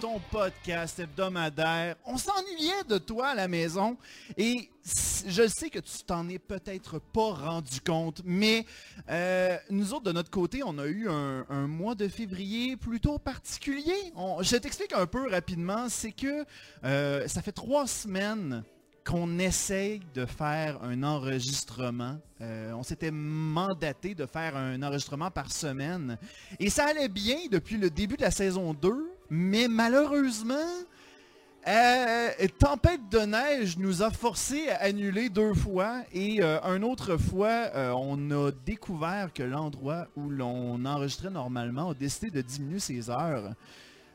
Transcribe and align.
Ton 0.00 0.18
podcast 0.32 0.98
hebdomadaire. 0.98 1.94
On 2.06 2.16
s'ennuyait 2.16 2.82
de 2.88 2.98
toi 2.98 3.28
à 3.28 3.34
la 3.36 3.46
maison 3.46 3.96
et 4.36 4.68
je 5.28 5.46
sais 5.46 5.70
que 5.70 5.78
tu 5.78 6.02
t'en 6.04 6.28
es 6.28 6.40
peut-être 6.40 6.98
pas 6.98 7.30
rendu 7.30 7.80
compte, 7.80 8.22
mais 8.24 8.66
euh, 9.08 9.56
nous 9.70 9.94
autres, 9.94 10.06
de 10.06 10.12
notre 10.12 10.30
côté, 10.30 10.62
on 10.64 10.76
a 10.78 10.86
eu 10.86 11.08
un, 11.08 11.68
mois 11.68 11.94
de 11.94 12.08
février 12.08 12.76
plutôt 12.76 13.20
particulier. 13.20 14.12
je 14.40 14.56
t'explique 14.56 14.92
un 14.92 15.06
peu 15.06 15.30
rapidement, 15.30 15.88
c'est 15.88 16.12
que 16.12 16.44
euh, 16.82 17.28
ça 17.28 17.42
fait 17.42 17.52
trois 17.52 17.86
semaines 17.86 18.64
qu'on 19.06 19.38
essaye 19.38 20.00
de 20.14 20.26
faire 20.26 20.82
un 20.82 21.02
enregistrement. 21.04 22.18
Euh, 22.40 22.72
on 22.72 22.82
s'était 22.82 23.12
mandaté 23.12 24.14
de 24.14 24.26
faire 24.26 24.56
un 24.56 24.82
enregistrement 24.82 25.30
par 25.30 25.52
semaine. 25.52 26.18
Et 26.58 26.68
ça 26.70 26.86
allait 26.86 27.08
bien 27.08 27.36
depuis 27.50 27.76
le 27.76 27.88
début 27.88 28.16
de 28.16 28.22
la 28.22 28.32
saison 28.32 28.74
2, 28.74 28.92
mais 29.30 29.68
malheureusement, 29.68 30.54
euh, 31.68 32.28
tempête 32.58 33.08
de 33.10 33.20
neige 33.20 33.78
nous 33.78 34.02
a 34.02 34.10
forcé 34.10 34.68
à 34.70 34.82
annuler 34.82 35.28
deux 35.28 35.54
fois 35.54 36.02
et 36.12 36.42
euh, 36.42 36.58
une 36.76 36.84
autre 36.84 37.16
fois, 37.16 37.70
on 37.94 38.30
a 38.32 38.50
découvert 38.64 39.32
que 39.32 39.42
l'endroit 39.44 40.08
où 40.16 40.30
l'on 40.30 40.84
enregistrait 40.84 41.30
normalement 41.30 41.90
a 41.90 41.94
décidé 41.94 42.30
de 42.30 42.42
diminuer 42.42 42.80
ses 42.80 43.08
heures. 43.08 43.54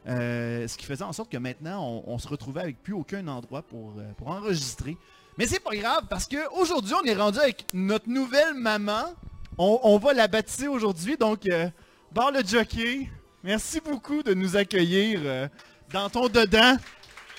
Euh, 0.08 0.68
ce 0.68 0.78
qui 0.78 0.86
faisait 0.86 1.04
en 1.04 1.14
sorte 1.14 1.32
que 1.32 1.38
maintenant, 1.38 2.04
on, 2.08 2.18
se 2.18 2.28
retrouvait 2.28 2.62
avec 2.62 2.82
plus 2.82 2.94
aucun 2.94 3.28
endroit 3.28 3.62
pour, 3.62 3.94
euh, 4.00 4.26
enregistrer. 4.26 4.98
Mais 5.38 5.48
c'est 5.48 5.60
pas 5.60 5.76
grave 5.76 6.06
parce 6.10 6.28
qu'aujourd'hui, 6.28 6.94
on 7.02 7.06
est 7.06 7.16
rendu 7.16 7.40
avec 7.40 7.66
notre 7.74 8.10
nouvelle 8.10 8.54
maman. 8.56 9.14
On, 9.58 9.98
va 10.00 10.14
la 10.14 10.28
baptiser 10.28 10.68
aujourd'hui. 10.68 11.18
Donc, 11.18 11.48
euh, 11.48 11.70
Bar 12.12 12.32
le 12.32 12.42
Jockey, 12.44 13.10
merci 13.44 13.80
beaucoup 13.80 14.24
de 14.24 14.34
nous 14.34 14.56
accueillir 14.56 15.20
euh, 15.24 15.48
dans 15.94 16.10
ton 16.10 16.28
dedans. 16.30 16.78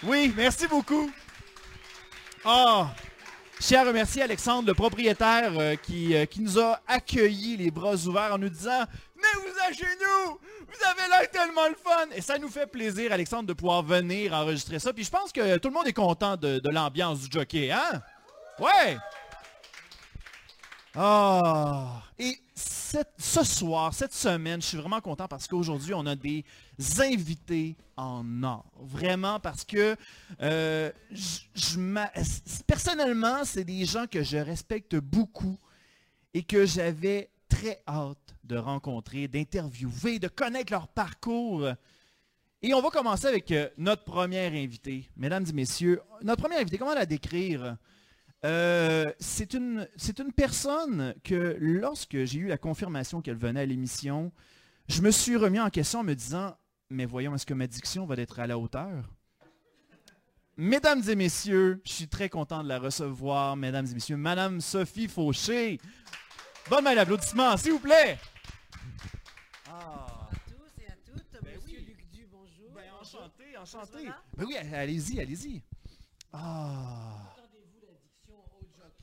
Oui, 0.04 0.32
merci 0.36 0.66
beaucoup. 0.68 1.10
Ah, 2.44 2.94
je 3.62 3.68
tiens 3.68 3.82
à 3.82 3.84
remercier 3.84 4.22
Alexandre, 4.22 4.66
le 4.66 4.74
propriétaire, 4.74 5.52
qui, 5.82 6.14
qui 6.28 6.40
nous 6.40 6.58
a 6.58 6.80
accueillis 6.88 7.56
les 7.56 7.70
bras 7.70 7.94
ouverts 7.94 8.34
en 8.34 8.38
nous 8.38 8.48
disant 8.48 8.84
vous 9.34 9.74
chez 9.74 9.86
nous 10.00 10.38
vous 10.72 10.84
avez 10.86 11.08
l'air 11.08 11.30
tellement 11.30 11.68
le 11.68 11.74
fun! 11.74 12.14
Et 12.14 12.20
ça 12.20 12.38
nous 12.38 12.48
fait 12.48 12.66
plaisir, 12.66 13.12
Alexandre, 13.12 13.46
de 13.46 13.52
pouvoir 13.52 13.82
venir 13.82 14.32
enregistrer 14.32 14.78
ça. 14.78 14.92
Puis 14.92 15.04
je 15.04 15.10
pense 15.10 15.30
que 15.30 15.58
tout 15.58 15.68
le 15.68 15.74
monde 15.74 15.86
est 15.86 15.92
content 15.92 16.36
de, 16.36 16.60
l'ambiance 16.70 17.20
du 17.20 17.28
jockey, 17.30 17.70
hein? 17.70 18.02
Ouais! 18.58 18.96
Ah! 20.94 22.02
Et 22.18 22.38
ce 23.18 23.44
soir, 23.44 23.94
cette 23.94 24.12
semaine, 24.12 24.60
je 24.60 24.66
suis 24.68 24.76
vraiment 24.76 25.00
content 25.00 25.28
parce 25.28 25.46
qu'aujourd'hui, 25.46 25.94
on 25.94 26.06
a 26.06 26.16
des 26.16 26.44
invités 26.98 27.76
en 27.96 28.42
or. 28.42 28.64
Vraiment 28.80 29.40
parce 29.40 29.64
que 29.64 29.96
euh, 30.40 30.90
personnellement, 32.66 33.44
c'est 33.44 33.64
des 33.64 33.84
gens 33.84 34.06
que 34.06 34.22
je 34.22 34.36
respecte 34.36 34.96
beaucoup 34.96 35.58
et 36.34 36.42
que 36.42 36.66
j'avais 36.66 37.30
très 37.48 37.82
hâte 37.86 38.34
de 38.44 38.56
rencontrer, 38.56 39.28
d'interviewer, 39.28 40.18
de 40.18 40.28
connaître 40.28 40.72
leur 40.72 40.88
parcours. 40.88 41.68
Et 42.62 42.74
on 42.74 42.80
va 42.80 42.90
commencer 42.90 43.26
avec 43.26 43.50
euh, 43.50 43.68
notre 43.76 44.04
première 44.04 44.52
invitée. 44.52 45.08
Mesdames 45.16 45.44
et 45.48 45.52
messieurs, 45.52 46.00
notre 46.22 46.42
première 46.42 46.60
invitée, 46.60 46.78
comment 46.78 46.94
la 46.94 47.06
décrire? 47.06 47.76
Euh, 48.44 49.12
C'est 49.18 49.54
une, 49.54 49.88
une 50.18 50.32
personne 50.32 51.14
que 51.24 51.56
lorsque 51.60 52.24
j'ai 52.24 52.38
eu 52.40 52.46
la 52.48 52.58
confirmation 52.58 53.20
qu'elle 53.22 53.36
venait 53.36 53.60
à 53.60 53.66
l'émission, 53.66 54.32
je 54.88 55.02
me 55.02 55.10
suis 55.10 55.36
remis 55.36 55.60
en 55.60 55.70
question 55.70 56.00
en 56.00 56.04
me 56.04 56.14
disant, 56.14 56.56
mais 56.90 57.06
voyons, 57.06 57.34
est-ce 57.34 57.46
que 57.46 57.54
ma 57.54 57.66
diction 57.66 58.04
va 58.06 58.16
être 58.16 58.40
à 58.40 58.46
la 58.46 58.58
hauteur? 58.58 59.04
Mesdames 60.58 61.02
et 61.08 61.14
messieurs, 61.14 61.80
je 61.84 61.92
suis 61.92 62.08
très 62.08 62.28
content 62.28 62.62
de 62.62 62.68
la 62.68 62.78
recevoir, 62.78 63.56
mesdames 63.56 63.86
et 63.86 63.94
messieurs, 63.94 64.18
Madame 64.18 64.60
Sophie 64.60 65.08
Fauché. 65.08 65.80
Bonne 66.68 66.84
main 66.84 66.94
d'applaudissement, 66.94 67.56
s'il 67.56 67.72
vous 67.72 67.78
plaît. 67.78 68.18
Ah. 69.66 70.28
À 70.30 70.34
tous 70.46 70.82
et 70.82 70.86
à 70.86 70.94
toutes, 71.06 71.42
ben 71.42 71.56
Monsieur 71.56 71.80
Luc 71.80 72.06
Du, 72.12 72.26
bonjour. 72.30 72.70
Ben, 72.74 72.82
enchanté, 73.00 73.56
enchanté. 73.56 74.08
Ben 74.36 74.44
oui, 74.46 74.56
allez-y, 74.56 75.20
allez-y. 75.20 75.62
Ah. 76.32 77.34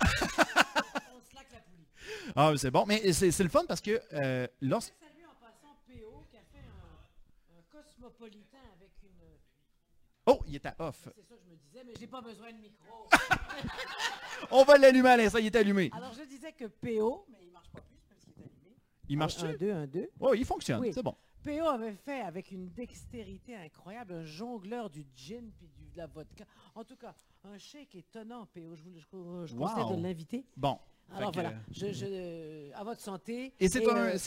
La 0.01 1.59
poulie. 1.61 1.87
Ah, 2.35 2.53
c'est 2.57 2.71
bon, 2.71 2.85
mais 2.87 3.11
c'est 3.13 3.43
le 3.43 3.49
fun 3.49 3.65
parce 3.67 3.81
que 3.81 4.01
euh, 4.13 4.47
lorsque... 4.61 4.93
Salut 4.99 5.25
en 5.25 5.35
passant 5.39 5.75
PO 5.87 6.23
qui 6.29 6.37
a 6.37 6.41
fait 6.51 6.63
un, 6.65 7.57
un 7.57 7.63
cosmopolitain 7.71 8.57
avec 8.75 8.91
une... 9.03 9.09
Oh, 10.25 10.41
il 10.47 10.55
est 10.55 10.65
à 10.65 10.75
off. 10.79 11.07
C'est 11.15 11.27
ça 11.27 11.35
que 11.35 11.41
je 11.43 11.49
me 11.51 11.55
disais, 11.57 11.83
mais 11.85 11.93
j'ai 11.99 12.07
pas 12.07 12.21
besoin 12.21 12.51
de 12.51 12.57
micro. 12.57 13.07
On 14.51 14.63
va 14.63 14.77
l'allumer 14.77 15.09
à 15.09 15.17
l'instant, 15.17 15.39
il 15.39 15.47
est 15.47 15.55
allumé. 15.55 15.89
Alors 15.93 16.13
je 16.13 16.23
disais 16.23 16.51
que 16.53 16.65
PO, 16.65 17.25
mais 17.29 17.37
il 19.09 19.17
marche 19.17 19.43
Un, 19.43 19.53
deux, 19.53 19.71
un, 19.71 19.87
deux. 19.87 20.09
Oh, 20.19 20.33
il 20.35 20.45
fonctionne, 20.45 20.91
c'est 20.93 21.03
bon. 21.03 21.15
PO 21.43 21.67
avait 21.67 21.95
fait 21.95 22.21
avec 22.21 22.51
une 22.51 22.69
dextérité 22.69 23.55
incroyable 23.55 24.13
un 24.13 24.23
jongleur 24.23 24.89
du 24.89 25.05
gin 25.15 25.51
puis 25.57 25.67
de 25.89 25.97
la 25.97 26.07
vodka. 26.07 26.45
En 26.75 26.83
tout 26.83 26.95
cas, 26.95 27.13
un 27.43 27.57
shake 27.57 27.95
étonnant, 27.95 28.45
PO. 28.47 28.75
Je 28.75 28.83
vous 28.83 29.45
je, 29.45 29.55
conseille 29.55 29.97
de 29.97 30.01
l'inviter. 30.01 30.45
Bon. 30.55 30.77
Alors 31.11 31.31
voilà, 31.31 31.53
je, 31.71 32.71
à 32.73 32.83
votre 32.83 33.01
santé. 33.01 33.53
Et 33.59 33.67
c'est 33.67 33.81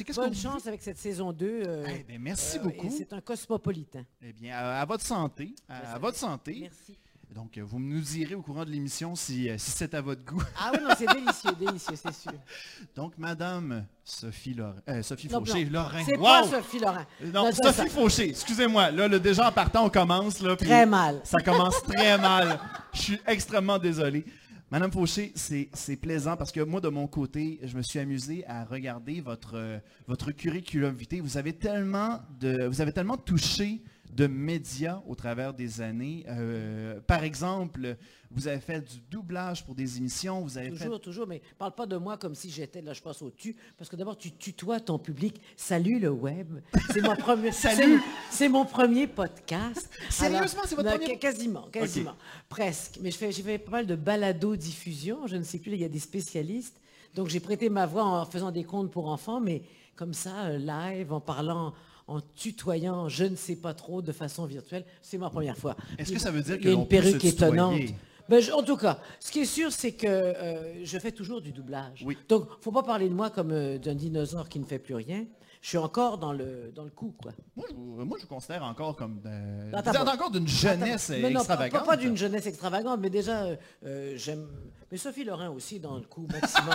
qu'est-ce 0.04 0.20
bonne 0.20 0.34
chance 0.34 0.66
avec 0.66 0.82
cette 0.82 0.98
saison 0.98 1.32
2. 1.32 1.62
Euh, 1.64 1.86
eh 1.88 2.02
bien, 2.02 2.18
merci 2.18 2.58
euh, 2.58 2.62
beaucoup. 2.62 2.90
C'est 2.90 3.12
un 3.12 3.20
cosmopolitain. 3.20 4.04
Eh 4.20 4.32
bien, 4.32 4.56
à, 4.56 4.84
votre 4.84 5.04
santé. 5.04 5.54
à 5.68 5.98
votre 5.98 6.18
santé. 6.18 6.58
Merci. 6.62 6.98
Donc, 7.34 7.59
vous 7.59 7.78
nous 7.78 8.00
direz 8.00 8.34
au 8.34 8.43
courant 8.43 8.65
de 8.65 8.70
l'émission 8.70 9.15
si, 9.15 9.48
euh, 9.48 9.56
si 9.56 9.70
c'est 9.70 9.94
à 9.94 10.03
votre 10.03 10.22
goût. 10.22 10.43
Ah 10.59 10.70
oui, 10.75 10.81
non, 10.82 10.91
c'est 10.98 11.06
délicieux, 11.06 11.53
délicieux, 11.59 11.94
c'est 11.97 12.15
sûr. 12.15 12.32
Donc, 12.94 13.16
Madame 13.16 13.87
Sophie, 14.04 14.53
Laurent, 14.53 14.75
euh, 14.88 15.03
Sophie 15.03 15.28
Fauché, 15.28 15.65
Lorrain. 15.65 16.03
C'est 16.04 16.19
pas 16.19 16.44
Sophie 16.44 16.78
Laurent. 16.78 17.06
Euh, 17.22 17.32
non, 17.32 17.50
Sophie 17.53 17.88
Fauché, 17.88 18.28
excusez-moi. 18.31 18.91
Là, 18.91 19.09
le, 19.09 19.19
déjà 19.19 19.48
en 19.48 19.53
partant, 19.53 19.87
on 19.87 19.88
commence. 19.88 20.42
Là, 20.42 20.56
très 20.56 20.84
mal. 20.84 21.21
Ça 21.25 21.41
commence 21.41 21.82
très 21.84 22.19
mal. 22.19 22.59
Je 22.92 23.00
suis 23.00 23.21
extrêmement 23.26 23.78
désolé. 23.78 24.26
Madame 24.71 24.92
Fauché, 24.92 25.32
c'est 25.34 25.97
plaisant 25.97 26.37
parce 26.37 26.53
que 26.53 26.60
moi, 26.60 26.81
de 26.81 26.88
mon 26.88 27.06
côté, 27.06 27.60
je 27.62 27.76
me 27.76 27.82
suis 27.82 27.98
amusé 27.98 28.44
à 28.47 28.65
regarder 28.65 29.22
votre, 29.22 29.81
votre 30.06 30.32
curriculum 30.32 30.94
vitae. 30.94 31.21
Vous 31.21 31.38
avez 31.38 31.54
tellement, 31.54 32.21
de, 32.41 32.66
vous 32.66 32.81
avez 32.81 32.92
tellement 32.92 33.16
touché 33.16 33.82
de 34.12 34.26
médias 34.26 35.02
au 35.06 35.14
travers 35.14 35.54
des 35.54 35.80
années. 35.80 36.24
Euh, 36.28 37.00
par 37.06 37.24
exemple, 37.24 37.96
vous 38.30 38.46
avez 38.46 38.60
fait 38.60 38.80
du 38.80 39.00
doublage 39.10 39.64
pour 39.64 39.74
des 39.74 39.96
émissions, 39.96 40.40
vous 40.42 40.58
avez 40.58 40.70
toujours, 40.70 41.00
toujours, 41.00 41.26
mais 41.26 41.40
parle 41.58 41.74
pas 41.74 41.86
de 41.86 41.96
moi 41.96 42.18
comme 42.18 42.34
si 42.34 42.50
j'étais, 42.50 42.82
là 42.82 42.92
je 42.92 43.00
passe 43.02 43.22
au 43.22 43.30
tu, 43.30 43.56
parce 43.78 43.88
que 43.88 43.96
d'abord 43.96 44.16
tu 44.16 44.32
tutoies 44.32 44.80
ton 44.80 44.98
public. 44.98 45.40
Salut 45.56 45.98
le 45.98 46.10
web, 46.10 46.60
c'est 46.92 47.00
mon 47.00 47.16
premier, 47.16 47.52
Salut, 47.52 48.00
c'est 48.30 48.48
mon 48.48 48.64
premier 48.64 49.06
podcast. 49.06 49.88
Sérieusement, 50.10 50.62
c'est 50.66 50.74
votre 50.74 50.90
premier 50.90 51.18
Quasiment, 51.18 51.68
quasiment, 51.68 52.16
presque. 52.48 52.98
Mais 53.00 53.10
j'ai 53.10 53.32
fait 53.32 53.58
pas 53.58 53.70
mal 53.70 53.86
de 53.86 53.94
balado 53.94 54.56
diffusion. 54.56 55.26
Je 55.26 55.36
ne 55.36 55.42
sais 55.42 55.58
plus, 55.58 55.72
il 55.72 55.80
y 55.80 55.84
a 55.84 55.88
des 55.88 55.98
spécialistes. 55.98 56.80
Donc 57.14 57.28
j'ai 57.28 57.40
prêté 57.40 57.68
ma 57.68 57.86
voix 57.86 58.04
en 58.04 58.24
faisant 58.24 58.50
des 58.50 58.65
contes 58.65 58.91
pour 58.91 59.08
enfants, 59.08 59.41
mais 59.41 59.62
comme 59.97 60.15
ça, 60.15 60.47
euh, 60.47 60.58
live, 60.58 61.12
en 61.12 61.20
parlant 61.20 61.74
en 62.07 62.21
tutoyant 62.21 63.09
je 63.09 63.25
ne 63.25 63.37
sais 63.37 63.57
pas 63.57 63.75
trop 63.75 64.03
de 64.03 64.13
façon 64.13 64.47
virtuelle. 64.47 64.84
C'est 65.01 65.19
ma 65.19 65.31
première 65.31 65.57
fois. 65.57 65.77
Est-ce 65.99 66.13
que 66.13 66.19
ça 66.19 66.31
veut 66.31 66.43
dire 66.43 66.59
qu'il 66.59 66.69
y 66.69 66.72
a 66.72 66.75
une 66.75 66.89
perruque 66.89 67.25
étonnante 67.25 67.81
ben, 68.28 68.43
en 68.54 68.63
tout 68.63 68.77
cas, 68.77 69.01
ce 69.21 69.31
qui 69.31 69.41
est 69.41 69.45
sûr, 69.45 69.72
c'est 69.72 69.93
que 69.93 70.07
euh, 70.07 70.84
je 70.84 70.99
fais 70.99 71.13
toujours 71.13 71.41
du 71.41 71.53
doublage. 71.53 72.03
Oui. 72.07 72.16
Donc, 72.28 72.49
faut 72.60 72.71
pas 72.71 72.84
parler 72.84 73.09
de 73.09 73.15
moi 73.15 73.31
comme 73.31 73.51
euh, 73.51 73.78
d'un 73.78 73.95
dinosaure 73.95 74.49
qui 74.49 74.59
ne 74.60 74.65
fait 74.65 74.78
plus 74.78 74.95
rien. 74.95 75.27
Je 75.62 75.68
suis 75.68 75.78
encore 75.78 76.18
dans 76.18 76.32
le, 76.32 76.72
dans 76.74 76.82
le 76.82 76.91
coup, 76.91 77.14
quoi. 77.22 77.30
Moi, 77.54 77.66
je, 77.70 77.74
moi, 77.74 78.18
je 78.18 78.22
vous 78.24 78.28
considère 78.28 78.64
encore 78.64 78.97
comme... 78.97 79.20
vous 79.22 79.78
êtes 79.78 79.97
encore 79.97 80.32
d'une 80.32 80.48
jeunesse 80.48 81.10
extravagante. 81.10 81.80
Non, 81.80 81.86
pas, 81.86 81.97
d'une 81.97 82.16
jeunesse 82.16 82.47
extravagante, 82.47 82.98
mais 83.00 83.10
déjà, 83.10 83.47
euh, 83.86 84.14
j'aime... 84.16 84.48
Mais 84.91 84.98
Sophie 84.98 85.22
Lorrain 85.22 85.50
aussi 85.50 85.78
dans 85.78 85.98
le 85.98 86.03
coup 86.03 86.26
maximum. 86.30 86.74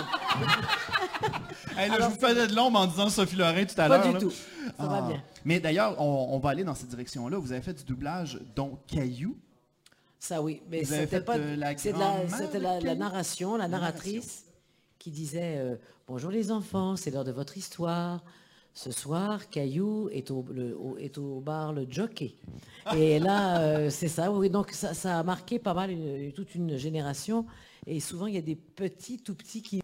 je 1.76 2.02
vous 2.02 2.18
faisais 2.18 2.46
de 2.46 2.54
l'ombre 2.56 2.80
en 2.80 2.86
disant 2.86 3.10
Sophie 3.10 3.36
Lorrain 3.36 3.66
tout 3.66 3.78
à 3.78 3.88
l'heure. 3.88 4.02
Pas 4.02 4.12
du 4.12 4.18
tout. 4.18 4.30
Ça 4.30 4.86
va 4.86 5.04
ah. 5.04 5.08
bien. 5.08 5.22
Mais 5.44 5.60
d'ailleurs, 5.60 6.00
on, 6.00 6.38
va 6.38 6.50
aller 6.50 6.64
dans 6.64 6.74
cette 6.74 6.88
direction-là. 6.88 7.36
Vous 7.38 7.52
avez 7.52 7.60
fait 7.60 7.74
du 7.74 7.84
doublage, 7.84 8.40
dont 8.56 8.78
Caillou. 8.86 9.36
Ça 10.18 10.42
oui, 10.42 10.62
mais 10.68 10.84
c'était 10.84 11.20
pas. 11.20 11.36
C'était 11.76 12.58
la, 12.58 12.94
narration, 12.96 13.56
la 13.56 13.68
narratrice 13.68 14.46
qui 14.98 15.10
disait 15.10 15.58
euh, 15.58 15.76
Bonjour 16.08 16.30
les 16.30 16.50
enfants, 16.50 16.96
c'est 16.96 17.10
l'heure 17.10 17.24
de 17.24 17.32
votre 17.32 17.56
histoire. 17.56 18.24
Ce 18.78 18.92
soir, 18.92 19.50
Caillou 19.50 20.08
est 20.10 20.30
au, 20.30 21.40
bar 21.40 21.72
le 21.72 21.84
jockey. 21.90 22.36
Et 22.96 23.18
là, 23.18 23.60
euh, 23.60 23.90
c'est 23.90 24.06
ça. 24.06 24.30
Oui, 24.30 24.50
donc 24.50 24.70
ça, 24.70 24.94
ça, 24.94 25.18
a 25.18 25.22
marqué 25.24 25.58
pas 25.58 25.74
mal 25.74 25.90
toute 26.32 26.54
une 26.54 26.76
génération. 26.76 27.44
Et 27.88 27.98
souvent, 27.98 28.26
il 28.26 28.34
y 28.34 28.38
a 28.38 28.40
des 28.40 28.54
petits, 28.54 29.18
tout 29.18 29.34
petits 29.34 29.62
qui 29.62 29.80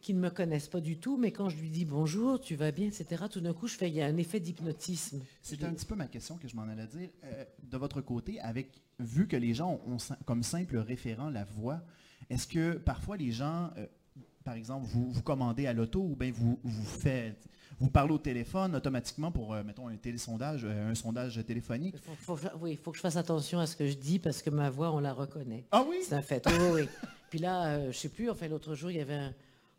qui 0.00 0.14
ne 0.14 0.18
me 0.18 0.30
connaissent 0.30 0.68
pas 0.68 0.80
du 0.80 0.98
tout, 0.98 1.18
mais 1.18 1.30
quand 1.30 1.50
je 1.50 1.56
lui 1.56 1.68
dis 1.68 1.84
bonjour, 1.84 2.40
tu 2.40 2.56
vas 2.56 2.70
bien, 2.72 2.86
etc., 2.86 3.24
tout 3.30 3.40
d'un 3.40 3.52
coup, 3.52 3.66
je 3.68 3.76
fais, 3.76 3.88
il 3.88 3.94
y 3.94 4.00
a 4.00 4.06
un 4.06 4.16
effet 4.16 4.40
d'hypnotisme. 4.40 5.20
C'est 5.42 5.62
un 5.62 5.72
petit 5.74 5.86
peu 5.86 5.94
ma 5.94 6.06
question 6.06 6.38
que 6.38 6.48
je 6.48 6.56
m'en 6.56 6.62
allais 6.62 6.86
dire. 6.86 7.10
Euh, 7.24 7.44
de 7.62 7.76
votre 7.76 8.00
côté, 8.00 8.40
avec 8.40 8.70
vu 8.98 9.28
que 9.28 9.36
les 9.36 9.52
gens 9.52 9.80
ont, 9.86 9.98
comme 10.24 10.42
simple 10.42 10.78
référent 10.78 11.28
la 11.28 11.44
voix, 11.44 11.82
est-ce 12.30 12.46
que 12.46 12.78
parfois 12.78 13.18
les 13.18 13.30
gens, 13.30 13.70
euh, 13.76 13.86
par 14.42 14.54
exemple, 14.54 14.86
vous, 14.86 15.10
vous 15.10 15.22
commandez 15.22 15.66
à 15.66 15.74
l'auto 15.74 16.00
ou 16.00 16.16
bien 16.16 16.32
vous, 16.32 16.58
vous 16.62 16.84
faites, 16.84 17.46
vous 17.84 17.90
parlez 17.90 18.12
au 18.12 18.18
téléphone 18.18 18.74
automatiquement 18.76 19.30
pour, 19.30 19.54
euh, 19.54 19.62
mettons, 19.62 19.88
un 19.88 19.96
télésondage, 19.96 20.64
un 20.64 20.94
sondage 20.94 21.44
téléphonique? 21.46 21.94
oui, 22.60 22.72
il 22.72 22.76
faut 22.78 22.90
que 22.90 22.96
je 22.96 23.02
fasse 23.02 23.16
attention 23.16 23.60
à 23.60 23.66
ce 23.66 23.76
que 23.76 23.86
je 23.86 23.94
dis 23.94 24.18
parce 24.18 24.42
que 24.42 24.50
ma 24.50 24.70
voix, 24.70 24.92
on 24.92 25.00
la 25.00 25.12
reconnaît. 25.12 25.64
Ah 25.70 25.84
oui? 25.88 25.98
C'est 26.02 26.14
un 26.14 26.22
fait. 26.22 26.46
Oui, 26.46 26.68
oui. 26.72 26.88
Puis 27.30 27.38
là, 27.38 27.90
je 27.90 27.96
sais 27.96 28.08
plus, 28.08 28.30
enfin, 28.30 28.48
l'autre 28.48 28.74
jour, 28.74 28.90
il 28.90 28.98
y 28.98 29.00
avait 29.00 29.14
un 29.14 29.34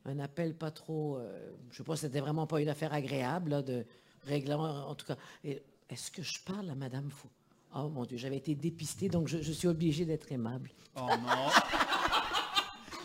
un 0.06 0.20
appel 0.20 0.54
pas 0.54 0.72
trop. 0.72 1.18
Euh, 1.18 1.52
je 1.72 1.78
sais 1.78 1.84
pas, 1.84 1.96
c'était 1.96 2.20
vraiment 2.20 2.48
pas 2.48 2.62
une 2.62 2.70
affaire 2.70 2.94
agréable 2.94 3.64
de 3.64 3.86
règlement. 4.28 4.88
En 4.88 4.96
tout 4.96 5.06
cas, 5.06 5.18
est-ce 5.44 6.12
que 6.12 6.22
je 6.22 6.40
parle 6.40 6.70
à 6.70 6.76
Madame 6.76 7.10
Fou 7.10 7.28
Oh 7.76 7.90
mon 7.90 8.06
Dieu, 8.06 8.18
j'avais 8.18 8.38
été 8.38 8.56
dépistée, 8.56 9.10
donc 9.10 9.28
je, 9.28 9.52
suis 9.52 9.68
obligée 9.68 10.06
d'être 10.06 10.32
aimable. 10.32 10.70
Oh 10.96 11.08
non 11.10 11.50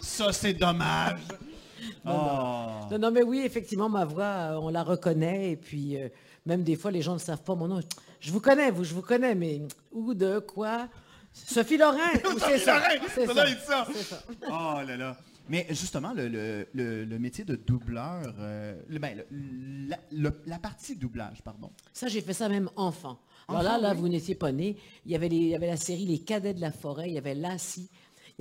Ça, 0.01 0.33
c'est 0.33 0.55
dommage 0.55 1.21
oh. 2.07 2.11
non, 2.91 2.99
non, 2.99 3.11
mais 3.11 3.23
oui, 3.23 3.43
effectivement, 3.45 3.89
ma 3.89 4.05
voix, 4.05 4.25
euh, 4.25 4.61
on 4.61 4.69
la 4.69 4.83
reconnaît. 4.83 5.53
Et 5.53 5.57
puis, 5.57 5.97
euh, 5.97 6.09
même 6.47 6.63
des 6.63 6.77
fois, 6.77 6.91
les 6.91 7.03
gens 7.03 7.15
ne 7.15 7.19
savent 7.19 7.43
pas 7.43 7.55
mon 7.55 7.69
nom. 7.69 7.81
Je 8.21 8.33
vous 8.33 8.41
connais, 8.41 8.71
vous, 8.71 8.85
je 8.85 8.95
vous 8.95 9.03
connais, 9.03 9.35
mais 9.35 9.63
où, 9.93 10.15
de, 10.15 10.39
quoi? 10.39 10.89
Sophie 11.33 11.77
Lorrain 11.77 11.99
C'est 12.39 12.59
ça? 12.59 12.83
C'est 13.15 13.27
ça. 13.27 13.87
ça. 13.95 14.23
Oh 14.49 14.87
là 14.87 14.97
là. 14.97 15.17
Mais 15.51 15.67
justement, 15.71 16.13
le, 16.15 17.19
métier 17.19 17.45
de 17.45 17.57
doubleur, 17.57 18.35
euh, 18.39 18.81
ben, 18.89 19.25
la, 20.13 20.59
partie 20.61 20.95
doublage, 20.95 21.43
pardon. 21.43 21.73
Ça, 21.93 22.07
j'ai 22.07 22.21
fait 22.21 22.35
ça 22.35 22.49
même 22.49 22.71
enfant. 22.77 23.19
Alors 23.49 23.65
là, 23.65 23.77
là, 23.79 23.93
vous 23.93 24.09
n'étiez 24.09 24.37
pas 24.37 24.53
né. 24.53 24.77
Il 25.05 25.11
y, 25.11 25.17
avait 25.17 25.27
il 25.27 25.49
y 25.49 25.57
avait 25.57 25.67
la 25.67 25.77
série 25.77 26.05
Les 26.05 26.21
Cadets 26.21 26.55
de 26.55 26.61
la 26.61 26.71
Forêt, 26.71 27.09
il 27.09 27.15
y 27.15 27.19
avait 27.19 27.35
Lassie. 27.35 27.91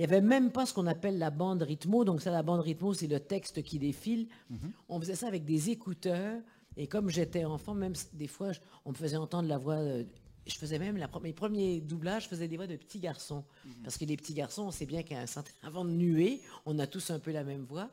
Il 0.00 0.06
n'y 0.06 0.14
avait 0.14 0.22
même 0.22 0.50
pas 0.50 0.64
ce 0.64 0.72
qu'on 0.72 0.86
appelle 0.86 1.18
la 1.18 1.28
bande 1.28 1.60
rythmo. 1.60 2.06
Donc 2.06 2.22
ça, 2.22 2.30
la 2.30 2.42
bande 2.42 2.60
rythmo, 2.60 2.94
c'est 2.94 3.06
le 3.06 3.20
texte 3.20 3.62
qui 3.62 3.78
défile. 3.78 4.28
Mhm. 4.48 4.72
On 4.88 4.98
faisait 4.98 5.14
ça 5.14 5.26
avec 5.26 5.44
des 5.44 5.68
écouteurs. 5.68 6.40
Et 6.78 6.86
comme 6.86 7.10
j'étais 7.10 7.44
enfant, 7.44 7.74
même 7.74 7.92
des 8.14 8.26
fois, 8.26 8.52
on 8.86 8.92
me 8.92 8.94
faisait 8.94 9.18
entendre 9.18 9.46
la 9.46 9.58
voix 9.58 9.74
euh, 9.74 10.04
je 10.46 10.54
faisais 10.54 10.78
même 10.78 10.96
la, 10.96 11.10
mes 11.22 11.34
premiers 11.34 11.82
doublages, 11.82 12.24
je 12.24 12.28
faisais 12.28 12.48
des 12.48 12.56
voix 12.56 12.66
de 12.66 12.76
petits 12.76 12.98
garçons. 12.98 13.44
Mhm. 13.66 13.72
Parce 13.84 13.98
que 13.98 14.06
les 14.06 14.16
petits 14.16 14.32
garçons, 14.32 14.62
on 14.62 14.70
sait 14.70 14.86
bien 14.86 15.02
qu'avant 15.02 15.84
de 15.84 15.90
nuer, 15.90 16.40
on 16.64 16.78
a 16.78 16.86
tous 16.86 17.10
un 17.10 17.18
peu 17.18 17.30
la 17.30 17.44
même 17.44 17.64
voix. 17.64 17.90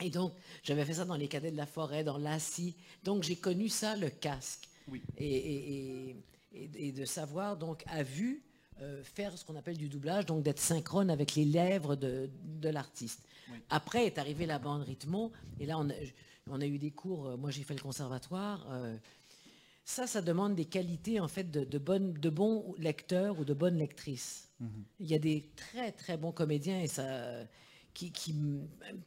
Et 0.00 0.10
donc, 0.10 0.32
j'avais 0.62 0.84
fait 0.84 0.94
ça 0.94 1.06
dans 1.06 1.16
les 1.16 1.26
cadets 1.26 1.50
de 1.50 1.56
la 1.56 1.66
forêt, 1.66 2.04
dans 2.04 2.18
l'assis. 2.18 2.76
Donc, 3.02 3.24
j'ai 3.24 3.34
connu 3.34 3.68
ça, 3.68 3.96
le 3.96 4.10
casque. 4.10 4.68
Et, 5.18 6.14
de 6.52 7.04
savoir, 7.04 7.56
donc, 7.56 7.82
à 7.88 8.04
vue, 8.04 8.44
euh, 8.80 9.02
faire 9.02 9.36
ce 9.36 9.44
qu'on 9.44 9.56
appelle 9.56 9.76
du 9.76 9.88
doublage, 9.88 10.26
donc 10.26 10.42
d'être 10.42 10.58
synchrone 10.58 11.10
avec 11.10 11.34
les 11.34 11.44
lèvres 11.44 11.96
de, 11.96 12.28
l'artiste. 12.62 13.22
Après 13.70 14.06
est 14.06 14.18
arrivée 14.18 14.46
la 14.46 14.58
bande 14.58 14.82
rythmo, 14.82 15.32
et 15.60 15.66
là, 15.66 15.78
on 15.78 16.60
a, 16.60 16.66
eu 16.66 16.78
des 16.78 16.90
cours, 16.90 17.26
euh, 17.26 17.36
moi 17.36 17.50
j'ai 17.50 17.62
fait 17.62 17.74
le 17.74 17.80
conservatoire, 17.80 18.66
euh, 18.70 18.96
ça, 19.84 20.06
ça 20.06 20.20
demande 20.20 20.56
des 20.56 20.64
qualités 20.64 21.20
en 21.20 21.28
fait 21.28 21.50
de, 21.50 21.64
de 21.64 22.28
bons 22.28 22.74
lecteurs 22.78 23.38
ou 23.38 23.44
de 23.44 23.54
bonnes 23.54 23.78
lectrices. 23.78 24.48
Mhm. 24.58 24.84
Il 25.00 25.06
y 25.06 25.14
a 25.14 25.18
des 25.18 25.48
très 25.54 25.92
très 25.92 26.16
bons 26.16 26.32
comédiens 26.32 26.80
et 26.80 26.88
ça, 26.88 27.46
qui, 27.96 28.34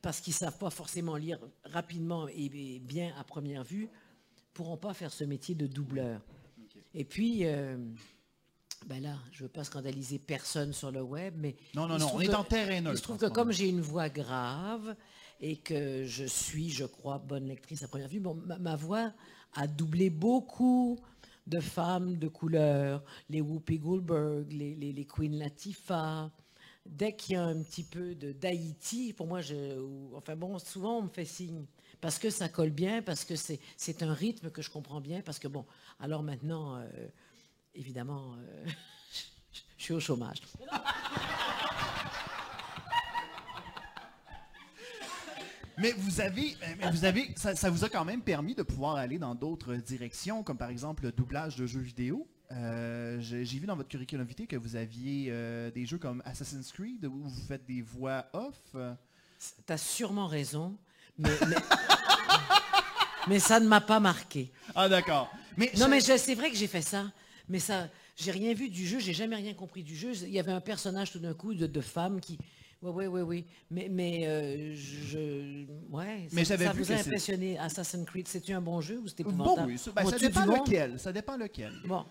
parce 0.01 0.19
qu'ils 0.19 0.33
savent 0.33 0.57
pas 0.57 0.69
forcément 0.69 1.15
lire 1.15 1.39
rapidement 1.63 2.27
et, 2.27 2.79
bien 2.79 3.13
à 3.17 3.23
première 3.23 3.63
vue, 3.63 3.87
pourront 4.53 4.77
pas 4.77 4.93
faire 4.93 5.11
ce 5.11 5.23
métier 5.23 5.55
de 5.55 5.67
doubleur. 5.67 6.21
Et 6.93 7.05
puis, 7.05 7.45
euh, 7.45 7.77
ben 8.87 9.01
là, 9.01 9.15
je 9.31 9.43
veux 9.43 9.49
pas 9.49 9.63
scandaliser 9.63 10.19
personne 10.19 10.73
sur 10.73 10.91
le 10.91 11.01
web, 11.01 11.35
mais 11.37 11.55
non, 11.75 11.87
non, 11.87 11.97
non, 11.97 12.09
on 12.13 12.21
est 12.21 12.33
en 12.33 12.43
terrain 12.43 12.89
Il 12.91 12.97
se 12.97 13.01
trouve 13.01 13.17
que 13.17 13.27
comme 13.27 13.51
j'ai 13.51 13.69
une 13.69 13.81
voix 13.81 14.09
grave 14.09 14.95
et 15.41 15.57
que 15.57 16.05
je 16.05 16.25
suis, 16.25 16.69
je 16.69 16.85
crois, 16.85 17.17
bonne 17.17 17.47
lectrice 17.47 17.83
à 17.83 17.87
première 17.87 18.07
vue, 18.07 18.19
bon, 18.19 18.41
ma 18.59 18.75
voix 18.75 19.13
a 19.53 19.67
doublé 19.67 20.09
beaucoup 20.09 20.99
de 21.47 21.59
femmes 21.59 22.17
de 22.17 22.27
couleur, 22.27 23.03
les 23.29 23.41
Whoopi 23.41 23.79
Goldberg, 23.79 24.51
les, 24.51 24.75
les, 24.75 25.05
Queen 25.05 25.37
Latifah. 25.37 26.31
Dès 26.85 27.15
qu'il 27.15 27.33
y 27.33 27.35
a 27.35 27.43
un 27.43 27.61
petit 27.61 27.83
peu 27.83 28.15
d'Haïti, 28.15 29.13
pour 29.13 29.27
moi, 29.27 29.41
je, 29.41 29.55
enfin 30.15 30.35
bon, 30.35 30.57
souvent 30.59 30.99
on 30.99 31.03
me 31.03 31.09
fait 31.09 31.25
signe. 31.25 31.65
Parce 32.01 32.17
que 32.17 32.29
ça 32.29 32.47
colle 32.47 32.69
bien, 32.69 33.01
parce 33.01 33.25
que 33.25 33.35
c'est 33.35 34.03
un 34.03 34.13
rythme 34.13 34.49
que 34.51 34.61
je 34.61 34.69
comprends 34.69 35.01
bien, 35.01 35.21
parce 35.21 35.37
que 35.37 35.47
bon, 35.47 35.65
alors 35.99 36.23
maintenant, 36.23 36.77
euh, 36.77 36.87
évidemment, 37.79 38.35
euh, 38.37 38.65
je 39.77 39.83
suis 39.83 39.93
au 39.93 39.99
chômage. 39.99 40.41
Mais 45.77 45.93
vous 45.93 46.19
avez, 46.19 46.57
vous 46.91 47.05
avez 47.05 47.33
ça, 47.37 47.69
vous 47.69 47.85
a 47.85 47.89
quand 47.89 48.03
même 48.03 48.21
permis 48.21 48.53
de 48.53 48.63
pouvoir 48.63 48.97
aller 48.97 49.17
dans 49.17 49.33
d'autres 49.33 49.75
directions, 49.75 50.43
comme 50.43 50.57
par 50.57 50.69
exemple 50.69 51.03
le 51.03 51.13
doublage 51.13 51.55
de 51.55 51.65
jeux 51.65 51.79
vidéo. 51.79 52.27
Euh, 52.51 53.17
j'ai 53.21 53.43
vu 53.43 53.65
dans 53.65 53.77
votre 53.77 53.87
curriculum 53.87 54.27
vitae 54.27 54.45
que 54.45 54.57
vous 54.57 54.75
aviez 54.75 55.27
euh, 55.29 55.71
des 55.71 55.85
jeux 55.85 55.99
comme 55.99 56.21
Assassin's 56.25 56.71
Creed 56.73 57.05
où 57.05 57.21
vous 57.23 57.47
faites 57.47 57.65
des 57.65 57.81
voix 57.81 58.25
off. 58.33 58.59
Tu 58.73 59.71
as 59.71 59.77
sûrement 59.77 60.27
raison, 60.27 60.75
mais, 61.17 61.29
mais, 63.29 63.39
ça 63.39 63.61
ne 63.61 63.67
m'a 63.67 63.79
pas 63.79 64.01
marqué. 64.01 64.51
Ah 64.75 64.89
d'accord. 64.89 65.31
Mais 65.55 65.71
non, 65.77 65.87
mais 65.87 66.01
c'est 66.01 66.35
vrai 66.35 66.49
que 66.49 66.57
j'ai 66.57 66.67
fait 66.67 66.81
ça, 66.81 67.05
mais 67.49 67.59
ça, 67.59 67.89
j'ai 68.15 68.31
rien 68.31 68.53
vu 68.53 68.69
du 68.69 68.85
jeu, 68.85 68.99
j'ai 68.99 69.13
jamais 69.13 69.35
rien 69.35 69.53
compris 69.53 69.83
du 69.83 69.95
jeu. 69.95 70.11
Il 70.23 70.29
y 70.29 70.39
avait 70.39 70.51
un 70.51 70.61
personnage 70.61 71.11
tout 71.11 71.19
d'un 71.19 71.33
coup 71.33 71.53
de, 71.53 71.67
de 71.67 71.81
femme 71.81 72.19
qui, 72.21 72.37
oui, 72.81 72.91
oui, 72.93 73.07
oui, 73.07 73.21
oui. 73.21 73.45
Mais, 73.69 73.87
mais 73.89 74.27
euh, 74.27 74.73
je. 74.73 75.65
Ouais, 75.89 76.27
mais 76.31 76.45
ça, 76.45 76.57
ça 76.57 76.71
vous 76.71 76.91
a 76.91 76.95
impressionné, 76.95 77.59
Assassin's 77.59 78.05
Creed. 78.05 78.27
C'est-tu 78.27 78.53
un 78.53 78.61
bon 78.61 78.79
jeu 78.79 78.99
ou 78.99 79.07
c'était 79.07 79.23
Bon, 79.23 79.57
oui. 79.65 79.77
Ben, 79.93 80.05
ça 80.05 80.17
dépend 80.17 80.45
lequel. 80.45 80.99
Ça 80.99 81.11
dépend 81.11 81.35
lequel. 81.35 81.73
Bon. 81.85 82.05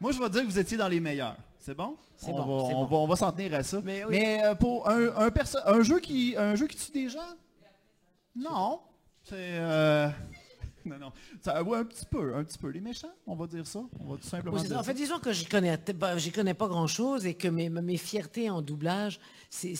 Moi, 0.00 0.10
je 0.10 0.18
vais 0.18 0.30
dire 0.30 0.42
que 0.42 0.46
vous 0.46 0.58
étiez 0.58 0.76
dans 0.76 0.88
les 0.88 0.98
meilleurs. 0.98 1.36
C'est 1.58 1.76
bon? 1.76 1.96
C'est 2.16 2.32
bon, 2.32 2.42
on, 2.42 2.86
Va, 2.86 2.96
on 2.96 3.06
va 3.06 3.14
s'en 3.14 3.30
tenir 3.30 3.54
à 3.54 3.62
ça. 3.62 3.80
Mais, 3.84 4.02
euh, 4.44 4.54
pour 4.54 4.88
un, 4.88 5.08
un, 5.16 5.30
un, 5.66 5.82
jeu 5.82 6.00
qui, 6.00 6.34
un 6.36 6.56
jeu 6.56 6.66
qui 6.66 6.76
tue 6.76 6.92
des 6.92 7.08
gens? 7.08 7.20
Non. 8.34 8.80
C'est... 9.22 9.34
Euh, 9.36 10.08
non, 10.86 10.98
non. 10.98 11.12
Ça, 11.40 11.62
ouais, 11.62 11.78
un 11.78 11.84
petit 11.84 12.06
peu, 12.06 12.34
un 12.34 12.44
petit 12.44 12.58
peu. 12.58 12.68
Les 12.68 12.80
méchants, 12.80 13.12
on 13.26 13.34
va 13.34 13.46
dire 13.46 13.66
ça. 13.66 13.84
On 14.00 14.12
va 14.12 14.16
tout 14.16 14.28
simplement 14.28 14.56
dire 14.56 14.78
En 14.78 14.82
fait, 14.82 14.94
disons 14.94 15.18
que 15.18 15.32
je 15.32 15.48
connais, 15.48 15.78
connais 16.34 16.54
pas 16.54 16.68
grand-chose 16.68 17.26
et 17.26 17.34
que 17.34 17.48
mes, 17.48 17.68
mes 17.68 17.96
fiertés 17.96 18.50
en 18.50 18.62
doublage, 18.62 19.20
c'est 19.50 19.74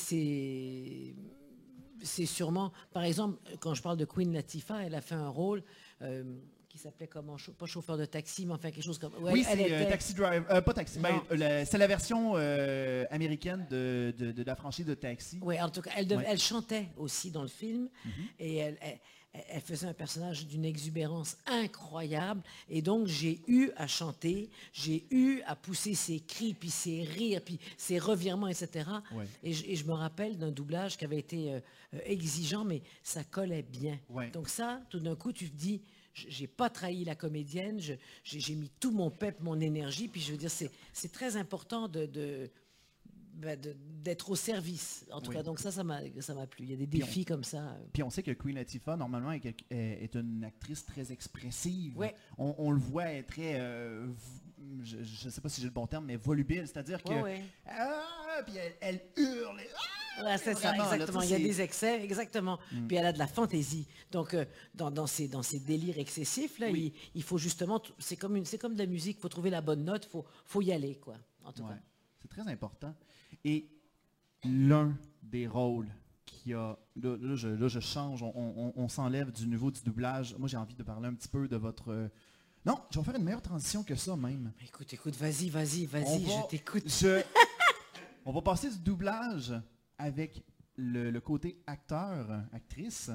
c'est 2.04 2.26
sûrement, 2.26 2.72
par 2.92 3.04
exemple, 3.04 3.38
quand 3.60 3.74
je 3.74 3.82
parle 3.82 3.96
de 3.96 4.04
Queen 4.04 4.32
Latifah, 4.32 4.84
elle 4.84 4.94
a 4.94 5.00
fait 5.00 5.14
un 5.14 5.28
rôle 5.28 5.62
euh, 6.02 6.24
qui 6.68 6.78
s'appelait 6.78 7.06
comment, 7.06 7.36
pas 7.58 7.66
chauffeur 7.66 7.96
de 7.96 8.06
taxi, 8.06 8.46
mais 8.46 8.54
enfin 8.54 8.70
quelque 8.70 8.84
chose 8.84 8.98
comme. 8.98 9.12
oui, 9.20 9.44
c'est 9.44 9.72
euh, 9.72 9.88
Taxi 9.88 10.14
Driver, 10.14 10.44
euh, 10.50 10.60
pas 10.62 10.72
Taxi, 10.72 10.98
c'est 11.30 11.78
la 11.78 11.86
version 11.86 12.34
américaine 13.10 13.66
de, 13.70 14.14
de, 14.16 14.42
la 14.42 14.56
franchise 14.56 14.86
de 14.86 14.94
Taxi. 14.94 15.38
Oui, 15.42 15.60
en 15.60 15.68
tout 15.68 15.82
cas, 15.82 15.90
elle, 15.96 16.10
elle 16.26 16.38
chantait 16.38 16.88
aussi 16.96 17.30
dans 17.30 17.42
le 17.42 17.48
film 17.48 17.88
mm-hmm. 18.06 18.10
et 18.40 18.56
elle 18.56 18.78
elle 18.80 18.98
faisait 19.64 19.86
un 19.86 19.94
personnage 19.94 20.46
d'une 20.46 20.64
exubérance 20.64 21.36
incroyable. 21.46 22.42
Et 22.68 22.82
donc, 22.82 23.06
j'ai 23.06 23.40
eu 23.46 23.70
à 23.76 23.86
chanter, 23.86 24.50
j'ai 24.72 25.06
eu 25.10 25.40
à 25.46 25.56
pousser 25.56 25.94
ses 25.94 26.20
cris, 26.20 26.54
puis 26.54 26.70
ses 26.70 27.02
rires, 27.02 27.40
puis 27.44 27.58
ses 27.76 27.98
revirements, 27.98 28.48
etc. 28.48 28.88
Et, 29.42 29.52
je, 29.52 29.84
me 29.84 29.92
rappelle 29.92 30.38
d'un 30.38 30.50
doublage 30.50 30.96
qui 30.96 31.04
avait 31.04 31.18
été 31.18 31.52
euh, 31.52 31.60
euh, 31.94 31.98
exigeant, 32.04 32.64
mais 32.64 32.82
ça 33.02 33.24
collait 33.24 33.62
bien. 33.62 33.98
Donc 34.32 34.48
ça, 34.48 34.82
tout 34.90 35.00
d'un 35.00 35.16
coup, 35.16 35.32
tu 35.32 35.50
te 35.50 35.56
dis, 35.56 35.82
j'ai 36.14 36.46
pas 36.46 36.68
trahi 36.68 37.04
la 37.04 37.14
comédienne, 37.14 37.80
j'ai 38.22 38.54
mis 38.54 38.70
tout 38.80 38.90
mon 38.90 39.10
pep, 39.10 39.40
mon 39.40 39.58
énergie, 39.60 40.08
puis 40.08 40.20
je 40.20 40.32
veux 40.32 40.38
dire, 40.38 40.50
c'est 40.50 41.12
très 41.12 41.36
important 41.36 41.88
de 41.88 42.50
ben, 43.34 43.58
d'être 44.02 44.30
au 44.30 44.36
service. 44.36 45.06
En 45.10 45.20
tout 45.20 45.32
cas, 45.32 45.42
donc 45.42 45.58
ça, 45.58 45.70
ça 45.70 45.82
m'a 45.82 46.00
plu. 46.46 46.64
Il 46.64 46.70
y 46.70 46.74
a 46.74 46.76
des 46.76 46.86
défis 46.86 47.24
comme 47.24 47.44
ça. 47.44 47.76
Puis 47.92 48.02
on 48.02 48.10
sait 48.10 48.22
que 48.22 48.32
Queen 48.32 48.54
Latifah, 48.54 48.96
normalement, 48.96 49.32
est, 49.32 49.54
est 49.70 50.14
une 50.14 50.44
actrice 50.44 50.84
très 50.84 51.12
expressive. 51.12 51.96
On, 52.38 52.70
le 52.70 52.78
voit, 52.78 53.04
elle 53.04 53.18
est 53.18 53.22
très... 53.22 53.60
Euh, 53.60 54.06
je 54.82 54.98
ne 54.98 55.30
sais 55.30 55.40
pas 55.40 55.48
si 55.48 55.60
j'ai 55.60 55.66
le 55.66 55.72
bon 55.72 55.86
terme, 55.86 56.04
mais 56.06 56.16
volubile. 56.16 56.66
C'est-à-dire 56.66 57.02
que... 57.02 57.12
Ah, 57.66 58.42
puis 58.46 58.54
elle, 58.80 59.00
hurle. 59.16 59.60
Ah, 60.18 60.36
c'est 60.36 60.54
ça, 60.54 60.74
exactement. 60.74 61.22
il 61.22 61.30
y 61.30 61.34
a 61.34 61.38
des 61.38 61.60
excès, 61.62 62.04
exactement. 62.04 62.58
Mm. 62.70 62.86
Puis 62.86 62.96
elle 62.96 63.06
a 63.06 63.12
de 63.12 63.18
la 63.18 63.26
fantaisie. 63.26 63.86
Donc, 64.10 64.34
euh, 64.34 64.44
dans, 64.74 64.90
dans, 64.90 65.06
ces, 65.06 65.26
dans 65.26 65.42
ces 65.42 65.58
délires 65.58 65.98
excessifs, 65.98 66.58
là, 66.58 66.68
il, 66.68 67.22
faut 67.22 67.38
justement... 67.38 67.82
C'est 67.98 68.16
comme, 68.16 68.36
une, 68.36 68.44
comme 68.60 68.74
de 68.74 68.78
la 68.78 68.86
musique, 68.86 69.16
il 69.18 69.20
faut 69.20 69.28
trouver 69.28 69.50
la 69.50 69.62
bonne 69.62 69.84
note, 69.84 70.04
il 70.06 70.10
faut, 70.10 70.26
faut 70.44 70.60
y 70.60 70.70
aller, 70.70 70.96
quoi. 70.96 71.16
En 71.44 71.52
tout 71.52 71.64
cas. 71.64 71.78
C'est 72.20 72.28
très 72.28 72.46
important. 72.48 72.94
Et 73.44 73.68
l'un 74.44 74.96
des 75.22 75.46
rôles 75.46 75.88
qui 76.24 76.54
a... 76.54 76.78
Là, 76.96 77.34
je, 77.36 77.80
change, 77.80 78.22
on, 78.22 78.88
s'enlève 78.88 79.30
du 79.32 79.46
niveau 79.46 79.70
du 79.70 79.80
doublage. 79.82 80.36
Moi, 80.38 80.48
j'ai 80.48 80.56
envie 80.56 80.74
de 80.74 80.82
parler 80.82 81.08
un 81.08 81.14
petit 81.14 81.28
peu 81.28 81.48
de 81.48 81.56
votre... 81.56 82.10
Non, 82.64 82.78
je 82.90 82.98
vais 82.98 83.04
faire 83.04 83.16
une 83.16 83.24
meilleure 83.24 83.42
transition 83.42 83.82
que 83.82 83.96
ça 83.96 84.14
même. 84.14 84.52
Écoute, 84.64 84.92
écoute, 84.92 85.16
vas-y, 85.16 85.48
vas-y, 85.48 85.86
vas-y, 85.86 86.24
je 86.24 86.48
t'écoute. 86.48 86.84
on 88.24 88.32
va 88.32 88.42
passer 88.42 88.70
du 88.70 88.78
doublage 88.78 89.52
avec 89.98 90.44
le, 90.76 91.18
côté 91.18 91.60
acteur, 91.66 92.44
actrice. 92.52 93.10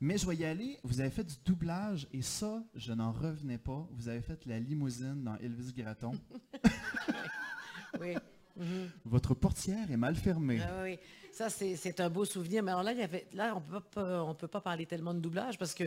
Mais 0.00 0.16
je 0.16 0.26
vais 0.26 0.36
y 0.36 0.44
aller. 0.44 0.78
Vous 0.84 1.00
avez 1.00 1.10
fait 1.10 1.24
du 1.24 1.34
doublage 1.44 2.06
et 2.12 2.22
ça, 2.22 2.62
je 2.74 2.92
n'en 2.92 3.10
revenais 3.10 3.58
pas. 3.58 3.88
Vous 3.92 4.08
avez 4.08 4.20
fait 4.20 4.46
la 4.46 4.60
limousine 4.60 5.24
dans 5.24 5.36
Elvis 5.36 5.72
Graton. 5.72 6.12
oui. 8.00 8.14
Mhm. 8.58 8.90
Votre 9.04 9.34
portière 9.34 9.90
est 9.90 9.96
mal 9.96 10.14
fermée. 10.16 10.60
Ah 10.62 10.82
oui, 10.82 10.98
ça 11.32 11.48
c'est 11.50 12.00
un 12.00 12.10
beau 12.10 12.24
souvenir. 12.24 12.62
Mais 12.62 12.70
alors 12.72 12.82
là, 12.82 12.92
il 12.92 12.98
y 12.98 13.02
avait, 13.02 13.26
là 13.32 13.54
on 13.56 13.60
peut 13.60 13.80
pas, 13.80 14.34
peut 14.34 14.48
pas 14.48 14.60
parler 14.60 14.86
tellement 14.86 15.14
de 15.14 15.20
doublage 15.20 15.58
parce 15.58 15.74
que 15.74 15.84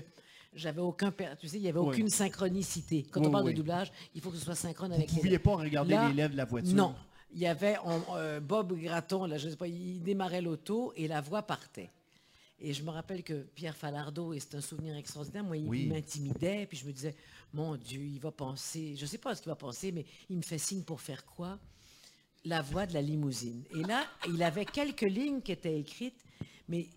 j'avais 0.54 0.82
aucun, 0.82 1.12
tu 1.40 1.48
sais, 1.48 1.58
il 1.58 1.64
y 1.64 1.70
avait 1.70 1.80
aucune 1.80 2.10
synchronicité. 2.10 3.04
Quand 3.10 3.26
on 3.26 3.32
parle 3.32 3.48
de 3.48 3.54
doublage, 3.54 3.92
il 4.16 4.22
faut 4.22 4.32
que 4.32 4.38
ce 4.38 4.46
soit 4.46 4.56
synchrone 4.56 4.94
avec. 4.94 5.10
Vous 5.10 5.16
ne 5.18 5.22
pouviez 5.22 5.40
pas 5.40 5.56
regarder 5.56 5.98
les 6.10 6.14
lèvres 6.14 6.34
de 6.34 6.38
la 6.38 6.46
voiture. 6.46 6.76
Non, 6.76 6.96
il 7.34 7.40
y 7.40 7.48
avait 7.48 7.78
euh, 8.16 8.40
Bob 8.40 8.78
Graton, 8.78 9.26
là, 9.26 9.38
je 9.38 9.50
sais 9.50 9.56
pas, 9.56 9.68
il 9.68 10.02
démarrait 10.02 10.42
l'auto 10.42 10.94
et 10.96 11.08
la 11.08 11.22
voix 11.22 11.44
partait. 11.44 11.90
Et 12.60 12.74
je 12.74 12.84
me 12.84 12.92
rappelle 12.92 13.24
que 13.24 13.34
Pierre 13.56 13.76
Falardeau, 13.76 14.34
et 14.34 14.40
c'est 14.40 14.54
un 14.56 14.62
souvenir 14.62 14.96
extraordinaire, 14.96 15.44
moi, 15.44 15.58
il 15.58 15.90
m'intimidait, 15.90 16.68
puis 16.68 16.78
je 16.78 16.86
me 16.86 16.92
disais, 16.92 17.16
mon 17.54 17.76
Dieu, 17.76 18.02
il 18.02 18.20
va 18.20 18.32
penser, 18.32 18.96
je 18.96 19.02
ne 19.02 19.08
sais 19.08 19.18
pas 19.18 19.34
ce 19.34 19.42
qu'il 19.42 19.50
va 19.50 19.56
penser, 19.56 19.92
mais 19.92 20.06
il 20.30 20.38
me 20.38 20.44
fait 20.44 20.60
signe 20.60 20.84
pour 20.84 21.02
faire 21.02 21.26
quoi? 21.26 21.58
La 22.46 22.62
voix 22.62 22.86
de 22.86 22.94
la 22.94 23.02
limousine. 23.02 23.64
Et 23.76 23.84
là, 23.84 24.06
il 24.28 24.42
avait 24.42 24.66
quelques 24.66 25.02
lignes 25.02 25.42
qui 25.42 25.52
étaient 25.52 25.80
écrites, 25.80 26.24
mais 26.68 26.88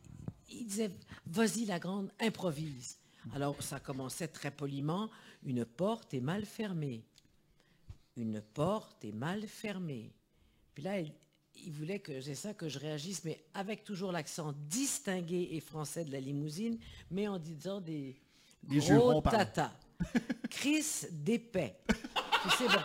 il 0.51 0.67
disait, 0.67 0.91
vas-y 1.27 1.65
la 1.67 1.79
grande, 1.79 2.11
improvise. 2.21 2.99
Alors, 3.35 3.63
ça 3.63 3.81
commençait 3.81 4.29
très 4.29 4.51
poliment, 4.51 5.11
une 5.45 5.65
porte 5.65 6.15
est 6.15 6.21
mal 6.21 6.45
fermée. 6.45 7.05
Une 8.17 8.41
porte 8.41 9.05
est 9.05 9.13
mal 9.13 9.47
fermée. 9.47 10.13
Puis 10.75 10.85
là, 10.85 11.01
il 11.01 11.73
voulait 11.73 12.01
que 12.01 12.21
j'ai 12.21 12.35
ça, 12.35 12.55
que 12.55 12.69
je 12.69 12.79
réagisse, 12.79 13.25
mais 13.25 13.45
avec 13.55 13.85
toujours 13.85 14.13
l'accent 14.13 14.53
distingué 14.69 15.49
et 15.53 15.61
français 15.61 16.05
de 16.05 16.13
la 16.13 16.21
limousine, 16.21 16.79
mais 17.11 17.29
en 17.29 17.39
disant 17.39 17.81
des, 17.81 18.17
des 18.63 18.79
gros 18.79 19.21
tata. 19.21 19.73
Chris 20.51 21.07
d'épais. 21.11 21.79
tu 21.89 22.51
sais, 22.51 22.67
bon. 22.67 22.83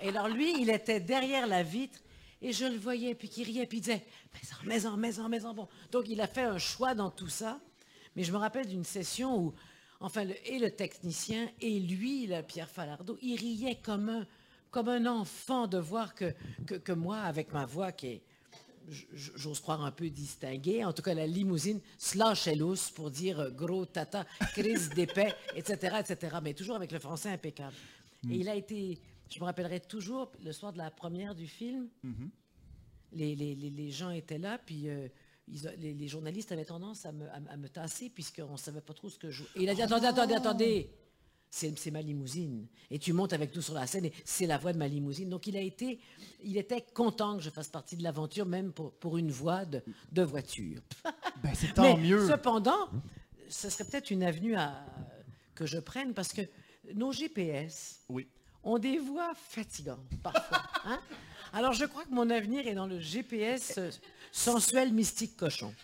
Et 0.00 0.08
alors 0.08 0.28
lui, 0.28 0.60
il 0.60 0.70
était 0.70 1.00
derrière 1.00 1.46
la 1.46 1.62
vitre 1.62 1.98
et 2.40 2.52
je 2.52 2.64
le 2.64 2.76
voyais, 2.76 3.14
puis 3.14 3.28
qui 3.28 3.44
riait, 3.44 3.66
puis 3.66 3.78
il 3.78 3.82
disait 3.82 4.04
Maison, 4.64 4.96
maison, 4.96 5.28
maison, 5.28 5.54
Bon. 5.54 5.68
Donc 5.90 6.08
il 6.08 6.20
a 6.20 6.26
fait 6.26 6.42
un 6.42 6.58
choix 6.58 6.94
dans 6.94 7.10
tout 7.10 7.28
ça. 7.28 7.60
Mais 8.16 8.24
je 8.24 8.32
me 8.32 8.36
rappelle 8.36 8.66
d'une 8.66 8.84
session 8.84 9.38
où, 9.38 9.54
enfin, 10.00 10.24
le, 10.24 10.34
et 10.46 10.58
le 10.58 10.70
technicien 10.70 11.48
et 11.60 11.80
lui, 11.80 12.26
le 12.26 12.42
Pierre 12.42 12.68
Falardeau, 12.68 13.16
il 13.22 13.38
riait 13.38 13.78
comme 13.82 14.08
un 14.08 14.26
comme 14.72 14.88
un 14.88 15.04
enfant 15.06 15.66
de 15.66 15.78
voir 15.78 16.14
que, 16.14 16.32
que, 16.64 16.92
moi, 16.92 17.18
avec 17.18 17.52
ma 17.52 17.66
voix 17.66 17.92
qui 17.92 18.06
est, 18.06 18.22
j'ose 19.12 19.60
croire, 19.60 19.84
un 19.84 19.90
peu 19.92 20.08
distinguée, 20.08 20.82
en 20.82 20.94
tout 20.94 21.02
cas 21.02 21.14
la 21.14 21.26
limousine, 21.26 21.78
slash 21.98 22.48
lousse 22.48 22.90
pour 22.90 23.10
dire 23.10 23.38
euh, 23.38 23.50
gros 23.50 23.84
tata, 23.84 24.24
crise 24.54 24.88
d'épais, 24.88 25.34
etc., 25.54 25.98
etc., 26.00 26.36
mais 26.42 26.54
toujours 26.54 26.76
avec 26.76 26.90
le 26.90 26.98
français 26.98 27.28
impeccable. 27.28 27.76
Et 28.30 28.36
il 28.36 28.48
a 28.48 28.54
été, 28.54 28.98
je 29.32 29.40
me 29.40 29.44
rappellerai 29.44 29.80
toujours, 29.80 30.32
le 30.44 30.52
soir 30.52 30.72
de 30.72 30.78
la 30.78 30.90
première 30.90 31.34
du 31.34 31.46
film, 31.46 31.88
mm-hmm. 32.04 32.30
les, 33.12 33.34
les, 33.34 33.54
les, 33.54 33.90
gens 33.90 34.10
étaient 34.10 34.38
là, 34.38 34.58
puis 34.58 34.88
euh, 34.88 35.08
les, 35.78 36.08
journalistes 36.08 36.52
avaient 36.52 36.64
tendance 36.64 37.06
à 37.06 37.12
me, 37.12 37.28
à, 37.30 37.56
me 37.56 37.68
tasser 37.68 38.10
puisqu'on 38.10 38.52
ne 38.52 38.56
savait 38.56 38.80
pas 38.80 38.94
trop 38.94 39.08
ce 39.08 39.18
que 39.18 39.30
je... 39.30 39.44
Et 39.56 39.62
il 39.62 39.68
a 39.68 39.74
dit, 39.74 39.82
attendez, 39.82 40.06
attendez, 40.06 40.34
attendez 40.34 40.90
c'est 41.52 41.90
ma 41.90 42.00
limousine. 42.00 42.66
Et 42.90 42.98
tu 42.98 43.12
montes 43.12 43.34
avec 43.34 43.54
nous 43.54 43.60
sur 43.60 43.74
la 43.74 43.86
scène 43.86 44.06
et 44.06 44.12
c'est 44.24 44.46
la 44.46 44.56
voix 44.56 44.72
de 44.72 44.78
ma 44.78 44.88
limousine. 44.88 45.28
Donc 45.28 45.46
il 45.46 45.56
a 45.56 45.60
été, 45.60 46.00
il 46.42 46.56
était 46.56 46.80
content 46.80 47.36
que 47.36 47.42
je 47.42 47.50
fasse 47.50 47.68
partie 47.68 47.96
de 47.96 48.02
l'aventure, 48.02 48.46
même 48.46 48.72
pour, 48.72 48.92
pour, 48.94 49.18
une 49.18 49.30
voix 49.30 49.66
de, 49.66 49.82
de 50.12 50.22
voiture. 50.22 50.80
Ben, 51.42 51.52
c'est 51.54 51.74
tant 51.74 51.98
mieux. 51.98 52.26
Cependant, 52.26 52.88
ce 53.50 53.68
serait 53.68 53.84
peut-être 53.84 54.10
une 54.10 54.22
avenue 54.22 54.56
à, 54.56 54.82
que 55.54 55.66
je 55.66 55.78
prenne 55.78 56.14
parce 56.14 56.32
que 56.32 56.42
nos 56.94 57.12
GPS 57.12 58.00
oui. 58.08 58.26
Ont 58.64 58.78
des 58.78 58.98
voix 58.98 59.32
fatigantes 59.34 59.98
parfois. 60.22 60.62
Hein. 60.84 61.00
Alors 61.52 61.72
je 61.72 61.84
crois 61.84 62.04
que 62.04 62.14
mon 62.14 62.30
avenir 62.30 62.66
est 62.66 62.74
dans 62.74 62.86
le 62.86 62.98
GPS 62.98 63.78
sensuel 64.32 64.92
mystique 64.92 65.36
cochon. 65.36 65.74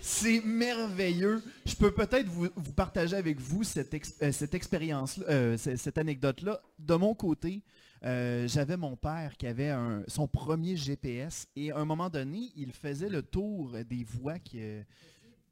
C'est 0.00 0.40
merveilleux. 0.40 1.42
Je 1.66 1.74
peux 1.74 1.90
peut-être 1.90 2.28
vous, 2.28 2.48
partager 2.76 3.16
avec 3.16 3.40
vous 3.40 3.64
cette, 3.64 3.92
euh, 4.22 4.30
cette 4.30 4.54
expérience, 4.54 5.18
euh, 5.28 5.56
cette 5.56 5.98
anecdote-là. 5.98 6.60
De 6.78 6.94
mon 6.94 7.12
côté, 7.12 7.64
euh, 8.04 8.46
j'avais 8.46 8.76
mon 8.76 8.94
père 8.94 9.36
qui 9.36 9.48
avait 9.48 9.74
son 10.06 10.28
premier 10.28 10.76
GPS 10.76 11.48
et 11.56 11.72
à 11.72 11.78
un 11.78 11.84
moment 11.84 12.08
donné, 12.08 12.52
il 12.54 12.72
faisait 12.72 13.08
le 13.08 13.22
tour 13.22 13.72
des 13.84 14.04
voies 14.04 14.38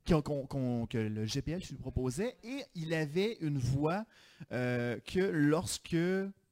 que 0.05 0.99
le 0.99 1.27
GPS 1.27 1.71
lui 1.71 1.77
proposait 1.77 2.37
et 2.43 2.63
il 2.75 2.95
avait 2.95 3.39
une 3.41 3.59
voix 3.59 4.05
que 4.51 5.31
lorsque 5.31 5.97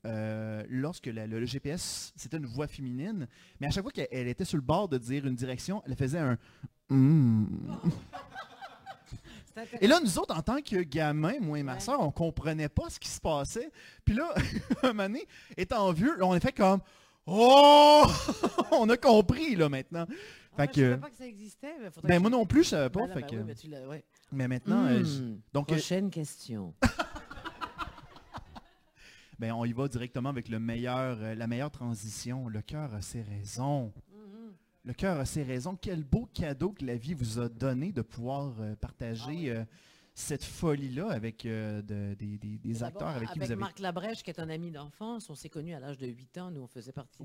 lorsque 0.05 1.07
le 1.07 1.45
GPS, 1.45 2.12
c'était 2.17 2.38
une 2.38 2.47
voix 2.47 2.67
féminine, 2.67 3.26
mais 3.61 3.67
à 3.67 3.71
chaque 3.71 3.83
fois 3.83 3.93
qu'elle 3.93 4.28
était 4.28 4.45
sur 4.45 4.57
le 4.57 4.62
bord 4.62 4.88
de 4.88 4.99
dire 4.99 5.26
une 5.26 5.35
direction, 5.35 5.83
elle 5.87 5.97
faisait 5.97 6.19
un 6.19 6.38
Hmm. 6.90 7.45
Et 9.81 9.87
là, 9.87 10.00
nous 10.00 10.19
autres, 10.19 10.37
en 10.37 10.43
tant 10.43 10.61
que 10.61 10.83
gamins, 10.83 11.40
moi 11.40 11.59
et 11.59 11.62
ma 11.62 11.81
soeur, 11.81 12.00
on 12.00 12.11
comprenait 12.11 12.69
pas 12.69 12.88
ce 12.90 12.99
qui 12.99 13.09
se 13.09 13.21
passait. 13.21 13.71
Puis 14.05 14.14
là, 14.14 14.33
un 14.83 14.88
moment 14.88 15.02
donné, 15.05 15.26
étant 15.57 15.93
vieux, 15.93 16.17
on 16.23 16.33
a 16.33 16.40
fait 16.40 16.52
comme 16.52 16.81
Oh! 17.26 18.05
on 18.73 18.88
a 18.88 18.97
compris 18.97 19.57
là 19.57 19.69
maintenant. 19.69 20.07
Ah, 20.59 20.67
fait 20.67 20.73
que, 20.73 20.81
savais 20.81 20.99
pas 20.99 21.11
que 21.11 21.17
ça 21.17 21.27
existait. 21.27 21.75
Mais 22.03 22.09
ben, 22.09 22.21
moi 22.21 22.31
non 22.31 22.45
plus, 22.45 22.65
je 22.65 22.71
savais 22.71 22.91
pas. 22.91 23.07
Ben 23.07 23.15
fait 23.15 23.21
ben 23.21 23.55
que... 23.55 24.03
Mais 24.33 24.49
maintenant, 24.49 24.85
euh, 24.87 25.03
hmm. 25.03 25.41
donc 25.53 25.71
euh, 25.71 25.75
prochaine 25.75 26.11
question. 26.11 26.75
ben, 29.38 29.53
on 29.53 29.65
y 29.65 29.73
va 29.73 29.88
directement 29.88 30.29
avec 30.29 30.49
le 30.49 30.59
meilleur, 30.59 31.19
euh, 31.21 31.35
la 31.35 31.47
meilleure 31.47 31.71
transition. 31.71 32.49
Le 32.49 32.61
cœur 32.61 32.93
a 32.95 33.00
ses 33.00 33.23
raisons. 33.23 33.93
Le 34.88 34.95
cœur 34.95 35.21
a 35.21 35.27
ses 35.27 35.43
raisons. 35.43 35.77
Quel 35.77 36.03
beau 36.03 36.31
cadeau 36.33 36.71
que 36.71 36.83
la 36.83 36.97
vie 36.97 37.12
vous 37.12 37.38
a 37.38 37.50
donné 37.50 37.93
de 37.93 38.00
pouvoir 38.00 38.55
euh, 38.59 38.75
partager 38.75 39.50
ah 39.50 39.57
euh, 39.57 39.65
cette 40.15 40.43
folie-là 40.43 41.11
avec 41.11 41.45
euh, 41.45 41.83
des, 41.83 42.83
acteurs 42.83 43.09
avec, 43.09 43.31
qui 43.31 43.38
vous 43.38 43.45
avez... 43.45 43.57
Marc 43.57 43.81
Labrèche, 43.81 44.23
qui 44.23 44.31
est 44.31 44.41
un 44.41 44.49
ami 44.49 44.71
d'enfance, 44.71 45.29
on 45.29 45.35
s'est 45.35 45.50
connus 45.50 45.75
à 45.75 45.81
l'âge 45.81 45.99
de 45.99 46.07
8 46.07 46.38
ans. 46.38 46.50
Nous, 46.50 46.62
on 46.62 46.67
faisait 46.67 46.93
partie 46.93 47.23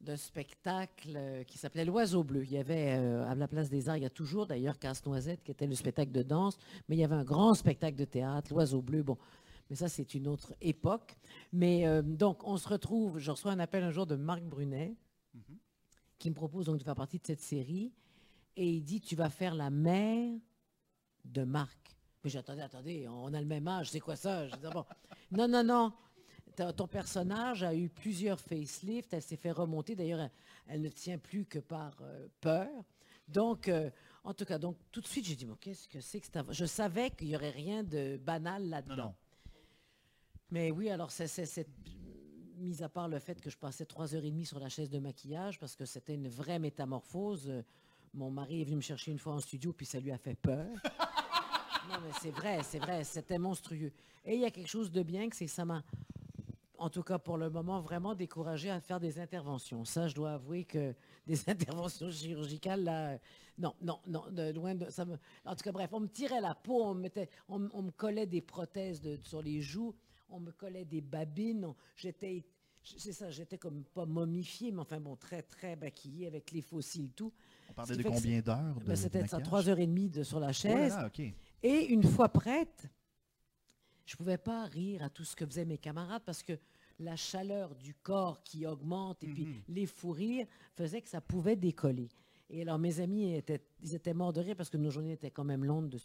d'un 0.00 0.16
spectacle 0.16 1.44
qui 1.46 1.58
s'appelait 1.58 1.84
L'Oiseau 1.84 2.22
Bleu. 2.22 2.44
Il 2.44 2.52
y 2.52 2.58
avait, 2.58 2.92
à 2.92 3.34
la 3.34 3.48
Place 3.48 3.68
des 3.68 3.88
Arts, 3.88 3.96
il 3.96 4.02
y 4.02 4.06
a 4.06 4.10
toujours 4.10 4.46
d'ailleurs 4.46 4.78
Casse-Noisette, 4.78 5.42
qui 5.42 5.50
était 5.50 5.66
le 5.66 5.74
spectacle 5.74 6.12
de 6.12 6.22
danse, 6.22 6.56
mais 6.88 6.96
il 6.96 6.98
y 7.00 7.04
avait 7.04 7.16
un 7.16 7.24
grand 7.24 7.54
spectacle 7.54 7.96
de 7.96 8.04
théâtre, 8.04 8.52
L'Oiseau 8.52 8.80
Bleu. 8.80 9.02
Bon, 9.02 9.18
mais 9.68 9.76
ça, 9.76 9.88
c'est 9.88 10.14
une 10.14 10.28
autre 10.28 10.54
époque. 10.60 11.16
Mais 11.52 12.02
donc, 12.02 12.46
on 12.46 12.56
se 12.56 12.68
retrouve, 12.68 13.18
je 13.18 13.30
reçois 13.30 13.52
un 13.52 13.58
appel 13.58 13.82
un 13.82 13.90
jour 13.90 14.06
de 14.06 14.16
Marc 14.16 14.42
Brunet, 14.42 14.94
mm-hmm 15.36 15.56
qui 16.18 16.30
me 16.30 16.34
propose 16.34 16.66
donc 16.66 16.78
de 16.78 16.82
faire 16.82 16.94
partie 16.94 17.18
de 17.18 17.26
cette 17.26 17.40
série. 17.40 17.92
Et 18.56 18.68
il 18.68 18.82
dit, 18.82 19.00
tu 19.00 19.14
vas 19.14 19.30
faire 19.30 19.54
la 19.54 19.70
mère 19.70 20.36
de 21.24 21.44
Marc. 21.44 21.96
Mais 22.24 22.30
j'attendais, 22.30 22.62
attendez, 22.62 23.06
on 23.08 23.32
a 23.32 23.40
le 23.40 23.46
même 23.46 23.68
âge, 23.68 23.90
c'est 23.90 24.00
quoi 24.00 24.16
ça? 24.16 24.48
Je 24.48 24.56
bon. 24.56 24.84
Non, 25.30 25.46
non, 25.46 25.62
non. 25.62 25.92
Ton 26.76 26.88
personnage 26.88 27.62
a 27.62 27.74
eu 27.74 27.88
plusieurs 27.88 28.40
facelifts, 28.40 29.12
elle 29.12 29.22
s'est 29.22 29.36
fait 29.36 29.52
remonter. 29.52 29.94
D'ailleurs, 29.94 30.28
elle, 30.66 30.80
ne 30.82 30.88
tient 30.88 31.18
plus 31.18 31.44
que 31.44 31.58
par 31.58 31.96
euh, 32.00 32.26
peur. 32.40 32.68
Donc, 33.28 33.68
euh, 33.68 33.90
en 34.24 34.34
tout 34.34 34.44
cas, 34.44 34.58
donc 34.58 34.76
tout 34.90 35.00
de 35.00 35.06
suite, 35.06 35.26
j'ai 35.26 35.36
dit, 35.36 35.46
bon, 35.46 35.56
qu'est-ce 35.60 35.86
que 35.86 36.00
c'est 36.00 36.20
que 36.20 36.26
ça 36.26 36.44
Je 36.50 36.64
savais 36.64 37.10
qu'il 37.10 37.28
n'y 37.28 37.36
aurait 37.36 37.50
rien 37.50 37.84
de 37.84 38.16
banal 38.16 38.68
là-dedans. 38.68 39.14
Mais 40.50 40.70
oui, 40.70 40.90
alors 40.90 41.10
c'est 41.10 41.66
mis 42.56 42.82
à 42.82 42.88
part 42.88 43.08
le 43.08 43.18
fait 43.18 43.40
que 43.40 43.50
je 43.50 43.56
passais 43.56 43.86
trois 43.86 44.14
heures 44.14 44.24
et 44.24 44.30
demie 44.30 44.46
sur 44.46 44.58
la 44.58 44.68
chaise 44.68 44.90
de 44.90 44.98
maquillage 44.98 45.58
parce 45.58 45.76
que 45.76 45.84
c'était 45.84 46.14
une 46.14 46.28
vraie 46.28 46.58
métamorphose. 46.58 47.48
Euh, 47.48 47.62
mon 48.14 48.30
mari 48.30 48.62
est 48.62 48.64
venu 48.64 48.76
me 48.76 48.80
chercher 48.80 49.12
une 49.12 49.18
fois 49.18 49.34
en 49.34 49.40
studio, 49.40 49.72
puis 49.72 49.86
ça 49.86 50.00
lui 50.00 50.10
a 50.10 50.18
fait 50.18 50.34
peur. 50.34 50.66
non, 51.88 51.96
mais 52.02 52.10
c'est 52.20 52.30
vrai, 52.30 52.60
c'est 52.62 52.78
vrai, 52.78 53.04
c'était 53.04 53.38
monstrueux. 53.38 53.92
Et 54.24 54.34
il 54.34 54.40
y 54.40 54.44
a 54.44 54.50
quelque 54.50 54.68
chose 54.68 54.90
de 54.90 55.02
bien 55.02 55.28
que 55.28 55.36
c'est 55.36 55.46
ça 55.46 55.64
m'a, 55.64 55.84
en 56.78 56.90
tout 56.90 57.02
cas 57.02 57.18
pour 57.18 57.36
le 57.36 57.50
moment, 57.50 57.80
vraiment 57.80 58.14
découragé 58.14 58.70
à 58.70 58.80
faire 58.80 59.00
des 59.00 59.18
interventions. 59.18 59.84
Ça, 59.84 60.08
je 60.08 60.14
dois 60.14 60.32
avouer 60.32 60.64
que 60.64 60.94
des 61.26 61.48
interventions 61.48 62.10
chirurgicales, 62.10 62.84
là, 62.84 63.18
non, 63.58 63.74
non, 63.82 63.98
non, 64.06 64.24
de, 64.30 64.52
loin 64.52 64.74
de 64.74 64.88
ça. 64.88 65.04
Me, 65.04 65.16
en 65.44 65.56
tout 65.56 65.64
cas, 65.64 65.72
bref, 65.72 65.90
on 65.92 66.00
me 66.00 66.08
tirait 66.08 66.40
la 66.40 66.54
peau, 66.54 66.82
on 66.84 66.94
me, 66.94 67.02
mettait, 67.02 67.28
on, 67.48 67.58
me 67.58 67.90
collait 67.90 68.26
des 68.26 68.40
prothèses 68.40 69.00
de, 69.00 69.18
sur 69.22 69.42
les 69.42 69.60
joues 69.60 69.94
on 70.30 70.40
me 70.40 70.52
collait 70.52 70.84
des 70.84 71.00
babines, 71.00 71.72
j'étais 71.96 72.44
c'est 72.96 73.12
ça, 73.12 73.30
j'étais 73.30 73.58
comme 73.58 73.84
pas 73.84 74.06
momifiée, 74.06 74.70
mais 74.70 74.80
enfin 74.80 75.00
bon, 75.00 75.16
très, 75.16 75.42
très 75.42 75.76
maquillée 75.76 76.26
avec 76.26 76.52
les 76.52 76.62
fossiles, 76.62 77.10
tout. 77.12 77.32
On 77.68 77.72
parlait 77.74 77.96
de 77.96 78.02
combien 78.02 78.40
d'heures 78.40 78.80
ben, 78.86 78.96
C'était 78.96 79.26
ça, 79.26 79.40
trois 79.40 79.68
heures 79.68 79.78
et 79.78 79.86
demie 79.86 80.08
de, 80.08 80.22
sur 80.22 80.40
la 80.40 80.52
chaise. 80.52 80.96
Oh 80.98 81.22
et 81.62 81.86
une 81.86 82.04
fois 82.04 82.28
prête, 82.28 82.88
je 84.08 84.14
ne 84.14 84.16
pouvais 84.16 84.38
pas 84.38 84.64
rire 84.64 85.02
à 85.02 85.10
tout 85.10 85.22
ce 85.22 85.36
que 85.36 85.44
faisaient 85.44 85.66
mes 85.66 85.76
camarades 85.76 86.22
parce 86.24 86.42
que 86.42 86.58
la 86.98 87.14
chaleur 87.14 87.74
du 87.74 87.94
corps 87.94 88.42
qui 88.42 88.66
augmente 88.66 89.22
et 89.22 89.26
puis 89.26 89.44
mhm. 89.44 89.62
les 89.68 89.84
fous 89.84 90.12
rires 90.12 90.46
faisaient 90.74 91.02
que 91.02 91.10
ça 91.10 91.20
pouvait 91.20 91.56
décoller. 91.56 92.08
Et 92.48 92.62
alors 92.62 92.78
mes 92.78 93.00
amis 93.00 93.34
étaient, 93.34 93.60
ils 93.82 93.94
étaient 93.94 94.14
morts 94.14 94.32
de 94.32 94.40
rire 94.40 94.56
parce 94.56 94.70
que 94.70 94.78
nos 94.78 94.90
journées 94.90 95.12
étaient 95.12 95.30
quand 95.30 95.44
même 95.44 95.62
longues 95.62 95.90
de, 95.90 95.98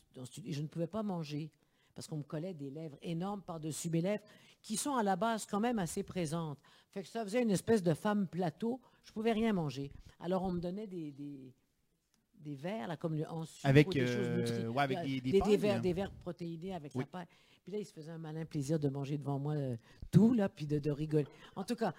et 0.44 0.52
je 0.52 0.62
ne 0.62 0.68
pouvais 0.68 0.88
pas 0.88 1.02
manger 1.02 1.50
parce 1.96 2.06
qu'on 2.06 2.18
me 2.18 2.24
collait 2.24 2.54
des 2.54 2.70
lèvres 2.70 2.98
énormes 3.02 3.42
par-dessus 3.42 3.90
mes 3.90 4.02
lèvres 4.02 4.24
qui 4.62 4.76
sont 4.76 4.96
à 4.96 5.04
la 5.04 5.16
base 5.16 5.46
quand 5.46 5.62
même 5.62 5.80
assez 5.80 6.04
présentes. 6.04 6.60
Fait 6.92 7.04
que 7.04 7.08
ça 7.08 7.24
faisait 7.24 7.42
une 7.42 7.52
espèce 7.52 7.82
de 7.82 7.94
femme 7.94 8.28
plateau. 8.28 8.82
Je 9.06 9.12
ne 9.12 9.14
pouvais 9.14 9.32
rien 9.32 9.54
manger. 9.54 9.94
Alors 10.20 10.44
on 10.44 10.52
me 10.52 10.60
donnait 10.60 10.88
des, 10.88 11.14
des, 11.14 12.56
verres, 12.56 12.90
là, 12.90 12.98
comme 12.98 13.16
le 13.16 13.26
en 13.30 13.46
avec, 13.64 13.90
des 13.92 14.02
euh, 14.02 14.74
avec 14.76 15.02
des, 15.04 15.22
des, 15.22 15.58
verres, 15.58 15.80
des 15.80 15.94
verres 15.94 16.12
protéinés 16.12 16.76
avec 16.76 16.94
la 16.94 17.06
paille. 17.06 17.28
Puis 17.64 17.72
là, 17.72 17.80
il 17.80 17.86
se 17.86 17.94
faisait 17.94 18.12
un 18.12 18.18
malin 18.18 18.44
plaisir 18.44 18.78
de 18.78 18.90
manger 18.90 19.18
devant 19.18 19.40
moi 19.40 19.54
euh, 19.54 19.78
tout, 20.12 20.34
là, 20.34 20.50
puis 20.50 20.66
de, 20.66 20.92
rigoler. 20.92 21.28
En 21.56 21.64
tout 21.64 21.76
cas, 21.76 21.94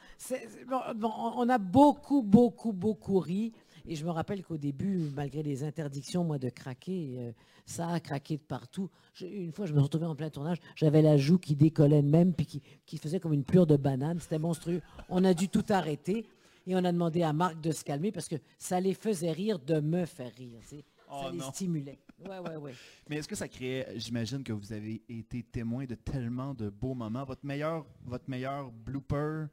on 0.71 1.49
a 1.49 1.56
beaucoup, 1.56 2.23
beaucoup, 2.23 2.75
beaucoup 2.75 3.18
ri. 3.18 3.52
Et 3.87 3.97
je 3.97 4.04
me 4.04 4.11
rappelle 4.11 4.42
qu'au 4.44 4.59
début, 4.59 5.11
malgré 5.14 5.42
les 5.42 5.64
interdictions, 5.64 6.23
moi, 6.23 6.38
de 6.38 6.50
craquer, 6.50 7.14
euh, 7.18 7.33
ça 7.64 7.88
a 7.88 7.99
craqué 7.99 8.37
de 8.37 8.42
partout. 8.42 8.90
une 9.23 9.52
fois, 9.52 9.64
je 9.64 9.73
me 9.73 9.78
suis 9.78 9.85
retrouvé 9.85 10.04
en 10.04 10.14
plein 10.14 10.28
tournage, 10.28 10.59
j'avais 10.76 11.00
la 11.00 11.16
joue 11.16 11.38
qui 11.38 11.56
décollait 11.56 12.02
même, 12.02 12.35
puis 12.35 12.61
qui, 12.85 12.99
faisait 12.99 13.18
comme 13.18 13.33
une 13.33 13.44
plure 13.44 13.66
de 13.66 13.78
banane. 13.78 14.21
C'était 14.21 14.38
monstrueux. 14.38 14.83
On 15.09 15.25
a 15.25 15.33
dû 15.33 15.49
tout 15.49 15.64
arrêter. 15.71 16.26
Et 16.66 16.75
on 16.75 16.85
a 16.85 16.92
demandé 16.92 17.23
à 17.23 17.35
Marc 17.35 17.61
de 17.61 17.73
se 17.73 17.85
calmer 17.85 18.11
parce 18.11 18.26
que 18.26 18.37
ça 18.59 18.80
les 18.80 18.94
faisait 18.94 19.33
rire 19.33 19.59
de 19.59 19.80
me 19.80 20.06
faire 20.06 20.33
rire. 20.33 20.61
Oh 21.14 21.30
les 21.33 21.40
stimulait. 21.40 22.00
Ouais, 22.28 22.38
ouais, 22.38 22.56
ouais. 22.56 22.75
Mais 23.09 23.16
est-ce 23.16 23.28
que 23.28 23.37
ça 23.37 23.49
créait, 23.49 23.87
j'imagine 23.97 24.42
que 24.42 24.52
vous 24.52 24.73
avez 24.73 25.02
été 25.09 25.42
témoin 25.42 25.85
de 25.85 25.94
tellement 25.94 26.54
de 26.54 26.71
beaux 26.71 26.94
moments. 26.94 27.25
Votre 27.25 27.44
meilleur, 27.44 27.87
votre 28.04 28.28
meilleur 28.28 28.71
blooper 28.71 29.47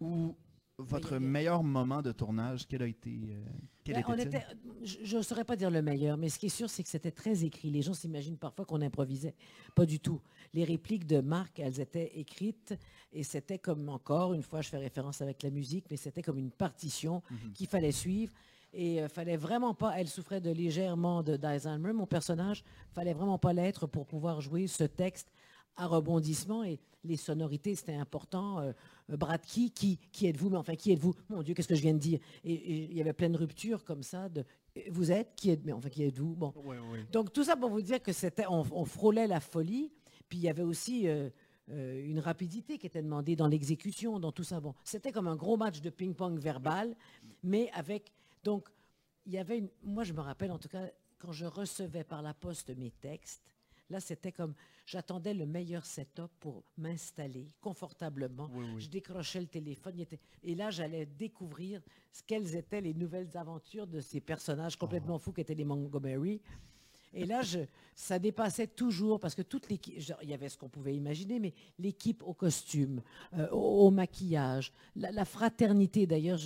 ou 0.00 0.34
votre 0.78 1.18
meilleur 1.18 1.62
moment 1.62 2.02
de 2.02 2.10
tournage, 2.10 2.66
quel 2.66 2.82
a 2.82 2.86
été 2.86 3.10
euh, 3.10 3.44
quel 3.84 4.02
ben, 4.02 4.18
était 4.18 4.44
Je 4.82 5.16
ne 5.18 5.22
saurais 5.22 5.44
pas 5.44 5.56
dire 5.56 5.70
le 5.70 5.82
meilleur, 5.82 6.16
mais 6.16 6.28
ce 6.28 6.38
qui 6.38 6.46
est 6.46 6.56
sûr, 6.56 6.68
c'est 6.68 6.82
que 6.82 6.88
c'était 6.88 7.12
très 7.12 7.44
écrit. 7.44 7.70
Les 7.70 7.82
gens 7.82 7.94
s'imaginent 7.94 8.38
parfois 8.38 8.64
qu'on 8.64 8.80
improvisait. 8.80 9.34
Pas 9.74 9.86
du 9.86 10.00
tout. 10.00 10.20
Les 10.52 10.64
répliques 10.64 11.06
de 11.06 11.20
Marc, 11.20 11.60
elles 11.60 11.80
étaient 11.80 12.18
écrites 12.18 12.74
et 13.12 13.22
c'était 13.22 13.58
comme, 13.58 13.88
encore 13.88 14.34
une 14.34 14.42
fois, 14.42 14.62
je 14.62 14.68
fais 14.68 14.78
référence 14.78 15.20
avec 15.20 15.42
la 15.42 15.50
musique, 15.50 15.84
mais 15.90 15.96
c'était 15.96 16.22
comme 16.22 16.38
une 16.38 16.50
partition 16.50 17.22
mhm. 17.30 17.52
qu'il 17.52 17.66
fallait 17.68 17.92
suivre. 17.92 18.32
Et 18.74 19.02
euh, 19.02 19.08
fallait 19.08 19.36
vraiment 19.36 19.72
pas, 19.72 19.94
elle 19.98 20.08
souffrait 20.08 20.40
de 20.40 20.50
légèrement 20.50 21.22
d'Alzheimer, 21.22 21.92
mon 21.92 22.06
personnage, 22.06 22.64
fallait 22.92 23.14
vraiment 23.14 23.38
pas 23.38 23.52
l'être 23.52 23.86
pour 23.86 24.06
pouvoir 24.06 24.40
jouer 24.40 24.66
ce 24.66 24.84
texte 24.84 25.28
à 25.76 25.86
rebondissement 25.86 26.64
et 26.64 26.78
les 27.04 27.16
sonorités, 27.16 27.74
c'était 27.74 27.94
important. 27.94 28.60
Euh, 28.60 28.72
euh, 29.10 29.16
Brad 29.16 29.40
qui, 29.42 29.70
qui, 29.70 29.98
qui 30.10 30.26
êtes-vous? 30.26 30.50
Mais 30.50 30.56
enfin, 30.56 30.74
qui 30.74 30.92
êtes-vous? 30.92 31.14
Mon 31.28 31.42
Dieu, 31.42 31.54
qu'est-ce 31.54 31.68
que 31.68 31.74
je 31.74 31.82
viens 31.82 31.92
de 31.92 31.98
dire? 31.98 32.18
Et, 32.44 32.84
il 32.84 32.96
y 32.96 33.00
avait 33.00 33.12
plein 33.12 33.28
de 33.28 33.36
ruptures 33.36 33.84
comme 33.84 34.02
ça. 34.02 34.28
De, 34.28 34.44
vous 34.90 35.12
êtes 35.12 35.34
Qui 35.36 35.50
êtes 35.50 35.64
Mais 35.64 35.72
enfin, 35.72 35.90
qui 35.90 36.02
êtes-vous? 36.02 36.34
Bon. 36.34 36.54
Donc 37.12 37.32
tout 37.32 37.44
ça 37.44 37.56
pour 37.56 37.70
vous 37.70 37.82
dire 37.82 38.02
que 38.02 38.12
c'était, 38.12 38.46
on, 38.48 38.84
frôlait 38.84 39.26
la 39.26 39.40
folie. 39.40 39.92
Puis 40.28 40.38
il 40.38 40.44
y 40.44 40.48
avait 40.48 40.62
aussi 40.62 41.06
euh, 41.06 41.28
une 41.68 42.18
rapidité 42.18 42.78
qui 42.78 42.86
était 42.86 43.02
demandée 43.02 43.36
dans 43.36 43.46
l'exécution, 43.46 44.18
dans 44.18 44.32
tout 44.32 44.44
ça. 44.44 44.60
Bon, 44.60 44.74
c'était 44.84 45.12
comme 45.12 45.28
un 45.28 45.36
gros 45.36 45.56
match 45.56 45.80
de 45.80 45.90
ping-pong 45.90 46.38
verbal, 46.38 46.96
mais 47.42 47.70
avec 47.74 48.12
donc 48.44 48.68
il 49.26 49.32
y 49.32 49.38
avait 49.38 49.58
une. 49.58 49.68
Moi, 49.82 50.04
je 50.04 50.12
me 50.12 50.20
rappelle 50.20 50.52
en 50.52 50.58
tout 50.58 50.68
cas 50.68 50.86
quand 51.18 51.32
je 51.32 51.46
recevais 51.46 52.04
par 52.04 52.22
la 52.22 52.34
poste 52.34 52.70
mes 52.76 52.90
textes 52.90 53.54
Là, 53.90 54.00
c'était 54.00 54.32
comme, 54.32 54.54
j'attendais 54.86 55.34
le 55.34 55.44
meilleur 55.44 55.84
setup 55.84 56.30
pour 56.40 56.64
m'installer 56.78 57.48
confortablement. 57.60 58.48
Je 58.78 58.88
décrochais 58.88 59.40
le 59.40 59.46
téléphone. 59.46 59.94
et 60.42 60.54
là, 60.54 60.70
j'allais 60.70 61.06
découvrir 61.06 61.82
quelles 62.26 62.56
étaient 62.56 62.80
les 62.80 62.94
nouvelles 62.94 63.36
aventures 63.36 63.86
de 63.86 64.00
ces 64.00 64.20
personnages 64.20 64.76
complètement 64.76 65.18
fous 65.18 65.24
fous 65.24 65.32
qu'étaient 65.32 65.54
les 65.54 65.64
Montgomery. 65.64 66.40
Et 67.12 67.26
là, 67.26 67.42
je, 67.42 67.60
ça 67.94 68.18
dépassait 68.18 68.66
toujours, 68.66 69.20
parce 69.20 69.34
que 69.34 69.42
toute 69.42 69.68
l'équipe, 69.68 69.94
il 70.22 70.28
y 70.28 70.34
avait 70.34 70.48
ce 70.48 70.58
qu'on 70.58 70.68
pouvait 70.68 70.96
imaginer, 70.96 71.38
mais 71.38 71.54
l'équipe 71.78 72.22
au 72.24 72.34
costume, 72.34 73.00
euh, 73.34 73.48
au, 73.50 73.90
maquillage, 73.92 74.72
la, 74.96 75.24
fraternité 75.24 76.06
d'ailleurs, 76.06 76.40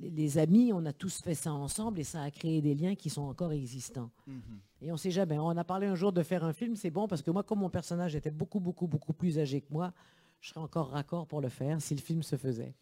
les, 0.00 0.38
amis, 0.38 0.72
on 0.72 0.84
a 0.86 0.92
tous 0.92 1.20
fait 1.22 1.34
ça 1.34 1.52
ensemble 1.52 2.00
et 2.00 2.04
ça 2.04 2.22
a 2.22 2.30
créé 2.30 2.60
des 2.60 2.74
liens 2.74 2.94
qui 2.94 3.10
sont 3.10 3.22
encore 3.22 3.52
existants. 3.52 4.10
Mm-hmm. 4.28 4.82
Et 4.82 4.90
on 4.90 4.94
ne 4.94 4.98
sait 4.98 5.10
jamais. 5.10 5.38
On 5.38 5.50
a 5.50 5.64
parlé 5.64 5.86
un 5.86 5.94
jour 5.94 6.12
de 6.12 6.22
faire 6.22 6.44
un 6.44 6.52
film, 6.52 6.76
c'est 6.76 6.90
bon 6.90 7.08
parce 7.08 7.22
que 7.22 7.30
moi, 7.30 7.42
comme 7.42 7.60
mon 7.60 7.70
personnage 7.70 8.14
était 8.14 8.30
beaucoup, 8.30 8.60
beaucoup, 8.60 8.86
beaucoup 8.86 9.12
plus 9.12 9.38
âgé 9.38 9.60
que 9.60 9.72
moi, 9.72 9.92
je 10.40 10.50
serais 10.50 10.60
encore 10.60 10.90
raccord 10.90 11.26
pour 11.26 11.40
le 11.40 11.48
faire 11.48 11.80
si 11.80 11.94
le 11.94 12.00
film 12.00 12.22
se 12.22 12.36
faisait. 12.36 12.74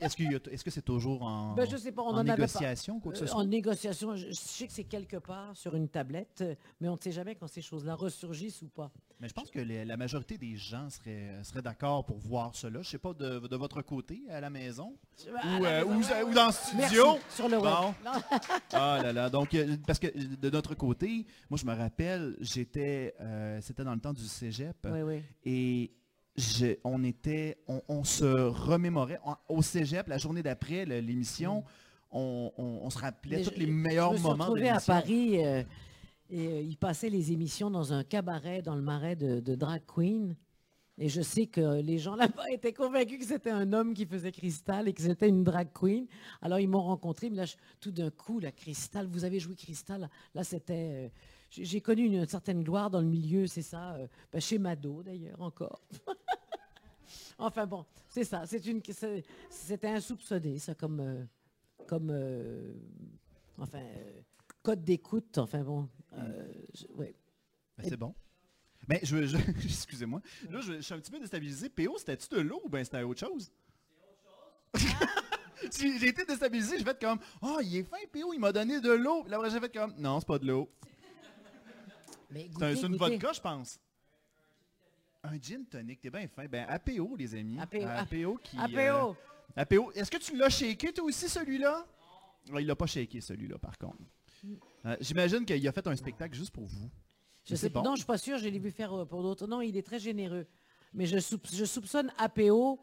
Est-ce 0.00 0.64
que 0.64 0.70
c'est 0.70 0.82
toujours 0.82 1.22
en, 1.22 1.54
ben, 1.54 1.68
je 1.68 1.76
sais 1.76 1.92
pas, 1.92 2.02
on 2.02 2.16
en, 2.16 2.24
négociation, 2.24 3.00
quoi 3.00 3.12
que 3.12 3.18
ce 3.18 3.24
euh, 3.24 3.26
soit? 3.26 3.40
En 3.40 3.44
négociation, 3.44 4.16
je, 4.16 4.30
sais 4.32 4.66
que 4.66 4.72
c'est 4.72 4.84
quelque 4.84 5.16
part 5.16 5.56
sur 5.56 5.74
une 5.74 5.88
tablette, 5.88 6.44
mais 6.80 6.88
on 6.88 6.94
ne 6.94 7.00
sait 7.00 7.12
jamais 7.12 7.34
quand 7.34 7.46
ces 7.46 7.62
choses-là 7.62 7.94
ressurgissent 7.94 8.62
ou 8.62 8.68
pas. 8.68 8.90
Mais 9.20 9.28
je 9.28 9.34
pense 9.34 9.50
que 9.50 9.60
la 9.60 9.96
majorité 9.96 10.38
des 10.38 10.56
gens 10.56 10.90
seraient, 10.90 11.30
seraient 11.42 11.62
d'accord 11.62 12.04
pour 12.04 12.18
voir 12.18 12.54
cela. 12.54 12.74
Je 12.74 12.78
ne 12.78 12.84
sais 12.84 12.98
pas 12.98 13.12
de, 13.12 13.38
de, 13.38 13.56
votre 13.56 13.80
côté, 13.82 14.22
à 14.28 14.40
la 14.40 14.50
maison, 14.50 14.96
ou, 15.26 15.64
euh, 15.64 15.84
ou, 15.84 16.34
dans 16.34 16.46
le 16.46 16.52
studio? 16.52 17.18
sur 17.30 17.48
le 17.48 17.58
web. 17.58 17.72
ah 18.72 19.00
là 19.02 19.12
là, 19.12 19.30
donc, 19.30 19.54
euh, 19.54 19.76
parce 19.86 19.98
que 19.98 20.08
de 20.36 20.50
notre 20.50 20.74
côté, 20.74 21.26
moi 21.50 21.58
je 21.58 21.66
me 21.66 21.74
rappelle, 21.74 22.36
j'étais, 22.40 23.14
c'était 23.60 23.84
dans 23.84 23.94
le 23.94 24.00
temps 24.00 24.12
du 24.12 24.24
cégep, 24.24 24.76
oui, 24.90 25.02
oui. 25.02 25.22
et 25.44 25.90
on 26.84 27.04
était, 27.04 27.58
on, 27.66 28.04
se 28.04 28.24
remémorait 28.24 29.20
au 29.48 29.62
cégep 29.62 30.08
la 30.08 30.18
journée 30.18 30.42
d'après 30.42 30.84
l'émission. 30.84 31.60
Mm. 31.60 31.64
On, 32.16 32.90
se 32.90 32.98
rappelait 32.98 33.42
tous 33.42 33.58
les 33.58 33.66
meilleurs 33.66 34.18
moments 34.20 34.50
de 34.50 34.60
l'émission. 34.60 34.92
à 34.92 35.00
Paris 35.00 35.44
euh, 35.44 35.62
et 36.30 36.46
euh, 36.46 36.60
il 36.60 36.76
passait 36.76 37.10
les 37.10 37.32
émissions 37.32 37.70
dans 37.70 37.92
un 37.92 38.04
cabaret 38.04 38.62
dans 38.62 38.76
le 38.76 38.82
marais 38.82 39.16
de, 39.16 39.54
drag 39.54 39.82
queen. 39.86 40.36
Et 40.96 41.08
je 41.08 41.22
sais 41.22 41.46
que 41.46 41.80
les 41.80 41.98
gens 41.98 42.14
là-bas 42.14 42.48
étaient 42.52 42.72
convaincus 42.72 43.18
que 43.18 43.26
c'était 43.26 43.50
un 43.50 43.72
homme 43.72 43.94
qui 43.94 44.06
faisait 44.06 44.30
Cristal 44.30 44.88
et 44.88 44.92
que 44.92 45.02
c'était 45.02 45.28
une 45.28 45.42
drag 45.42 45.68
queen. 45.72 46.06
Alors 46.40 46.60
ils 46.60 46.68
m'ont 46.68 46.82
rencontré, 46.82 47.30
mais 47.30 47.36
là, 47.36 47.44
tout 47.80 47.90
d'un 47.90 48.10
coup, 48.10 48.38
la 48.38 48.52
Cristal, 48.52 49.06
vous 49.06 49.24
avez 49.24 49.40
joué 49.40 49.54
Cristal. 49.56 50.08
Là, 50.34 50.44
c'était... 50.44 51.10
J'ai 51.56 51.80
connu 51.80 52.04
une 52.04 52.26
certaine 52.26 52.62
gloire 52.62 52.90
dans 52.90 53.00
le 53.00 53.06
milieu, 53.06 53.46
c'est 53.46 53.62
ça, 53.62 53.94
euh, 53.94 54.06
ben, 54.32 54.40
chez 54.40 54.58
Mado 54.58 55.02
d'ailleurs 55.02 55.40
encore. 55.40 55.80
enfin 57.38 57.66
bon, 57.66 57.84
c'est 58.08 58.24
ça, 58.24 58.44
c'est 58.46 58.64
une, 58.66 58.82
c'était 59.50 59.88
insoupçonné 59.88 60.58
ça 60.58 60.74
comme, 60.74 61.00
euh, 61.00 61.24
comme, 61.86 62.10
euh, 62.10 62.74
enfin, 63.58 63.82
code 64.62 64.82
d'écoute, 64.82 65.38
enfin 65.38 65.62
bon, 65.62 65.88
ouais. 66.96 67.14
Ben, 67.76 67.88
c'est 67.88 67.96
bon. 67.96 68.14
Mais 68.88 69.00
je, 69.02 69.16
excusez-moi, 69.64 70.20
là 70.50 70.60
je, 70.60 70.80
suis 70.80 70.94
un 70.94 70.98
petit 70.98 71.10
peu 71.10 71.18
déstabilisé. 71.18 71.68
PO, 71.68 71.98
c'était-tu 71.98 72.34
de 72.34 72.40
l'eau 72.40 72.60
ou 72.64 72.68
bien 72.68 72.84
c'était 72.84 73.02
autre 73.02 73.20
chose? 73.20 73.50
C'est 74.74 74.88
autre 74.88 75.00
chose. 75.62 75.98
j'ai 76.00 76.08
été 76.08 76.24
déstabilisé, 76.24 76.78
j'ai 76.78 76.84
fait 76.84 77.00
comme, 77.00 77.18
oh, 77.42 77.58
il 77.62 77.76
est 77.76 77.82
fin, 77.84 77.96
PO, 78.12 78.32
il 78.34 78.40
m'a 78.40 78.52
donné 78.52 78.80
de 78.80 78.90
l'eau. 78.90 79.24
Là, 79.28 79.38
j'ai 79.48 79.60
fait 79.60 79.72
comme, 79.72 79.94
non, 79.98 80.20
c'est 80.20 80.26
pas 80.26 80.38
de 80.38 80.46
l'eau. 80.46 80.68
C'est 82.58 82.82
une 82.82 82.96
vodka, 82.96 83.32
je 83.32 83.40
pense. 83.40 83.80
Un 85.22 85.40
gin 85.40 85.64
tonic, 85.64 86.00
t'es 86.00 86.10
bien 86.10 86.28
fin. 86.28 86.46
Ben, 86.46 86.66
APO, 86.68 87.16
les 87.16 87.34
amis. 87.34 87.58
APO, 87.58 88.38
qui... 88.42 88.58
APO. 88.58 89.16
APO. 89.56 89.92
Est-ce 89.92 90.10
que 90.10 90.18
tu 90.18 90.36
l'as 90.36 90.50
shaké, 90.50 90.92
toi 90.92 91.04
aussi, 91.04 91.28
celui-là? 91.28 91.86
Il 92.58 92.66
l'a 92.66 92.76
pas 92.76 92.86
shaké, 92.86 93.20
celui-là, 93.20 93.58
par 93.58 93.78
contre. 93.78 94.02
Euh, 94.84 94.96
j'imagine 95.00 95.46
qu'il 95.46 95.66
a 95.66 95.72
fait 95.72 95.86
un 95.86 95.96
spectacle 95.96 96.34
juste 96.34 96.50
pour 96.50 96.66
vous. 96.66 96.90
Je 97.46 97.54
sais, 97.54 97.70
Non, 97.74 97.92
je 97.92 98.00
suis 98.00 98.06
pas 98.06 98.18
sûr, 98.18 98.38
je 98.38 98.48
l'ai 98.48 98.58
vu 98.58 98.70
faire 98.70 98.92
euh, 98.92 99.04
pour 99.04 99.22
d'autres. 99.22 99.46
Non, 99.46 99.60
il 99.60 99.76
est 99.76 99.86
très 99.86 99.98
généreux. 99.98 100.46
Mais 100.92 101.06
je, 101.06 101.18
je 101.18 101.64
soupçonne 101.64 102.12
APO 102.18 102.78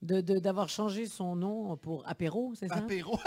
d'avoir 0.00 0.66
de, 0.66 0.70
changé 0.70 1.06
son 1.06 1.36
nom 1.36 1.76
pour 1.76 2.06
Apéro, 2.08 2.54
c'est 2.54 2.68
ça? 2.68 2.76
Apéro. 2.76 3.18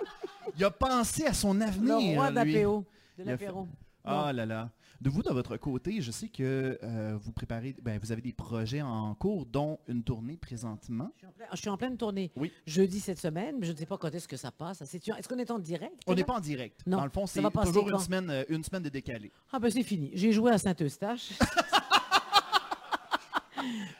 il 0.56 0.64
a 0.64 0.70
pensé 0.70 1.26
à 1.26 1.34
son 1.34 1.60
avenir. 1.60 1.98
Le 1.98 2.14
roi 2.14 2.30
d'Apéo, 2.30 2.84
de 3.18 3.24
l'apéro. 3.24 3.68
Ah 4.04 4.32
là 4.32 4.46
là. 4.46 4.70
De 5.00 5.10
vous, 5.10 5.22
de 5.22 5.30
votre 5.30 5.56
côté, 5.56 6.00
je 6.00 6.10
sais 6.10 6.28
que 6.28 6.78
euh, 6.82 7.16
vous 7.20 7.32
préparez, 7.32 7.74
ben, 7.82 7.98
vous 7.98 8.12
avez 8.12 8.22
des 8.22 8.32
projets 8.32 8.82
en 8.82 9.14
cours, 9.14 9.46
dont 9.46 9.78
une 9.88 10.02
tournée 10.02 10.36
présentement. 10.36 11.12
Je 11.52 11.56
suis 11.56 11.68
en, 11.68 11.76
pleine 11.76 11.96
tournée. 11.96 12.30
Oui. 12.36 12.52
Jeudi 12.66 13.00
cette 13.00 13.18
semaine, 13.18 13.56
mais 13.58 13.66
je 13.66 13.72
ne 13.72 13.76
sais 13.76 13.86
pas 13.86 13.98
quand 13.98 14.14
est-ce 14.14 14.28
que 14.28 14.36
ça 14.36 14.50
passe. 14.50 14.82
Est-ce 14.82 15.28
qu'on 15.28 15.38
est 15.38 15.50
en 15.50 15.58
direct? 15.58 16.00
On 16.06 16.14
n'est 16.14 16.24
pas 16.24 16.34
en 16.34 16.40
direct. 16.40 16.82
Non. 16.86 16.98
Dans 16.98 17.04
le 17.04 17.10
fond, 17.10 17.26
c'est 17.26 17.42
toujours 17.42 17.90
une 17.90 17.98
semaine, 17.98 18.30
euh, 18.30 18.44
une 18.48 18.64
semaine 18.64 18.82
de 18.82 18.88
décalé. 18.88 19.30
Ah 19.52 19.58
ben 19.58 19.70
c'est 19.70 19.82
fini. 19.82 20.10
J'ai 20.14 20.32
joué 20.32 20.52
à 20.52 20.58
Saint-Eustache. 20.58 21.32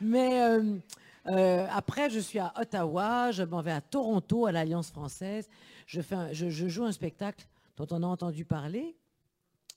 mais 0.00 0.40
Euh, 1.26 1.66
après, 1.70 2.10
je 2.10 2.18
suis 2.18 2.38
à 2.38 2.52
Ottawa, 2.60 3.30
je 3.30 3.42
m'en 3.42 3.62
vais 3.62 3.72
à 3.72 3.80
Toronto, 3.80 4.46
à 4.46 4.52
l'Alliance 4.52 4.90
française. 4.90 5.48
Je, 5.86 6.00
fais 6.00 6.34
je, 6.34 6.68
joue 6.68 6.84
un 6.84 6.92
spectacle 6.92 7.46
dont 7.76 7.86
on 7.90 8.02
a 8.02 8.06
entendu 8.06 8.44
parler, 8.44 8.96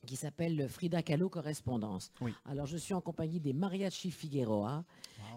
qui 0.07 0.15
s'appelle 0.15 0.67
Frida 0.67 1.03
Kahlo 1.03 1.29
Correspondance. 1.29 2.11
Alors, 2.45 2.65
je 2.65 2.77
suis 2.77 2.95
en 2.95 3.01
compagnie 3.01 3.39
des 3.39 3.53
Mariachi 3.53 4.09
Figueroa. 4.09 4.83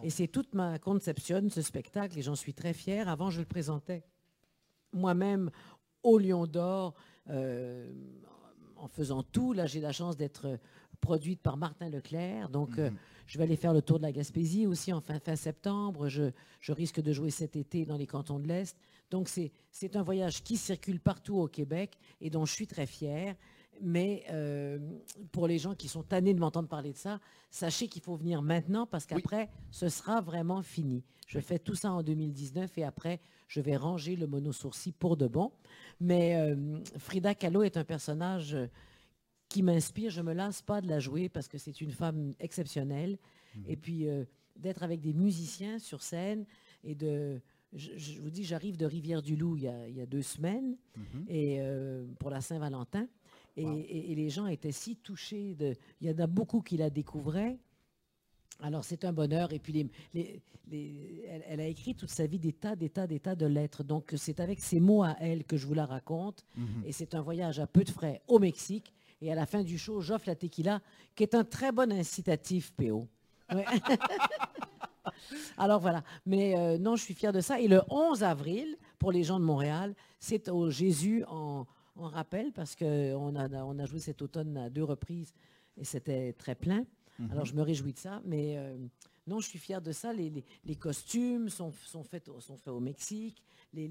Et 0.03 0.09
c'est 0.09 0.29
toute 0.29 0.55
ma 0.55 0.79
conception, 0.79 1.47
ce 1.51 1.61
spectacle, 1.61 2.19
et 2.19 2.23
j'en 2.23 2.37
suis 2.37 2.55
très 2.55 2.73
fière. 2.73 3.11
Avant, 3.11 3.29
je 3.29 3.41
le 3.41 3.47
présentais 3.47 4.03
moi-même 4.93 5.51
au 6.03 6.19
Lion 6.19 6.47
d'Or, 6.47 6.95
euh, 7.29 7.93
en 8.77 8.89
faisant 8.89 9.23
tout. 9.23 9.53
Là, 9.53 9.67
j'ai 9.67 9.81
la 9.81 9.93
chance 9.93 10.17
d'être 10.17 10.59
produite 11.01 11.41
par 11.41 11.57
Martin 11.57 11.91
Leclerc. 11.91 12.49
Donc, 12.49 12.79
euh, 12.79 12.91
mhm. 12.91 12.97
je 13.27 13.39
vais 13.39 13.45
aller 13.45 13.57
faire 13.57 13.75
le 13.75 13.83
tour 13.83 13.99
de 13.99 14.03
la 14.05 14.13
Gaspésie 14.13 14.67
aussi 14.67 14.93
en 14.93 15.01
fin, 15.01 15.19
fin 15.19 15.37
septembre. 15.37 16.09
Je, 16.09 16.31
je, 16.61 16.73
risque 16.73 17.01
de 17.01 17.13
jouer 17.13 17.31
cet 17.31 17.57
été 17.57 17.85
dans 17.85 17.97
les 17.97 18.07
cantons 18.07 18.39
de 18.39 18.47
l'Est. 18.47 18.77
Donc, 19.11 19.29
c'est 19.29 19.97
un 19.97 20.03
voyage 20.03 20.43
qui 20.43 20.57
circule 20.57 21.01
partout 21.01 21.37
au 21.37 21.49
Québec 21.49 21.99
et 22.21 22.31
dont 22.31 22.45
je 22.47 22.53
suis 22.53 22.67
très 22.67 22.87
fière. 22.87 23.35
Mais 23.83 24.25
euh, 24.31 24.79
pour 25.33 25.47
les 25.47 25.59
gens 25.59 25.75
qui 25.75 25.89
sont 25.89 26.03
tannés 26.03 26.35
de 26.35 26.41
m'entendre 26.41 26.69
parler 26.69 26.93
de 26.93 26.99
ça, 26.99 27.21
sachez 27.51 27.89
qu'il 27.89 28.03
faut 28.03 28.17
venir 28.17 28.43
maintenant 28.43 28.87
parce 28.87 29.07
qu'après, 29.07 29.49
ce 29.71 29.89
sera 29.89 30.21
vraiment 30.21 30.63
fini. 30.63 31.03
Je 31.27 31.39
fais 31.39 31.59
tout 31.59 31.75
ça 31.75 31.93
en 31.93 32.03
2019 32.03 32.77
et 32.79 32.85
après, 32.85 33.21
je 33.47 33.61
vais 33.61 33.77
ranger 33.77 34.17
le 34.17 34.27
mono-sourcil 34.27 34.93
pour 34.93 35.17
de 35.17 35.29
bon. 35.29 35.53
Mais 36.01 36.37
euh, 36.37 36.79
Frida 36.99 37.35
Kahlo 37.35 37.63
est 37.63 37.77
un 37.77 37.85
personnage 37.85 38.57
qui 39.51 39.63
m'inspire. 39.63 40.11
Je 40.11 40.23
ne 40.23 40.27
me 40.27 40.33
lasse 40.33 40.63
pas 40.63 40.81
de 40.81 40.89
la 40.89 40.99
jouer 40.99 41.29
parce 41.29 41.49
que 41.49 41.59
c'est 41.59 41.83
une 41.83 41.91
femme 41.91 42.33
exceptionnelle. 42.41 43.19
Mhm. 43.55 43.65
Et 43.69 43.77
puis, 43.77 44.09
euh, 44.09 44.25
d'être 44.57 44.83
avec 44.83 45.01
des 45.01 45.13
musiciens 45.13 45.79
sur 45.79 46.03
scène 46.03 46.47
et 46.83 46.95
de... 46.95 47.43
Je, 47.73 48.21
vous 48.21 48.31
dis, 48.31 48.43
j'arrive 48.43 48.77
de 48.77 48.85
Rivière-du-Loup 48.85 49.57
il, 49.57 49.63
y 49.63 50.01
a 50.01 50.07
deux 50.07 50.23
semaines 50.23 50.77
mhm. 50.97 51.25
et, 51.29 51.59
euh, 51.61 52.05
pour 52.19 52.31
la 52.31 52.41
Saint-Valentin. 52.41 53.07
Et, 53.57 54.15
les 54.15 54.31
gens 54.31 54.47
étaient 54.47 54.73
si 54.73 54.97
touchés. 54.97 55.55
De, 55.55 55.77
il 56.01 56.11
y 56.11 56.15
en 56.15 56.19
a 56.19 56.27
beaucoup 56.27 56.61
qui 56.61 56.77
la 56.77 56.91
découvraient. 56.91 57.59
Alors, 58.61 58.85
c'est 58.85 59.05
un 59.05 59.13
bonheur. 59.13 59.53
Et 59.53 59.59
puis, 59.59 59.91
les, 60.15 60.43
elle, 61.47 61.61
a 61.61 61.67
écrit 61.67 61.95
toute 61.95 62.11
sa 62.11 62.27
vie 62.27 62.39
des 62.39 62.53
tas, 62.53 62.77
des 62.77 62.91
tas, 62.91 63.07
des 63.07 63.21
tas 63.21 63.35
de 63.35 63.47
lettres. 63.47 63.85
Donc, 63.85 64.13
c'est 64.17 64.41
avec 64.41 64.61
ces 64.61 64.81
mots 64.81 65.03
à 65.03 65.17
elle 65.21 65.45
que 65.45 65.57
je 65.57 65.67
vous 65.67 65.75
la 65.75 65.87
raconte. 65.87 66.45
Mhm. 66.57 66.85
Et 66.87 66.93
c'est 66.93 67.15
un 67.15 67.21
voyage 67.21 67.59
à 67.59 67.67
peu 67.67 67.85
de 67.85 67.91
frais 67.91 68.23
au 68.29 68.39
Mexique. 68.39 68.93
Et 69.23 69.31
à 69.31 69.35
la 69.35 69.47
fin 69.47 69.63
du 69.63 69.79
show, 69.79 70.01
j'offre 70.01 70.29
la 70.29 70.35
tequila, 70.35 70.81
qui 71.15 71.23
est 71.23 71.35
un 71.35 71.45
très 71.45 71.73
bon 71.73 71.93
incitatif, 71.93 72.73
PO. 72.73 73.07
Alors 75.59 75.81
voilà. 75.81 76.03
Mais 76.25 76.57
euh, 76.57 76.79
non, 76.79 76.97
je 76.97 77.03
suis 77.03 77.15
fière 77.15 77.33
de 77.33 77.41
ça. 77.41 77.61
Et 77.61 77.69
le 77.69 77.83
11 77.91 78.23
avril, 78.23 78.77
pour 78.99 79.13
les 79.13 79.25
gens 79.25 79.39
de 79.39 79.45
Montréal, 79.45 79.95
c'est 80.19 80.49
au 80.49 80.71
Jésus 80.71 81.25
en, 81.29 81.67
rappel, 81.97 82.53
parce 82.53 82.77
qu'on 82.77 83.37
a, 83.37 83.65
on 83.65 83.79
a 83.79 83.87
joué 83.87 84.01
cet 84.01 84.23
automne 84.23 84.57
à 84.57 84.71
deux 84.71 84.85
reprises 84.85 85.33
et 85.77 85.85
c'était 85.85 86.33
très 86.33 86.55
plein. 86.55 86.85
Mhm. 87.19 87.31
Alors 87.31 87.45
je 87.45 87.55
me 87.55 87.63
réjouis 87.63 87.93
de 87.93 87.99
ça. 87.99 88.23
Mais 88.25 88.57
euh, 88.57 88.77
non, 89.27 89.41
je 89.41 89.49
suis 89.49 89.59
fière 89.59 89.83
de 89.83 89.93
ça. 89.93 90.13
Les, 90.13 90.45
costumes 90.77 91.49
sont, 91.49 91.73
sont, 91.85 92.03
faits, 92.03 92.31
sont 92.41 92.57
faits 92.57 92.73
au 92.73 92.81
Mexique. 92.81 93.43
les, 93.73 93.89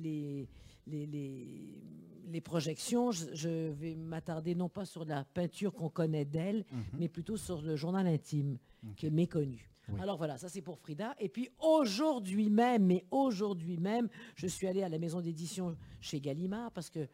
les, 0.88 2.42
projections, 2.42 3.12
je, 3.12 3.70
vais 3.72 3.96
m'attarder 3.96 4.56
non 4.56 4.70
pas 4.70 4.86
sur 4.86 5.06
la 5.06 5.24
peinture 5.24 5.74
qu'on 5.74 5.90
connaît 5.90 6.26
d'elle, 6.26 6.66
mhm. 6.72 6.84
mais 7.00 7.08
plutôt 7.10 7.38
sur 7.38 7.62
le 7.62 7.76
journal 7.76 8.08
intime, 8.08 8.58
qui 8.96 9.06
est 9.08 9.12
méconnu. 9.12 9.70
Alors 10.00 10.18
voilà, 10.18 10.38
ça 10.38 10.50
c'est 10.50 10.62
pour 10.62 10.78
Frida. 10.78 11.16
Et 11.20 11.30
puis 11.30 11.50
aujourd'hui 11.60 12.50
même, 12.50 12.86
mais 12.86 13.06
aujourd'hui 13.12 13.78
même, 13.78 14.08
je 14.36 14.48
suis 14.48 14.68
allée 14.68 14.84
à 14.84 14.90
la 14.90 15.00
maison 15.00 15.20
d'édition 15.20 15.76
chez 16.00 16.20
Gallimard 16.20 16.72
parce 16.72 16.90
que 16.90 17.08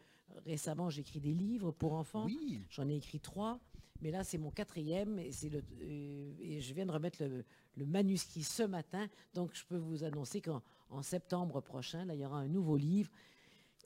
récemment 0.44 0.90
j'écris 0.90 1.20
des 1.20 1.32
livres 1.34 1.70
pour 1.72 1.94
enfants. 1.94 2.26
J'en 2.70 2.88
ai 2.88 2.96
écrit 2.96 3.20
trois. 3.20 3.60
Mais 4.02 4.10
là, 4.10 4.24
c'est 4.24 4.36
mon 4.36 4.50
quatrième 4.50 5.18
et, 5.18 5.32
c'est 5.32 5.48
le, 5.48 5.62
euh, 5.80 6.32
et 6.42 6.60
je 6.60 6.74
viens 6.74 6.84
de 6.84 6.92
remettre 6.92 7.22
le, 7.22 7.44
le, 7.76 7.86
manuscrit 7.86 8.42
ce 8.42 8.62
matin. 8.62 9.06
Donc, 9.32 9.54
je 9.54 9.64
peux 9.64 9.78
vous 9.78 10.04
annoncer 10.04 10.42
qu'en 10.42 11.02
septembre 11.02 11.62
prochain, 11.62 12.04
là, 12.04 12.14
il 12.14 12.20
y 12.20 12.26
aura 12.26 12.38
un 12.38 12.48
nouveau 12.48 12.76
livre 12.76 13.10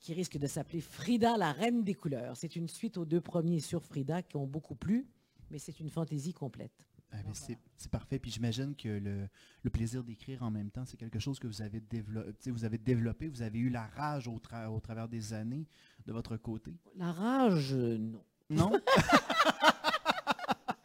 qui 0.01 0.15
risque 0.15 0.39
de 0.39 0.47
s'appeler 0.47 0.81
Frida, 0.81 1.37
la 1.37 1.53
reine 1.53 1.85
des 1.85 1.95
couleurs. 1.95 2.37
C'est 2.37 2.57
une 2.57 2.69
suite 2.69 2.97
aux 2.97 3.05
deux 3.05 3.21
premiers 3.21 3.61
sur 3.61 3.85
Frida 3.85 4.23
qui 4.23 4.37
ont 4.37 4.47
beaucoup 4.47 4.75
plu, 4.75 5.07
mais 5.51 5.59
c'est 5.59 5.79
une 5.79 5.91
fantaisie 5.91 6.33
complète. 6.33 6.73
Ah, 7.12 7.16
c'est 7.35 7.90
parfait. 7.90 8.18
Puis 8.18 8.31
j'imagine 8.31 8.75
que 8.75 8.88
le, 8.88 9.70
plaisir 9.70 10.05
d'écrire 10.05 10.42
en 10.42 10.51
même 10.51 10.70
temps, 10.70 10.85
c'est 10.85 10.96
quelque 10.96 11.18
chose 11.18 11.38
que 11.38 11.46
vous 11.46 11.62
avez, 11.62 11.81
développé, 11.81 12.51
vous 12.51 12.64
avez 12.64 12.79
développé. 12.79 13.29
Vous 13.29 13.42
avez 13.42 13.59
eu 13.59 13.68
la 13.68 13.87
rage 13.87 14.29
au, 14.29 14.35
au 14.70 14.81
travers 14.81 15.09
des 15.09 15.33
années 15.33 15.66
de 16.07 16.12
votre 16.12 16.37
côté. 16.37 16.75
La 16.96 17.12
rage, 17.12 17.75
non. 17.75 18.23
Non? 18.49 18.73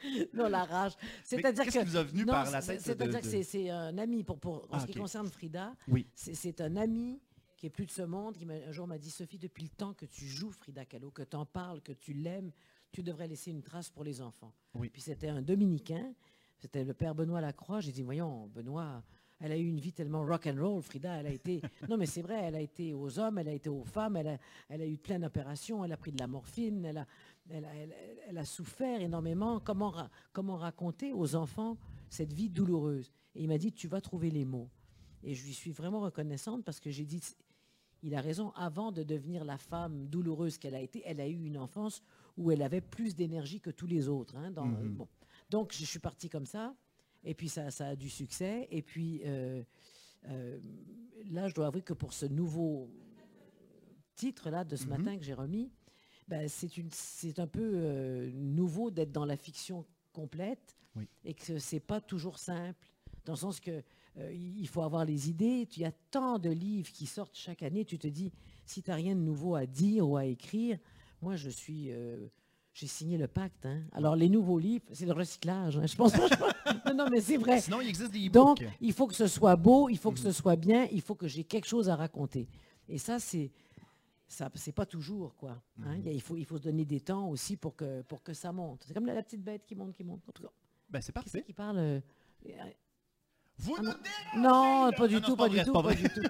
non, 0.33 0.47
la 0.49 0.63
rage. 0.65 0.93
C'est-à-dire 1.23 1.65
que, 1.65 1.85
vous 1.85 1.95
a 1.95 2.03
venu 2.03 2.25
par 2.25 2.49
la 2.51 2.61
tête 2.61 2.81
C'est-à-dire 2.81 3.21
que 3.21 3.43
c'est 3.43 3.69
un 3.69 3.97
ami, 3.97 4.23
pour, 4.23 4.39
pour 4.39 4.65
en 4.65 4.67
ah, 4.71 4.79
ce 4.79 4.85
qui 4.85 4.97
concerne 4.97 5.29
Frida, 5.29 5.75
oui. 5.87 6.07
c'est 6.15 6.61
un 6.61 6.75
ami 6.75 7.19
qui 7.57 7.67
est 7.67 7.69
plus 7.69 7.85
de 7.85 7.91
ce 7.91 8.01
monde, 8.01 8.35
qui 8.35 8.45
un 8.45 8.71
jour 8.71 8.87
m'a 8.87 8.97
dit 8.97 9.09
Sophie, 9.09 9.37
depuis 9.37 9.63
le 9.63 9.69
temps 9.69 9.93
que 9.93 10.05
tu 10.05 10.25
joues 10.27 10.51
Frida 10.51 10.85
Kahlo, 10.85 11.11
que 11.11 11.23
tu 11.23 11.35
en 11.35 11.45
parles, 11.45 11.81
que 11.81 11.93
tu 11.93 12.13
l'aimes, 12.13 12.51
tu 12.95 13.03
devrais 13.03 13.27
laisser 13.27 13.51
une 13.51 13.61
trace 13.61 13.89
pour 13.89 14.05
les 14.05 14.21
enfants. 14.21 14.53
Puis 14.93 15.01
c'était 15.01 15.27
un 15.27 15.41
dominicain, 15.41 16.13
c'était 16.57 16.85
le 16.85 16.93
père 16.93 17.13
Benoît 17.13 17.41
Lacroix. 17.41 17.81
J'ai 17.81 17.91
dit 17.91 18.03
Voyons, 18.03 18.47
Benoît, 18.47 19.03
elle 19.41 19.51
a 19.51 19.57
eu 19.57 19.67
une 19.67 19.81
vie 19.81 19.91
tellement 19.91 20.25
rock 20.25 20.47
and 20.47 20.55
roll, 20.57 20.81
Frida. 20.81 21.19
Elle 21.19 21.27
a 21.27 21.31
été, 21.31 21.61
non 21.89 21.97
mais 21.97 22.05
c'est 22.05 22.21
vrai, 22.21 22.39
elle 22.41 22.55
a 22.55 22.61
été 22.61 22.93
aux 22.93 23.19
hommes, 23.19 23.37
elle 23.37 23.49
a 23.49 23.51
été 23.51 23.67
aux 23.67 23.83
femmes, 23.83 24.15
elle 24.15 24.29
a, 24.29 24.37
elle 24.69 24.81
a 24.81 24.87
eu 24.87 24.95
plein 24.95 25.19
d'opérations, 25.19 25.83
elle 25.83 25.91
a 25.91 25.97
pris 25.97 26.13
de 26.13 26.19
la 26.19 26.27
morphine, 26.27 26.85
elle 26.85 26.99
a, 26.99 27.07
elle, 27.49 28.37
a 28.37 28.45
souffert 28.45 29.01
énormément. 29.01 29.59
Comment, 29.59 29.93
comment 30.31 30.55
raconter 30.55 31.11
aux 31.11 31.35
enfants 31.35 31.77
cette 32.09 32.31
vie 32.31 32.49
douloureuse? 32.49 33.11
Et 33.35 33.43
il 33.43 33.49
m'a 33.49 33.57
dit 33.57 33.73
Tu 33.73 33.89
vas 33.89 33.99
trouver 33.99 34.31
les 34.31 34.45
mots. 34.45 34.69
Et 35.21 35.33
je 35.33 35.43
lui 35.43 35.53
suis 35.53 35.71
vraiment 35.71 35.99
reconnaissante 35.99 36.63
parce 36.63 36.79
que 36.79 36.91
j'ai 36.91 37.03
dit 37.03 37.19
il 38.05 38.13
a 38.13 38.21
raison, 38.21 38.51
avant 38.51 38.91
de 38.91 39.01
devenir 39.01 39.43
la 39.43 39.57
femme 39.57 40.05
douloureuse 40.05 40.59
qu'elle 40.59 40.75
a 40.75 40.79
été, 40.79 41.01
elle 41.05 41.19
a 41.19 41.27
eu 41.27 41.43
une 41.43 41.57
enfance 41.57 42.03
où 42.37 42.51
elle 42.51 42.61
avait 42.61 42.81
plus 42.81 43.15
d'énergie 43.15 43.59
que 43.59 43.69
tous 43.69 43.87
les 43.87 44.07
autres. 44.07 44.35
Hein, 44.35 44.51
mhm. 44.51 45.05
Donc, 45.49 45.73
je 45.73 45.85
suis 45.85 45.99
partie 45.99 46.29
comme 46.29 46.45
ça, 46.45 46.75
et 47.23 47.33
puis 47.33 47.49
ça, 47.49 47.67
a 47.79 47.95
du 47.95 48.09
succès. 48.09 48.67
Et 48.71 48.81
puis, 48.81 49.21
euh, 49.25 49.63
euh, 50.27 50.59
là, 51.31 51.47
je 51.47 51.53
dois 51.53 51.67
avouer 51.67 51.81
que 51.81 51.93
pour 51.93 52.13
ce 52.13 52.25
nouveau 52.25 52.89
titre-là 54.15 54.63
de 54.63 54.75
ce 54.75 54.85
mhm. 54.85 54.89
matin 54.89 55.17
que 55.17 55.23
j'ai 55.23 55.33
remis, 55.33 55.71
ben, 56.27 56.47
c'est 56.49 57.39
un 57.39 57.47
peu 57.47 57.71
euh, 57.75 58.31
nouveau 58.33 58.89
d'être 58.89 59.11
dans 59.11 59.25
la 59.25 59.37
fiction 59.37 59.85
complète 60.11 60.75
et 61.25 61.33
que 61.33 61.59
c'est 61.59 61.81
pas 61.81 61.99
toujours 61.99 62.39
simple, 62.39 62.79
dans 63.25 63.33
le 63.33 63.37
sens 63.37 63.59
que 63.59 63.83
euh, 64.17 64.33
il 64.33 64.67
faut 64.67 64.81
avoir 64.81 65.03
les 65.03 65.29
idées. 65.29 65.67
Il 65.75 65.81
y 65.81 65.85
a 65.85 65.91
tant 65.91 66.39
de 66.39 66.49
livres 66.49 66.91
qui 66.91 67.05
sortent 67.05 67.35
chaque 67.35 67.63
année. 67.63 67.83
Tu 67.83 67.97
te 67.97 68.07
dis, 68.07 68.31
si 68.65 68.81
tu 68.81 68.89
n'as 68.89 68.95
rien 68.95 69.15
de 69.15 69.19
nouveau 69.19 69.55
à 69.55 69.65
dire 69.65 70.07
ou 70.07 70.15
à 70.15 70.25
écrire, 70.25 70.79
moi, 71.25 71.35
je 71.35 71.49
suis... 71.49 71.91
Euh, 71.91 72.27
j'ai 72.73 72.87
signé 72.87 73.17
le 73.17 73.27
pacte. 73.27 73.65
Hein. 73.65 73.83
Alors, 73.93 74.15
les 74.15 74.29
nouveaux 74.29 74.59
livres, 74.59 74.85
c'est 74.91 75.05
le 75.05 75.13
recyclage. 75.13 75.77
Hein. 75.77 75.87
Je 75.87 75.95
pense 75.95 76.13
non, 76.85 76.93
non, 76.93 77.07
mais 77.09 77.21
c'est 77.21 77.37
vrai. 77.37 77.61
Sinon, 77.61 77.79
il 77.81 77.87
existe 77.87 78.11
des 78.11 78.29
Donc, 78.29 78.63
il 78.81 78.91
faut 78.93 79.07
que 79.07 79.15
ce 79.15 79.27
soit 79.27 79.55
beau, 79.55 79.87
il 79.89 79.97
faut 79.97 80.11
que 80.11 80.19
ce 80.19 80.27
mhm. 80.27 80.33
soit 80.33 80.55
bien, 80.57 80.87
il 80.91 81.01
faut 81.01 81.15
que 81.15 81.27
j'ai 81.27 81.45
quelque 81.45 81.67
chose 81.67 81.89
à 81.89 81.95
raconter. 81.95 82.49
Et 82.89 82.97
ça, 82.97 83.17
c'est 83.19 83.51
ça 84.27 84.51
c'est 84.55 84.73
pas 84.73 84.85
toujours 84.85 85.35
quoi. 85.35 85.61
Hein. 85.83 85.97
Mhm. 85.99 86.07
il, 86.07 86.21
faut, 86.21 86.35
il 86.35 86.45
faut 86.45 86.57
se 86.57 86.63
donner 86.63 86.83
des 86.83 86.99
temps 86.99 87.29
aussi 87.29 87.55
pour 87.55 87.75
que, 87.75 88.01
pour 88.01 88.21
que 88.21 88.33
ça 88.33 88.51
monte. 88.51 88.83
C'est 88.85 88.93
comme 88.93 89.05
la, 89.05 89.23
petite 89.23 89.43
bête 89.43 89.65
qui 89.65 89.75
monte, 89.75 89.93
qui 89.93 90.03
monte. 90.03 90.21
En 90.27 90.31
tout 90.33 90.43
cas. 90.43 90.51
Ben, 90.89 91.01
c'est 91.01 91.13
parfait. 91.13 91.39
Qui, 91.39 91.45
qui 91.45 91.53
parle 91.53 91.77
euh, 91.77 91.99
vous 93.57 93.75
ah 93.79 94.37
non, 94.37 94.91
pas 94.97 95.07
du 95.07 95.21
tout, 95.21 95.35
pas, 95.35 95.47
du 95.47 95.63
tout, 95.63 95.71
pas, 95.71 95.93
du 95.93 96.03
tout. 96.03 96.21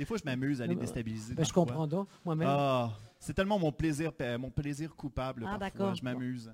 Des 0.00 0.06
fois, 0.06 0.16
je 0.16 0.24
m'amuse 0.24 0.62
à 0.62 0.66
les 0.66 0.74
déstabiliser. 0.74 1.34
Ben, 1.34 1.44
je 1.44 1.52
comprends 1.52 1.86
donc, 1.86 2.08
moi-même. 2.24 2.48
Ah, 2.50 2.90
c'est 3.18 3.34
tellement 3.34 3.58
mon 3.58 3.70
plaisir, 3.70 4.12
mon 4.38 4.48
plaisir 4.48 4.96
coupable. 4.96 5.46
Ah, 5.46 5.58
d'accord. 5.58 5.94
Je 5.94 6.02
m'amuse. 6.02 6.50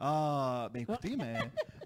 Ah, 0.00 0.68
ben 0.72 0.82
écoutez, 0.82 1.14
mais 1.16 1.38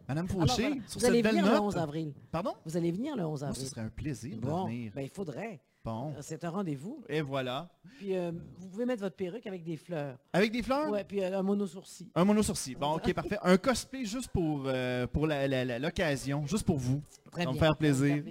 Madame 0.08 0.26
Fauché, 0.26 0.80
sur 0.86 1.00
vous 1.00 1.04
allez 1.04 1.20
venir 1.20 1.44
le 1.44 1.60
11 1.60 1.76
avril. 1.76 2.14
Pardon? 2.30 2.54
Vous 2.64 2.78
allez 2.78 2.90
venir 2.90 3.14
le 3.14 3.26
11 3.26 3.44
avril. 3.44 3.62
ce 3.62 3.68
serait 3.68 3.82
un 3.82 3.90
plaisir 3.90 4.38
de 4.38 4.46
venir. 4.46 4.92
Ben, 4.94 5.02
il 5.02 5.10
faudrait. 5.10 5.60
Euh, 5.86 6.12
c'est 6.20 6.44
un 6.44 6.50
rendez-vous. 6.50 7.02
Et 7.08 7.20
voilà. 7.20 7.68
Puis 7.98 8.16
euh, 8.16 8.30
vous 8.58 8.68
pouvez 8.68 8.86
mettre 8.86 9.02
votre 9.02 9.16
perruque 9.16 9.46
avec 9.46 9.64
des 9.64 9.76
fleurs. 9.76 10.18
Avec 10.32 10.52
des 10.52 10.62
fleurs? 10.62 10.90
Oui, 10.90 11.00
puis 11.06 11.22
euh, 11.22 11.38
un 11.38 11.42
mono-sourcil. 11.42 12.08
Un 12.14 12.24
mono-sourcil. 12.24 12.76
Bon, 12.76 12.94
ok, 12.94 13.12
parfait. 13.12 13.38
Un 13.42 13.56
cosplay 13.56 14.04
juste 14.04 14.28
pour, 14.28 14.68
pour 15.12 15.26
l'occasion, 15.26 16.46
juste 16.46 16.64
pour 16.64 16.78
vous. 16.78 17.02
Très 17.30 17.46
me 17.46 17.54
faire 17.54 17.76
plaisir. 17.76 18.22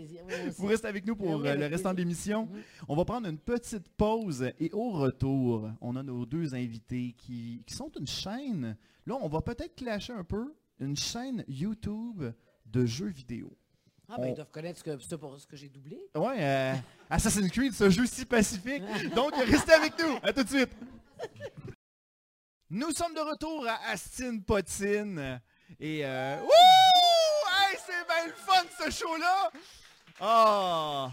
vous 0.58 0.68
restez 0.68 0.88
avec 0.88 1.06
nous 1.06 1.16
pour 1.16 1.40
le 1.40 1.66
restant 1.68 1.92
de 1.92 1.98
l'émission. 1.98 2.46
Mhm. 2.46 2.62
On 2.88 2.96
va 2.96 3.06
prendre 3.06 3.28
une 3.28 3.40
petite 3.40 3.90
pause 3.90 4.50
et 4.60 4.70
au 4.74 4.92
retour, 4.92 5.70
on 5.82 5.96
a 5.96 6.04
nos 6.04 6.26
deux 6.26 6.54
invités 6.54 7.16
qui, 7.18 7.64
qui 7.66 7.74
sont 7.74 7.92
une 8.00 8.08
chaîne. 8.08 8.78
Là, 9.06 9.18
on 9.22 9.28
va 9.28 9.42
peut-être 9.42 9.76
clasher 9.76 10.14
un 10.14 10.24
peu. 10.24 10.54
Une 10.80 10.96
chaîne 10.96 11.44
YouTube 11.48 12.24
de 12.66 12.86
jeux 12.86 13.10
vidéo. 13.10 13.56
Ah, 14.14 14.18
ben, 14.18 14.28
ils 14.28 14.36
doivent 14.36 14.52
connaître 14.52 14.78
ce 14.78 14.84
que, 14.84 15.00
ce, 15.00 15.48
que 15.48 15.56
j'ai 15.56 15.70
doublé. 15.70 15.98
Ouais, 16.14 16.36
euh, 16.38 16.76
Assassin's 17.10 17.50
Creed, 17.50 17.72
ce 17.72 17.90
jeu 17.90 18.06
si 18.06 18.26
pacifique. 18.26 18.84
Donc, 19.16 19.34
restez 19.36 19.72
avec 19.72 19.98
nous. 19.98 20.18
À 20.22 20.34
tout 20.34 20.44
de 20.44 20.50
suite. 20.50 20.72
Nous 22.70 22.92
sommes 22.92 23.14
de 23.14 23.22
retour 23.22 23.66
à 23.66 23.90
Astin 23.90 24.40
Potine. 24.40 25.40
Et, 25.80 26.06
euh, 26.06 26.36
Hey, 26.42 27.78
c'est 27.86 28.06
bien 28.06 28.28
le 28.28 28.34
fun, 28.34 28.64
ce 28.84 28.92
show-là! 28.92 29.52
Ah! 30.20 31.12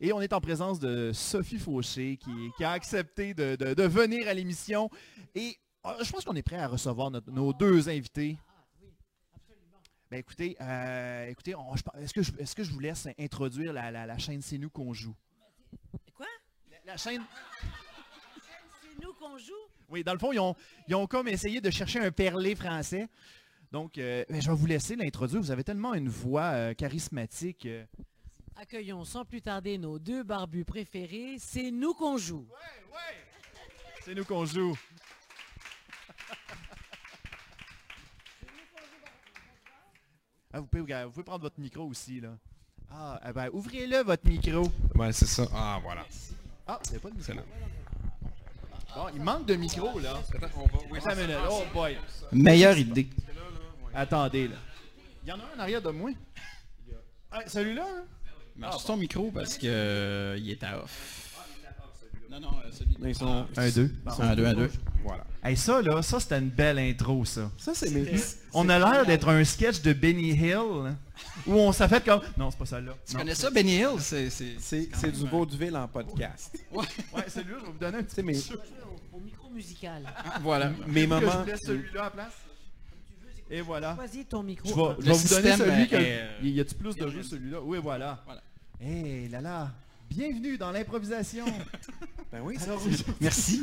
Et 0.00 0.12
on 0.12 0.20
est 0.20 0.32
en 0.32 0.40
présence 0.40 0.80
de 0.80 1.12
Sophie 1.12 1.58
Fauché 1.58 2.18
qui, 2.56 2.64
a 2.64 2.72
accepté 2.72 3.32
de, 3.32 3.82
venir 3.84 4.26
à 4.26 4.34
l'émission. 4.34 4.90
Et 5.36 5.56
ah, 5.84 5.96
je 6.02 6.10
pense 6.10 6.24
qu'on 6.24 6.34
est 6.34 6.42
prêt 6.42 6.58
à 6.58 6.66
recevoir 6.66 7.12
nos 7.28 7.52
deux 7.52 7.88
invités. 7.88 8.36
Ben 10.14 10.20
écoutez, 10.20 10.56
euh, 10.60 11.26
écoutez, 11.26 11.56
est-ce 12.00 12.14
que, 12.14 12.22
je, 12.22 12.30
est 12.38 12.54
que 12.54 12.62
je 12.62 12.70
vous 12.70 12.78
laisse 12.78 13.08
introduire 13.18 13.72
la, 13.72 14.16
chaîne 14.16 14.40
C'est 14.42 14.58
nous 14.58 14.70
qu'on 14.70 14.94
joue? 14.94 15.16
Quoi? 16.14 16.28
La, 16.86 16.96
chaîne... 16.96 17.20
C'est 18.80 19.04
nous 19.04 19.12
qu'on 19.14 19.36
joue? 19.36 19.52
Oui, 19.88 20.04
dans 20.04 20.12
le 20.12 20.20
fond, 20.20 20.30
ils 20.30 20.38
ont, 20.38 20.54
ils 20.86 20.94
ont 20.94 21.08
comme 21.08 21.26
essayé 21.26 21.60
de 21.60 21.68
chercher 21.68 21.98
un 21.98 22.12
perlé 22.12 22.54
français. 22.54 23.08
Donc, 23.72 23.98
euh, 23.98 24.24
ben, 24.30 24.40
je 24.40 24.48
vais 24.48 24.56
vous 24.56 24.66
laisser 24.66 24.94
l'introduire. 24.94 25.40
Vous 25.40 25.50
avez 25.50 25.64
tellement 25.64 25.94
une 25.94 26.08
voix 26.08 26.52
euh, 26.52 26.74
charismatique. 26.74 27.66
Accueillons 28.54 29.04
sans 29.04 29.24
plus 29.24 29.42
tarder 29.42 29.78
nos 29.78 29.98
deux 29.98 30.22
barbus 30.22 30.64
préférés. 30.64 31.38
C'est 31.40 31.72
nous 31.72 31.92
qu'on 31.92 32.18
joue. 32.18 32.46
Ouais, 32.52 32.92
ouais. 32.92 33.16
C'est 34.04 34.14
nous 34.14 34.24
qu'on 34.24 34.44
joue. 34.44 34.78
Ah, 40.56 40.60
vous, 40.60 40.66
pouvez, 40.66 40.82
vous, 41.02 41.10
pouvez, 41.10 41.24
prendre 41.24 41.42
votre 41.42 41.58
micro 41.58 41.82
aussi, 41.82 42.20
là. 42.20 42.28
Ah, 42.88 43.20
eh 43.28 43.32
ben, 43.32 43.48
ouvrez-le, 43.52 44.04
votre 44.04 44.24
micro. 44.28 44.70
Ouais, 44.94 45.12
c'est 45.12 45.26
ça. 45.26 45.48
Ah, 45.52 45.80
voilà. 45.82 46.06
Ah, 46.64 46.78
c'est 46.84 47.02
pas 47.02 47.10
de 47.10 47.16
micro? 47.16 47.34
Bon, 48.94 49.06
il 49.12 49.20
manque 49.20 49.46
de 49.46 49.56
micro, 49.56 49.98
là. 49.98 50.14
Attends, 50.32 50.46
on 50.56 50.66
va... 50.66 50.78
Oui, 50.92 51.00
ça 51.00 51.12
Oh, 51.50 51.64
boy. 51.74 51.98
Meilleure 52.30 52.78
idée. 52.78 53.08
Attendez, 53.92 54.46
là. 54.46 54.56
Il 55.24 55.30
y 55.30 55.32
en 55.32 55.40
a 55.40 55.42
un 55.42 55.56
en 55.56 55.58
arrière 55.58 55.82
de 55.82 55.90
moi. 55.90 56.10
Ah, 57.32 57.40
celui-là, 57.48 57.84
hein? 57.84 58.04
Marche 58.54 58.84
ton 58.84 58.96
micro 58.96 59.32
parce 59.32 59.58
que 59.58 59.66
euh, 59.66 60.38
il 60.38 60.48
est 60.50 60.62
à 60.62 60.84
off. 60.84 61.23
Non, 62.34 62.40
non, 62.40 62.56
euh, 62.64 62.70
celui 62.72 62.96
Ils 63.06 63.14
sont 63.14 63.46
1-2. 63.56 63.90
1-2, 64.06 64.54
1-2. 64.54 64.70
Voilà. 65.04 65.24
Hey, 65.44 65.56
ça, 65.56 65.80
là, 65.80 66.02
ça, 66.02 66.18
c'était 66.18 66.38
une 66.38 66.48
belle 66.48 66.80
intro, 66.80 67.24
ça. 67.24 67.48
Ça, 67.56 67.74
c'est 67.74 67.90
mes... 67.90 68.12
On 68.52 68.68
a 68.68 68.78
l'air 68.78 69.06
d'être 69.06 69.28
un 69.28 69.44
sketch 69.44 69.82
de 69.82 69.92
Benny 69.92 70.30
Hill, 70.30 70.96
où 71.46 71.52
on 71.52 71.70
s'est 71.70 71.86
fait 71.86 72.04
comme... 72.04 72.22
Non, 72.36 72.50
c'est 72.50 72.58
pas 72.58 72.66
ça, 72.66 72.80
là. 72.80 72.92
Tu 73.06 73.16
connais 73.16 73.36
ça, 73.36 73.50
Benny 73.50 73.76
Hill? 73.76 74.00
C'est 74.00 75.12
du 75.12 75.26
vaudeville 75.28 75.76
en 75.76 75.86
podcast. 75.86 76.58
ouais, 76.72 76.84
ouais 77.14 77.24
celui-là, 77.28 77.58
je 77.60 77.66
vais 77.66 77.72
vous 77.72 77.78
donner 77.78 77.98
un 77.98 78.02
petit 78.02 78.22
mais... 78.22 78.36
Au 79.12 79.20
micro 79.20 79.48
musical. 79.50 80.02
Ah, 80.04 80.40
voilà. 80.42 80.72
Mes 80.88 81.06
moments... 81.06 81.44
je 81.46 81.50
laisse 81.52 81.60
celui-là 81.60 82.06
à 82.06 82.10
place 82.10 82.32
et 83.50 83.60
voilà. 83.60 83.94
Choisis 83.94 84.26
ton 84.26 84.42
micro. 84.42 84.68
Je 84.98 85.04
vais, 85.04 85.12
vous 85.12 85.28
donner 85.28 85.52
celui 85.52 85.86
qui 85.86 85.96
Il 86.42 86.48
y 86.48 86.60
a-tu 86.60 86.74
plus 86.74 86.96
de 86.96 87.08
jeux 87.08 87.22
celui-là? 87.22 87.60
Oui, 87.62 87.78
voilà. 87.80 88.22
voilà. 88.24 88.42
Hé, 88.80 89.28
là 89.28 89.40
là. 89.42 89.70
Bienvenue 90.16 90.56
dans 90.56 90.70
l'improvisation. 90.70 91.44
ben 92.32 92.40
oui, 92.44 92.56
merci. 93.20 93.62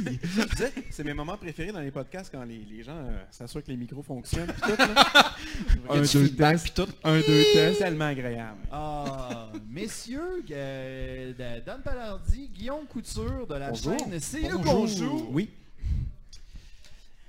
c'est 0.89 1.03
mes 1.05 1.13
moments 1.13 1.37
préférés 1.37 1.71
dans 1.71 1.79
les 1.79 1.91
podcasts 1.91 2.29
quand 2.29 2.43
les, 2.43 2.83
gens 2.83 2.97
euh, 2.97 3.23
s'assurent 3.31 3.63
que 3.63 3.71
les 3.71 3.77
micros 3.77 4.03
fonctionnent. 4.03 4.51
Puis 4.51 4.73
tout, 4.73 4.83
un, 5.89 6.01
deux 6.01 6.29
tests. 6.35 6.63
Puis 6.63 6.73
tout. 6.73 6.91
Un, 7.05 7.19
deux 7.21 7.43
tests. 7.53 7.79
tellement 7.79 8.07
agréable. 8.07 8.59
Ah, 8.69 9.49
messieurs, 9.69 10.43
euh, 10.51 11.61
Dan 11.65 11.81
Palardi, 11.81 12.49
Guillaume 12.49 12.85
Couture 12.85 13.47
de 13.47 13.55
la 13.55 13.73
chaîne 13.73 14.19
C'est 14.19 14.41
le 14.41 14.57
bonjour. 14.57 15.31
Oui. 15.31 15.49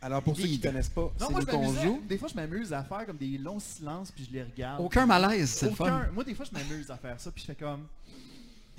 Alors 0.04 0.20
pour 0.20 0.36
ceux 0.36 0.48
qui 0.48 0.58
ne 0.58 0.62
connaissent 0.62 0.88
pas, 0.88 1.12
c'est 1.16 1.32
nous 1.32 1.46
qu'on 1.46 1.72
joue. 1.74 2.02
Des 2.08 2.18
fois, 2.18 2.26
je 2.28 2.34
m'amuse 2.34 2.72
à 2.72 2.82
faire 2.82 3.06
comme 3.06 3.18
des 3.18 3.38
longs 3.38 3.60
silences 3.60 4.10
puis 4.10 4.26
je 4.28 4.36
les 4.36 4.42
regarde. 4.42 4.80
Aucun 4.80 5.06
malaise, 5.06 5.50
c'est 5.50 5.66
le 5.66 5.76
fun. 5.76 6.08
Moi, 6.12 6.24
des 6.24 6.34
fois, 6.34 6.44
je 6.44 6.58
m'amuse 6.58 6.90
à 6.90 6.96
faire 6.96 7.20
ça 7.20 7.30
puis 7.30 7.42
je 7.42 7.46
fais 7.46 7.54
comme. 7.54 7.86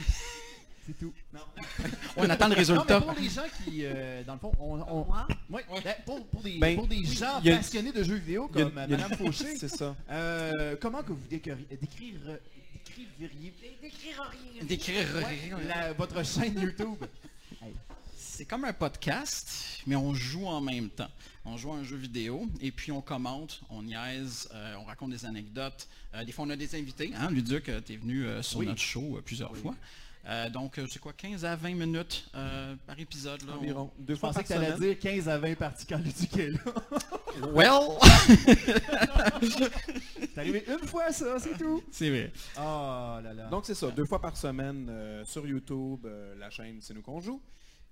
C'est 0.86 0.98
tout. 0.98 1.14
Non. 1.34 1.40
on 2.18 2.30
attend 2.30 2.50
le 2.50 2.56
résultat. 2.56 3.00
Non, 3.00 3.06
mais 3.08 3.14
pour 3.14 3.22
les 3.22 3.30
gens 3.30 3.46
qui, 3.64 3.86
euh, 3.86 4.22
dans 4.24 4.34
le 4.34 4.40
fond, 4.40 4.52
on, 4.60 4.82
on 4.82 5.08
ouais, 5.50 5.64
ben, 5.82 5.96
pour, 6.06 6.26
pour, 6.28 6.42
des, 6.42 6.58
ben, 6.58 6.76
pour 6.76 6.88
des 6.88 7.06
gens 7.06 7.42
passionnés 7.42 7.94
de 7.94 8.04
jeux 8.04 8.16
vidéo 8.16 8.50
comme 8.50 8.74
Mme 8.74 9.16
Fauché, 9.16 9.56
c'est 9.60 9.70
ça. 9.70 9.96
Euh, 10.10 10.76
comment 10.82 11.02
que 11.02 11.14
vous 11.14 11.28
décririez, 11.30 11.66
décririez 14.68 15.06
votre 15.98 16.26
chaîne 16.26 16.60
YouTube? 16.60 17.06
C'est 18.34 18.46
comme 18.46 18.66
un 18.66 18.74
podcast, 18.74 19.84
mais 19.86 19.96
on 19.96 20.16
joue 20.16 20.48
en 20.48 20.60
même 20.60 20.90
temps. 20.90 21.10
On 21.46 21.56
joue 21.56 21.72
à 21.72 21.76
un 21.76 21.84
jeu 21.84 21.98
vidéo 21.98 22.48
et 22.62 22.72
puis 22.72 22.92
on 22.92 23.00
commente, 23.00 23.62
on 23.70 23.84
niaise, 23.84 24.50
euh, 24.56 24.74
on 24.80 24.86
raconte 24.86 25.12
des 25.12 25.24
anecdotes. 25.24 25.88
Euh, 26.16 26.24
des 26.24 26.32
fois, 26.32 26.46
on 26.46 26.50
a 26.50 26.56
des 26.56 26.74
invités. 26.76 27.12
Hein, 27.16 27.30
Luduc, 27.30 27.70
euh, 27.70 27.80
tu 27.86 27.94
es 27.94 27.98
venu 27.98 28.26
sur 28.42 28.64
notre 28.64 28.82
show 28.82 29.22
plusieurs 29.24 29.56
fois. 29.56 29.76
donc, 30.52 30.80
c'est 30.90 30.98
quoi, 30.98 31.14
15 31.14 31.46
à 31.46 31.56
20 31.56 31.76
minutes 31.76 32.28
par 32.32 33.00
épisode 33.00 33.44
là, 33.44 33.54
Environ. 33.54 33.92
Deux 34.00 34.16
fois 34.16 34.32
par 34.32 34.42
que 34.42 34.48
tu 34.48 34.54
allais 34.54 34.80
dire 34.80 34.98
15 34.98 35.30
à 35.30 35.38
20 35.38 35.56
parties 35.56 35.86
quand 35.86 36.00
Luduc 36.00 36.36
est 36.36 36.50
là. 36.50 36.60
well! 37.54 38.00
c'est 40.34 40.38
arrivé 40.40 40.66
une 40.68 40.88
fois 40.88 41.12
ça, 41.12 41.38
c'est 41.38 41.56
tout. 41.56 41.84
C'est 41.92 42.10
vrai. 42.10 42.32
Oh 42.58 43.20
là 43.22 43.32
là. 43.36 43.48
Donc 43.50 43.68
c'est 43.68 43.76
ça, 43.76 43.92
deux 43.92 44.06
fois 44.06 44.20
par 44.20 44.36
semaine 44.38 44.92
sur 45.24 45.46
YouTube, 45.46 46.08
la 46.40 46.50
chaîne 46.50 46.80
C'est 46.82 46.96
nous 46.96 47.04
qu'on 47.04 47.22
joue. 47.22 47.40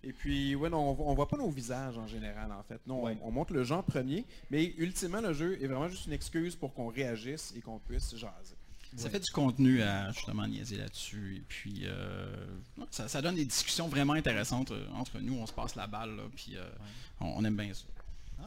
Et 0.04 0.14
puis, 0.14 0.56
ouais, 0.56 0.70
non, 0.70 0.98
on, 1.00 1.12
ne 1.12 1.16
voit 1.16 1.28
pas 1.28 1.38
nos 1.38 1.50
visages 1.50 1.98
en 1.98 2.08
général, 2.08 2.52
en 2.52 2.64
fait. 2.64 2.82
Non, 2.88 3.04
on, 3.22 3.32
montre 3.32 3.54
le 3.54 3.64
jeu 3.64 3.76
en 3.76 3.84
premier, 3.84 4.26
mais 4.50 4.74
ultimement, 4.78 5.22
le 5.22 5.34
jeu 5.34 5.62
est 5.62 5.68
vraiment 5.68 5.90
juste 5.90 6.08
une 6.08 6.14
excuse 6.14 6.56
pour 6.56 6.74
qu'on 6.74 6.88
réagisse 6.88 7.54
et 7.56 7.62
qu'on 7.62 7.78
puisse 7.78 8.16
jaser. 8.16 8.56
Ça 8.98 9.10
fait 9.10 9.20
du 9.20 9.32
contenu 9.32 9.82
à 9.82 10.12
justement 10.12 10.46
niaiser 10.48 10.76
là-dessus. 10.76 11.38
Et 11.38 11.44
puis, 11.48 11.84
euh, 11.86 12.46
ça, 12.90 13.22
donne 13.22 13.36
des 13.36 13.46
discussions 13.46 13.88
vraiment 13.88 14.14
intéressantes 14.14 14.72
euh, 14.72 14.86
entre 14.94 15.20
nous. 15.20 15.36
On 15.36 15.46
se 15.46 15.54
passe 15.54 15.76
la 15.76 15.88
balle, 15.88 16.20
puis 16.36 16.58
euh, 16.58 16.70
on, 17.22 17.46
aime 17.46 17.56
bien 17.56 17.74
ça. 17.74 17.86
Ah. 18.40 18.46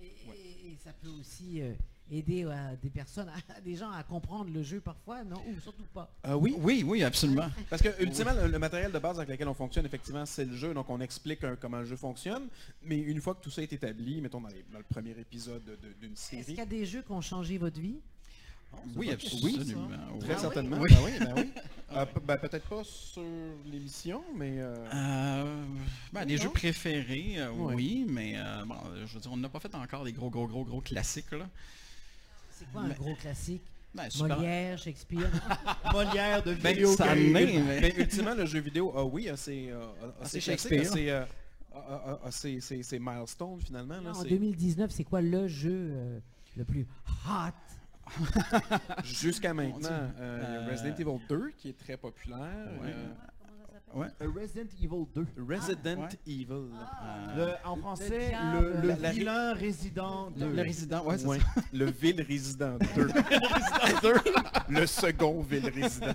et, 0.00 0.76
ça 0.82 0.92
peut 1.00 1.10
aussi 1.20 1.62
aider 2.10 2.44
à 2.44 2.76
des 2.76 2.90
personnes, 2.90 3.28
à 3.28 3.60
des 3.64 3.76
gens 3.76 3.90
à 3.90 4.02
comprendre 4.02 4.50
le 4.52 4.62
jeu 4.62 4.80
parfois, 4.80 5.24
non? 5.24 5.42
Ou 5.48 5.60
surtout 5.60 5.84
pas? 5.94 6.10
Euh, 6.26 6.34
Oui, 6.34 6.54
oui, 6.58 6.84
oui, 6.86 7.02
absolument. 7.02 7.48
Parce 7.70 7.82
que 7.82 8.02
ultimement, 8.02 8.32
le, 8.32 8.58
matériel 8.58 8.92
de 8.92 8.98
base 8.98 9.18
avec 9.18 9.30
lequel 9.30 9.48
on 9.48 9.54
fonctionne, 9.54 9.86
effectivement, 9.86 10.26
c'est 10.26 10.44
le 10.44 10.56
jeu. 10.56 10.74
Donc 10.74 10.88
on 10.90 11.00
explique 11.00 11.40
comment 11.60 11.78
le 11.78 11.86
jeu 11.86 11.96
fonctionne. 11.96 12.48
Mais 12.82 12.98
une 12.98 13.20
fois 13.20 13.34
que 13.34 13.42
tout 13.42 13.50
ça 13.50 13.62
est 13.62 13.72
établi, 13.72 14.20
mettons 14.20 14.40
dans, 14.40 14.48
le 14.48 14.84
premier 14.88 15.12
épisode 15.12 15.78
d'une 16.00 16.16
série. 16.16 16.40
Est-ce 16.40 16.48
qu'il 16.48 16.58
y 16.58 16.60
a 16.60 16.66
des 16.66 16.86
jeux 16.86 17.02
qui 17.02 17.12
ont 17.12 17.20
changé 17.20 17.58
votre 17.58 17.80
vie? 17.80 18.00
Oui, 18.96 19.10
absolument. 19.10 19.88
Très 20.20 20.38
certainement. 20.38 20.78
Oui. 20.80 20.90
Ben 20.90 21.02
oui, 21.04 21.12
ben 21.20 21.46
euh, 21.94 22.06
ben, 22.26 22.36
Peut-être 22.38 22.66
pas 22.66 22.82
sur 22.84 23.22
l'émission, 23.70 24.24
mais... 24.34 24.54
Euh... 24.56 24.74
Euh, 24.94 26.24
des 26.24 26.38
jeux 26.38 26.48
préférés, 26.48 27.36
oui, 27.54 28.06
mais 28.08 28.36
bon, 28.66 28.76
je 29.06 29.14
veux 29.14 29.20
dire, 29.20 29.30
on 29.30 29.36
n'a 29.36 29.50
pas 29.50 29.60
fait 29.60 29.74
encore 29.74 30.04
des 30.04 30.12
gros, 30.12 30.30
gros, 30.30 30.46
gros, 30.46 30.64
gros 30.64 30.80
classiques. 30.80 31.32
Là. 31.32 31.48
C'est 32.64 32.72
quoi 32.72 32.82
un 32.82 32.88
gros 32.90 33.14
classique? 33.14 33.62
Ben, 33.94 34.08
Molière, 34.18 34.78
Shakespeare. 34.78 35.30
Molière 35.92 36.42
de 36.42 36.54
ben, 36.54 36.74
vidéo. 36.74 36.96
ça 36.96 37.14
mais... 37.14 37.80
ben, 37.80 37.92
ultimement, 37.98 38.34
le 38.34 38.46
jeu 38.46 38.60
vidéo, 38.60 38.92
ah 38.96 39.04
oui, 39.04 39.28
c'est 39.36 39.68
c'est 40.22 40.40
Shakespeare. 40.40 41.26
C'est 42.30 42.60
c'est 42.60 42.98
milestone 42.98 43.60
finalement. 43.60 44.00
Là, 44.00 44.12
en 44.14 44.22
2019, 44.22 44.90
c'est 44.90 45.04
quoi 45.04 45.20
le 45.20 45.46
jeu 45.46 45.90
euh, 45.92 46.18
le 46.56 46.64
plus 46.64 46.86
hot? 47.26 47.52
Jusqu'à 49.04 49.54
maintenant, 49.54 50.10
euh, 50.18 50.68
Resident 50.70 50.94
Evil 50.94 51.20
2 51.28 51.52
qui 51.56 51.68
est 51.70 51.78
très 51.78 51.96
populaire. 51.96 52.68
Ouais. 52.82 52.94
Euh, 53.94 53.98
Ouais. 53.98 54.08
Resident 54.20 54.68
Evil 54.80 55.06
2. 55.14 55.26
Resident 55.48 56.08
Evil. 56.26 56.46
Ah. 56.74 57.58
en 57.64 57.76
français, 57.76 58.32
le, 58.54 58.88
le, 58.88 59.10
vilain 59.10 59.52
résident 59.54 60.30
2. 60.30 60.50
Le, 60.50 60.62
résident, 60.62 61.04
ouais, 61.04 61.24
ouais. 61.26 61.38
Le 61.72 61.86
ville 61.90 62.22
résident 62.22 62.78
2. 62.94 63.06
le 64.68 64.86
second 64.86 65.42
ville 65.42 65.68
résident. 65.68 66.14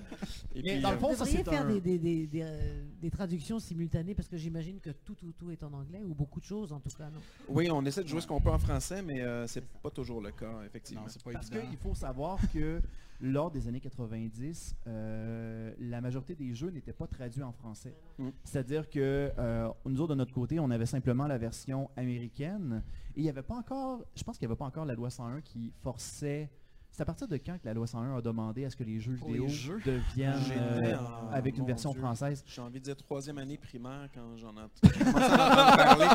Et 0.55 0.61
Mais 0.63 0.79
dans 0.79 0.91
le 0.91 0.97
fond, 0.97 1.13
ça 1.15 1.25
c'est 1.25 1.43
faire 1.43 1.67
des, 1.67 1.79
des, 1.81 1.97
des, 1.97 2.29
euh, 2.41 2.83
des, 3.01 3.11
traductions 3.11 3.59
simultanées 3.59 4.15
parce 4.15 4.27
que 4.27 4.37
j'imagine 4.37 4.79
que 4.79 4.89
tout, 4.89 5.15
tout, 5.15 5.33
tout 5.37 5.51
est 5.51 5.63
en 5.63 5.73
anglais 5.73 6.01
ou 6.03 6.13
beaucoup 6.13 6.39
de 6.39 6.45
choses 6.45 6.71
en 6.71 6.79
tout 6.79 6.89
cas, 6.97 7.09
non? 7.09 7.19
Oui, 7.47 7.69
on 7.71 7.85
essaie 7.85 8.03
de 8.03 8.07
jouer 8.07 8.21
ce 8.21 8.27
qu'on 8.27 8.41
peut 8.41 8.49
en 8.49 8.59
français, 8.59 9.01
mais 9.01 9.21
euh, 9.21 9.45
c'est 9.47 9.65
pas 9.65 9.89
toujours 9.91 10.21
le 10.21 10.31
cas, 10.31 10.63
effectivement. 10.65 11.03
pas 11.03 11.31
parce 11.31 11.49
qu'il 11.49 11.77
faut 11.77 11.93
savoir 11.95 12.39
que 12.53 12.81
lors 13.19 13.51
des 13.51 13.67
années 13.67 13.79
90, 13.79 14.75
euh, 14.85 15.73
la 15.79 16.01
majorité 16.01 16.35
des 16.35 16.53
jeux 16.53 16.69
n'étaient 16.69 16.93
pas 16.93 17.07
traduits 17.07 17.43
en 17.43 17.51
français. 17.51 17.95
Mm. 18.19 18.29
C'est-à-dire 18.43 18.89
que 18.89 19.31
euh, 19.37 19.69
nous 19.85 20.01
autres, 20.01 20.13
de 20.13 20.17
notre 20.17 20.33
côté, 20.33 20.59
on 20.59 20.69
avait 20.69 20.85
simplement 20.85 21.27
la 21.27 21.37
version 21.37 21.89
américaine. 21.95 22.83
Et 23.15 23.21
il 23.21 23.23
n'y 23.23 23.29
avait 23.29 23.43
pas 23.43 23.55
encore, 23.55 24.03
je 24.15 24.23
pense 24.23 24.37
qu'il 24.37 24.47
n'y 24.47 24.51
avait 24.51 24.59
pas 24.59 24.65
encore 24.65 24.85
la 24.85 24.93
loi 24.93 25.09
101 25.09 25.41
qui 25.41 25.73
forçait 25.81 26.49
C'est 26.97 27.03
à 27.03 27.05
partir 27.05 27.27
de 27.27 27.37
quand 27.37 27.53
que 27.59 27.65
la 27.67 27.75
loi 27.75 27.85
101 27.85 28.17
a 28.17 28.21
demandé 28.23 28.65
à 28.65 28.71
ce 28.71 28.75
que 28.75 28.83
les 28.83 28.99
jeux 28.99 29.13
vidéo 29.13 29.45
deviennent 29.85 30.33
euh, 30.51 30.95
avec 31.31 31.55
une 31.55 31.65
version 31.67 31.93
française? 31.93 32.43
J'ai 32.47 32.59
envie 32.59 32.79
de 32.79 32.85
dire 32.85 32.95
troisième 32.95 33.37
année 33.37 33.55
primaire 33.55 34.09
quand 34.15 34.35
j'en 34.35 34.49
ai 34.53 35.03
parlé. 35.13 36.07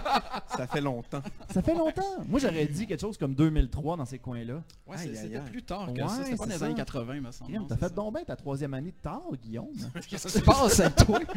Ça 0.57 0.66
fait 0.66 0.81
longtemps. 0.81 1.23
Ça 1.55 1.62
fait 1.62 1.77
longtemps. 1.77 2.25
Moi, 2.27 2.40
j'aurais 2.40 2.66
dit 2.66 2.88
quelque 2.88 3.01
chose 3.01 3.16
comme 3.16 3.33
2003 3.33 3.97
dans 3.97 4.05
ces 4.05 4.18
coins-là. 4.18 4.61
Ouais, 4.85 4.97
c'était 4.97 5.38
plus 5.42 5.62
tard 5.62 5.92
que 5.95 6.01
ça. 6.01 6.25
C'était 6.25 6.37
pas 6.37 6.47
dans 6.47 6.51
les 6.53 6.62
années 6.64 6.75
80, 6.75 7.21
me 7.21 7.31
semble. 7.31 7.66
T'as 7.68 7.77
fait 7.77 7.95
donc 7.95 8.14
bien 8.16 8.25
ta 8.25 8.35
troisième 8.35 8.75
année 8.75 8.90
de 8.90 9.01
tard, 9.01 9.23
Guillaume. 9.40 9.68
Qu'est-ce 10.09 10.27
qui 10.27 10.33
se 10.33 10.40
passe 10.40 10.81
avec 10.81 10.97
toi? 10.97 11.21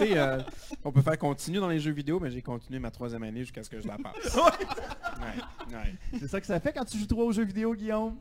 Euh, 0.00 0.42
On 0.84 0.92
peut 0.92 1.00
faire 1.00 1.18
continuer 1.18 1.60
dans 1.60 1.68
les 1.68 1.80
jeux 1.80 1.92
vidéo, 1.92 2.20
mais 2.20 2.30
j'ai 2.30 2.42
continué 2.42 2.78
ma 2.78 2.90
troisième 2.90 3.22
année 3.22 3.40
jusqu'à 3.40 3.62
ce 3.62 3.70
que 3.70 3.80
je 3.80 3.88
la 3.88 3.96
passe. 3.96 4.38
C'est 6.18 6.28
ça 6.28 6.38
que 6.40 6.46
ça 6.46 6.60
fait 6.60 6.72
quand 6.74 6.84
tu 6.84 6.98
joues 6.98 7.06
trop 7.06 7.24
aux 7.24 7.32
jeux 7.32 7.44
vidéo, 7.44 7.74
Guillaume 7.74 8.14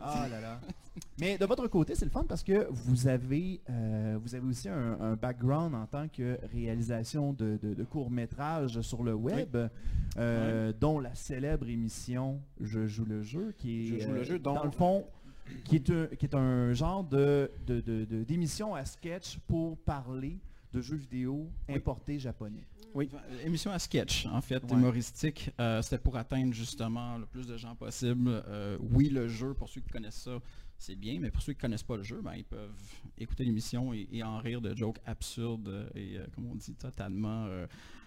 ah 0.00 0.26
là 0.30 0.40
là. 0.40 0.60
Mais 1.20 1.36
de 1.38 1.44
votre 1.44 1.66
côté, 1.68 1.94
c'est 1.94 2.04
le 2.04 2.10
fun 2.10 2.24
parce 2.28 2.42
que 2.42 2.68
vous 2.70 3.08
avez, 3.08 3.60
euh, 3.70 4.18
vous 4.22 4.34
avez 4.34 4.46
aussi 4.46 4.68
un, 4.68 5.16
background 5.16 5.74
en 5.74 5.86
tant 5.86 6.08
que 6.08 6.38
réalisation 6.52 7.32
de, 7.32 7.58
courts-métrages 7.90 8.80
sur 8.82 9.02
le 9.02 9.14
web, 9.14 9.56
euh, 10.16 10.72
dont 10.78 11.00
la 11.00 11.14
célèbre 11.14 11.68
émission 11.68 12.40
Je 12.60 12.86
joue 12.86 13.04
le 13.04 13.22
jeu, 13.22 13.54
qui 13.58 13.96
est, 13.96 14.06
le 14.06 14.22
jeu, 14.22 14.38
dans 14.38 14.62
le 14.62 14.70
fond, 14.70 15.06
qui 15.64 15.76
est 15.76 15.90
un, 15.90 16.06
qui 16.06 16.26
est 16.26 16.34
un 16.34 16.72
genre 16.72 17.04
de, 17.04 17.50
d'émission 17.66 18.74
à 18.74 18.84
sketch 18.84 19.38
pour 19.46 19.78
parler 19.78 20.38
de 20.72 20.80
jeux 20.80 20.96
vidéo 20.96 21.48
importés 21.68 22.18
japonais. 22.18 22.64
Oui, 22.94 23.08
émission 23.44 23.70
à 23.70 23.78
sketch, 23.78 24.26
en 24.26 24.40
fait, 24.40 24.62
humoristique. 24.70 25.50
Euh, 25.60 25.82
c'était 25.82 25.98
pour 25.98 26.16
atteindre 26.16 26.52
justement 26.52 27.18
le 27.18 27.26
plus 27.26 27.46
de 27.46 27.56
gens 27.56 27.74
possible. 27.74 28.42
Euh, 28.48 28.78
oui, 28.80 29.08
le 29.10 29.28
jeu, 29.28 29.54
pour 29.54 29.68
ceux 29.68 29.80
qui 29.80 29.90
connaissent 29.90 30.22
ça, 30.22 30.38
c'est 30.78 30.96
bien, 30.96 31.18
mais 31.20 31.30
pour 31.30 31.42
ceux 31.42 31.52
qui 31.52 31.58
ne 31.58 31.62
connaissent 31.62 31.82
pas 31.82 31.96
le 31.96 32.02
jeu, 32.02 32.20
ben, 32.22 32.34
ils 32.34 32.44
peuvent 32.44 32.70
écouter 33.18 33.44
l'émission 33.44 33.92
et, 33.92 34.22
en 34.22 34.38
rire 34.38 34.60
de 34.60 34.74
jokes 34.74 35.00
absurdes 35.06 35.90
et, 35.94 36.16
euh, 36.16 36.26
comme 36.34 36.46
on 36.46 36.54
dit, 36.54 36.74
totalement... 36.74 37.48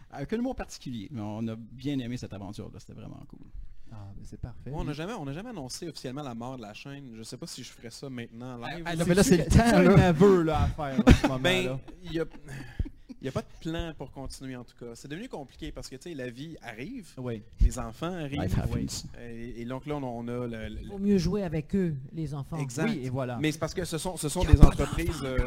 avec 0.10 0.34
un 0.34 0.38
mot 0.38 0.54
particulier. 0.54 1.08
Mais 1.12 1.22
on 1.22 1.48
a 1.48 1.56
bien 1.56 2.00
aimé 2.00 2.17
cette 2.17 2.34
aventure-là, 2.34 2.80
c'était 2.80 2.94
vraiment 2.94 3.24
cool. 3.28 3.48
Ah, 3.94 4.10
ben, 4.15 4.24
c'est 4.24 4.39
parfait. 4.39 4.72
on 4.74 4.86
n'a 4.86 4.94
jamais, 4.94 5.13
jamais 5.34 5.50
annoncé 5.50 5.89
officiellement 5.89 6.24
la 6.24 6.34
mort 6.34 6.56
de 6.56 6.62
la 6.62 6.74
chaîne. 6.74 7.10
Je 7.13 7.20
ne 7.20 7.24
sais 7.24 7.36
pas 7.36 7.46
si 7.46 7.62
je 7.62 7.72
ferais 7.72 7.89
ça 7.89 8.10
maintenant 8.10 8.58
live. 8.58 8.84
Ah, 8.86 8.96
mais 9.06 9.15
là, 9.15 9.24
c'est 9.24 9.38
le 9.38 9.46
temps. 9.46 9.82
là. 9.82 10.44
là, 10.44 10.63
à 10.63 10.67
faire 10.67 11.04
en 11.06 11.12
ce 11.12 11.28
moment. 11.28 11.39
Ben, 11.39 11.80
y 12.04 12.20
a... 12.20 12.26
Il 13.21 13.24
n'y 13.24 13.30
a 13.30 13.32
pas 13.32 13.41
de 13.41 13.47
plan 13.62 13.93
pour 13.97 14.12
continuer 14.12 14.56
en 14.56 14.63
tout 14.63 14.76
cas. 14.80 14.91
C'est 14.95 15.08
devenu 15.08 15.28
compliqué 15.28 15.71
parce 15.71 15.89
que 15.89 15.95
tu 15.95 16.10
sais, 16.10 16.15
la 16.15 16.30
vie 16.30 16.56
arrive, 16.62 17.10
oui. 17.17 17.41
les 17.62 17.80
enfants 17.80 18.13
arrivent. 18.13 18.58
Et, 19.19 19.65
donc 19.65 19.86
là, 19.86 19.95
on, 19.95 20.28
a 20.28 20.47
le, 20.47 20.78
Il 20.82 20.89
vaut 20.89 20.97
mieux 20.97 21.17
jouer 21.17 21.43
avec 21.43 21.76
eux, 21.76 21.95
les 22.13 22.34
enfants. 22.34 22.58
Exact. 22.58 22.89
Oui, 22.89 23.02
et 23.04 23.10
voilà. 23.10 23.38
Mais 23.39 23.52
c'est 23.52 23.60
parce 23.60 23.74
que 23.74 23.86
ce 23.86 23.97
sont, 23.97 24.17
ce 24.17 24.30
sont 24.30 24.43
des 24.43 24.62
entreprises. 24.62 25.21
Euh, 25.24 25.38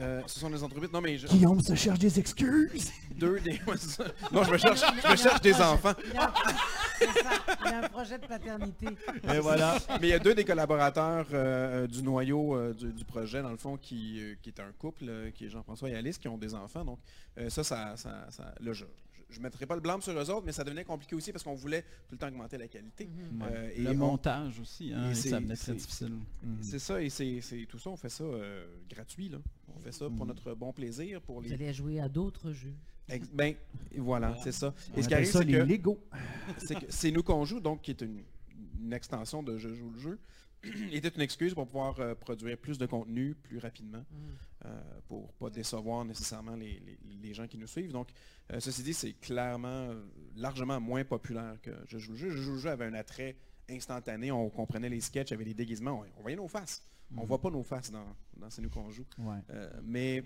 euh, 0.00 0.22
ce 0.26 0.40
sont 0.40 0.50
des 0.50 0.62
entreprises. 0.62 0.92
Non, 0.92 1.00
mais 1.00 1.18
je... 1.18 1.26
Guillaume 1.26 1.60
se 1.60 1.74
cherche 1.74 1.98
des 1.98 2.18
excuses. 2.18 2.90
Deux 3.14 3.40
des. 3.40 3.60
non, 4.32 4.44
je 4.44 4.52
me 4.52 4.58
cherche, 4.58 4.80
je 4.80 5.10
me 5.10 5.16
cherche 5.16 5.40
des 5.40 5.54
enfants. 5.54 5.94
Il 6.06 6.14
y 6.14 7.72
a 7.72 7.78
un 7.84 7.88
projet 7.88 8.18
de 8.18 8.26
paternité. 8.26 8.86
Et 9.32 9.38
voilà. 9.40 9.78
Mais 10.00 10.08
il 10.08 10.10
y 10.10 10.14
a 10.14 10.18
deux 10.18 10.34
des 10.34 10.44
collaborateurs 10.44 11.26
euh, 11.32 11.86
du 11.86 12.02
noyau 12.02 12.72
du, 12.72 13.04
projet, 13.04 13.42
dans 13.42 13.50
le 13.50 13.56
fond, 13.56 13.76
qui, 13.76 14.20
qui 14.42 14.50
est 14.50 14.60
un 14.60 14.72
couple, 14.78 15.32
qui 15.34 15.46
est 15.46 15.50
Jean-François 15.50 15.90
et 15.90 15.96
Alice, 15.96 16.18
qui 16.18 16.28
ont 16.28 16.38
des 16.38 16.54
enfants. 16.54 16.84
Donc, 16.84 16.98
ça, 17.48 17.64
ça, 17.64 17.96
ça, 17.96 18.26
ça, 18.30 18.54
là, 18.60 18.72
je, 18.72 18.84
je 19.30 19.38
ne 19.38 19.42
mettrai 19.42 19.66
pas 19.66 19.74
le 19.74 19.80
blâme 19.80 20.00
sur 20.00 20.12
eux 20.12 20.30
autres, 20.30 20.46
mais 20.46 20.52
ça 20.52 20.64
devenait 20.64 20.84
compliqué 20.84 21.14
aussi 21.14 21.32
parce 21.32 21.44
qu'on 21.44 21.54
voulait 21.54 21.82
tout 22.08 22.14
le 22.14 22.18
temps 22.18 22.28
augmenter 22.28 22.56
la 22.56 22.68
qualité. 22.68 23.06
Mhm. 23.06 23.42
Euh, 23.42 23.70
et 23.74 23.82
le 23.82 23.94
montage 23.94 24.58
aussi, 24.60 24.92
hein, 24.94 25.14
ça 25.14 25.38
devenait 25.38 25.56
très 25.56 25.74
difficile. 25.74 26.18
C'est 26.62 26.78
ça, 26.78 27.02
et 27.02 27.10
c'est 27.10 27.66
tout 27.68 27.78
ça, 27.78 27.90
on 27.90 27.96
fait 27.96 28.08
ça 28.08 28.24
euh, 28.24 28.66
gratuit. 28.88 29.28
Là. 29.28 29.38
On 29.76 29.80
fait 29.80 29.92
ça 29.92 30.06
pour 30.06 30.24
mhm. 30.24 30.28
notre 30.28 30.54
bon 30.54 30.72
plaisir. 30.72 31.20
Pour 31.20 31.40
les... 31.40 31.48
Vous 31.48 31.54
allez 31.54 31.72
jouer 31.72 32.00
à 32.00 32.08
d'autres 32.08 32.52
jeux. 32.52 32.74
ben, 33.32 33.54
voilà, 33.96 34.36
c'est 34.42 34.52
ça. 34.52 34.74
Et 34.96 35.02
ce 35.02 35.08
qui 35.08 35.14
arrive, 35.14 35.26
c'est 36.58 36.74
que 36.74 36.86
c'est 36.88 37.10
nous 37.10 37.22
qu'on 37.22 37.44
joue, 37.44 37.60
donc 37.60 37.82
qui 37.82 37.90
est 37.92 38.02
une, 38.02 38.22
extension 38.92 39.42
de 39.42 39.58
Je 39.58 39.68
joue 39.74 39.90
le 39.90 39.98
jeu, 39.98 40.18
était 40.92 41.08
une 41.08 41.20
excuse 41.20 41.54
pour 41.54 41.66
pouvoir 41.66 41.98
euh, 42.00 42.14
produire 42.14 42.56
plus 42.56 42.78
de 42.78 42.86
contenu 42.86 43.34
plus 43.34 43.58
rapidement. 43.58 44.04
Euh, 44.64 44.80
pour 45.06 45.32
pas 45.34 45.50
décevoir 45.50 46.04
nécessairement 46.04 46.56
les, 46.56 47.32
gens 47.32 47.46
qui 47.46 47.58
nous 47.58 47.66
suivent. 47.66 47.92
Donc, 47.92 48.08
euh, 48.52 48.58
ceci 48.58 48.82
dit, 48.82 48.94
c'est 48.94 49.12
clairement 49.12 49.94
largement 50.36 50.80
moins 50.80 51.04
populaire 51.04 51.56
que 51.62 51.70
Je 51.86 51.98
joue 51.98 52.12
le 52.12 52.18
jeu. 52.18 52.30
Je 52.30 52.38
joue 52.38 52.52
le 52.52 52.58
jeu 52.58 52.70
avait 52.70 52.86
un 52.86 52.94
attrait 52.94 53.36
instantané. 53.70 54.32
On 54.32 54.48
comprenait 54.50 54.88
les 54.88 55.00
sketchs, 55.00 55.32
avait 55.32 55.44
les 55.44 55.54
déguisements. 55.54 56.04
On, 56.16 56.22
voyait 56.22 56.36
nos 56.36 56.48
faces. 56.48 56.82
On 57.16 57.22
ne 57.22 57.26
voit 57.26 57.40
pas 57.40 57.50
nos 57.50 57.62
faces 57.62 57.90
dans, 57.90 58.04
dans 58.36 58.50
C'est 58.50 58.62
nous 58.62 58.70
qu'on 58.70 58.90
joue. 58.90 59.04
Euh, 59.50 59.70
mais 59.84 60.22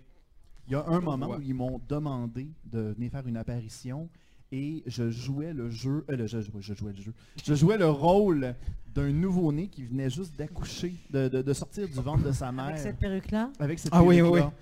il 0.66 0.72
y 0.72 0.76
a 0.76 0.86
un 0.86 1.00
moment 1.00 1.36
où 1.36 1.40
ils 1.40 1.54
m'ont 1.54 1.80
demandé 1.88 2.48
de 2.64 2.92
venir 2.96 3.10
faire 3.10 3.26
une 3.26 3.36
apparition 3.36 4.08
et 4.50 4.82
je 4.86 5.10
jouais 5.10 5.52
le 5.52 5.70
jeu, 5.70 6.04
je, 6.08 6.40
jouais 6.40 6.92
le 6.92 7.02
jeu, 7.02 7.12
je 7.42 7.54
jouais 7.54 7.78
le 7.78 7.88
rôle 7.88 8.54
d'un 8.94 9.10
nouveau-né 9.10 9.68
qui 9.68 9.84
venait 9.84 10.10
juste 10.10 10.36
d'accoucher, 10.36 10.94
de, 11.10 11.52
sortir 11.52 11.88
du 11.88 11.94
ventre 11.94 12.24
de 12.24 12.32
sa 12.32 12.52
mère. 12.52 12.66
Avec 12.66 12.78
cette 12.78 12.98
perruque-là? 12.98 13.50
Avec 13.58 13.78
cette 13.78 13.92
ah, 13.94 14.00
perruque-là. 14.00 14.22
Oui, 14.24 14.40
oui, 14.40 14.40
oui. 14.40 14.52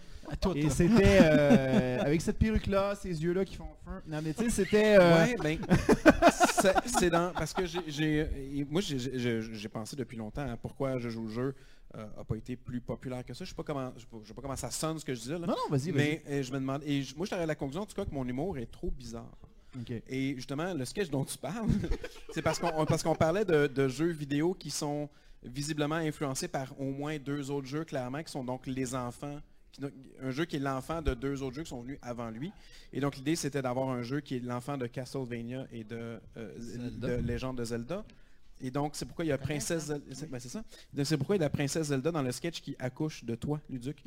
Et 0.55 0.71
c'était 0.71 1.19
euh, 1.23 2.01
avec 2.05 2.21
cette 2.21 2.39
perruque-là, 2.39 2.95
ces 2.95 3.21
yeux-là 3.21 3.45
qui 3.45 3.57
font 3.57 3.67
fin. 3.85 4.01
Non, 4.07 4.21
mais 4.23 4.33
tu 4.33 4.45
sais, 4.45 4.51
c'était. 4.51 4.97
Euh, 4.97 5.27
ouais, 5.27 5.37
ben, 5.43 5.59
c'est 6.87 7.11
dans. 7.11 7.33
Parce 7.33 7.53
que 7.53 7.67
j'ai. 7.67 8.67
Moi, 8.71 8.81
j'ai 8.81 9.69
pensé 9.69 9.97
depuis 9.97 10.17
longtemps 10.17 10.49
à 10.49 10.57
pourquoi 10.57 10.99
je 10.99 11.09
joue 11.09 11.25
le 11.25 11.33
jeu 11.33 11.55
n'a 11.95 12.03
euh, 12.03 12.25
pas 12.25 12.37
été 12.37 12.57
plus 12.57 12.81
populaire 12.81 13.25
que 13.25 13.35
ça. 13.35 13.45
Je 13.45 13.51
ne 13.51 13.55
sais, 13.55 13.55
pas 13.55 13.63
comment, 13.63 13.93
sais 14.25 14.35
pas 14.35 14.43
comment 14.43 14.57
ça 14.57 14.71
sonne 14.71 14.99
ce 14.99 15.05
que 15.05 15.15
je 15.15 15.21
disais. 15.21 15.39
Là. 15.39 15.47
Non, 15.47 15.55
non, 15.55 15.77
vas-y. 15.77 15.93
Mais 15.93 16.23
je 16.43 16.53
me 16.53 16.59
demande. 16.59 16.83
Et 16.85 17.03
moi, 17.17 17.27
je 17.27 17.35
suis 17.35 17.43
à 17.43 17.47
la 17.47 17.55
conclusion, 17.55 17.83
en 17.83 17.87
tout 17.87 17.97
cas, 17.97 18.05
que 18.05 18.15
mon 18.15 18.27
humour 18.27 18.59
est 18.59 18.71
trop 18.71 18.91
bizarre. 18.91 19.37
Et 20.09 20.35
justement, 20.35 20.75
le 20.75 20.85
sketch 20.85 21.11
dont 21.11 21.25
tu 21.25 21.39
parles, 21.39 21.69
c'est 22.35 22.43
parce 22.43 22.59
qu'on 22.59 22.85
parce 22.87 23.03
qu'on 23.03 23.15
parlait 23.15 23.45
de, 23.45 23.89
jeux 23.89 24.11
vidéo 24.11 24.55
qui 24.55 24.71
sont 24.71 25.09
visiblement 25.43 25.97
influencés 25.97 26.49
par 26.49 26.79
au 26.81 26.91
moins 26.91 27.19
deux 27.19 27.51
autres 27.51 27.67
jeux, 27.67 27.85
clairement, 27.85 28.23
qui 28.23 28.33
sont 28.33 28.45
donc 28.45 28.67
les 28.67 28.95
enfants. 28.95 29.41
un 30.21 30.31
jeu 30.31 30.45
qui 30.45 30.57
est 30.57 30.61
l'enfant 30.61 31.01
de 31.01 31.15
deux 31.15 31.43
autres 31.43 31.57
jeux 31.57 31.63
qui 31.63 31.71
sont 31.71 31.83
venus 31.83 31.99
avant 32.03 32.31
lui. 32.31 32.53
Et 32.93 33.01
donc 33.01 33.17
l'idée, 33.17 33.37
c'était 33.37 33.63
d'avoir 33.63 33.89
un 33.89 34.03
jeu 34.03 34.21
qui 34.21 34.37
est 34.37 34.41
l'enfant 34.41 34.77
de 34.77 34.87
Castlevania 34.87 35.67
et 35.73 35.85
de, 35.85 36.21
euh, 36.37 36.91
de 36.91 37.15
Légende 37.15 37.59
de 37.59 37.65
Zelda. 37.65 38.05
Et 38.61 38.71
donc, 38.71 38.93
c'est 38.95 39.07
pourquoi 39.07 39.25
il 39.25 39.29
y 39.29 39.33
a 39.33 39.39
Princesse 39.39 39.87
Zelda. 39.87 40.05
Ben, 40.31 40.39
c'est 40.39 40.49
ça. 40.49 40.63
C'est 41.05 41.17
pourquoi 41.17 41.37
il 41.37 41.39
y 41.39 41.43
a 41.43 41.47
la 41.47 41.51
Princesse 41.51 41.89
Zelda 41.89 42.11
dans 42.11 42.23
le 42.23 42.33
sketch 42.33 42.61
qui 42.61 42.77
accouche 42.79 43.25
de 43.25 43.35
toi, 43.35 43.61
Luduc. 43.71 44.03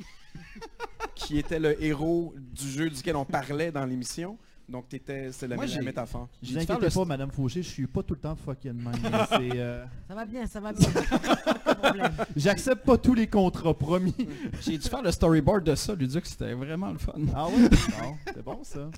qui 1.16 1.38
était 1.38 1.60
le 1.60 1.82
héros 1.84 2.34
du 2.38 2.70
jeu 2.70 2.89
duquel 2.89 3.16
on 3.16 3.26
parlait 3.26 3.72
dans 3.72 3.86
l'émission. 3.86 4.38
Donc, 4.70 4.86
c'est 4.89 5.48
la, 5.48 5.58
la 5.58 5.82
métaphore. 5.82 6.30
Je 6.42 6.56
n'inquiète 6.56 6.94
pas, 6.94 7.06
Madame 7.06 7.32
Fauché, 7.32 7.62
je 7.62 7.70
suis 7.70 7.88
pas 7.88 8.02
tout 8.02 8.13
le 8.13 8.20
temps 8.20 8.36
fucking 8.36 8.74
man. 8.74 8.96
Euh, 9.34 9.86
ça 10.08 10.16
va 10.16 10.26
bien, 10.26 10.48
ça 10.48 10.60
va 10.62 10.72
bien. 10.72 10.89
J'accepte 12.36 12.86
pas 12.86 12.98
tous 12.98 13.13
les 13.13 13.28
contrats 13.28 13.78
promis. 13.78 14.16
J'ai 14.62 14.78
dû 14.78 14.88
faire 14.88 15.02
le 15.02 15.12
storyboard 15.12 15.66
de 15.66 15.76
ça, 15.76 15.94
Luduc, 15.96 16.26
c'était 16.26 16.54
vraiment 16.54 16.92
le 16.92 16.98
fun. 16.98 17.13
Ah 17.36 17.48
oui? 17.50 17.68
c'est 18.26 18.44
bon 18.44 18.63
ça. 18.63 18.89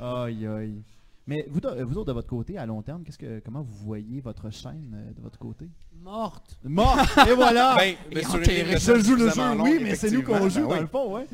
Aïe 0.00 0.46
aïe. 0.46 0.82
Mais 1.26 1.46
vous, 1.48 1.60
vous 1.86 1.98
autres, 1.98 2.08
de 2.08 2.12
votre 2.12 2.28
côté, 2.28 2.58
à 2.58 2.66
long 2.66 2.82
terme, 2.82 3.02
comment 3.44 3.62
vous 3.62 3.74
voyez 3.74 4.20
votre 4.20 4.50
chaîne 4.50 4.94
euh, 4.94 5.12
de 5.12 5.20
votre 5.22 5.38
côté? 5.38 5.70
Morte. 6.04 6.58
Morte. 6.62 7.18
Et 7.28 7.32
voilà. 7.32 7.76
Ben, 7.84 7.96
je 8.12 9.00
joue 9.00 9.16
le 9.16 9.30
jeu, 9.30 9.42
oui, 9.58 9.78
mais 9.82 9.94
c'est 9.94 10.10
nous 10.10 10.22
qu'on 10.22 10.48
joue 10.48 10.68
ben 10.68 10.76
dans 10.76 10.80
le 10.82 10.86
fond, 10.86 11.14
ouais. 11.14 11.26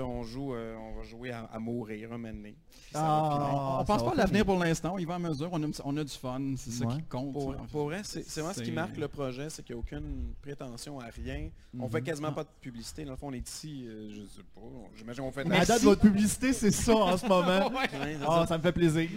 on 0.00 0.22
joue, 0.22 0.54
euh, 0.54 0.76
on 0.76 0.98
va 0.98 1.02
jouer 1.04 1.30
à, 1.30 1.58
mourir 1.58 2.12
un 2.12 2.18
moment 2.18 2.32
donné. 2.32 2.56
Ah, 2.94 3.78
on, 3.80 3.84
pense 3.84 4.02
pas 4.02 4.12
à 4.12 4.14
l'avenir 4.14 4.44
pour 4.44 4.58
l'instant, 4.58 4.96
y 4.98 5.04
va 5.04 5.16
à 5.16 5.18
mesure, 5.18 5.50
on 5.52 5.62
a, 5.62 5.66
on 5.84 5.96
a 5.96 6.04
du 6.04 6.12
fun, 6.12 6.40
c'est 6.56 6.70
ça 6.70 6.86
qui 6.86 7.02
compte. 7.02 7.32
Pour, 7.70 7.84
vrai, 7.84 8.00
c'est 8.02 8.26
vraiment 8.40 8.54
ce 8.54 8.62
qui 8.62 8.72
marque 8.72 8.96
le 8.96 9.08
projet, 9.08 9.50
c'est 9.50 9.62
qu'il 9.62 9.74
n'y 9.74 9.80
a 9.80 9.82
aucune 9.82 10.32
prétention 10.40 10.98
à 11.00 11.06
rien. 11.06 11.50
On 11.78 11.88
fait 11.88 12.00
mhm. 12.00 12.06
quasiment 12.06 12.32
pas 12.32 12.44
de 12.44 12.48
publicité. 12.60 13.04
Dans 13.04 13.12
le 13.12 13.16
fond, 13.16 13.28
on 13.28 13.34
est 13.34 13.46
ici, 13.46 13.84
euh, 13.86 14.08
je 14.10 14.22
sais 14.22 14.42
pas, 14.54 14.60
j'imagine 14.96 15.24
on 15.24 15.30
fait 15.32 15.44
de 15.44 15.50
la... 15.50 15.64
date 15.64 15.80
de 15.80 15.84
votre 15.84 16.00
publicité, 16.00 16.52
c'est 16.52 16.70
ça 16.70 16.94
en 16.94 17.16
ce 17.16 17.26
moment. 17.26 17.70
Ah, 18.26 18.46
ça 18.48 18.56
me 18.58 18.62
fait 18.62 18.72
plaisir. 18.72 19.08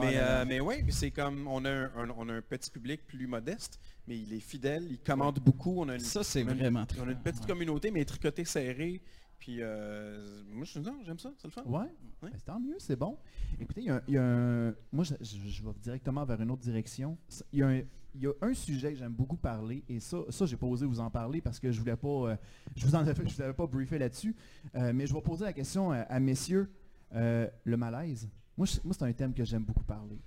mais, 0.00 0.12
euh, 0.14 0.44
mais 0.46 0.60
oui, 0.60 0.84
c'est 0.90 1.10
comme, 1.10 1.46
on 1.46 1.64
a, 1.64 1.70
un, 1.70 1.90
on 2.16 2.28
a 2.28 2.34
un 2.34 2.42
petit 2.42 2.70
public 2.70 3.06
plus 3.06 3.26
modeste, 3.26 3.78
mais 4.08 4.18
il 4.18 4.32
est 4.32 4.40
fidèle, 4.40 4.86
il 4.90 4.98
commande 4.98 5.38
beaucoup. 5.38 5.74
On 5.78 5.88
a 5.88 5.94
une, 5.94 6.00
ça, 6.00 6.24
c'est 6.24 6.42
vraiment 6.42 6.84
On 6.98 7.08
a 7.08 7.12
une 7.12 7.20
petite 7.20 7.46
communauté, 7.46 7.90
mais 7.90 8.04
tricotée 8.04 8.44
serrée. 8.44 9.02
Puis, 9.38 9.58
euh, 9.60 10.42
moi, 10.50 10.64
je 10.64 10.80
j'aime 11.04 11.18
ça, 11.18 11.32
c'est 11.36 11.46
le 11.46 11.52
fun. 11.52 11.62
Ouais, 11.64 11.80
ouais. 12.22 12.30
Ben, 12.30 12.30
tant 12.44 12.58
mieux, 12.58 12.76
c'est 12.78 12.96
bon. 12.96 13.18
Écoutez, 13.60 13.82
il 13.82 14.02
y 14.12 14.16
a, 14.16 14.22
un... 14.22 14.74
Moi, 14.90 15.04
je, 15.04 15.62
vais 15.62 15.72
directement 15.80 16.24
vers 16.24 16.40
une 16.40 16.50
autre 16.50 16.62
direction. 16.62 17.16
Il 17.52 17.60
y 17.60 17.62
a 17.62 17.68
un, 17.68 17.82
il 18.14 18.22
y 18.22 18.26
a 18.26 18.32
un 18.40 18.54
sujet 18.54 18.92
que 18.92 18.98
j'aime 18.98 19.12
beaucoup 19.12 19.36
parler, 19.36 19.84
et 19.88 20.00
ça, 20.00 20.18
ça 20.30 20.46
j'ai 20.46 20.56
pas 20.56 20.66
osé 20.66 20.86
vous 20.86 20.98
en 20.98 21.10
parler 21.10 21.40
parce 21.40 21.60
que 21.60 21.70
je 21.70 21.78
voulais 21.78 21.96
pas, 21.96 22.08
euh, 22.08 22.36
je 22.74 22.84
vous 22.84 22.94
en 22.94 23.06
avais, 23.06 23.28
je 23.28 23.34
vous 23.34 23.42
avais 23.42 23.52
pas 23.52 23.66
briefé 23.66 23.98
là-dessus, 23.98 24.34
euh, 24.74 24.92
mais 24.92 25.06
je 25.06 25.14
vais 25.14 25.20
poser 25.20 25.44
la 25.44 25.52
question 25.52 25.92
à, 25.92 26.18
messieurs, 26.18 26.68
le 27.12 27.76
malaise. 27.76 28.28
Moi, 28.56 28.66
moi 28.82 28.94
c'est 28.98 29.04
un 29.04 29.12
thème 29.12 29.34
que 29.34 29.44
j'aime 29.44 29.62
beaucoup 29.62 29.84
parler. 29.84 30.18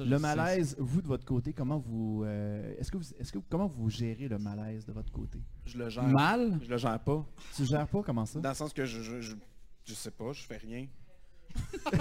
Le 0.00 0.18
malaise, 0.18 0.76
vous 0.78 1.02
de 1.02 1.06
votre 1.06 1.24
côté, 1.24 1.52
comment 1.52 1.78
vous, 1.78 2.22
euh, 2.24 2.74
est-ce 2.78 2.90
que 2.90 2.96
vous, 2.96 3.04
est-ce 3.18 3.32
que 3.32 3.38
comment 3.38 3.66
vous 3.66 3.90
gérez 3.90 4.28
le 4.28 4.38
malaise 4.38 4.84
de 4.84 4.92
votre 4.92 5.12
côté? 5.12 5.40
Je 5.64 5.78
le 5.78 5.88
gère. 5.88 6.04
Mal? 6.04 6.58
Je 6.62 6.68
le 6.68 6.76
gère 6.76 6.98
pas. 7.00 7.26
Tu 7.54 7.64
gères 7.64 7.88
pas 7.88 8.02
comment 8.02 8.26
ça? 8.26 8.40
Dans 8.40 8.48
le 8.50 8.54
sens 8.54 8.72
que 8.72 8.84
je, 8.84 9.02
je, 9.02 9.34
je, 9.84 9.94
sais 9.94 10.10
pas, 10.10 10.32
je 10.32 10.42
fais 10.42 10.58
rien. 10.58 10.86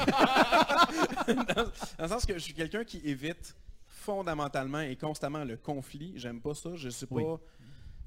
dans, 1.56 1.72
le 2.00 2.08
sens 2.08 2.26
que 2.26 2.34
je 2.34 2.40
suis 2.40 2.54
quelqu'un 2.54 2.84
qui 2.84 2.98
évite 3.04 3.56
fondamentalement 3.88 4.82
et 4.82 4.96
constamment 4.96 5.44
le 5.44 5.58
conflit. 5.58 6.14
J'aime 6.16 6.42
pas 6.42 6.54
ça. 6.54 6.76
Je 6.76 6.90
suis 6.90 7.08
pas. 7.08 7.40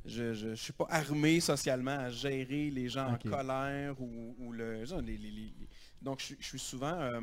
Je, 0.05 0.35
je, 0.35 0.55
suis 0.55 0.73
pas 0.73 0.87
armé 0.91 1.39
socialement 1.39 1.97
à 1.97 2.11
gérer 2.11 2.71
les 2.71 2.89
gens 2.89 3.13
en 3.13 3.19
colère 3.19 4.01
ou, 4.01 4.53
le. 4.53 4.85
donc 6.01 6.21
je, 6.21 6.45
suis 6.45 6.59
souvent. 6.59 6.95
Euh, 6.95 7.21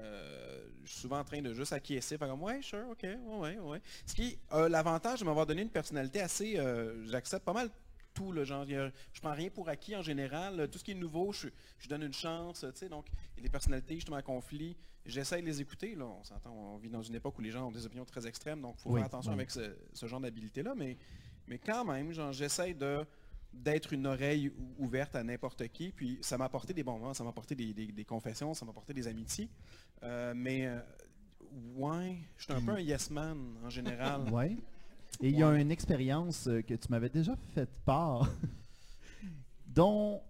euh, 0.00 0.68
je 0.84 0.90
suis 0.90 1.00
souvent 1.00 1.18
en 1.18 1.24
train 1.24 1.42
de 1.42 1.52
juste 1.52 1.72
acquiescer, 1.72 2.18
faire 2.18 2.28
comme 2.28 2.42
ouais, 2.42 2.62
sure, 2.62 2.88
ok, 2.90 3.06
ouais, 3.40 3.58
ouais. 3.58 3.80
Ce 4.06 4.14
qui 4.14 4.38
a 4.50 4.68
l'avantage 4.68 5.20
de 5.20 5.24
m'avoir 5.24 5.46
donné 5.46 5.62
une 5.62 5.70
personnalité 5.70 6.20
assez. 6.20 6.58
Euh, 6.58 7.06
j'accepte 7.06 7.44
pas 7.44 7.52
mal 7.52 7.70
tout 8.14 8.32
le 8.32 8.44
genre. 8.44 8.66
Je 8.66 9.20
prends 9.20 9.34
rien 9.34 9.50
pour 9.50 9.68
acquis 9.68 9.94
en 9.94 10.02
général. 10.02 10.68
Tout 10.70 10.78
ce 10.78 10.84
qui 10.84 10.92
est 10.92 10.94
nouveau, 10.94 11.32
je, 11.32 11.48
donne 11.88 12.02
une 12.02 12.12
chance. 12.12 12.60
Tu 12.60 12.78
sais, 12.78 12.88
donc, 12.88 13.06
les 13.38 13.48
personnalités 13.48 13.94
justement 13.94 14.16
en 14.16 14.22
conflit, 14.22 14.76
j'essaie 15.06 15.40
de 15.40 15.46
les 15.46 15.60
écouter. 15.60 15.94
Là. 15.94 16.06
On 16.06 16.24
s'entend, 16.24 16.52
on 16.52 16.78
vit 16.78 16.90
dans 16.90 17.02
une 17.02 17.14
époque 17.14 17.38
où 17.38 17.42
les 17.42 17.50
gens 17.50 17.68
ont 17.68 17.72
des 17.72 17.86
opinions 17.86 18.04
très 18.04 18.26
extrêmes, 18.26 18.60
donc 18.60 18.76
il 18.78 18.82
faut 18.82 18.94
faire 18.96 19.04
attention 19.04 19.32
avec 19.32 19.50
ce, 19.50 20.06
genre 20.06 20.20
d'habilité-là. 20.20 20.74
Mais, 20.76 20.96
mais 21.46 21.58
quand 21.58 21.84
même, 21.84 22.12
j'essaie 22.32 22.74
de 22.74 23.04
d'être 23.52 23.92
une 23.92 24.06
oreille 24.06 24.52
ouverte 24.78 25.16
à 25.16 25.22
n'importe 25.22 25.68
qui. 25.68 25.92
Puis 25.92 26.18
ça 26.22 26.38
m'a 26.38 26.46
apporté 26.46 26.72
des 26.72 26.82
bons 26.82 26.98
moments, 26.98 27.14
ça 27.14 27.24
m'a 27.24 27.30
apporté 27.30 27.54
des, 27.54 28.04
confessions, 28.04 28.54
ça 28.54 28.64
m'a 28.64 28.70
apporté 28.70 28.94
des 28.94 29.06
amitiés. 29.06 29.48
Euh, 30.02 30.32
mais 30.34 30.66
euh, 30.66 30.78
ouais, 31.76 32.18
je 32.36 32.44
suis 32.44 32.52
un 32.52 32.60
peu 32.60 32.72
un 32.72 32.80
yes 32.80 33.10
man 33.10 33.38
en 33.64 33.70
général. 33.70 34.22
Ouais. 34.32 34.56
Et 35.20 35.28
il 35.28 35.38
y 35.38 35.42
a 35.42 35.52
une 35.54 35.72
expérience 35.72 36.46
euh, 36.46 36.62
que 36.62 36.74
tu 36.74 36.88
m'avais 36.88 37.08
déjà 37.08 37.34
fait 37.54 37.68
part, 37.84 38.30
dont 39.66 40.22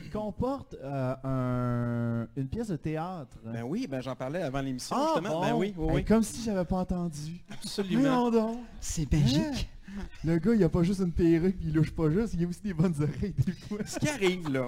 qui 0.00 0.10
comporte 0.10 0.74
une 0.74 2.48
pièce 2.48 2.68
de 2.68 2.76
théâtre. 2.76 3.36
Ben 3.44 3.64
oui, 3.64 3.88
ben 3.88 4.00
j'en 4.00 4.14
parlais 4.14 4.42
avant 4.42 4.60
l'émission 4.60 4.94
ah, 4.96 5.14
justement. 5.16 5.40
Ben 5.40 5.54
oui, 5.54 5.74
oui, 5.76 6.04
comme 6.04 6.22
si 6.22 6.44
j'avais 6.44 6.64
pas 6.64 6.76
entendu. 6.76 7.42
Absolument. 7.50 8.60
C'est 8.80 9.10
magique. 9.12 9.68
Le 10.24 10.38
gars, 10.38 10.54
il 10.54 10.64
a 10.64 10.68
pas 10.68 10.82
juste 10.82 11.00
une 11.00 11.12
perruque, 11.12 11.58
puis 11.58 11.68
il 11.68 11.74
louche 11.74 11.92
pas 11.92 12.10
juste, 12.10 12.34
il 12.34 12.44
a 12.44 12.48
aussi 12.48 12.62
des 12.62 12.74
bonnes 12.74 12.94
oreilles 13.00 13.34
des 13.34 13.52
fois. 13.52 13.84
Ce 13.84 13.98
qui 13.98 14.08
arrive 14.08 14.48
là, 14.50 14.66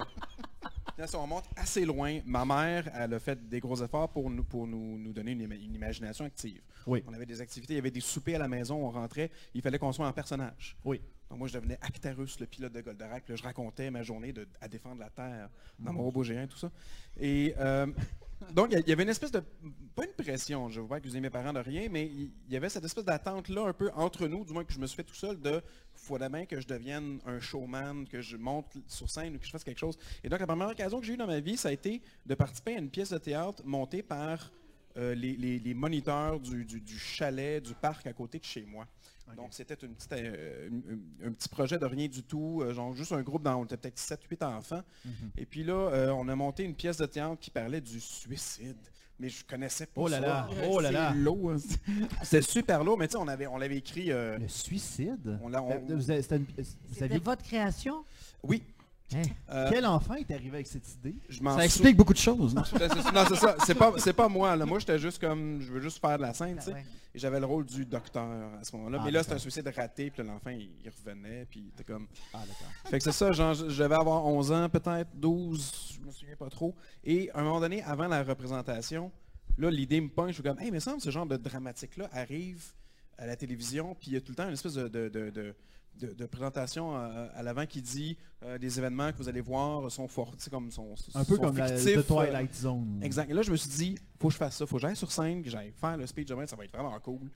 là 0.97 1.05
on 1.15 1.27
monte 1.27 1.45
assez 1.55 1.85
loin, 1.85 2.19
ma 2.25 2.45
mère, 2.45 2.89
elle 2.93 3.13
a 3.13 3.19
fait 3.19 3.47
des 3.47 3.59
gros 3.59 3.81
efforts 3.83 4.09
pour 4.09 4.29
nous, 4.29 4.43
pour 4.43 4.67
nous, 4.67 4.97
nous 4.97 5.13
donner 5.13 5.31
une, 5.31 5.75
imagination 5.75 6.25
active. 6.25 6.61
Oui. 6.85 7.03
On 7.07 7.13
avait 7.13 7.25
des 7.25 7.41
activités, 7.41 7.73
il 7.73 7.77
y 7.77 7.79
avait 7.79 7.91
des 7.91 8.01
soupers 8.01 8.35
à 8.35 8.39
la 8.39 8.47
maison, 8.47 8.85
on 8.85 8.89
rentrait, 8.89 9.31
il 9.53 9.61
fallait 9.61 9.79
qu'on 9.79 9.91
soit 9.91 10.07
un 10.07 10.11
personnage. 10.13 10.77
Oui. 10.83 11.01
Donc 11.29 11.39
moi, 11.39 11.47
je 11.47 11.53
devenais 11.53 11.79
Actarus, 11.81 12.39
le 12.39 12.45
pilote 12.45 12.73
de 12.73 12.81
Goldorak, 12.81 13.23
puis 13.23 13.33
là, 13.33 13.37
je 13.37 13.43
racontais 13.43 13.89
ma 13.89 14.03
journée 14.03 14.33
de, 14.33 14.47
à 14.61 14.67
défendre 14.67 14.99
la 14.99 15.09
Terre 15.09 15.49
dans 15.79 15.93
mon 15.93 16.03
robot 16.03 16.23
géant, 16.23 16.45
tout 16.45 16.57
ça. 16.57 16.69
Et 17.19 17.55
euh, 17.57 17.87
donc, 18.51 18.69
il 18.71 18.87
y 18.87 18.91
avait 18.91 19.03
une 19.03 19.09
espèce 19.09 19.31
de, 19.31 19.41
pas 19.95 20.05
une 20.05 20.13
pression, 20.13 20.69
je 20.69 20.81
vois 20.81 20.97
accuser 20.97 21.19
mes 21.19 21.29
parents 21.29 21.53
de 21.53 21.59
rien, 21.59 21.87
mais 21.89 22.05
il 22.07 22.31
y 22.49 22.57
avait 22.57 22.69
cette 22.69 22.83
espèce 22.83 23.05
d'attente-là 23.05 23.63
un 23.63 23.73
peu 23.73 23.91
entre 23.95 24.27
nous, 24.27 24.43
du 24.43 24.53
moins 24.53 24.63
que 24.63 24.73
je 24.73 24.79
me 24.79 24.87
suis 24.87 24.97
fait 24.97 25.03
tout 25.03 25.15
seul, 25.15 25.39
de 25.39 25.61
faut 25.93 26.17
demain 26.17 26.45
que 26.45 26.59
je 26.59 26.67
devienne 26.67 27.19
un 27.25 27.39
showman, 27.39 28.05
que 28.07 28.21
je 28.21 28.37
monte 28.37 28.77
sur 28.87 29.09
scène 29.09 29.35
ou 29.35 29.39
que 29.39 29.45
je 29.45 29.51
fasse 29.51 29.63
quelque 29.63 29.79
chose. 29.79 29.97
Et 30.23 30.29
donc, 30.29 30.39
la 30.39 30.47
première 30.47 30.69
occasion 30.69 30.99
que 30.99 31.05
j'ai 31.05 31.13
eue 31.13 31.17
dans 31.17 31.27
ma 31.27 31.39
vie, 31.39 31.57
ça 31.57 31.69
a 31.69 31.71
été 31.71 32.01
de 32.25 32.35
participer 32.35 32.75
à 32.75 32.79
une 32.79 32.89
pièce 32.89 33.11
de 33.11 33.17
théâtre 33.17 33.61
montée 33.65 34.03
par 34.03 34.51
euh, 34.97 35.15
les, 35.15 35.73
moniteurs 35.73 36.39
du, 36.39 36.99
chalet, 36.99 37.63
du 37.63 37.73
parc 37.73 38.05
à 38.05 38.13
côté 38.13 38.39
de 38.39 38.45
chez 38.45 38.63
moi. 38.63 38.87
Donc, 39.35 39.47
c'était 39.51 39.77
euh, 40.13 40.69
un 41.25 41.31
petit 41.31 41.49
projet 41.49 41.77
de 41.77 41.85
rien 41.85 42.07
du 42.07 42.23
tout, 42.23 42.61
euh, 42.61 42.73
genre 42.73 42.93
juste 42.93 43.11
un 43.13 43.21
groupe, 43.21 43.43
dans, 43.43 43.55
on 43.55 43.65
était 43.65 43.77
peut-être 43.77 43.97
7-8 43.97 44.45
enfants. 44.45 44.81
Mhm. 45.05 45.13
Et 45.37 45.45
puis 45.45 45.63
là, 45.63 45.73
euh, 45.73 46.09
on 46.11 46.27
a 46.27 46.35
monté 46.35 46.63
une 46.63 46.75
pièce 46.75 46.97
de 46.97 47.05
théâtre 47.05 47.39
qui 47.39 47.49
parlait 47.49 47.81
du 47.81 47.99
suicide. 47.99 48.77
Mais 49.19 49.29
je 49.29 49.45
connaissais 49.45 49.85
pas 49.85 50.01
oh 50.01 50.07
là 50.07 50.19
Là. 50.19 50.49
Oh 50.69 50.79
là 50.79 50.91
là! 50.91 51.11
Hein. 51.11 51.57
C'était 52.23 52.41
super 52.41 52.83
lourd, 52.83 52.97
mais 52.97 53.07
tu 53.07 53.13
sais, 53.13 53.17
on 53.19 53.27
avait, 53.27 53.47
on 53.47 53.57
l'avait 53.57 53.77
écrit... 53.77 54.07
Le 54.07 54.47
suicide? 54.47 55.39
C'était 56.91 57.19
votre 57.19 57.43
création? 57.43 58.03
Oui, 58.41 58.63
Hein? 59.15 59.21
Euh, 59.49 59.67
Quel 59.69 59.85
enfant 59.85 60.15
est 60.15 60.31
arrivé 60.31 60.55
avec 60.55 60.67
cette 60.67 60.87
idée? 60.95 61.15
Ça 61.29 61.65
explique 61.65 61.97
beaucoup 61.97 62.13
de 62.13 62.17
choses. 62.17 62.55
Non, 62.55 62.63
c'est 62.65 63.35
ça. 63.35 63.55
C'est 63.65 63.75
pas, 63.75 63.91
pas 64.13 64.29
moi. 64.29 64.55
Là. 64.55 64.65
Moi, 64.65 64.79
j'étais 64.79 64.97
juste 64.97 65.19
comme, 65.19 65.61
je 65.61 65.71
veux 65.71 65.81
juste 65.81 65.99
faire 65.99 66.17
de 66.17 66.23
la 66.23 66.33
scène. 66.33 66.59
Ben 66.65 66.77
Et 67.13 67.19
j'avais 67.19 67.39
le 67.39 67.45
rôle 67.45 67.65
du 67.65 67.85
docteur 67.85 68.23
à 68.59 68.63
ce 68.63 68.75
moment-là. 68.75 68.97
Ah, 69.01 69.05
mais 69.05 69.11
là, 69.11 69.21
c'était 69.23 69.35
un 69.35 69.39
suicide 69.39 69.71
raté, 69.75 70.09
puis 70.09 70.25
l'enfant, 70.25 70.49
il, 70.49 70.71
revenait, 70.89 71.45
puis 71.45 71.71
était 71.73 71.83
comme... 71.83 72.07
Ah, 72.33 72.39
d'accord. 72.39 72.67
Fait 72.85 72.97
que 72.97 73.03
c'est 73.03 73.11
ça, 73.11 73.31
genre, 73.31 73.53
je 73.53 73.83
devais 73.83 73.95
avoir 73.95 74.25
11 74.25 74.51
ans, 74.51 74.69
peut-être 74.69 75.09
12, 75.15 75.99
je 75.99 76.07
me 76.07 76.11
souviens 76.11 76.35
pas 76.35 76.49
trop. 76.49 76.75
Et 77.03 77.29
à 77.31 77.39
un 77.39 77.43
moment 77.43 77.59
donné, 77.59 77.83
avant 77.83 78.07
la 78.07 78.23
représentation, 78.23 79.11
là, 79.57 79.69
l'idée 79.69 80.01
me 80.01 80.09
punch, 80.09 80.29
je 80.29 80.33
suis 80.33 80.43
comme, 80.43 80.59
hey, 80.59 80.71
mais 80.71 80.79
ça, 80.79 80.95
ce 80.97 81.09
genre 81.09 81.25
de 81.25 81.37
dramatique-là 81.37 82.09
arrive 82.13 82.63
à 83.17 83.27
la 83.27 83.35
télévision, 83.35 83.95
puis 83.95 84.11
il 84.11 84.13
y 84.13 84.17
a 84.17 84.21
tout 84.21 84.31
le 84.31 84.35
temps 84.35 84.47
une 84.47 84.53
espèce 84.53 84.73
de 84.73 84.87
de, 84.87 85.55
présentation 86.31 86.95
à, 86.95 87.41
l'avant 87.43 87.65
qui 87.65 87.81
dit 87.81 88.17
euh, 88.43 88.57
des 88.57 88.77
événements 88.77 89.11
que 89.11 89.17
vous 89.17 89.29
allez 89.29 89.41
voir 89.41 89.89
sont 89.91 90.07
forts, 90.07 90.35
comme 90.49 90.71
sont, 90.71 90.95
Un 91.13 91.23
peu 91.23 91.37
comme 91.37 91.55
fictifs, 91.55 91.95
la, 91.95 92.03
Twilight 92.03 92.55
Zone. 92.55 92.99
Exact. 93.01 93.29
Et 93.29 93.33
là, 93.33 93.41
je 93.41 93.51
me 93.51 93.57
suis 93.57 93.69
dit, 93.69 93.95
faut 94.19 94.27
que 94.27 94.33
je 94.33 94.37
fasse 94.37 94.57
ça, 94.57 94.65
faut 94.65 94.75
que 94.75 94.81
j'aille 94.81 94.95
sur 94.95 95.11
scène, 95.11 95.43
que 95.43 95.49
j'aille 95.49 95.73
faire 95.79 95.97
le 95.97 96.05
speech 96.07 96.27
demain, 96.27 96.45
ça 96.47 96.55
va 96.55 96.65
être 96.65 96.71
vraiment 96.71 96.99
cool. 96.99 97.29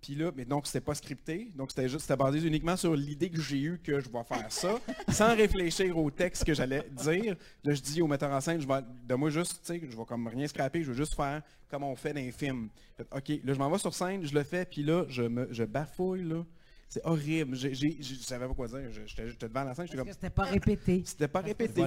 Puis 0.00 0.14
là, 0.14 0.30
mais 0.36 0.44
donc 0.44 0.66
c'était 0.66 0.80
pas 0.80 0.94
scripté, 0.94 1.50
donc 1.56 1.70
c'était 1.70 1.88
juste, 1.88 2.02
c'était 2.02 2.16
basé 2.16 2.40
uniquement 2.46 2.76
sur 2.76 2.94
l'idée 2.94 3.30
que 3.30 3.40
j'ai 3.40 3.58
eue 3.58 3.80
que 3.82 3.98
je 3.98 4.08
vais 4.08 4.22
faire 4.22 4.50
ça, 4.50 4.78
sans 5.08 5.34
réfléchir 5.34 5.98
au 5.98 6.08
texte 6.10 6.44
que 6.44 6.54
j'allais 6.54 6.88
dire. 6.92 7.34
Là, 7.64 7.74
je 7.74 7.80
dis 7.80 8.00
au 8.00 8.06
metteur 8.06 8.30
en 8.30 8.40
scène, 8.40 8.60
je 8.60 8.68
vais, 8.68 8.80
de 9.08 9.14
moi 9.16 9.30
juste, 9.30 9.60
tu 9.64 9.80
sais, 9.80 9.80
je 9.90 9.96
vais 9.96 10.04
comme 10.04 10.28
rien 10.28 10.46
scraper, 10.46 10.84
je 10.84 10.92
vais 10.92 10.96
juste 10.96 11.14
faire 11.14 11.42
comme 11.68 11.82
on 11.82 11.96
fait 11.96 12.12
dans 12.12 12.20
les 12.20 12.30
films. 12.30 12.68
ok, 12.98 13.28
là 13.44 13.52
je 13.52 13.58
m'en 13.58 13.70
vais 13.70 13.78
sur 13.78 13.92
scène, 13.92 14.24
je 14.24 14.34
le 14.34 14.44
fais, 14.44 14.64
puis 14.64 14.84
là 14.84 15.04
je 15.08 15.22
me, 15.22 15.48
je 15.50 15.64
bafouille 15.64 16.22
là. 16.22 16.44
C'est 16.88 17.04
horrible. 17.04 17.54
Je 17.54 17.68
ne 17.68 18.18
savais 18.20 18.48
pas 18.48 18.54
quoi 18.54 18.66
dire. 18.66 18.80
J'étais 19.06 19.48
devant 19.48 19.64
la 19.64 19.74
scène. 19.74 19.88
Comme... 19.88 20.08
C'était 20.08 20.30
pas 20.30 20.44
répété. 20.44 21.02
C'était 21.04 21.28
pas 21.28 21.40
répété 21.40 21.84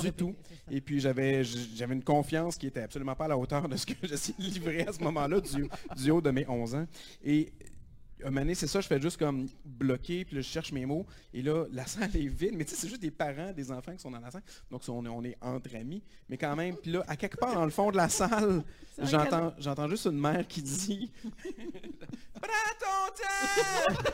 du 0.00 0.12
tout. 0.12 0.34
Et 0.70 0.80
puis 0.80 1.00
j'avais 1.00 1.42
une 1.90 2.02
confiance 2.02 2.56
qui 2.56 2.66
était 2.66 2.82
absolument 2.82 3.14
pas 3.14 3.26
à 3.26 3.28
la 3.28 3.38
hauteur 3.38 3.68
de 3.68 3.76
ce 3.76 3.84
que 3.84 3.94
j'essayais 4.02 4.38
de 4.38 4.44
livrer 4.44 4.80
à 4.82 4.92
ce 4.92 5.02
moment-là 5.02 5.40
du, 5.96 6.10
haut 6.10 6.20
de 6.20 6.30
mes 6.30 6.48
11 6.48 6.74
ans. 6.76 6.86
Et 7.22 7.52
un 8.24 8.30
moment 8.30 8.52
c'est 8.54 8.66
ça, 8.66 8.80
je 8.80 8.86
fais 8.86 9.00
juste 9.00 9.18
comme 9.18 9.48
bloquer, 9.64 10.24
puis 10.24 10.36
là, 10.36 10.42
je 10.42 10.48
cherche 10.48 10.72
mes 10.72 10.86
mots, 10.86 11.06
et 11.32 11.42
là, 11.42 11.66
la 11.72 11.86
salle 11.86 12.14
est 12.16 12.26
vide, 12.26 12.54
mais 12.54 12.64
tu 12.64 12.74
sais, 12.74 12.80
c'est 12.82 12.88
juste 12.88 13.02
des 13.02 13.10
parents, 13.10 13.52
des 13.52 13.70
enfants 13.70 13.92
qui 13.92 14.00
sont 14.00 14.10
dans 14.10 14.20
la 14.20 14.30
salle, 14.30 14.42
donc 14.70 14.82
on 14.88 15.04
est, 15.04 15.08
on 15.08 15.24
est 15.24 15.36
entre 15.40 15.74
amis, 15.76 16.02
mais 16.28 16.36
quand 16.36 16.54
même, 16.56 16.76
puis 16.76 16.92
là, 16.92 17.04
à 17.06 17.16
quelque 17.16 17.36
part 17.36 17.54
dans 17.54 17.64
le 17.64 17.70
fond 17.70 17.90
de 17.90 17.96
la 17.96 18.08
salle, 18.08 18.62
j'entends, 18.98 19.54
j'entends 19.58 19.88
juste 19.88 20.06
une 20.06 20.18
mère 20.18 20.46
qui 20.46 20.62
dit 20.62 21.10
«Prends 22.40 22.76
ton 22.80 23.94
temps!» 23.94 24.10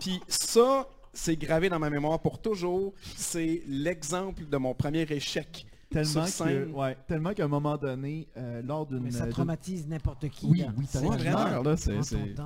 Puis 0.00 0.20
ça, 0.28 0.88
c'est 1.12 1.36
gravé 1.36 1.68
dans 1.68 1.78
ma 1.78 1.88
mémoire 1.88 2.20
pour 2.20 2.40
toujours, 2.40 2.92
c'est 3.16 3.62
l'exemple 3.66 4.44
de 4.46 4.56
mon 4.56 4.74
premier 4.74 5.02
échec 5.02 5.66
Tellement 5.90 6.24
que, 6.24 6.70
ouais, 6.72 6.96
tellement 7.06 7.32
qu'à 7.34 7.44
un 7.44 7.48
moment 7.48 7.76
donné, 7.76 8.28
euh, 8.36 8.62
lors 8.62 8.86
d'une. 8.86 9.00
Mais 9.00 9.10
ça 9.10 9.26
traumatise 9.26 9.86
n'importe 9.86 10.28
qui. 10.28 10.46
Oui, 10.46 10.64
oui, 10.76 10.86
c'est 10.88 10.98
vraiment. 10.98 11.62
Là, 11.62 11.76
c'est, 11.76 11.98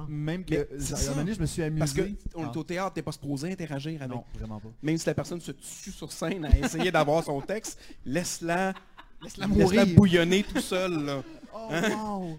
Même 0.08 0.44
que, 0.44 0.54
à 0.54 0.96
un 0.96 1.02
moment 1.04 1.16
donné, 1.16 1.34
je 1.34 1.40
me 1.40 1.46
suis 1.46 1.62
amusé. 1.62 1.78
Parce 1.78 1.94
qu'on 1.94 2.52
est 2.52 2.56
au 2.56 2.64
théâtre, 2.64 2.94
t'es 2.94 3.02
pas 3.02 3.12
supposé 3.12 3.52
interagir 3.52 4.02
avec. 4.02 4.16
Non, 4.16 4.24
vraiment 4.34 4.60
pas. 4.60 4.68
Même 4.82 4.98
si 4.98 5.06
la 5.06 5.14
personne 5.14 5.40
se 5.40 5.52
tue 5.52 5.92
sur 5.92 6.12
scène 6.12 6.44
à 6.44 6.58
essayer 6.58 6.90
d'avoir 6.90 7.24
son 7.24 7.40
texte, 7.40 7.80
laisse-la, 8.04 8.74
laisse-la 9.22 9.46
mourir. 9.46 9.70
Laisse-la 9.70 9.94
bouillonner 9.94 10.42
tout 10.42 10.60
seul. 10.60 11.04
Là. 11.04 11.22
Oh, 11.54 11.68
wow! 11.70 12.38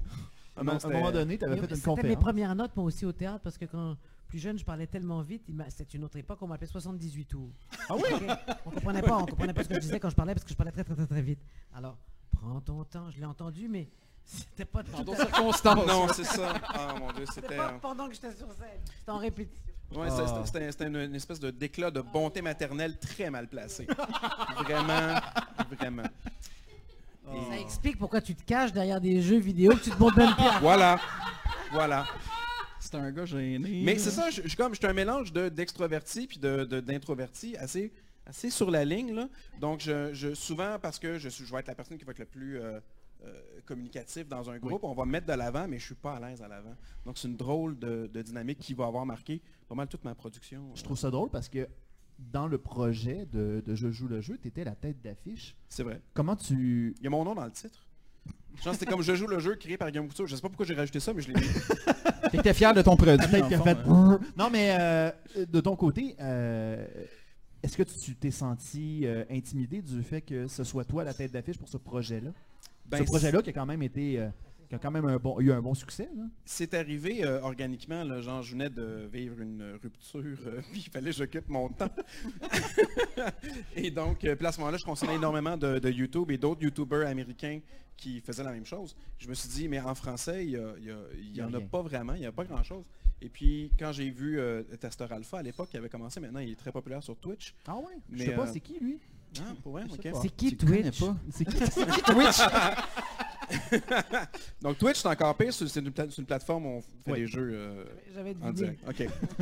à 0.56 0.62
un 0.62 0.90
moment 0.90 1.12
donné, 1.12 1.38
tu 1.38 1.46
avais 1.46 1.56
fait 1.56 1.62
une 1.62 1.68
conférence. 1.70 1.98
C'était 1.98 2.10
mes 2.10 2.18
premières 2.18 2.56
notes, 2.56 2.76
moi 2.76 2.86
aussi, 2.86 3.06
au 3.06 3.12
théâtre, 3.12 3.40
parce 3.44 3.58
que 3.58 3.66
quand 3.66 3.96
plus 4.30 4.40
jeune, 4.40 4.58
je 4.58 4.64
parlais 4.64 4.88
tellement 4.88 5.22
vite. 5.22 5.44
C'était 5.70 5.98
une 5.98 6.04
autre 6.04 6.18
époque, 6.18 6.38
on 6.42 6.48
m'appelait 6.48 6.68
78 6.68 7.26
tours. 7.26 7.50
Ah 7.90 7.96
oui? 7.96 8.28
On 8.66 8.70
comprenait 8.70 9.02
pas, 9.02 9.18
on 9.18 9.26
comprenait 9.26 9.54
pas 9.54 9.64
ce 9.64 9.70
que 9.70 9.76
je 9.76 9.80
disais 9.80 10.00
quand 10.00 10.10
je 10.10 10.16
parlais 10.16 10.34
parce 10.34 10.46
que 10.46 10.52
je 10.52 10.56
parlais 10.56 10.72
très 10.72 10.84
très 10.84 10.96
très, 10.96 11.08
très 11.08 11.22
vite. 11.22 11.40
Alors, 11.74 11.98
prends 12.32 12.62
ton 12.62 12.84
temps, 12.86 13.10
je 13.10 13.18
l'ai 13.18 13.26
entendu, 13.26 13.68
mais 13.68 13.90
c'était 14.24 14.66
pas 14.66 14.84
tout 14.84 15.04
Dans 15.04 15.16
circonstances. 15.16 15.88
non, 15.88 16.08
c'est 16.14 16.24
ça. 16.24 16.54
Ah 16.68 16.96
mon 17.00 17.12
dieu, 17.12 17.26
c'était. 17.34 17.58
pas 17.58 17.74
pendant 17.82 18.08
que 18.08 18.14
j'étais 18.14 18.32
sur 18.32 18.48
scène, 18.54 18.80
c'était 18.86 19.12
en 19.12 19.18
répétition. 19.18 19.74
Ouais, 19.96 20.08
ah. 20.12 20.44
c'était 20.46 20.86
une, 20.86 21.16
espèce 21.16 21.40
de 21.40 21.50
déclat 21.50 21.90
de 21.90 22.02
bonté 22.02 22.44
maternelle 22.44 23.00
très 23.00 23.32
mal 23.32 23.48
placé. 23.48 23.88
vraiment, 24.64 25.20
vraiment. 25.72 26.04
Ça 27.50 27.60
explique 27.60 27.98
pourquoi 27.98 28.22
tu 28.22 28.36
te 28.36 28.44
caches 28.44 28.72
derrière 28.72 29.02
des 29.02 29.22
jeux 29.22 29.40
vidéo 29.40 29.72
que 29.72 29.84
tu 29.84 29.90
te 29.90 30.00
montres 30.00 30.18
même 30.18 30.36
pas. 30.36 30.60
Voilà, 30.60 31.00
voilà. 31.72 32.06
C'est 32.90 32.98
un 32.98 33.12
gars 33.12 33.26
gêné. 33.26 33.84
Mais 33.84 34.00
c'est 34.00 34.10
ça, 34.10 34.32
je, 34.32 34.42
suis 34.42 34.56
comme, 34.56 34.74
je 34.74 34.80
suis 34.80 34.88
un 34.88 34.94
mélange 34.94 35.32
d'extroverti 35.32 36.26
puis 36.26 36.40
d'introverti 36.40 37.56
assez, 37.58 37.92
assez 38.26 38.50
sur 38.50 38.72
la 38.72 38.84
ligne. 38.84 39.14
Là. 39.14 39.30
Donc, 39.60 39.82
je, 39.82 40.34
souvent, 40.34 40.80
parce 40.82 40.98
que 40.98 41.20
je, 41.20 41.30
je 41.30 41.52
vais 41.52 41.60
être 41.60 41.68
la 41.68 41.76
personne 41.76 41.98
qui 41.98 42.06
va 42.06 42.12
être 42.12 42.20
le 42.20 42.26
plus... 42.26 42.60
Euh, 42.60 42.80
communicatif 43.66 44.30
dans 44.30 44.50
un 44.50 44.58
groupe, 44.60 44.82
on 44.86 44.94
va 44.94 45.04
me 45.04 45.12
mettre 45.12 45.28
de 45.28 45.34
l'avant, 45.34 45.68
mais 45.68 45.78
je 45.78 45.88
suis 45.88 45.96
pas 45.96 46.16
à 46.16 46.20
l'aise 46.22 46.42
à 46.42 46.48
l'avant. 46.48 46.74
Donc 47.06 47.18
c'est 47.18 47.28
une 47.28 47.36
drôle 47.36 47.78
de, 47.78 48.10
dynamique 48.22 48.60
qui 48.60 48.74
va 48.74 48.86
avoir 48.86 49.06
marqué 49.06 49.42
pas 49.68 49.76
mal 49.76 49.90
toute 49.90 50.06
ma 50.06 50.16
production. 50.16 50.64
Je 50.74 50.82
trouve 50.82 50.98
ça 50.98 51.12
drôle 51.12 51.30
parce 51.30 51.50
que 51.50 51.68
dans 52.18 52.48
le 52.48 52.58
projet 52.58 53.26
de, 53.26 53.62
Je 53.68 53.92
joue 53.92 54.08
le 54.08 54.22
jeu, 54.22 54.38
tu 54.42 54.48
étais 54.48 54.64
la 54.64 54.74
tête 54.74 55.02
d'affiche. 55.02 55.54
C'est 55.68 55.84
vrai. 55.84 56.02
Comment 56.14 56.38
tu... 56.38 56.96
Il 57.00 57.04
y 57.04 57.08
a 57.08 57.10
mon 57.10 57.26
nom 57.26 57.36
dans 57.36 57.44
le 57.44 57.52
titre. 57.52 57.89
Je 58.60 58.64
pense 58.64 58.74
que 58.74 58.80
c'était 58.80 58.92
comme 58.92 59.02
Je 59.02 59.16
joue 59.16 59.28
le 59.28 59.40
jeu 59.40 59.56
créé 59.56 59.78
par 59.78 59.90
Guillaume 59.90 60.08
Couture. 60.08 60.28
Je 60.28 60.36
sais 60.36 60.42
pas 60.42 60.50
pourquoi 60.50 60.66
j'ai 60.66 60.74
rajouté 60.74 61.00
ça, 61.00 61.14
mais 61.14 61.22
je 61.22 61.30
l'ai 61.30 61.40
mis. 61.40 61.48
T'étais 62.32 62.54
fier 62.54 62.74
de 62.74 62.82
ton 62.82 62.96
produit. 62.96 63.26
fait... 63.28 63.78
Non, 64.38 64.50
mais 64.52 64.76
euh, 64.80 65.12
de 65.48 65.60
ton 65.62 65.76
côté, 65.76 66.16
euh, 66.20 66.86
est-ce 67.64 67.78
que 67.78 67.84
tu 67.84 68.16
t'es 68.16 68.32
senti 68.32 69.06
euh, 69.06 69.24
intimidé 69.32 69.82
du 69.82 70.04
fait 70.04 70.22
que 70.22 70.48
ce 70.48 70.64
soit 70.64 70.84
toi 70.84 71.04
la 71.04 71.14
tête 71.14 71.32
d'affiche 71.32 71.58
pour 71.58 71.70
ce 71.70 71.78
projet-là? 71.78 72.32
ce 72.92 72.98
ben, 72.98 73.06
projet-là 73.06 73.42
qui 73.42 73.52
a 73.52 73.54
quand 73.54 73.68
même 73.68 73.84
été 73.84 74.20
qui 74.70 74.76
a 74.76 74.78
quand 74.78 74.92
même 74.92 75.06
un 75.06 75.18
bon, 75.18 75.40
eu 75.40 75.52
un 75.52 75.62
bon 75.62 75.74
succès. 75.74 76.08
C'est 76.46 76.76
arrivé 76.76 77.24
euh, 77.24 77.42
organiquement. 77.42 78.04
Là, 78.04 78.22
genre, 78.22 78.44
je 78.44 78.52
venais 78.52 78.70
de 78.70 79.10
vivre 79.12 79.42
une 79.42 79.80
rupture, 79.82 80.38
euh, 80.46 80.62
puis 80.72 80.84
il 80.86 80.92
fallait 80.92 81.10
que 81.10 81.18
j'occupe 81.18 81.50
mon 81.50 81.70
temps. 81.70 81.90
et 83.76 83.90
donc, 83.90 84.24
euh, 84.24 84.36
puis 84.36 84.46
à 84.46 84.52
ce 84.52 84.60
moment-là, 84.60 84.78
je 84.78 84.86
consommais 84.86 85.16
énormément 85.16 85.58
de, 85.58 85.90
YouTube 85.90 86.30
et 86.30 86.38
d'autres 86.38 86.62
YouTubers 86.62 87.08
américains 87.08 87.60
qui 87.98 88.22
faisaient 88.22 88.44
la 88.44 88.52
même 88.52 88.66
chose. 88.66 88.96
Je 89.18 89.28
me 89.28 89.34
suis 89.34 89.50
dit, 89.50 89.68
mais 89.68 89.80
en 89.80 89.96
français, 89.96 90.46
il 90.46 91.34
n'y 91.34 91.42
en 91.42 91.54
a 91.54 91.62
pas 91.62 91.82
vraiment, 91.82 92.14
il 92.14 92.22
n'y 92.22 92.28
a 92.28 92.32
pas 92.32 92.46
grand-chose. 92.46 92.86
Et 93.22 93.28
puis, 93.28 93.72
quand 93.78 93.92
j'ai 93.92 94.10
vu 94.10 94.40
Tester 94.80 95.08
Alpha, 95.10 95.40
à 95.40 95.44
l'époque, 95.44 95.70
il 95.74 95.78
avait 95.78 95.90
commencé, 95.90 96.20
maintenant, 96.20 96.40
il 96.40 96.52
est 96.52 96.56
très 96.56 96.72
populaire 96.72 97.04
sur 97.04 97.18
Twitch. 97.18 97.56
Ah 97.68 97.76
ouais? 97.76 97.98
Je 98.14 98.24
sais 98.24 98.36
pas, 98.36 98.48
c'est 98.48 98.62
qui, 98.62 98.80
lui? 98.80 99.00
Ah, 99.40 99.54
pour 99.64 99.74
vrai? 99.74 99.86
C'est 100.22 100.30
qui 100.30 100.56
Twitch? 100.56 101.02
C'est 101.32 101.46
qui 101.46 102.02
Twitch? 102.04 102.40
Donc 104.62 104.78
Twitch, 104.78 104.98
c'est 104.98 105.08
encore 105.08 105.36
pire. 105.36 105.54
C'est 105.54 105.76
une, 105.80 105.92
plateforme 105.92 106.66
où 106.66 106.70
on 106.70 106.82
fait 106.82 107.20
des 107.20 107.28
jeux 107.28 107.52
euh, 107.54 107.86
en 108.42 108.52
direct. 108.52 108.84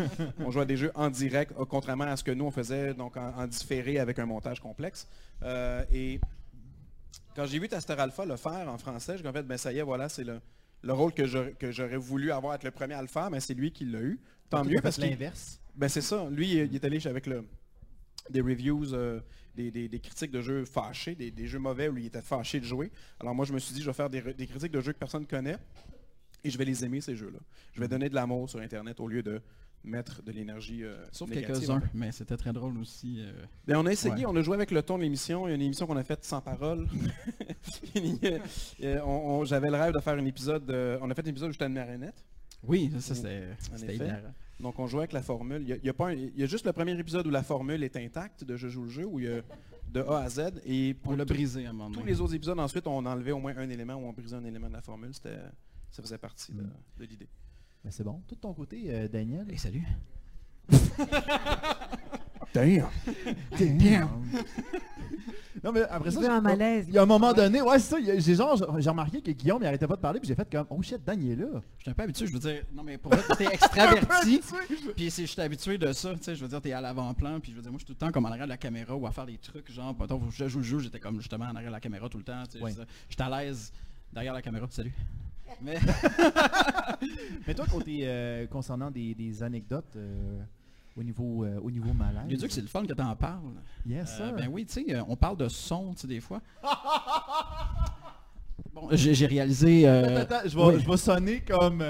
on 0.39 0.51
joue 0.51 0.59
à 0.59 0.65
des 0.65 0.77
jeux 0.77 0.91
en 0.95 1.09
direct, 1.09 1.53
euh, 1.59 1.65
contrairement 1.65 2.05
à 2.05 2.15
ce 2.15 2.23
que 2.23 2.31
nous, 2.31 2.45
on 2.45 2.51
faisait 2.51 2.93
donc 2.93 3.17
en, 3.17 3.47
différé 3.47 3.99
avec 3.99 4.19
un 4.19 4.25
montage 4.25 4.59
complexe. 4.59 5.07
Euh, 5.43 5.83
et 5.91 6.19
quand 7.35 7.45
j'ai 7.45 7.59
vu 7.59 7.67
Taster 7.67 7.93
Alpha 7.93 8.25
le 8.25 8.37
faire 8.37 8.67
en 8.69 8.77
français, 8.77 9.17
j'ai 9.17 9.27
en 9.27 9.33
fait, 9.33 9.43
ben 9.43 9.57
ça 9.57 9.71
y 9.71 9.79
est, 9.79 9.83
voilà, 9.83 10.09
c'est 10.09 10.23
le, 10.23 10.39
rôle 10.87 11.13
que 11.13 11.25
j'aurais 11.25 11.97
voulu 11.97 12.31
avoir 12.31 12.55
être 12.55 12.63
le 12.63 12.71
premier 12.71 12.93
à 12.93 13.01
le 13.01 13.07
faire, 13.07 13.29
mais 13.29 13.39
c'est 13.39 13.53
lui 13.53 13.71
qui 13.71 13.85
l'a 13.85 13.99
eu. 13.99 14.19
Tant 14.49 14.63
mieux 14.63 14.79
parce 14.81 14.97
que 14.97 15.01
l'inverse? 15.01 15.59
Ben 15.75 15.89
c'est 15.89 16.01
ça. 16.01 16.27
Lui, 16.31 16.53
il 16.53 16.73
est 16.73 16.83
allé 16.85 17.05
avec 17.05 17.27
le, 17.27 17.45
des 18.29 18.41
reviews 18.41 18.93
des, 19.57 19.99
critiques 19.99 20.31
de 20.31 20.41
jeux 20.41 20.65
fâchés, 20.65 21.15
des, 21.15 21.47
jeux 21.47 21.59
mauvais 21.59 21.89
où 21.89 21.97
il 21.97 22.05
était 22.05 22.21
fâché 22.21 22.59
de 22.59 22.65
jouer. 22.65 22.91
Alors 23.19 23.35
moi, 23.35 23.45
je 23.45 23.53
me 23.53 23.59
suis 23.59 23.73
dit, 23.73 23.81
je 23.81 23.87
vais 23.87 23.93
faire 23.93 24.09
des, 24.09 24.21
critiques 24.47 24.71
de 24.71 24.81
jeux 24.81 24.93
que 24.93 24.99
personne 24.99 25.21
ne 25.21 25.27
connaît 25.27 25.57
et 26.43 26.49
je 26.49 26.57
vais 26.57 26.65
les 26.65 26.85
aimer, 26.85 27.01
ces 27.01 27.15
jeux-là. 27.15 27.39
Je 27.73 27.79
vais 27.79 27.87
mm. 27.87 27.89
donner 27.89 28.09
de 28.09 28.15
l'amour 28.15 28.49
sur 28.49 28.59
Internet 28.59 28.99
au 28.99 29.07
lieu 29.07 29.23
de 29.23 29.41
mettre 29.83 30.21
de 30.23 30.31
l'énergie 30.31 30.83
euh, 30.83 30.97
Sauf 31.11 31.29
quelques-uns, 31.29 31.81
mais 31.93 32.11
c'était 32.11 32.37
très 32.37 32.53
drôle 32.53 32.77
aussi. 32.77 33.17
Euh. 33.19 33.31
Ben, 33.65 33.77
on 33.77 33.85
a 33.85 33.91
essayé, 33.91 34.25
on 34.25 34.35
a 34.35 34.41
joué 34.41 34.55
avec 34.55 34.71
le 34.71 34.81
ton 34.81 34.97
de 34.97 35.03
l'émission. 35.03 35.47
Il 35.47 35.51
y 35.51 35.53
a 35.53 35.55
une 35.55 35.61
émission 35.61 35.87
qu'on 35.87 35.97
a 35.97 36.03
faite 36.03 36.23
sans 36.25 36.41
parole. 36.41 36.87
J'avais 37.95 39.69
le 39.69 39.75
rêve 39.75 39.93
de 39.93 39.99
faire 39.99 40.15
un 40.15 40.25
épisode, 40.25 40.69
on 41.01 41.09
a 41.09 41.15
fait 41.15 41.25
un 41.25 41.29
épisode 41.29 41.49
où 41.49 41.53
j'étais 41.53 41.67
une 41.67 41.73
marionnette. 41.73 42.23
Oui, 42.63 42.91
ça 42.99 43.15
c'était 43.15 43.55
donc 44.59 44.79
on 44.79 44.87
jouait 44.87 45.01
avec 45.01 45.13
la 45.13 45.21
formule. 45.21 45.61
Il 45.61 45.85
y, 45.85 45.89
a, 45.89 45.93
pas 45.93 46.13
il 46.13 46.37
y, 46.37 46.43
a, 46.43 46.45
juste 46.47 46.65
le 46.65 46.73
premier 46.73 46.97
épisode 46.97 47.27
où 47.27 47.29
la 47.29 47.43
formule 47.43 47.83
est 47.83 47.95
intacte 47.95 48.43
de 48.43 48.55
Je 48.55 48.67
joue 48.67 48.83
le 48.83 48.89
jeu, 48.89 49.05
où 49.05 49.19
il 49.19 49.25
y 49.25 49.27
a 49.27 49.41
de 49.91 50.01
A 50.01 50.19
à 50.19 50.29
Z. 50.29 50.61
Et 50.65 50.93
pour 50.95 51.13
on 51.13 51.15
l'a 51.15 51.25
brisé 51.25 51.65
à 51.65 51.69
un 51.69 51.73
moment 51.73 51.91
Tous 51.91 52.03
les 52.03 52.19
autres 52.21 52.33
épisodes, 52.33 52.59
ensuite, 52.59 52.87
on 52.87 53.05
enlevait 53.05 53.31
au 53.31 53.39
moins 53.39 53.55
un 53.57 53.69
élément 53.69 53.95
ou 53.95 54.05
on 54.05 54.13
brisait 54.13 54.35
un 54.35 54.45
élément 54.45 54.67
de 54.67 54.73
la 54.73 54.81
formule. 54.81 55.13
Ça 55.13 56.01
faisait 56.01 56.17
partie 56.17 56.53
de, 56.53 56.63
mm. 56.63 57.03
l'idée. 57.07 57.29
Ben, 57.83 57.91
c'est 57.91 58.03
bon. 58.03 58.21
Tout 58.27 58.35
de 58.35 58.41
ton 58.41 58.53
côté, 58.53 58.85
euh, 58.87 59.07
Daniel. 59.07 59.45
Et 59.49 59.57
salut. 59.57 59.85
Damn. 62.57 62.89
Damn. 63.77 64.09
Non, 65.63 65.71
mais 65.71 65.81
après 65.89 66.11
ça, 66.11 66.35
un 66.35 66.41
malaise. 66.41 66.85
Il 66.87 66.93
y 66.93 66.97
a 66.97 67.03
un 67.03 67.07
moment 67.07 67.33
donné, 67.33 67.61
ouais, 67.61 67.79
c'est 67.79 67.95
ça. 67.95 68.19
J'ai 68.19 68.35
genre, 68.35 68.79
j'ai 68.79 68.89
remarqué 68.89 69.21
que 69.21 69.31
Guillaume, 69.31 69.61
il 69.61 69.67
arrêtait 69.67 69.87
pas 69.87 69.95
de 69.95 70.01
parler, 70.01 70.19
puis 70.19 70.27
j'ai 70.27 70.35
fait 70.35 70.49
comme, 70.49 70.67
oh 70.69 70.81
shit, 70.81 71.03
Dan, 71.03 71.21
il 71.21 71.31
est 71.31 71.35
là. 71.35 71.61
Je 71.77 71.83
suis 71.83 71.91
un 71.91 71.93
peu 71.93 72.03
habitué, 72.03 72.27
je 72.27 72.33
veux 72.33 72.39
dire, 72.39 72.63
non, 72.73 72.83
mais 72.83 72.97
pour 72.97 73.11
moi, 73.11 73.23
t'es 73.37 73.45
extraverti. 73.53 74.41
puis 74.95 75.09
je 75.09 75.25
suis 75.25 75.41
habitué 75.41 75.77
de 75.77 75.91
ça, 75.93 76.13
tu 76.13 76.23
sais, 76.23 76.35
je 76.35 76.41
veux 76.41 76.47
dire, 76.47 76.61
t'es 76.61 76.73
à 76.73 76.81
l'avant-plan, 76.81 77.39
puis 77.39 77.51
je 77.51 77.57
veux 77.57 77.61
dire, 77.61 77.71
moi, 77.71 77.79
je 77.79 77.85
suis 77.85 77.93
tout 77.93 77.97
le 77.99 78.07
temps 78.07 78.11
comme 78.11 78.25
en 78.25 78.29
arrière 78.29 78.45
de 78.45 78.51
la 78.51 78.57
caméra 78.57 78.95
ou 78.95 79.07
à 79.07 79.11
faire 79.11 79.25
des 79.25 79.37
trucs, 79.37 79.71
genre, 79.71 79.95
quand 79.97 80.19
je 80.31 80.47
joue 80.47 80.59
le 80.59 80.63
jeu, 80.63 80.79
j'étais 80.79 80.99
comme 80.99 81.19
justement 81.19 81.45
en 81.45 81.55
arrière 81.55 81.71
de 81.71 81.75
la 81.75 81.81
caméra 81.81 82.07
tout 82.07 82.17
le 82.17 82.23
temps, 82.23 82.43
tu 82.51 82.59
sais, 82.59 82.81
j'étais 83.09 83.23
à 83.23 83.29
l'aise 83.41 83.71
derrière 84.13 84.33
la 84.33 84.41
caméra, 84.41 84.67
salut. 84.69 84.93
Mais, 85.61 85.79
mais 87.47 87.53
toi, 87.55 87.65
côté, 87.71 88.01
euh, 88.03 88.45
concernant 88.47 88.91
des, 88.91 89.15
des 89.15 89.41
anecdotes, 89.41 89.95
euh, 89.95 90.39
au 90.97 91.03
niveau, 91.03 91.43
euh, 91.43 91.59
au 91.61 91.69
niveau 91.69 91.93
malade. 91.93 92.25
Il 92.29 92.37
dit 92.37 92.47
que 92.47 92.53
c'est 92.53 92.61
le 92.61 92.67
fun 92.67 92.85
que 92.85 92.93
tu 92.93 93.01
en 93.01 93.15
parles. 93.15 93.53
Yes, 93.85 94.17
euh, 94.19 94.31
ben 94.31 94.49
oui, 94.51 94.65
tu 94.65 94.73
sais, 94.73 94.95
euh, 94.95 95.03
on 95.07 95.15
parle 95.15 95.37
de 95.37 95.47
son, 95.47 95.93
tu 95.93 96.01
sais, 96.01 96.07
des 96.07 96.19
fois. 96.19 96.41
bon, 98.73 98.89
j'ai 98.91 99.27
réalisé... 99.27 99.81
je, 100.45 100.89
vais, 100.89 100.97
sonner 100.97 101.41
comme, 101.41 101.83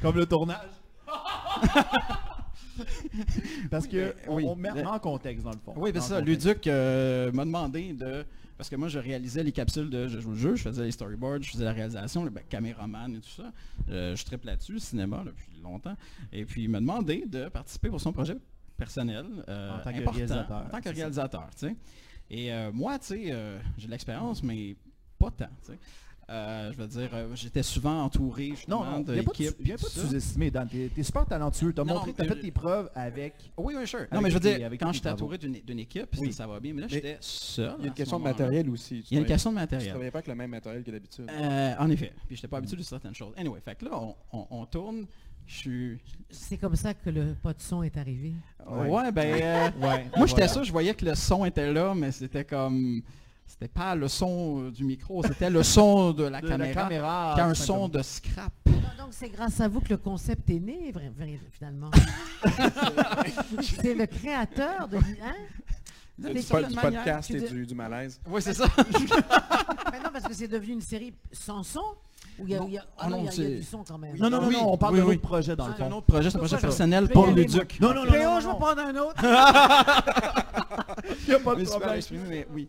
comme 0.00 0.16
le 0.16 0.26
tournage. 0.26 0.70
Parce 3.70 3.86
que 3.86 4.16
on, 4.26 4.56
met 4.56 4.84
en 4.84 4.98
contexte 4.98 5.44
dans 5.44 5.52
le 5.52 5.58
fond. 5.58 5.74
Oui, 5.76 5.92
c'est 5.94 6.00
ça. 6.00 6.20
Luduc 6.20 6.66
m'a 6.66 7.44
demandé 7.44 7.92
de. 7.92 8.24
Parce 8.56 8.68
que 8.68 8.76
moi, 8.76 8.88
je 8.88 9.00
réalisais 9.00 9.42
les 9.42 9.52
capsules 9.52 9.90
de 9.90 10.08
Je 10.08 10.20
joue 10.20 10.30
le 10.30 10.36
jeu, 10.36 10.56
je 10.56 10.62
faisais 10.62 10.84
les 10.84 10.92
storyboards, 10.92 11.42
je 11.42 11.50
faisais 11.50 11.64
la 11.64 11.72
réalisation, 11.72 12.24
le 12.24 12.30
ben, 12.30 12.42
caméraman 12.48 13.14
et 13.14 13.20
tout 13.20 13.28
ça. 13.28 13.52
je 13.88 14.24
triple 14.24 14.46
là-dessus, 14.46 14.72
le 14.72 14.78
cinéma, 14.78 15.22
depuis 15.24 15.60
longtemps. 15.62 15.96
Et 16.32 16.44
puis, 16.44 16.64
il 16.64 16.68
m'a 16.68 16.80
demandé 16.80 17.24
de 17.26 17.48
participer 17.48 17.88
pour 17.88 18.00
son 18.00 18.12
projet 18.12 18.36
personnel. 18.76 19.26
Euh, 19.48 19.76
en 19.76 19.78
tant 19.80 19.92
que 19.92 20.10
réalisateur. 20.10 20.64
En 20.66 20.70
tant 20.70 20.80
que 20.80 20.88
réalisateur, 20.88 21.48
tu 21.56 21.68
sais. 21.68 21.76
Et 22.30 22.52
euh, 22.52 22.72
moi, 22.72 22.98
tu 22.98 23.06
sais, 23.06 23.24
euh, 23.28 23.58
j'ai 23.76 23.86
de 23.86 23.90
l'expérience, 23.90 24.42
mais 24.42 24.76
pas 25.18 25.30
tant, 25.30 25.48
tu 25.64 25.72
sais. 25.72 25.78
je 26.28 26.76
veux 26.76 26.86
dire, 26.86 27.10
j'étais 27.34 27.62
souvent 27.62 28.02
entouré 28.02 28.50
justement 28.50 28.84
non, 28.84 29.04
n'y 29.12 29.18
a 29.20 29.22
pas 29.22 29.32
de 29.32 29.92
sous-estimer, 29.92 30.50
Dan. 30.50 30.66
Tu 30.68 30.90
es, 30.96 31.02
super 31.02 31.26
talentueux. 31.26 31.74
Tu 31.74 31.80
as 31.80 31.84
montré, 31.84 32.14
tu 32.14 32.22
as 32.22 32.24
fait 32.24 32.40
tes 32.40 32.50
preuves 32.50 32.90
avec. 32.94 33.34
Oui, 33.58 33.74
oui, 33.76 33.86
sure. 33.86 34.06
Non, 34.10 34.22
mais 34.22 34.30
je 34.30 34.34
veux 34.34 34.40
dire, 34.40 34.70
quand 34.80 34.92
j'étais 34.92 35.10
entouré 35.10 35.38
d'une 35.38 35.78
équipe, 35.78 36.16
ça 36.32 36.46
va 36.46 36.60
bien. 36.60 36.72
Mais 36.74 36.82
là, 36.82 36.88
j'étais 36.88 37.18
seul. 37.20 37.74
Il 37.78 37.82
y 37.82 37.84
a 37.84 37.88
une 37.88 37.94
question 37.94 38.18
de 38.18 38.24
matériel 38.24 38.70
aussi. 38.70 39.04
Il 39.10 39.14
y 39.14 39.18
a 39.18 39.20
une 39.20 39.26
question 39.26 39.50
de 39.50 39.56
matériel. 39.56 39.86
Tu 39.86 39.90
travaillais 39.90 40.10
pas 40.10 40.18
avec 40.18 40.28
le 40.28 40.34
même 40.34 40.50
matériel 40.50 40.82
que 40.82 40.90
d'habitude. 40.90 41.30
en 41.78 41.90
effet. 41.90 42.12
Puis 42.26 42.36
je 42.36 42.40
n'étais 42.40 42.48
pas 42.48 42.58
habitué 42.58 42.76
de 42.76 42.82
certaines 42.82 43.14
choses. 43.14 43.34
Anyway, 43.36 43.60
fait 43.60 43.74
que 43.76 43.84
là, 43.84 44.00
on 44.32 44.66
tourne. 44.66 45.06
C'est 46.30 46.56
comme 46.56 46.76
ça 46.76 46.94
que 46.94 47.10
le 47.10 47.34
pas 47.34 47.52
de 47.52 47.60
son 47.60 47.82
est 47.82 47.96
arrivé. 47.96 48.32
Ouais, 48.66 49.12
ben. 49.12 49.40
Euh, 49.42 49.98
moi, 50.16 50.26
j'étais 50.26 50.48
sûr, 50.48 50.64
je 50.64 50.72
voyais 50.72 50.94
que 50.94 51.04
le 51.04 51.14
son 51.14 51.44
était 51.44 51.72
là, 51.72 51.94
mais 51.94 52.12
c'était 52.12 52.44
comme. 52.44 53.02
C'était 53.46 53.68
pas 53.68 53.94
le 53.94 54.08
son 54.08 54.70
du 54.70 54.84
micro, 54.84 55.22
c'était 55.22 55.50
le 55.50 55.62
son 55.62 56.12
de 56.12 56.24
la 56.24 56.40
caméra, 56.40 57.34
qui 57.34 57.40
a 57.40 57.46
un 57.46 57.54
son 57.54 57.88
de 57.88 58.02
scrap. 58.02 58.52
Donc 58.98 59.08
c'est 59.10 59.28
grâce 59.28 59.60
à 59.60 59.68
vous 59.68 59.80
que 59.80 59.90
le 59.90 59.96
concept 59.98 60.48
est 60.48 60.60
né, 60.60 60.92
finalement. 61.52 61.90
c'est 63.60 63.94
le 63.94 64.06
créateur 64.06 64.88
de. 64.88 64.96
Hein? 64.96 65.34
Du, 66.16 66.28
podcast 66.80 67.30
et 67.32 67.40
du, 67.40 67.66
du, 67.66 67.74
malaise. 67.74 68.20
Oui, 68.28 68.40
c'est 68.40 68.54
ça. 68.54 68.66
mais 69.92 69.98
non, 69.98 70.10
parce 70.12 70.24
que 70.24 70.32
c'est 70.32 70.46
devenu 70.46 70.74
une 70.74 70.80
série 70.80 71.12
sans 71.32 71.64
son. 71.64 71.82
Ou 72.38 72.46
il 72.46 72.50
y, 72.50 72.54
a, 72.56 72.64
y, 72.64 72.78
a, 72.78 72.84
ah 72.98 73.08
non, 73.08 73.24
y 73.24 73.28
a 73.28 73.30
du 73.30 73.62
son 73.62 73.84
quand 73.84 73.96
même. 73.96 74.16
Non, 74.16 74.28
non, 74.28 74.42
non, 74.42 74.50
non 74.50 74.72
on 74.72 74.76
parle 74.76 74.96
d'un 74.96 75.04
autre 75.04 75.20
projet 75.20 75.54
dans 75.54 75.68
le 75.68 75.74
fond. 75.74 75.86
Un 75.86 75.92
autre 75.92 76.06
projet, 76.06 76.30
c'est 76.30 76.36
un 76.36 76.40
projet 76.40 76.58
personnel 76.58 77.08
pour 77.08 77.26
le 77.28 77.44
Duc. 77.44 77.78
Non, 77.80 77.94
non, 77.94 78.04
non. 78.04 78.12
Léo, 78.12 78.40
je 78.40 78.46
vais 78.48 78.54
prendre 78.54 78.80
un 78.80 78.96
autre. 78.96 79.22
Il 81.20 81.28
n'y 81.28 81.34
a 81.34 81.38
pas 81.38 81.54
de 81.54 81.64
problème. 81.64 82.00
Mais 82.28 82.46
oui. 82.52 82.68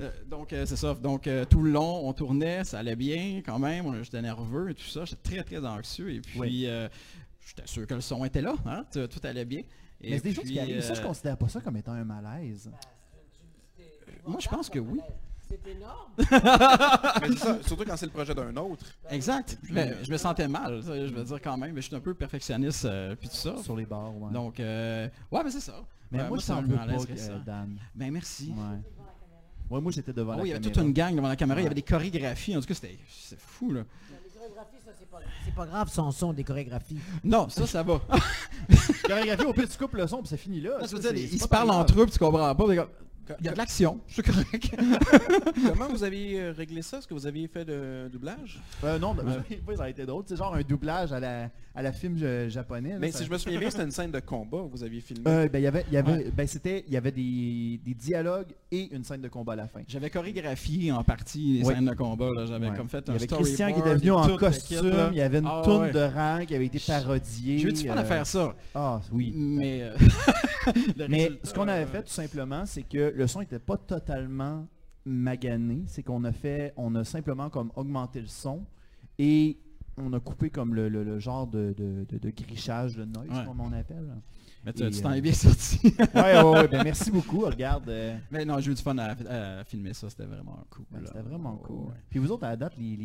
Euh, 0.00 0.10
donc, 0.26 0.52
euh, 0.52 0.66
c'est 0.66 0.76
ça. 0.76 0.94
Donc, 0.94 1.26
euh, 1.26 1.44
tout 1.44 1.62
le 1.62 1.70
long, 1.70 2.06
on 2.08 2.12
tournait, 2.12 2.64
ça 2.64 2.78
allait 2.78 2.96
bien 2.96 3.42
quand 3.44 3.58
même. 3.58 4.02
J'étais 4.02 4.22
nerveux 4.22 4.70
et 4.70 4.74
tout 4.74 4.84
ça. 4.84 5.04
J'étais 5.04 5.42
très, 5.42 5.42
très 5.42 5.66
anxieux. 5.66 6.10
Et 6.10 6.20
puis, 6.20 6.66
j'étais 7.46 7.66
sûr 7.66 7.86
que 7.86 7.94
le 7.94 8.00
son 8.00 8.24
était 8.24 8.42
là. 8.42 8.54
Hein? 8.66 8.84
Tout, 8.92 9.08
allait 9.24 9.44
bien. 9.44 9.62
Mais 10.00 10.18
c'est 10.18 10.24
des 10.24 10.34
choses 10.34 10.44
qui 10.44 10.58
arrivent. 10.58 10.82
Ça, 10.82 10.94
je 10.94 11.00
ne 11.00 11.06
considère 11.06 11.36
pas 11.36 11.48
ça 11.48 11.60
comme 11.60 11.76
étant 11.76 11.92
un 11.92 12.04
malaise. 12.04 12.70
Moi, 14.26 14.38
je 14.40 14.48
pense 14.48 14.70
que 14.70 14.78
oui. 14.78 15.00
C'est 15.62 15.70
énorme. 15.70 16.10
mais 17.20 17.36
ça, 17.36 17.58
surtout 17.62 17.84
quand 17.84 17.96
c'est 17.96 18.06
le 18.06 18.12
projet 18.12 18.34
d'un 18.34 18.56
autre. 18.56 18.84
Exact. 19.10 19.58
Mais, 19.70 19.94
je 20.02 20.10
me 20.10 20.16
sentais 20.16 20.48
mal, 20.48 20.80
je 20.82 21.12
veux 21.12 21.24
dire 21.24 21.40
quand 21.42 21.56
même. 21.56 21.72
Mais 21.72 21.82
je 21.82 21.88
suis 21.88 21.96
un 21.96 22.00
peu 22.00 22.14
perfectionniste 22.14 22.84
euh, 22.84 23.14
puis 23.14 23.28
tout 23.28 23.36
ça. 23.36 23.56
Sur 23.62 23.76
les 23.76 23.86
bords, 23.86 24.16
ouais. 24.20 24.32
Donc, 24.32 24.58
euh, 24.60 25.08
ouais, 25.30 25.40
mais 25.44 25.50
c'est 25.50 25.60
ça. 25.60 25.74
Mais 26.10 26.26
moi, 26.28 26.38
je 26.38 26.44
sens 26.44 26.64
pas, 26.64 26.86
euh, 26.92 27.38
Dan. 27.44 27.78
Ben 27.94 28.12
merci. 28.12 28.52
Ouais. 29.70 29.80
moi, 29.80 29.92
j'étais 29.92 30.12
devant 30.12 30.32
la 30.32 30.38
caméra. 30.38 30.46
Il 30.46 30.50
y 30.50 30.52
avait 30.54 30.72
toute 30.72 30.82
une 30.82 30.92
gang 30.92 31.14
devant 31.14 31.28
la 31.28 31.36
caméra. 31.36 31.60
Il 31.60 31.64
y 31.64 31.66
avait 31.66 31.74
des 31.74 31.82
chorégraphies. 31.82 32.56
En 32.56 32.60
tout 32.60 32.66
cas, 32.66 32.74
c'était 32.74 32.98
fou, 33.38 33.72
là. 33.72 33.82
C'est 35.44 35.54
pas 35.54 35.66
grave 35.66 35.88
son 35.88 36.10
son 36.10 36.32
des 36.32 36.42
chorégraphies. 36.42 36.98
Non, 37.22 37.48
ça, 37.48 37.66
ça 37.66 37.82
va. 37.82 38.00
chorégraphie, 39.04 39.44
au 39.44 39.52
pire, 39.52 39.68
tu 39.68 39.78
coupes 39.78 39.94
le 39.94 40.06
son, 40.06 40.18
puis 40.18 40.28
ça 40.28 40.36
finit 40.36 40.60
là. 40.60 40.78
ils 41.14 41.40
se 41.40 41.46
parlent 41.46 41.70
entre 41.70 42.00
eux, 42.00 42.04
puis 42.04 42.12
tu 42.12 42.18
comprends 42.18 42.54
pas. 42.54 42.64
Il 43.40 43.46
y 43.46 43.48
a 43.48 43.52
de 43.52 43.58
l'action, 43.58 44.00
je 44.06 44.14
suis 44.14 44.22
correct. 44.22 44.76
Comment 45.68 45.88
vous 45.88 46.04
aviez 46.04 46.50
réglé 46.50 46.82
ça? 46.82 46.98
Est-ce 46.98 47.08
que 47.08 47.14
vous 47.14 47.26
aviez 47.26 47.48
fait 47.48 47.64
de 47.64 48.08
doublage? 48.12 48.60
non, 49.00 49.16
ça 49.76 49.84
a 49.84 49.88
été 49.88 50.04
d'autres. 50.06 50.28
C'est 50.28 50.36
genre 50.36 50.54
un 50.54 50.62
doublage 50.62 51.12
à 51.12 51.20
la, 51.20 51.50
à 51.74 51.82
la 51.82 51.92
film 51.92 52.16
japonais. 52.48 52.96
Mais 53.00 53.10
si 53.10 53.24
je 53.24 53.30
me 53.30 53.38
souviens 53.38 53.58
bien, 53.58 53.70
c'était 53.70 53.84
une 53.84 53.90
scène 53.90 54.12
de 54.12 54.20
combat 54.20 54.58
que 54.58 54.70
vous 54.70 54.84
aviez 54.84 55.00
filmé. 55.00 55.24
ben, 55.24 55.50
il 55.54 55.60
y 55.60 55.66
avait, 55.66 55.84
y 55.90 55.96
avait, 55.96 56.30
ben, 56.30 56.46
c'était, 56.46 56.84
il 56.86 56.92
y 56.92 56.96
avait 56.96 57.10
des, 57.10 57.80
des, 57.84 57.94
dialogues 57.94 58.54
et 58.70 58.94
une 58.94 59.02
scène 59.02 59.20
de 59.20 59.28
combat 59.28 59.54
à 59.54 59.56
la 59.56 59.66
fin. 59.66 59.80
J'avais 59.88 60.10
chorégraphié 60.10 60.92
en 60.92 61.02
partie 61.02 61.58
les 61.58 61.64
scènes 61.64 61.86
de 61.86 61.94
combat. 61.94 62.30
J'avais 62.46 62.70
comme 62.76 62.88
fait 62.88 63.08
un 63.08 63.14
Il 63.14 63.14
y 63.14 63.16
avait 63.16 63.26
Christian 63.26 63.72
qui 63.72 63.80
était 63.80 63.94
venu 63.94 64.12
en 64.12 64.36
costume. 64.36 65.10
Il 65.12 65.18
y 65.18 65.20
avait 65.20 65.38
une 65.38 65.48
ah, 65.48 65.62
tourne 65.64 65.90
de 65.90 66.00
rang 66.00 66.44
qui 66.46 66.54
avait 66.54 66.66
été 66.66 66.78
parodiée. 66.78 67.58
Je 67.58 67.66
veux 67.66 67.72
du 67.72 67.88
fun 67.88 67.96
à 67.96 68.04
faire 68.04 68.26
ça? 68.26 68.54
Ah 68.74 69.00
oui. 69.12 69.32
Mais, 69.34 69.90
Mais 71.08 71.32
ce 71.42 71.52
qu'on 71.52 71.68
avait 71.68 71.86
fait 71.86 72.02
tout 72.02 72.12
simplement, 72.12 72.66
c'est 72.66 72.82
que 72.82 73.12
le 73.14 73.26
son 73.26 73.40
n'était 73.40 73.58
pas 73.58 73.76
totalement 73.76 74.66
magané. 75.04 75.82
C'est 75.86 76.02
qu'on 76.02 76.22
a 76.24 76.32
fait, 76.32 76.72
on 76.76 76.94
a 76.94 77.04
simplement 77.04 77.50
comme 77.50 77.70
augmenté 77.74 78.20
le 78.20 78.26
son 78.26 78.64
et 79.18 79.58
on 79.96 80.12
a 80.12 80.20
coupé 80.20 80.50
comme 80.50 80.74
le, 80.74 81.18
genre 81.18 81.46
de, 81.46 81.74
de, 81.76 82.30
grichage, 82.30 82.96
de 82.96 83.04
noise, 83.04 83.44
comme 83.46 83.60
on 83.60 83.72
appelle. 83.72 84.08
Mais 84.64 84.72
tu 84.72 85.02
t'en 85.02 85.12
es 85.12 85.20
bien 85.20 85.32
sorti. 85.32 85.78
ouais, 86.14 86.22
ouais, 86.22 86.42
ouais 86.42 86.68
ben, 86.68 86.82
merci 86.84 87.10
beaucoup. 87.10 87.40
Regarde. 87.40 87.88
Euh, 87.88 88.16
mais 88.30 88.44
non, 88.44 88.58
j'ai 88.60 88.70
eu 88.70 88.74
du 88.74 88.82
fun 88.82 88.96
à, 88.98 89.64
filmer 89.64 89.92
ça. 89.92 90.08
C'était 90.08 90.24
vraiment 90.24 90.58
cool. 90.70 90.84
Ben, 90.90 91.00
c'était 91.04 91.20
vraiment 91.20 91.56
cool. 91.56 91.92
Puis 92.08 92.18
vous 92.18 92.30
autres, 92.30 92.44
à 92.44 92.50
la 92.50 92.56
date, 92.56 92.72
les, 92.78 92.96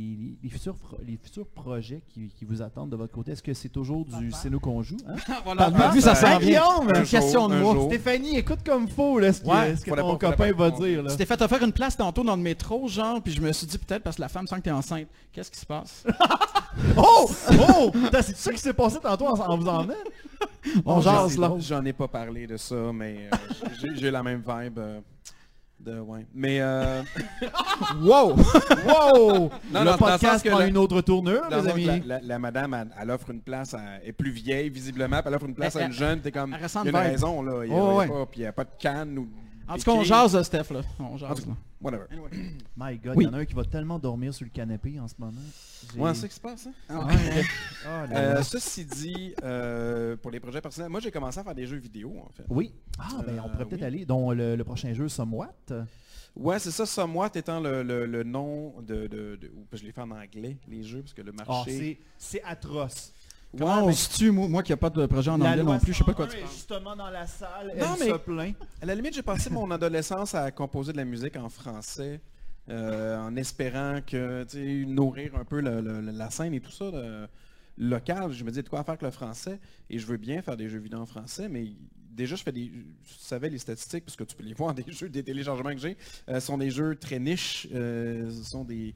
les, 0.42 0.50
futurs, 0.50 0.76
les 1.06 1.18
futurs 1.18 1.48
projets 1.48 2.02
qui, 2.08 2.30
qui, 2.30 2.46
vous 2.46 2.62
attendent 2.62 2.90
de 2.90 2.96
votre 2.96 3.14
côté, 3.14 3.34
est-ce 3.34 3.44
que 3.44 3.54
c'est 3.54 3.70
toujours 3.70 4.06
du 4.06 4.32
C'est 4.32 4.50
nous 4.50 4.60
qu'on 4.60 4.82
joue 4.82 4.98
hein? 5.08 5.16
voilà, 5.44 5.70
vu, 5.92 6.02
ça 6.02 6.16
s'en 6.16 6.40
Guillaume, 6.40 6.90
une 6.96 7.04
question 7.04 7.48
de 7.50 7.56
moi. 7.56 7.76
Stéphanie, 7.88 8.38
écoute 8.38 8.60
comme 8.66 8.88
faux 8.88 9.20
là, 9.20 9.34
ce, 9.34 9.42
que 9.42 9.96
ton 9.96 10.18
copain 10.18 10.52
va 10.54 10.72
dire. 10.72 11.06
Tu 11.08 11.18
t'es 11.18 11.26
fait 11.26 11.42
offrir 11.42 11.64
une 11.64 11.74
place 11.74 11.98
tantôt 11.98 12.24
dans 12.24 12.36
le 12.36 12.42
métro, 12.42 12.88
genre, 12.88 13.22
puis 13.22 13.34
je 13.34 13.42
me 13.42 13.52
suis 13.52 13.68
dit 13.68 13.78
peut-être 13.78 14.04
parce 14.04 14.16
que 14.16 14.22
la 14.22 14.30
femme 14.30 14.48
sent 14.48 14.56
que 14.58 14.62
t'es 14.62 14.72
enceinte. 14.72 15.08
Qu'est-ce 15.32 15.52
qui 15.52 15.60
se 15.60 15.66
passe? 15.66 16.04
oh! 16.98 17.30
Oh! 17.60 17.92
C'est 18.22 18.36
ça 18.36 18.52
qui 18.52 18.60
s'est 18.60 18.74
passé 18.74 18.98
tantôt 19.02 19.28
en, 19.28 19.58
vous 19.58 19.68
emmenant? 19.68 19.94
On 20.86 21.02
jase 21.02 21.38
là. 21.38 21.54
J'en 21.60 21.84
ai 21.86 21.94
pas 21.94 22.08
parlé 22.08 22.48
de 22.48 22.58
ça, 22.58 22.76
mais 22.94 23.30
euh, 23.32 23.88
j'ai 23.96 24.12
la 24.12 24.24
même 24.24 24.44
vibe. 24.46 24.80
Euh, 24.80 25.00
de, 25.80 25.98
ouais. 25.98 26.26
Mais 26.34 26.60
euh... 26.60 27.02
wow! 28.02 28.36
wow! 28.36 29.50
Non, 29.72 29.84
le 29.86 29.98
podcast 29.98 30.46
prend 30.46 30.60
une 30.60 30.78
autre 30.78 31.00
tournure, 31.00 31.44
les 31.50 31.68
amis. 31.70 32.04
La, 32.06 32.38
madame, 32.38 32.92
elle, 33.00 33.12
offre 33.12 33.30
une 33.30 33.40
place, 33.40 33.74
à, 33.74 33.80
elle 34.02 34.10
est 34.10 34.12
plus 34.12 34.32
vieille 34.32 34.70
visiblement, 34.70 35.20
puis 35.20 35.28
elle 35.28 35.36
offre 35.36 35.46
une 35.46 35.56
place 35.56 35.78
à 35.78 35.86
une 35.86 35.94
jeune. 35.94 36.20
T'es 36.20 36.34
comme, 36.34 36.54
il 36.54 36.92
y 36.92 36.96
a 36.98 37.04
une 37.04 37.10
raison 37.12 37.42
là. 37.42 37.64
Il 37.64 37.72
n'y 37.72 37.78
a, 37.78 38.06
pas, 38.06 38.50
a 38.50 38.52
pas 38.52 38.64
de 38.66 38.78
canne 38.78 39.20
ou 39.20 39.30
en 39.70 39.78
tout 39.78 39.84
cas, 39.84 39.92
on 39.92 40.04
jase, 40.04 40.42
Steph, 40.42 40.72
là. 40.72 40.82
On 41.00 41.16
jase, 41.16 41.46
là. 41.46 41.54
Whatever. 41.82 42.08
My 42.78 42.98
God, 42.98 43.16
il 43.18 43.24
y 43.24 43.28
en 43.28 43.34
a 43.34 43.38
un 43.38 43.46
qui 43.46 43.54
va 43.54 43.64
tellement 43.64 44.00
dormir 44.00 44.34
sur 44.34 44.46
le 44.46 44.52
canapé 44.52 45.00
en 45.00 45.08
ce 45.08 45.16
moment. 45.18 45.34
Ouais, 45.98 46.14
c'est 46.14 46.22
ce 46.22 46.28
qui 46.28 46.36
se 46.36 46.40
passe, 46.42 46.68
hein? 46.68 46.74
Ah, 46.90 47.08
oh, 47.86 48.14
euh, 48.14 48.44
ceci 48.44 48.86
dit, 48.86 49.34
euh, 49.44 50.18
pour 50.18 50.32
les 50.32 50.40
projets 50.40 50.60
personnels, 50.62 50.90
moi 50.90 51.00
j'ai 51.00 51.12
commencé 51.12 51.40
à 51.40 51.44
faire 51.44 51.56
des 51.56 51.66
jeux 51.66 51.78
vidéo, 51.78 52.14
en 52.20 52.30
fait. 52.34 52.44
Oui. 52.50 52.74
Ah, 52.98 53.22
ben 53.26 53.42
on 53.44 53.50
pourrait 53.50 53.64
euh, 53.64 53.66
peut-être 53.66 53.84
aller, 53.84 54.06
dont 54.06 54.32
le, 54.32 54.62
prochain 54.64 54.94
jeu, 54.94 55.08
Somewhat. 55.08 55.74
Ouais, 56.36 56.60
c'est 56.60 56.72
ça, 56.72 56.86
Somewhat 56.86 57.32
étant 57.36 57.62
le, 57.62 58.24
nom 58.24 58.82
de, 58.82 59.08
de, 59.08 59.40
Je 59.72 59.84
l'ai 59.84 59.94
fait 59.94 60.02
en 60.02 60.12
anglais, 60.12 60.58
les 60.68 60.84
jeux, 60.84 61.02
parce 61.02 61.14
que 61.14 61.22
le 61.22 61.32
ah, 61.40 61.46
marché... 61.48 62.00
c'est 62.18 62.44
atroce. 62.44 63.14
Comment 63.58 63.86
on 63.86 63.92
se 63.92 64.18
tue, 64.18 64.32
moi, 64.32 64.62
qui 64.62 64.72
n'ai 64.72 64.76
pas 64.78 64.90
de 64.90 65.06
projet 65.06 65.32
en 65.32 65.42
anglais 65.42 65.64
non 65.64 65.80
plus, 65.80 65.94
je 65.94 66.00
sais 66.00 66.04
pas 66.04 66.14
quoi 66.14 66.28
tu 66.28 66.38
parles. 66.38 66.52
justement 66.52 66.96
dans 66.96 67.10
la 67.10 67.26
salle, 67.26 67.74
non, 67.78 67.96
elle 67.96 68.00
mais, 68.00 68.12
se 68.12 68.18
plaint. 68.18 68.56
À 68.82 68.86
la 68.86 68.96
limite, 68.96 69.16
j'ai 69.16 69.24
passé 69.24 69.50
mon 69.50 69.70
adolescence 69.72 70.36
à 70.36 70.52
composer 70.52 70.92
de 70.92 70.98
la 70.98 71.06
musique 71.06 71.36
en 71.36 71.50
français, 71.50 72.22
euh, 72.70 73.18
en 73.18 73.36
espérant 73.36 74.02
que, 74.06 74.46
nourrir 74.86 75.36
un 75.36 75.46
peu 75.46 75.62
la 75.62 76.30
scène 76.30 76.54
et 76.54 76.60
tout 76.60 76.72
ça 76.72 76.86
local. 77.80 78.32
Je 78.32 78.44
me 78.44 78.50
disais 78.50 78.62
de 78.62 78.70
quoi 78.70 78.84
faire 78.84 78.92
avec 78.92 79.02
le 79.02 79.12
français, 79.12 79.60
et 79.90 79.98
je 79.98 80.06
veux 80.06 80.18
bien 80.18 80.42
faire 80.42 80.58
des 80.58 80.70
jeux 80.70 80.80
vidéo 80.80 81.00
en 81.00 81.06
français, 81.06 81.50
mais 81.50 81.70
déjà, 82.20 82.36
je 82.36 82.44
fais 82.44 82.52
des. 82.52 82.72
Je 83.04 83.14
savais 83.18 83.50
les 83.50 83.58
statistiques, 83.58 84.06
parce 84.06 84.16
que 84.16 84.24
tu 84.24 84.36
peux 84.36 84.44
les 84.44 84.54
voir 84.54 84.74
des 84.76 84.86
jeux, 84.88 85.10
des 85.10 85.24
téléchargements 85.24 85.72
que 85.72 85.80
j'ai. 85.80 85.98
Euh, 86.28 86.40
sont 86.40 86.58
des 86.58 86.70
jeux 86.70 86.96
très 86.96 87.20
niches. 87.20 87.68
Euh, 87.74 88.30
ce 88.30 88.44
sont 88.44 88.64
des, 88.64 88.94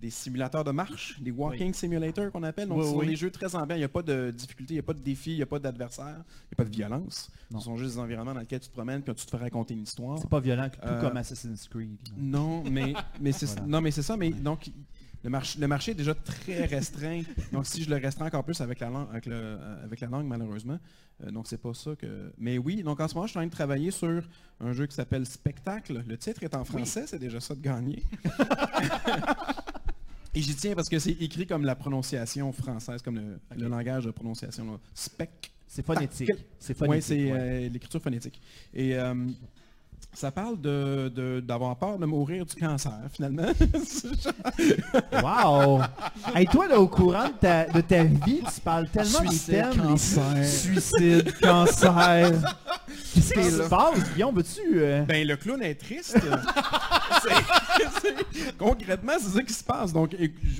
des 0.00 0.10
simulateurs 0.10 0.64
de 0.64 0.70
marche, 0.70 1.20
des 1.20 1.30
walking 1.30 1.74
simulators 1.74 2.30
qu'on 2.30 2.42
appelle. 2.42 2.68
Donc, 2.68 2.82
ce 2.82 2.90
sont 2.90 3.02
des 3.02 3.16
jeux 3.16 3.30
très 3.30 3.54
ambiants. 3.54 3.76
Il 3.76 3.80
n'y 3.80 3.84
a 3.84 3.88
pas 3.88 4.02
de 4.02 4.30
difficulté, 4.30 4.74
il 4.74 4.76
n'y 4.76 4.80
a 4.80 4.84
pas 4.84 4.94
de 4.94 5.00
défi, 5.00 5.32
il 5.32 5.36
n'y 5.36 5.42
a 5.42 5.46
pas 5.46 5.58
d'adversaire, 5.58 6.16
il 6.16 6.48
n'y 6.48 6.54
a 6.54 6.56
pas 6.56 6.64
de 6.64 6.74
violence. 6.74 7.30
Ce 7.52 7.58
sont 7.60 7.76
juste 7.76 7.94
des 7.94 8.00
environnements 8.00 8.34
dans 8.34 8.40
lesquels 8.40 8.60
tu 8.60 8.68
te 8.68 8.74
promènes 8.74 9.00
et 9.00 9.14
tu 9.14 9.26
te 9.26 9.30
fais 9.30 9.36
raconter 9.36 9.74
une 9.74 9.82
histoire. 9.82 10.18
C'est 10.18 10.28
pas 10.28 10.40
violent, 10.40 10.68
tout 10.68 10.78
euh, 10.84 11.00
comme 11.00 11.16
Assassin's 11.16 11.66
Creed. 11.68 11.96
Non, 12.16 12.62
mais, 12.70 12.94
mais 13.20 13.32
c'est 13.32 13.60
non, 13.66 13.80
mais 13.80 13.90
c'est 13.90 14.02
ça. 14.02 14.16
Mais 14.16 14.30
donc, 14.30 14.70
le, 15.24 15.30
marché, 15.30 15.58
le 15.58 15.66
marché 15.66 15.90
est 15.92 15.96
déjà 15.96 16.14
très 16.14 16.64
restreint. 16.66 17.22
donc, 17.52 17.66
si 17.66 17.82
je 17.82 17.90
le 17.90 17.96
restreins 17.96 18.26
encore 18.26 18.44
plus 18.44 18.60
avec 18.60 18.78
la 18.80 18.90
langue, 18.90 19.08
avec, 19.10 19.26
le, 19.26 19.34
euh, 19.34 19.84
avec 19.84 20.00
la 20.00 20.08
langue 20.08 20.26
malheureusement. 20.26 20.78
Euh, 21.24 21.30
donc, 21.32 21.48
c'est 21.48 21.60
pas 21.60 21.74
ça 21.74 21.96
que. 21.96 22.32
Mais 22.38 22.58
oui, 22.58 22.82
donc 22.84 23.00
en 23.00 23.08
ce 23.08 23.14
moment, 23.14 23.26
je 23.26 23.32
suis 23.32 23.38
en 23.38 23.42
train 23.42 23.48
de 23.48 23.52
travailler 23.52 23.90
sur 23.90 24.22
un 24.60 24.72
jeu 24.72 24.86
qui 24.86 24.94
s'appelle 24.94 25.26
Spectacle. 25.26 26.04
Le 26.06 26.16
titre 26.16 26.44
est 26.44 26.54
en 26.54 26.64
français, 26.64 27.04
c'est 27.06 27.18
déjà 27.18 27.40
ça 27.40 27.54
de 27.54 27.60
gagner. 27.60 28.04
Et 30.38 30.40
j'y 30.40 30.54
tiens 30.54 30.76
parce 30.76 30.88
que 30.88 31.00
c'est 31.00 31.20
écrit 31.20 31.48
comme 31.48 31.64
la 31.64 31.74
prononciation 31.74 32.52
française, 32.52 33.02
comme 33.02 33.40
le, 33.56 33.68
langage 33.68 34.04
de 34.04 34.12
prononciation. 34.12 34.78
Spec. 34.94 35.50
C'est 35.66 35.84
phonétique. 35.84 36.30
C'est 36.60 36.74
phonétique. 36.74 37.10
Oui, 37.10 37.26
c'est 37.26 37.32
euh, 37.32 37.68
l'écriture 37.68 38.00
phonétique. 38.00 38.40
Et 38.72 38.94
euh, 38.94 39.16
ça 40.18 40.32
parle 40.32 40.60
de, 40.60 41.38
d'avoir 41.38 41.76
peur 41.76 41.96
de 41.96 42.04
mourir 42.04 42.44
du 42.44 42.56
cancer, 42.56 42.98
finalement. 43.12 43.46
wow! 45.22 45.80
Et 46.36 46.44
toi, 46.46 46.66
là, 46.66 46.80
au 46.80 46.88
courant 46.88 47.28
de 47.28 47.34
ta, 47.40 47.66
de 47.66 47.80
ta 47.80 48.02
vie, 48.02 48.42
tu 48.52 48.60
parles 48.64 48.88
tellement 48.88 49.20
des 49.20 49.38
thèmes. 49.38 49.76
Cancer. 49.76 50.44
Suicide, 50.44 51.32
cancer. 51.40 52.32
Qu'est-ce 53.14 53.32
qui 53.32 53.44
se 53.44 53.68
passe, 53.68 54.12
Guillaume? 54.12 54.34
Veux-tu... 54.34 54.80
Euh? 54.80 55.02
Ben, 55.02 55.24
le 55.24 55.36
clown 55.36 55.62
est 55.62 55.76
triste. 55.76 56.18
concrètement, 58.58 59.12
c'est 59.20 59.38
ça 59.38 59.42
qui 59.44 59.52
se 59.52 59.62
passe. 59.62 59.92
Donc, 59.92 60.16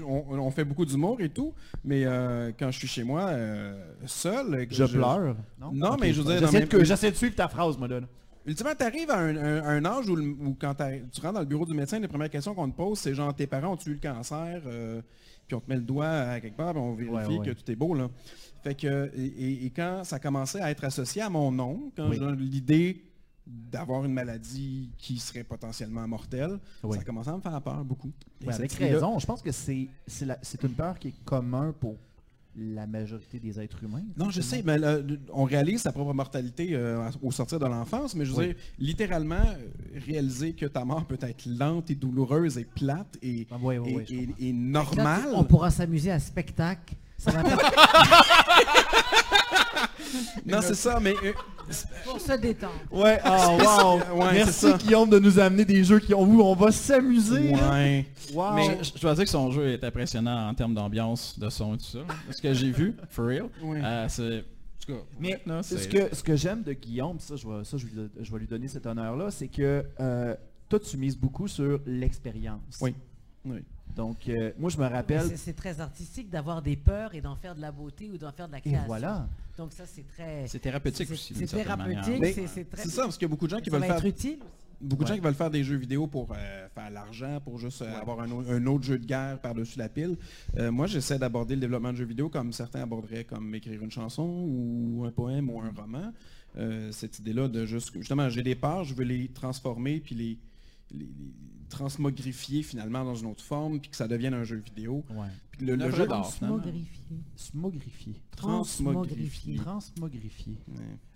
on, 0.06 0.50
fait 0.52 0.64
beaucoup 0.64 0.86
d'humour 0.86 1.20
et 1.20 1.30
tout, 1.30 1.52
mais 1.84 2.04
euh, 2.04 2.52
quand 2.56 2.70
je 2.70 2.78
suis 2.78 2.88
chez 2.88 3.02
moi, 3.02 3.22
euh, 3.22 3.76
seul... 4.06 4.68
Je, 4.70 4.84
pleure. 4.84 5.34
Non, 5.72 5.96
mais 6.00 6.12
je 6.12 6.22
veux 6.22 6.38
dire... 6.38 6.84
J'essaie 6.84 7.11
de, 7.11 7.16
suivre 7.16 7.34
ta 7.34 7.48
phrase, 7.48 7.76
moi, 7.76 7.88
là. 7.88 7.98
Ultimement, 8.47 8.74
tu 8.78 8.84
arrives 8.84 9.11
à 9.11 9.18
un, 9.18 9.84
âge 9.84 10.09
où, 10.09 10.57
quand 10.59 10.74
tu 10.74 11.20
rentres 11.20 11.34
dans 11.34 11.41
le 11.41 11.47
bureau 11.47 11.66
du 11.66 11.74
médecin, 11.74 11.99
les 11.99 12.09
premières 12.09 12.30
questions 12.30 12.55
qu'on 12.55 12.70
te 12.70 12.76
pose, 12.76 12.99
c'est 12.99 13.14
genre 13.14 13.34
tes 13.34 13.47
parents 13.47 13.72
ont-tu 13.72 13.91
eu 13.91 13.95
le 13.95 14.01
cancer 14.01 14.62
euh, 14.66 15.03
Puis 15.47 15.55
on 15.55 15.61
te 15.61 15.68
met 15.68 15.76
le 15.76 15.82
doigt 15.82 16.09
à 16.09 16.41
quelque 16.41 16.57
part, 16.57 16.72
puis 16.72 16.82
on 16.82 16.95
vérifie 16.95 17.41
que 17.41 17.51
tout 17.51 17.70
est 17.70 17.76
beau. 17.76 17.95
Là. 17.95 18.09
Fait 18.62 18.74
que, 18.74 19.11
et, 19.16 19.70
quand 19.74 20.03
ça 20.05 20.18
commençait 20.18 20.61
à 20.61 20.70
être 20.70 20.84
associé 20.84 21.22
à 21.22 21.30
mon 21.30 21.53
nom, 21.53 21.93
quand 21.97 22.11
j'ai 22.12 22.36
l'idée 22.36 23.05
d'avoir 23.47 24.05
une 24.05 24.12
maladie 24.12 24.91
qui 24.99 25.18
serait 25.18 25.45
potentiellement 25.45 26.07
mortelle, 26.07 26.59
ça 26.91 27.05
commençait 27.05 27.30
à 27.30 27.36
me 27.36 27.41
faire 27.41 27.61
peur 27.62 27.84
beaucoup. 27.84 28.12
avec 28.47 28.72
raison, 28.72 29.18
je 29.18 29.26
pense 29.26 29.43
que 29.43 29.53
c'est 29.53 29.89
une 30.62 30.74
peur 30.74 30.99
qui 30.99 31.09
est 31.09 31.24
commune 31.24 31.72
pour 31.78 31.97
la 32.57 32.86
majorité 32.86 33.38
des 33.38 33.61
êtres 33.61 33.82
humains. 33.84 34.05
Non, 34.16 34.30
je 34.30 34.40
sais, 34.40 34.62
mais 34.64 34.76
on 35.32 35.44
réalise 35.44 35.82
sa 35.82 35.92
propre 35.92 36.12
mortalité 36.12 36.70
euh, 36.72 37.09
au 37.22 37.30
sortir 37.30 37.59
de 37.59 37.66
l'enfance, 37.66 38.14
mais 38.14 38.24
je 38.24 38.32
veux 38.32 38.46
dire, 38.46 38.57
littéralement, 38.78 39.36
euh, 39.36 39.99
réaliser 40.07 40.55
que 40.55 40.66
ta 40.66 40.84
mort 40.84 41.05
peut 41.05 41.18
être 41.20 41.46
lente 41.46 41.90
et 41.90 41.94
douloureuse 41.94 42.59
et 42.59 42.64
plate 42.64 43.16
et, 43.22 43.46
ah, 43.51 43.57
et, 44.38 44.53
normale. 44.53 45.30
on 45.34 45.44
pourra 45.44 45.70
s'amuser 45.70 46.11
à 46.11 46.18
spectacle. 46.18 46.94
Ça 47.16 47.32
va 47.32 47.42
non, 50.46 50.61
c'est 50.62 50.74
ça, 50.74 50.98
mais... 51.00 51.14
Euh, 51.24 51.32
pour 52.04 52.20
se 52.20 52.32
détendre. 52.32 52.72
Ouais, 52.90 53.20
oh, 53.26 54.00
wow. 54.14 54.24
Merci 54.32 54.72
Guillaume 54.74 55.11
de 55.11 55.18
nous 55.18 55.38
amener 55.38 55.64
des 55.64 55.84
jeux 55.84 55.98
qui 55.98 56.14
ont 56.14 56.22
où 56.22 56.40
on 56.40 56.54
va 56.54 56.72
s'amuser. 56.72 57.52
Ouais. 57.54 58.06
Wow. 58.32 58.54
Mais 58.54 58.78
je, 58.82 59.00
dois 59.00 59.14
dire 59.14 59.24
que 59.24 59.30
son 59.30 59.50
jeu 59.50 59.72
est 59.72 59.84
impressionnant 59.84 60.48
en 60.48 60.54
termes 60.54 60.74
d'ambiance, 60.74 61.38
de 61.38 61.48
son 61.50 61.74
et 61.74 61.78
tout 61.78 61.84
ça. 61.84 61.98
Ce 62.30 62.40
que 62.40 62.54
j'ai 62.54 62.70
vu, 62.70 62.94
for 63.11 63.26
real, 63.26 63.48
euh, 63.62 64.06
c'est... 64.09 64.44
Mais 65.20 65.38
ce 65.62 65.86
que, 65.86 66.14
ce 66.14 66.22
que 66.22 66.36
j'aime 66.36 66.62
de 66.62 66.72
Guillaume, 66.72 67.18
ça, 67.20 67.36
je 67.36 67.46
vais, 67.46 67.64
ça, 67.64 67.76
je, 67.76 67.86
vais 68.32 68.38
lui 68.38 68.46
donner 68.46 68.68
cet 68.68 68.86
honneur-là, 68.86 69.30
c'est 69.30 69.48
que 69.48 69.84
euh, 70.00 70.34
toi, 70.68 70.80
tu 70.80 70.96
mises 70.96 71.16
beaucoup 71.16 71.48
sur 71.48 71.80
l'expérience. 71.86 72.78
Oui. 72.80 72.94
oui. 73.44 73.59
Donc, 73.94 74.28
euh, 74.28 74.52
moi, 74.59 74.70
je 74.70 74.78
me 74.78 74.86
rappelle... 74.86 75.36
C'est 75.36 75.56
très 75.56 75.80
artistique 75.80 76.30
d'avoir 76.30 76.62
des 76.62 76.76
peurs 76.76 77.14
et 77.14 77.20
d'en 77.20 77.36
faire 77.36 77.54
de 77.54 77.61
la 77.61 77.72
beauté 77.72 78.11
ou 78.11 78.16
d'en 78.16 78.32
faire 78.32 78.46
de 78.46 78.52
la 78.52 78.61
création. 78.61 78.84
Et 78.84 78.86
voilà. 78.86 79.26
Donc 79.59 79.72
ça, 79.72 79.84
c'est 79.86 80.06
très... 80.06 80.46
C'est 80.46 80.61
thérapeutique 80.61 81.11
aussi. 81.11 81.34
C'est 81.34 81.46
thérapeutique, 81.46 82.38
c'est 82.46 82.64
très... 82.70 82.82
C'est 82.82 82.88
ça, 82.88 83.02
parce 83.02 83.18
qu'il 83.18 83.26
y 83.26 83.28
a 83.28 83.28
beaucoup 83.28 83.46
de 83.46 83.50
gens 83.50 83.61
qui 83.61 83.70
veulent 83.70 83.82
faire... 83.82 84.04
utile 84.04 84.38
Beaucoup 84.80 85.02
de 85.02 85.09
gens 85.09 85.16
qui 85.16 85.20
veulent 85.20 85.34
faire 85.34 85.50
des 85.50 85.64
jeux 85.64 85.76
vidéo 85.76 86.06
pour 86.06 86.30
euh, 86.30 86.68
faire 86.72 86.88
l'argent, 86.90 87.40
pour 87.40 87.59
juste 87.59 87.82
euh, 87.82 88.00
avoir 88.00 88.20
un, 88.20 88.66
autre 88.66 88.84
jeu 88.84 88.96
de 88.96 89.04
guerre 89.04 89.40
par-dessus 89.40 89.76
la 89.76 89.88
pile. 89.88 90.16
moi, 90.56 90.86
j'essaie 90.86 91.18
d'aborder 91.18 91.56
le 91.56 91.61
développement 91.61 91.90
de 91.90 91.96
jeux 91.96 92.04
vidéo 92.04 92.28
comme 92.28 92.52
certains 92.52 92.82
aborderaient 92.82 93.24
comme 93.24 93.52
écrire 93.56 93.82
une 93.82 93.90
chanson 93.90 94.46
ou 94.46 95.04
un 95.04 95.11
poème 95.11 95.50
ou 95.50 95.61
un 95.61 95.72
roman. 95.76 96.12
cette 96.92 97.18
idée-là 97.18 97.48
de 97.48 97.66
juste, 97.66 97.92
justement, 97.94 98.30
j'ai 98.30 98.44
des 98.44 98.54
parts, 98.54 98.84
je 98.84 98.94
veux 98.94 99.04
les 99.04 99.26
transformer, 99.26 99.98
puis 99.98 100.14
les, 100.14 100.38
les, 100.92 101.09
transmogrifier 101.68 102.62
finalement 102.62 103.04
dans 103.04 103.14
une 103.14 103.26
autre 103.26 103.44
forme, 103.44 103.80
puis 103.80 103.90
que 103.90 103.96
ça 103.96 104.08
devienne 104.08 104.34
un 104.34 104.44
jeu 104.44 104.56
vidéo. 104.56 105.04
le, 105.60 105.76
le 105.76 105.90
jeu 105.90 106.06
d'art. 106.06 106.28
Transmogrifié. 106.30 108.22
Transmogrifié. 108.36 109.56
Transmogrifié. 109.56 110.54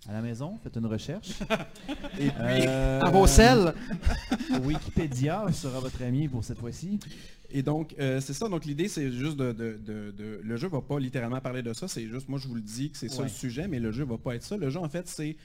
À 0.07 0.13
la 0.13 0.21
maison, 0.21 0.57
faites 0.61 0.75
une 0.75 0.85
recherche. 0.85 1.39
Et 2.19 2.27
puis, 2.27 2.67
euh, 2.67 3.01
à 3.01 3.09
vos 3.09 3.27
selles. 3.27 3.73
Wikipédia 4.63 5.51
sera 5.51 5.79
votre 5.79 6.01
ami 6.03 6.27
pour 6.27 6.43
cette 6.43 6.59
fois-ci. 6.59 6.99
Et 7.49 7.61
donc, 7.61 7.95
euh, 7.99 8.19
c'est 8.19 8.33
ça. 8.33 8.49
Donc, 8.49 8.65
l'idée, 8.65 8.87
c'est 8.87 9.11
juste 9.11 9.37
de, 9.37 10.41
Le 10.43 10.57
jeu 10.57 10.67
va 10.67 10.81
pas 10.81 10.99
littéralement 10.99 11.39
parler 11.39 11.61
de 11.61 11.71
ça. 11.73 11.87
C'est 11.87 12.07
juste, 12.07 12.27
moi, 12.27 12.39
je 12.39 12.47
vous 12.47 12.55
le 12.55 12.61
dis 12.61 12.91
que 12.91 12.97
c'est 12.97 13.09
ça 13.09 13.23
le 13.23 13.29
sujet, 13.29 13.67
mais 13.67 13.79
le 13.79 13.91
jeu 13.91 14.03
va 14.03 14.17
pas 14.17 14.35
être 14.35 14.43
ça. 14.43 14.57
Le 14.57 14.69
jeu, 14.69 14.79
en 14.79 14.89
fait, 14.89 15.07
c'est 15.07 15.37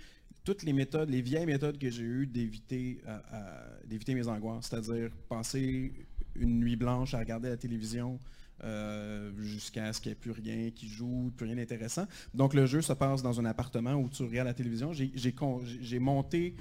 toutes 0.49 0.63
les 0.63 0.73
méthodes, 0.73 1.11
les 1.11 1.21
vieilles 1.21 1.45
méthodes 1.45 1.77
que 1.77 1.91
j'ai 1.91 2.05
eues 2.05 2.27
d'éviter, 2.27 3.03
euh, 3.07 3.19
euh, 3.35 3.69
d'éviter 3.85 4.15
mes 4.15 4.29
angoisses. 4.29 4.69
C'est-à-dire 4.71 5.11
passer 5.29 5.93
une 6.37 6.59
nuit 6.61 6.75
blanche 6.75 7.13
à 7.13 7.19
regarder 7.19 7.51
la 7.51 7.59
télévision 7.59 8.19
jusqu'à 9.37 9.93
ce 9.93 10.01
qu'il 10.01 10.11
n'y 10.11 10.13
ait 10.15 10.21
plus 10.21 10.31
rien 10.31 10.71
qui 10.71 10.89
joue, 10.89 11.31
plus 11.37 11.47
rien 11.47 11.55
d'intéressant. 11.55 12.07
Donc, 12.33 12.55
le 12.55 12.65
jeu 12.65 12.81
se 12.81 12.95
passe 12.95 13.23
dans 13.23 13.39
un 13.39 13.45
appartement 13.45 13.93
où 13.93 14.09
tu 14.09 14.23
regardes 14.23 14.49
la 14.49 14.55
télévision. 14.55 14.91
J'ai 14.93 15.99
monté 15.99 16.55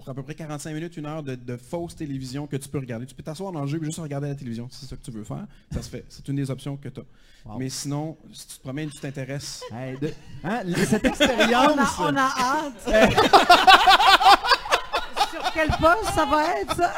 pour 0.00 0.10
à 0.10 0.14
peu 0.14 0.22
près 0.22 0.34
45 0.34 0.74
minutes, 0.74 0.96
une 0.96 1.04
heure 1.06 1.22
de, 1.22 1.34
de 1.34 1.56
fausse 1.56 1.96
télévision 1.96 2.46
que 2.46 2.56
tu 2.56 2.68
peux 2.68 2.78
regarder. 2.78 3.06
Tu 3.06 3.14
peux 3.14 3.22
t'asseoir 3.22 3.52
dans 3.52 3.62
le 3.62 3.66
jeu 3.66 3.78
et 3.80 3.84
juste 3.84 3.98
regarder 3.98 4.28
la 4.28 4.34
télévision. 4.34 4.68
Si 4.70 4.80
c'est 4.80 4.86
ça 4.86 4.96
que 4.96 5.02
tu 5.02 5.10
veux 5.10 5.24
faire. 5.24 5.46
Ça 5.72 5.80
se 5.80 5.88
fait. 5.88 6.04
C'est 6.08 6.28
une 6.28 6.36
des 6.36 6.50
options 6.50 6.76
que 6.76 6.90
tu 6.90 7.00
as. 7.00 7.04
Mais 7.58 7.68
sinon, 7.68 8.16
si 8.32 8.46
tu 8.46 8.56
te 8.56 8.62
promènes, 8.62 8.88
tu 8.90 9.00
t'intéresses. 9.00 9.62
Hein, 9.72 9.94
cette 10.84 11.04
expérience. 11.04 11.96
on, 11.98 12.16
a, 12.16 12.32
hâte. 12.38 12.84
Sur 15.30 15.52
quel 15.54 15.68
poste 15.68 16.12
ça 16.14 16.26
va 16.26 16.60
être, 16.60 16.76
ça? 16.76 16.92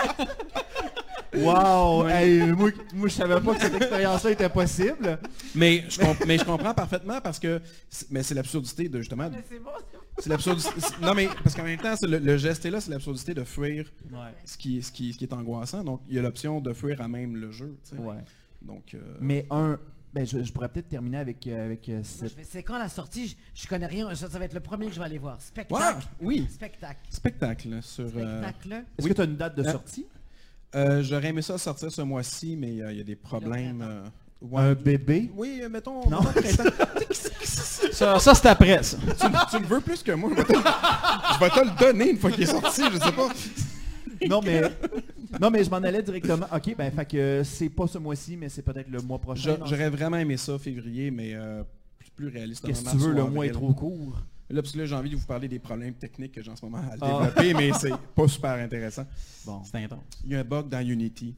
Wow! 1.34 2.04
moi, 2.56 2.70
moi, 2.94 3.08
je 3.08 3.14
savais 3.14 3.40
pas 3.40 3.54
que 3.54 3.60
cette 3.60 3.74
expérience-là 3.74 4.30
était 4.30 4.48
possible. 4.48 5.18
Mais 5.54 5.84
je, 5.88 6.00
mais 6.26 6.38
je 6.38 6.44
comprends 6.44 6.74
parfaitement 6.74 7.20
parce 7.20 7.38
que 7.38 7.60
mais 8.10 8.22
c'est 8.22 8.34
l'absurdité 8.34 8.88
de 8.88 8.98
justement. 8.98 9.30
C'est 10.18 10.30
l'absurdité. 10.30 10.70
Non, 11.00 11.14
mais 11.14 11.28
parce 11.42 11.54
qu'en 11.54 11.64
même 11.64 11.78
temps, 11.78 11.94
le, 12.02 12.36
geste 12.36 12.64
est 12.64 12.70
là, 12.70 12.80
c'est 12.80 12.90
l'absurdité 12.90 13.34
de 13.34 13.44
fuir 13.44 13.90
ce, 14.44 14.56
qui, 14.58 14.82
ce, 14.82 14.90
qui, 14.90 15.12
ce 15.12 15.18
qui 15.18 15.24
est 15.24 15.32
angoissant. 15.32 15.84
Donc, 15.84 16.00
il 16.08 16.16
y 16.16 16.18
a 16.18 16.22
l'option 16.22 16.60
de 16.60 16.72
fuir 16.72 17.00
à 17.00 17.08
même 17.08 17.36
le 17.36 17.50
jeu. 17.50 17.76
Donc, 18.62 18.94
euh, 18.94 19.16
Mais 19.20 19.46
un. 19.50 19.78
Ben, 20.14 20.26
je, 20.26 20.50
pourrais 20.52 20.70
peut-être 20.70 20.88
terminer 20.88 21.18
avec, 21.18 21.46
euh, 21.46 21.66
avec 21.66 21.86
euh, 21.90 22.00
C'est 22.02 22.62
quand 22.62 22.78
la 22.78 22.88
sortie? 22.88 23.36
Je, 23.54 23.68
connais 23.68 23.86
rien. 23.86 24.12
Ça, 24.14 24.26
va 24.26 24.46
être 24.46 24.54
le 24.54 24.60
premier 24.60 24.86
que 24.86 24.94
je 24.94 24.98
vais 24.98 25.04
aller 25.04 25.18
voir. 25.18 25.40
Spectacle. 25.40 26.06
oui. 26.22 26.46
Spectacle. 26.50 27.00
Spectacle. 27.10 27.82
Sur, 27.82 28.08
Spectacle. 28.08 28.84
Est-ce 28.96 29.06
que 29.06 29.12
tu 29.12 29.20
as 29.20 29.24
une 29.24 29.36
date 29.36 29.56
de 29.56 29.64
sortie? 29.64 30.06
J'aurais 30.74 31.28
aimé 31.28 31.42
ça 31.42 31.58
sortir 31.58 31.92
ce 31.92 32.02
mois-ci, 32.02 32.56
mais 32.56 32.72
il 32.72 32.96
y 32.96 33.00
a 33.00 33.04
des 33.04 33.16
problèmes. 33.16 33.84
Un 34.54 34.74
bébé? 34.74 35.30
Oui, 35.34 35.62
mettons. 35.70 36.08
Non. 36.08 36.20
ça, 37.92 38.18
ça 38.18 38.34
c'est 38.34 38.48
après, 38.48 38.82
ça. 38.82 38.96
Tu, 39.50 39.58
le 39.58 39.66
veux 39.66 39.80
plus 39.80 40.02
que 40.02 40.12
moi. 40.12 40.30
Je 40.36 41.40
vais 41.40 41.50
te 41.50 41.60
le 41.60 41.78
donner 41.78 42.10
une 42.10 42.18
fois 42.18 42.30
qu'il 42.30 42.44
est 42.44 42.46
sorti, 42.46 42.82
je 42.92 42.98
sais 42.98 43.12
pas. 43.12 43.28
Non, 44.28 44.40
mais, 44.44 44.62
non, 45.40 45.50
mais 45.50 45.64
je 45.64 45.70
m'en 45.70 45.76
allais 45.76 46.02
directement. 46.02 46.46
OK, 46.52 46.76
ben, 46.76 46.90
fait 46.90 47.04
que 47.04 47.42
c'est 47.44 47.68
pas 47.68 47.86
ce 47.86 47.98
mois-ci, 47.98 48.36
mais 48.36 48.48
c'est 48.48 48.62
peut-être 48.62 48.88
le 48.90 49.00
mois 49.00 49.18
prochain. 49.18 49.58
J'aurais 49.64 49.90
vraiment 49.90 50.16
aimé 50.16 50.36
ça, 50.36 50.58
février, 50.58 51.10
mais 51.10 51.34
euh, 51.34 51.62
plus 52.18 52.28
réaliste. 52.28 52.66
Qu'est-ce 52.66 52.82
que 52.82 52.90
tu 52.90 52.96
veux, 52.96 53.12
le 53.12 53.24
mois 53.24 53.46
est 53.46 53.52
trop 53.52 53.72
court? 53.72 54.22
Là, 54.50 54.62
parce 54.62 54.72
que 54.72 54.78
là, 54.78 54.86
j'ai 54.86 54.94
envie 54.94 55.10
de 55.10 55.16
vous 55.16 55.26
parler 55.26 55.46
des 55.46 55.58
problèmes 55.58 55.94
techniques 55.94 56.32
que 56.32 56.42
j'ai 56.42 56.50
en 56.50 56.56
ce 56.56 56.64
moment 56.64 56.78
à 56.78 56.96
ah. 57.00 57.06
développer, 57.06 57.54
mais 57.54 57.70
c'est 57.78 57.92
pas 58.14 58.26
super 58.26 58.52
intéressant. 58.52 59.04
Bon, 59.44 59.62
c'est 59.62 59.84
intense. 59.84 60.02
Il 60.24 60.32
y 60.32 60.36
a 60.36 60.40
un 60.40 60.44
bug 60.44 60.68
dans 60.68 60.80
Unity. 60.80 61.36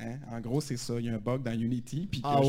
Hein? 0.00 0.16
En 0.30 0.40
gros, 0.40 0.60
c'est 0.60 0.76
ça. 0.76 0.94
Il 0.98 1.06
y 1.06 1.08
a 1.08 1.14
un 1.14 1.18
bug 1.18 1.42
dans 1.42 1.52
Unity. 1.52 2.08
Puis 2.10 2.20
ah, 2.24 2.40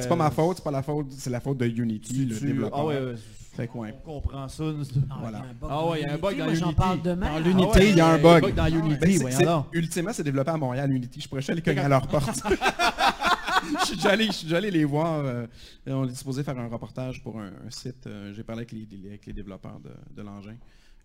C'est 0.00 0.08
pas 0.08 0.16
ma 0.16 0.30
faute, 0.30 0.58
c'est 0.58 0.64
pas 0.64 0.70
la 0.70 0.82
faute, 0.82 1.06
c'est 1.10 1.30
la 1.30 1.40
faute 1.40 1.58
de 1.58 1.66
Unity, 1.66 2.26
le 2.26 2.38
développeur. 2.38 2.78
Ah 2.78 2.86
ouais, 2.86 3.14
fait 3.54 3.66
quoi. 3.66 3.86
On 3.88 4.20
comprend 4.20 4.48
ça. 4.48 4.64
Ah, 5.10 5.16
voilà. 5.20 5.42
Ah 5.62 5.86
ouais, 5.86 6.00
il 6.00 6.06
y 6.06 6.10
a 6.10 6.14
un 6.14 6.18
bug 6.18 6.36
dans 6.36 6.44
Unity. 6.46 6.60
J'en 6.60 6.72
parle 6.72 7.02
demain. 7.02 7.32
Dans 7.32 7.38
l'Unité, 7.38 7.88
il 7.90 7.96
y 7.96 8.00
a 8.00 8.08
un 8.08 8.18
bug. 8.18 8.54
dans 8.54 8.66
Unity, 8.66 9.18
ben, 9.18 9.64
Ultimement, 9.72 10.12
c'est 10.12 10.24
développé 10.24 10.50
à 10.50 10.56
Montréal, 10.56 10.92
Unity. 10.92 11.20
Je 11.20 11.28
pourrais 11.28 11.50
aller 11.50 11.62
cogner 11.62 11.80
à 11.80 11.88
leur 11.88 12.06
porte. 12.06 12.42
je 13.80 13.86
suis 13.86 13.96
déjà 13.96 14.10
allé, 14.10 14.26
je 14.26 14.32
suis 14.32 14.54
allé 14.54 14.70
les 14.70 14.84
voir. 14.84 15.24
Euh, 15.24 15.46
on 15.86 16.06
est 16.08 16.14
supposé 16.14 16.42
faire 16.42 16.58
un 16.58 16.68
reportage 16.68 17.22
pour 17.22 17.40
un, 17.40 17.52
site. 17.70 18.06
Euh, 18.06 18.32
j'ai 18.34 18.42
parlé 18.42 18.60
avec 18.60 18.72
les, 18.72 18.86
avec 19.08 19.26
les 19.26 19.32
développeurs 19.32 19.80
de, 19.80 19.90
de 20.14 20.22
l'engin 20.22 20.56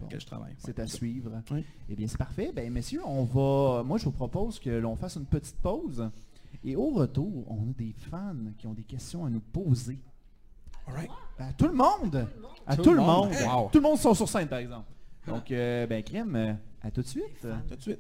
je 0.09 0.25
travaille. 0.25 0.55
C'est 0.57 0.79
à 0.79 0.87
suivre. 0.87 1.31
Eh 1.89 1.95
bien, 1.95 2.07
c'est 2.07 2.17
parfait. 2.17 2.51
Ben, 2.53 2.71
messieurs, 2.71 3.01
on 3.05 3.23
va. 3.23 3.83
Moi, 3.83 3.97
je 3.97 4.05
vous 4.05 4.11
propose 4.11 4.59
que 4.59 4.69
l'on 4.69 4.95
fasse 4.95 5.15
une 5.15 5.25
petite 5.25 5.57
pause. 5.57 6.09
Et 6.63 6.75
au 6.75 6.89
retour, 6.89 7.45
on 7.49 7.69
a 7.69 7.73
des 7.77 7.93
fans 8.09 8.35
qui 8.57 8.67
ont 8.67 8.73
des 8.73 8.83
questions 8.83 9.25
à 9.25 9.29
nous 9.29 9.39
poser. 9.39 9.99
À 11.37 11.53
tout 11.53 11.67
le 11.67 11.73
monde! 11.73 12.27
À 12.65 12.75
tout, 12.75 12.93
le 12.93 13.01
monde! 13.01 13.31
Tout 13.71 13.79
le 13.79 13.83
monde 13.83 13.97
sont 13.97 14.13
sur 14.13 14.27
scène, 14.27 14.47
par 14.47 14.59
exemple. 14.59 14.89
Donc, 15.27 15.51
euh, 15.51 15.85
ben, 15.85 16.01
Crème, 16.01 16.57
à 16.81 16.91
tout 16.91 17.01
de 17.01 17.07
suite. 17.07 17.47
Tout 17.69 17.75
de 17.75 17.81
suite. 17.81 17.99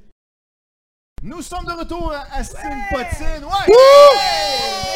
Nous 1.23 1.41
sommes 1.41 1.65
de 1.65 1.71
retour 1.71 2.13
à 2.13 2.43
Style 2.43 2.59
Potine. 2.89 3.43
Ouais! 3.43 3.73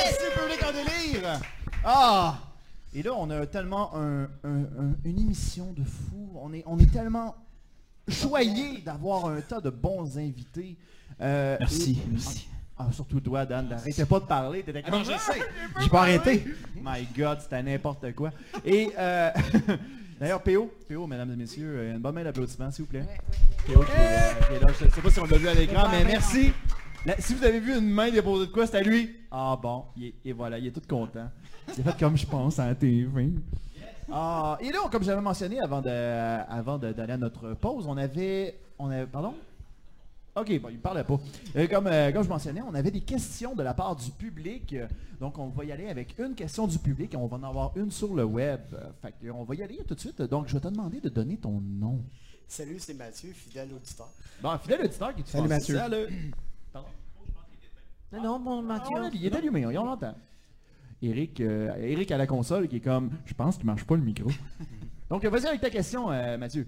Merci, 0.03 0.39
public 0.39 0.63
en 0.63 0.71
délire! 0.71 1.39
Ah! 1.83 2.50
Et 2.93 3.03
là, 3.03 3.11
on 3.17 3.29
a 3.29 3.45
tellement 3.45 3.91
une 4.43 5.19
émission 5.19 5.73
de 5.73 5.83
fou. 5.83 6.29
On 6.35 6.53
est, 6.53 6.63
on 6.65 6.77
est 6.79 6.91
tellement 6.91 7.35
choyé 8.07 8.79
d'avoir 8.79 9.27
un 9.27 9.41
tas 9.41 9.61
de 9.61 9.69
bons 9.69 10.17
invités. 10.17 10.77
Euh, 11.21 11.57
merci, 11.59 11.99
merci. 12.09 12.47
Ah, 12.77 12.87
surtout 12.91 13.19
toi, 13.19 13.45
Dan, 13.45 13.67
n'arrêtais 13.69 14.05
pas 14.05 14.19
de 14.19 14.25
parler. 14.25 14.63
T'étais 14.63 14.81
comme, 14.81 15.05
je 15.05 15.11
sais. 15.11 15.39
J'ai 15.79 15.89
pas 15.89 16.01
arrêté. 16.01 16.45
My 16.75 17.07
God, 17.15 17.39
c'était 17.41 17.61
n'importe 17.61 18.13
quoi. 18.13 18.31
Et 18.65 18.91
euh, 18.97 19.29
d'ailleurs, 20.19 20.41
PO, 20.41 20.71
PO, 20.89 21.07
mesdames 21.07 21.31
et 21.31 21.35
messieurs, 21.35 21.73
euh, 21.77 21.93
une 21.93 21.99
bonne 21.99 22.15
main 22.15 22.23
d'applaudissement, 22.23 22.71
s'il 22.71 22.85
vous 22.85 22.89
plaît. 22.91 23.05
PO 23.67 23.83
qui 23.83 23.91
est, 23.91 24.59
là. 24.59 24.67
Je 24.79 24.85
ne 24.85 24.89
sais 24.89 25.01
pas 25.01 25.09
si 25.11 25.19
on 25.19 25.25
l'a 25.25 25.37
vu 25.37 25.47
à 25.47 25.53
l'écran, 25.53 25.87
mais 25.91 26.03
merci. 26.03 26.51
si 27.19 27.35
vous 27.35 27.43
avez 27.43 27.59
vu 27.59 27.77
une 27.77 27.89
main 27.89 28.09
déposée 28.09 28.47
de 28.47 28.51
quoi, 28.51 28.65
c'était 28.65 28.83
lui. 28.83 29.15
Ah 29.29 29.57
bon, 29.61 29.85
et 30.25 30.33
voilà, 30.33 30.57
il 30.57 30.67
est 30.67 30.71
tout 30.71 30.81
content. 30.89 31.29
C'est 31.73 31.83
fait 31.83 31.97
comme 31.97 32.17
je 32.17 32.25
pense 32.25 32.59
à 32.59 32.67
la 32.67 32.75
TV. 32.75 33.31
Ah, 34.11 34.57
et 34.59 34.71
là, 34.71 34.79
comme 34.91 35.03
j'avais 35.03 35.21
mentionné 35.21 35.59
avant 35.59 35.81
d'aller 35.81 36.43
avant 36.49 36.77
à 36.77 37.17
notre 37.17 37.53
pause, 37.53 37.85
on 37.87 37.95
avait, 37.95 38.59
on 38.77 38.89
avait, 38.89 39.05
pardon, 39.05 39.33
Ok, 40.33 40.61
bon, 40.61 40.69
il 40.69 40.75
ne 40.75 40.81
parlait 40.81 41.03
pas. 41.03 41.19
Euh, 41.57 41.67
comme, 41.67 41.87
euh, 41.87 42.11
comme 42.13 42.23
je 42.23 42.29
mentionnais, 42.29 42.61
on 42.61 42.73
avait 42.73 42.91
des 42.91 43.01
questions 43.01 43.53
de 43.53 43.63
la 43.63 43.73
part 43.73 43.97
du 43.97 44.11
public. 44.11 44.75
Donc, 45.19 45.37
on 45.37 45.49
va 45.49 45.65
y 45.65 45.73
aller 45.73 45.89
avec 45.89 46.17
une 46.19 46.35
question 46.35 46.67
du 46.67 46.79
public 46.79 47.13
et 47.13 47.17
on 47.17 47.27
va 47.27 47.35
en 47.35 47.43
avoir 47.43 47.75
une 47.75 47.91
sur 47.91 48.15
le 48.15 48.23
web. 48.23 48.61
Fait 49.01 49.13
on 49.29 49.43
va 49.43 49.55
y 49.55 49.63
aller 49.63 49.83
tout 49.85 49.93
de 49.93 49.99
suite. 49.99 50.21
Donc, 50.21 50.47
je 50.47 50.53
vais 50.53 50.61
te 50.61 50.69
demander 50.69 51.01
de 51.01 51.09
donner 51.09 51.35
ton 51.35 51.59
nom. 51.59 51.99
Salut, 52.47 52.77
c'est 52.79 52.93
Mathieu, 52.93 53.31
fidèle 53.33 53.73
auditeur. 53.73 54.07
Bon, 54.41 54.57
fidèle 54.57 54.85
auditeur 54.85 55.13
qui 55.13 55.21
est 55.21 55.27
Salut 55.27 55.49
Mathieu. 55.49 55.75
Salut. 55.75 56.31
Pardon? 56.71 56.87
Non, 58.13 58.23
non, 58.23 58.39
bon, 58.39 58.61
Mathieu. 58.61 58.97
Ah, 58.97 59.09
il 59.13 59.25
est 59.25 59.35
allumé, 59.35 59.65
on 59.65 59.85
l'entend. 59.85 60.15
Eric, 61.01 61.41
euh, 61.41 61.73
Eric 61.77 62.11
à 62.11 62.17
la 62.17 62.27
console 62.27 62.67
qui 62.67 62.77
est 62.77 62.81
comme, 62.81 63.11
je 63.25 63.33
pense 63.33 63.57
qu'il 63.57 63.65
marche 63.65 63.85
pas 63.85 63.95
le 63.95 64.03
micro. 64.03 64.29
Donc, 65.09 65.25
vas-y 65.25 65.47
avec 65.47 65.61
ta 65.61 65.69
question, 65.69 66.07
Mathieu. 66.37 66.67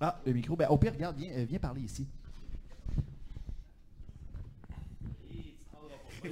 Ah, 0.00 0.20
le 0.24 0.32
micro. 0.32 0.54
Ben, 0.54 0.68
au 0.68 0.78
pire, 0.78 0.92
regarde, 0.92 1.16
viens, 1.16 1.32
euh, 1.32 1.44
viens 1.44 1.58
parler 1.58 1.82
ici. 1.82 2.06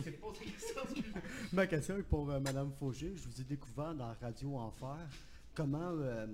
Ma 1.52 1.66
question 1.66 1.96
est 1.96 2.02
pour 2.02 2.30
euh, 2.30 2.38
Madame 2.38 2.70
Fauché. 2.78 3.12
Je 3.16 3.28
vous 3.28 3.40
ai 3.40 3.44
découvert 3.44 3.92
dans 3.94 4.14
Radio 4.20 4.56
Enfer. 4.56 5.08
Comment 5.54 5.90
euh, 5.94 6.26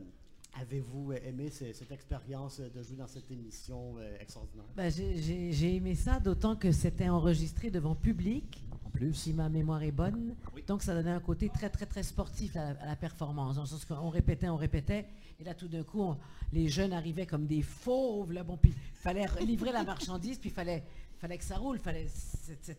avez-vous 0.61 1.13
aimé 1.13 1.51
cette 1.51 1.91
expérience 1.93 2.61
de 2.61 2.83
jouer 2.83 2.97
dans 2.97 3.07
cette 3.07 3.31
émission 3.31 3.97
extraordinaire? 4.21 4.67
Ben, 4.77 4.91
j'ai 4.91 5.77
aimé 5.77 5.95
ça, 5.95 6.21
d'autant 6.21 6.57
que 6.57 6.73
c'était 6.73 7.09
enregistré 7.09 7.71
devant 7.71 7.95
public. 7.95 8.63
En 8.85 8.91
plus. 8.91 9.15
Si 9.15 9.33
ma 9.33 9.49
mémoire 9.49 9.83
est 9.83 9.93
bonne. 9.93 10.35
Donc, 10.67 10.83
ça 10.83 10.95
donnait 10.95 11.11
un 11.11 11.21
côté 11.21 11.49
très, 11.49 11.71
très, 11.71 11.87
très 11.87 12.03
sportif 12.03 12.57
à 12.57 12.75
la, 12.75 12.97
performance. 12.97 13.57
Dans 13.57 13.63
le 13.63 13.67
sens 13.69 13.85
qu'on 13.85 14.11
répétait, 14.11 14.49
on 14.49 14.57
répétait. 14.57 15.07
Et 15.41 15.45
là, 15.45 15.55
tout 15.55 15.69
d'un 15.69 15.83
coup, 15.83 16.15
les 16.53 16.69
jeunes 16.69 16.93
arrivaient 16.93 17.27
comme 17.27 17.47
des 17.47 17.63
fauves. 17.63 18.33
Là, 18.33 18.45
bon, 18.45 18.57
puis 18.57 18.71
il 18.71 18.99
fallait 18.99 19.27
livrer 19.41 19.73
la 19.73 19.85
marchandise, 19.85 20.39
puis 20.39 20.51
il 20.51 20.53
fallait, 20.53 20.85
fallait 21.19 21.39
que 21.39 21.45
ça 21.45 21.57
roule. 21.57 21.79
Fallait, 21.79 22.07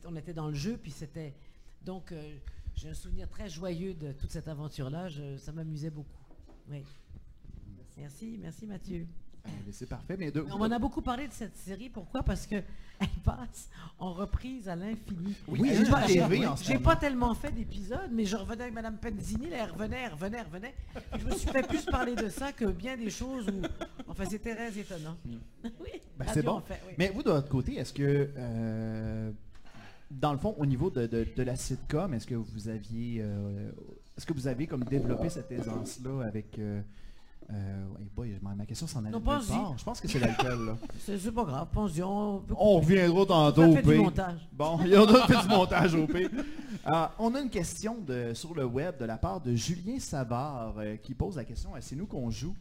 on 0.05 0.15
était 0.15 0.33
dans 0.33 0.47
le 0.47 0.55
jeu, 0.55 0.77
puis 0.77 0.91
c'était... 0.91 1.33
Donc, 1.83 2.11
euh, 2.11 2.37
j'ai 2.75 2.89
un 2.89 2.93
souvenir 2.93 3.27
très 3.27 3.49
joyeux 3.49 3.93
de 3.93 4.13
toute 4.13 4.31
cette 4.31 4.47
aventure-là. 4.47 5.09
Ça 5.37 5.51
m'amusait 5.51 5.89
beaucoup. 5.89 6.09
Oui. 6.69 6.83
Merci, 7.97 8.39
merci 8.41 8.65
Mathieu. 8.65 9.05
c'est 9.71 9.87
parfait. 9.87 10.15
Mais 10.17 10.31
On 10.51 10.61
en 10.61 10.71
a 10.71 10.79
beaucoup 10.79 11.01
parlé 11.01 11.27
de 11.27 11.33
cette 11.33 11.57
série. 11.57 11.89
Pourquoi? 11.89 12.23
Parce 12.23 12.47
que 12.47 12.55
elle 12.99 13.07
passe 13.23 13.69
en 13.99 14.13
reprise 14.13 14.67
à 14.67 14.75
l'infini. 14.75 15.35
Oui, 15.47 15.71
j'ai 16.61 16.79
pas, 16.79 16.95
tellement 16.95 17.33
fait 17.33 17.51
d'épisodes, 17.51 18.09
mais 18.11 18.25
je 18.25 18.35
revenais 18.35 18.63
avec 18.63 18.73
Mme 18.73 18.97
Penzini, 18.97 19.47
elle 19.51 19.69
revenait, 19.71 20.03
elle 20.05 20.13
revenait, 20.13 20.37
elle 20.37 20.45
revenait. 20.45 20.73
je 21.19 21.25
me 21.25 21.31
suis 21.31 21.49
fait 21.49 21.67
plus 21.67 21.85
parler 21.85 22.15
de 22.15 22.29
ça 22.29 22.51
que 22.51 22.65
bien 22.65 22.97
des 22.97 23.09
choses 23.09 23.47
où. 23.49 23.61
Enfin, 24.07 24.25
c'était 24.29 24.55
très 24.55 24.77
étonnant. 24.77 25.17
Mm. 25.25 25.35
oui, 25.81 26.01
ben, 26.17 26.25
c'est 26.33 26.43
bon. 26.43 26.61
Mais 26.97 27.09
vous, 27.09 27.23
de 27.23 27.31
votre 27.31 27.49
côté, 27.49 27.77
est-ce 27.77 27.93
que. 27.93 28.29
Euh, 28.37 29.31
dans 30.11 30.31
le 30.31 30.37
fond, 30.37 30.53
au 30.59 30.65
niveau 30.65 30.89
de, 30.91 31.27
la 31.41 31.55
sitcom, 31.55 32.13
est-ce 32.13 32.27
que 32.27 32.35
vous 32.35 32.69
aviez. 32.69 33.21
Euh, 33.21 33.71
est-ce 34.17 34.25
que 34.25 34.33
vous 34.33 34.47
avez 34.47 34.67
comme 34.67 34.83
développé 34.83 35.29
cette 35.29 35.51
aisance-là 35.51 36.25
avec. 36.25 36.57
Euh, 36.59 36.81
euh, 37.51 37.85
boy, 38.15 38.37
ma 38.41 38.65
question 38.65 38.87
s'en 38.87 39.03
allait 39.05 39.17
Je 39.77 39.83
pense 39.83 39.99
que 39.99 40.07
c'est 40.07 40.19
l'alcool. 40.19 40.75
C'est 40.99 41.33
pas 41.33 41.43
grave. 41.43 41.67
Pense 41.71 41.91
on, 41.99 42.43
on 42.57 42.79
reviendra 42.79 43.25
tantôt 43.25 43.63
au 43.63 43.95
montage. 43.95 44.47
Bon, 44.51 44.79
il 44.83 44.91
y 44.91 44.97
en 44.97 45.05
a 45.05 45.27
fait 45.27 45.41
du 45.41 45.47
montage 45.47 45.95
au 45.95 46.07
P. 46.07 46.29
Euh, 46.87 47.05
on 47.19 47.35
a 47.35 47.41
une 47.41 47.49
question 47.49 47.97
de, 47.99 48.33
sur 48.33 48.53
le 48.53 48.65
web 48.65 48.97
de 48.99 49.05
la 49.05 49.17
part 49.17 49.41
de 49.41 49.55
Julien 49.55 49.99
Savard 49.99 50.75
euh, 50.77 50.95
qui 50.97 51.13
pose 51.13 51.37
la 51.37 51.43
question 51.43 51.73
à 51.75 51.81
C'est 51.81 51.95
nous 51.95 52.05
qu'on 52.05 52.29
joue, 52.29 52.55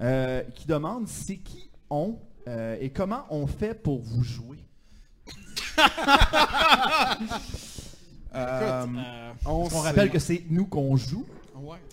euh, 0.00 0.42
qui 0.54 0.66
demande 0.66 1.08
c'est 1.08 1.38
qui 1.38 1.70
on 1.90 2.18
et 2.80 2.90
comment 2.90 3.24
on 3.30 3.46
fait 3.46 3.72
pour 3.72 4.02
vous 4.02 4.22
jouer. 4.22 4.58
on, 9.46 9.46
on 9.46 9.78
rappelle 9.78 10.10
que 10.10 10.18
c'est 10.18 10.44
nous 10.50 10.66
qu'on 10.66 10.94
joue. 10.94 11.24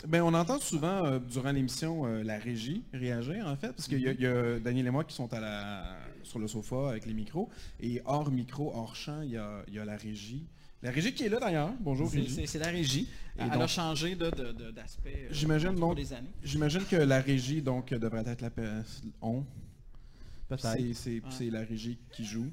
Ben, 0.07 0.21
on 0.21 0.33
entend 0.33 0.59
souvent 0.59 1.05
euh, 1.05 1.19
durant 1.19 1.51
l'émission 1.51 2.05
euh, 2.05 2.23
la 2.23 2.37
régie 2.37 2.83
réagir, 2.93 3.47
en 3.47 3.55
fait, 3.55 3.71
parce 3.71 3.87
qu'il 3.87 4.01
y, 4.01 4.25
a 4.25 4.59
Daniel 4.59 4.87
et 4.87 4.91
moi 4.91 5.03
qui 5.03 5.15
sont 5.15 5.31
à 5.33 5.39
la, 5.39 5.97
sur 6.23 6.39
le 6.39 6.47
sofa 6.47 6.89
avec 6.89 7.05
les 7.05 7.13
micros. 7.13 7.49
Et 7.79 8.01
hors 8.05 8.31
micro, 8.31 8.71
hors 8.73 8.95
champ, 8.95 9.21
il 9.21 9.31
y 9.31 9.37
a, 9.37 9.85
la 9.85 9.97
régie. 9.97 10.45
La 10.81 10.91
régie 10.91 11.13
qui 11.13 11.23
est 11.23 11.29
là 11.29 11.39
d'ailleurs. 11.39 11.73
Bonjour 11.79 12.09
Régie. 12.09 12.47
C'est 12.47 12.59
la 12.59 12.69
régie. 12.69 13.07
Elle 13.37 13.51
a 13.51 13.67
changé 13.67 14.15
d'aspect 14.15 15.25
euh, 15.25 15.27
j'imagine 15.31 15.75
donc, 15.75 15.95
les 15.97 16.11
années. 16.11 16.31
J'imagine 16.43 16.83
que 16.85 16.95
la 16.95 17.21
régie 17.21 17.61
donc 17.61 17.93
devrait 17.93 18.23
être 18.25 18.41
la 18.41 18.49
on. 19.21 19.45
C'est 20.57 21.49
la 21.49 21.61
régie 21.61 21.99
qui 22.11 22.25
joue. 22.25 22.51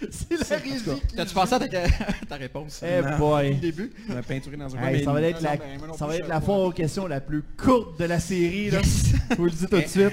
C'est 0.10 0.50
la 0.50 0.56
régie. 0.56 1.02
T'as-tu 1.14 1.34
pensé 1.34 1.54
à 1.56 1.58
ta, 1.60 2.36
réponse? 2.36 2.82
Eh 2.82 3.02
boy. 3.18 3.52
Au 3.52 3.54
début, 3.54 3.92
on 4.08 4.16
a 4.16 4.22
peinturé 4.22 4.56
dans 4.56 4.74
un 4.76 4.88
hey, 4.88 5.04
Ça 5.04 5.12
va 5.12 5.22
être 5.22 5.42
la, 5.42 5.56
ça 5.96 6.06
va 6.06 6.16
être 6.16 6.28
la 6.28 6.40
fois 6.40 6.66
aux 6.66 6.72
questions 6.72 7.06
la 7.06 7.20
plus 7.20 7.42
courte 7.42 7.98
de 7.98 8.04
la 8.04 8.20
série. 8.20 8.70
Là. 8.70 8.80
Je 8.82 9.34
vous 9.36 9.44
le 9.44 9.50
dis 9.50 9.66
tout 9.66 9.76
de 9.76 9.86
suite. 9.86 10.12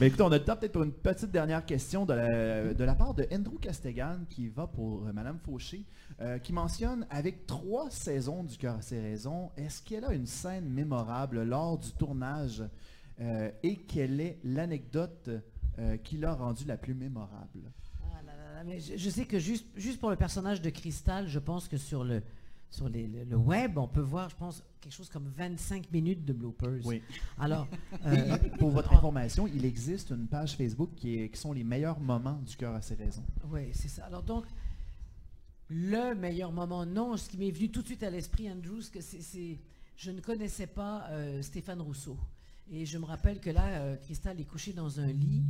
Mais 0.00 0.06
écoutez, 0.06 0.22
on 0.22 0.30
a 0.30 0.38
le 0.38 0.44
temps 0.44 0.56
peut-être 0.56 0.72
pour 0.72 0.84
une 0.84 0.92
petite 0.92 1.32
dernière 1.32 1.66
question 1.66 2.06
de 2.06 2.12
la, 2.12 2.72
de 2.72 2.84
la 2.84 2.94
part 2.94 3.14
de 3.14 3.26
Andrew 3.32 3.58
Castegan 3.60 4.26
qui 4.30 4.48
va 4.48 4.68
pour 4.68 5.04
euh, 5.04 5.12
Madame 5.12 5.38
Fauché, 5.44 5.84
euh, 6.20 6.38
qui 6.38 6.52
mentionne 6.52 7.04
avec 7.10 7.46
trois 7.46 7.90
saisons 7.90 8.44
du 8.44 8.56
cœur 8.56 8.76
à 8.76 8.82
ses 8.82 9.00
raisons, 9.00 9.50
est-ce 9.56 9.82
qu'elle 9.82 10.04
a 10.04 10.12
une 10.12 10.26
scène 10.26 10.68
mémorable 10.68 11.42
lors 11.42 11.78
du 11.78 11.90
tournage 11.92 12.62
euh, 13.20 13.50
et 13.64 13.74
quelle 13.74 14.20
est 14.20 14.38
l'anecdote 14.44 15.30
qui 16.02 16.16
l'a 16.16 16.34
rendue 16.34 16.64
la 16.64 16.76
plus 16.76 16.94
mémorable? 16.94 17.70
Je, 18.96 19.10
sais 19.10 19.24
que 19.24 19.38
juste, 19.38 19.66
juste 19.76 20.00
pour 20.00 20.10
le 20.10 20.16
personnage 20.16 20.60
de 20.60 20.70
Cristal, 20.70 21.28
je 21.28 21.38
pense 21.38 21.68
que 21.68 21.76
sur 21.76 22.04
le, 22.04 22.22
sur 22.70 22.88
le, 22.88 23.36
web, 23.36 23.78
on 23.78 23.88
peut 23.88 24.00
voir, 24.00 24.28
je 24.28 24.36
pense, 24.36 24.62
quelque 24.80 24.92
chose 24.92 25.08
comme 25.08 25.28
25 25.28 25.90
minutes 25.92 26.24
de 26.24 26.32
bloopers. 26.32 26.80
Oui. 26.84 27.02
Alors, 27.38 27.66
euh, 28.06 28.36
pour 28.58 28.70
votre 28.70 28.92
information, 28.92 29.46
il 29.46 29.64
existe 29.64 30.10
une 30.10 30.26
page 30.26 30.56
Facebook 30.56 30.90
qui, 30.96 31.28
qui 31.28 31.38
sont 31.38 31.52
les 31.52 31.64
meilleurs 31.64 32.00
moments 32.00 32.40
du 32.46 32.56
cœur 32.56 32.74
à 32.74 32.82
ses 32.82 32.94
raisons. 32.94 33.24
Oui, 33.50 33.70
c'est 33.72 33.88
ça. 33.88 34.04
Alors 34.04 34.22
donc, 34.22 34.44
le 35.68 36.14
meilleur 36.14 36.52
moment, 36.52 36.86
non, 36.86 37.16
ce 37.16 37.28
qui 37.28 37.36
m'est 37.36 37.50
venu 37.50 37.70
tout 37.70 37.82
de 37.82 37.86
suite 37.86 38.02
à 38.02 38.10
l'esprit, 38.10 38.50
Andrews, 38.50 38.82
que 38.92 39.00
c'est, 39.00 39.58
je 39.96 40.10
ne 40.10 40.20
connaissais 40.20 40.66
pas 40.66 41.06
euh, 41.10 41.42
Stéphane 41.42 41.80
Rousseau. 41.80 42.16
Et 42.70 42.84
je 42.84 42.98
me 42.98 43.06
rappelle 43.06 43.40
que 43.40 43.48
là, 43.48 43.80
euh, 43.80 43.96
est 43.96 44.44
couchée 44.44 44.74
dans 44.74 45.00
un 45.00 45.06
lit. 45.06 45.42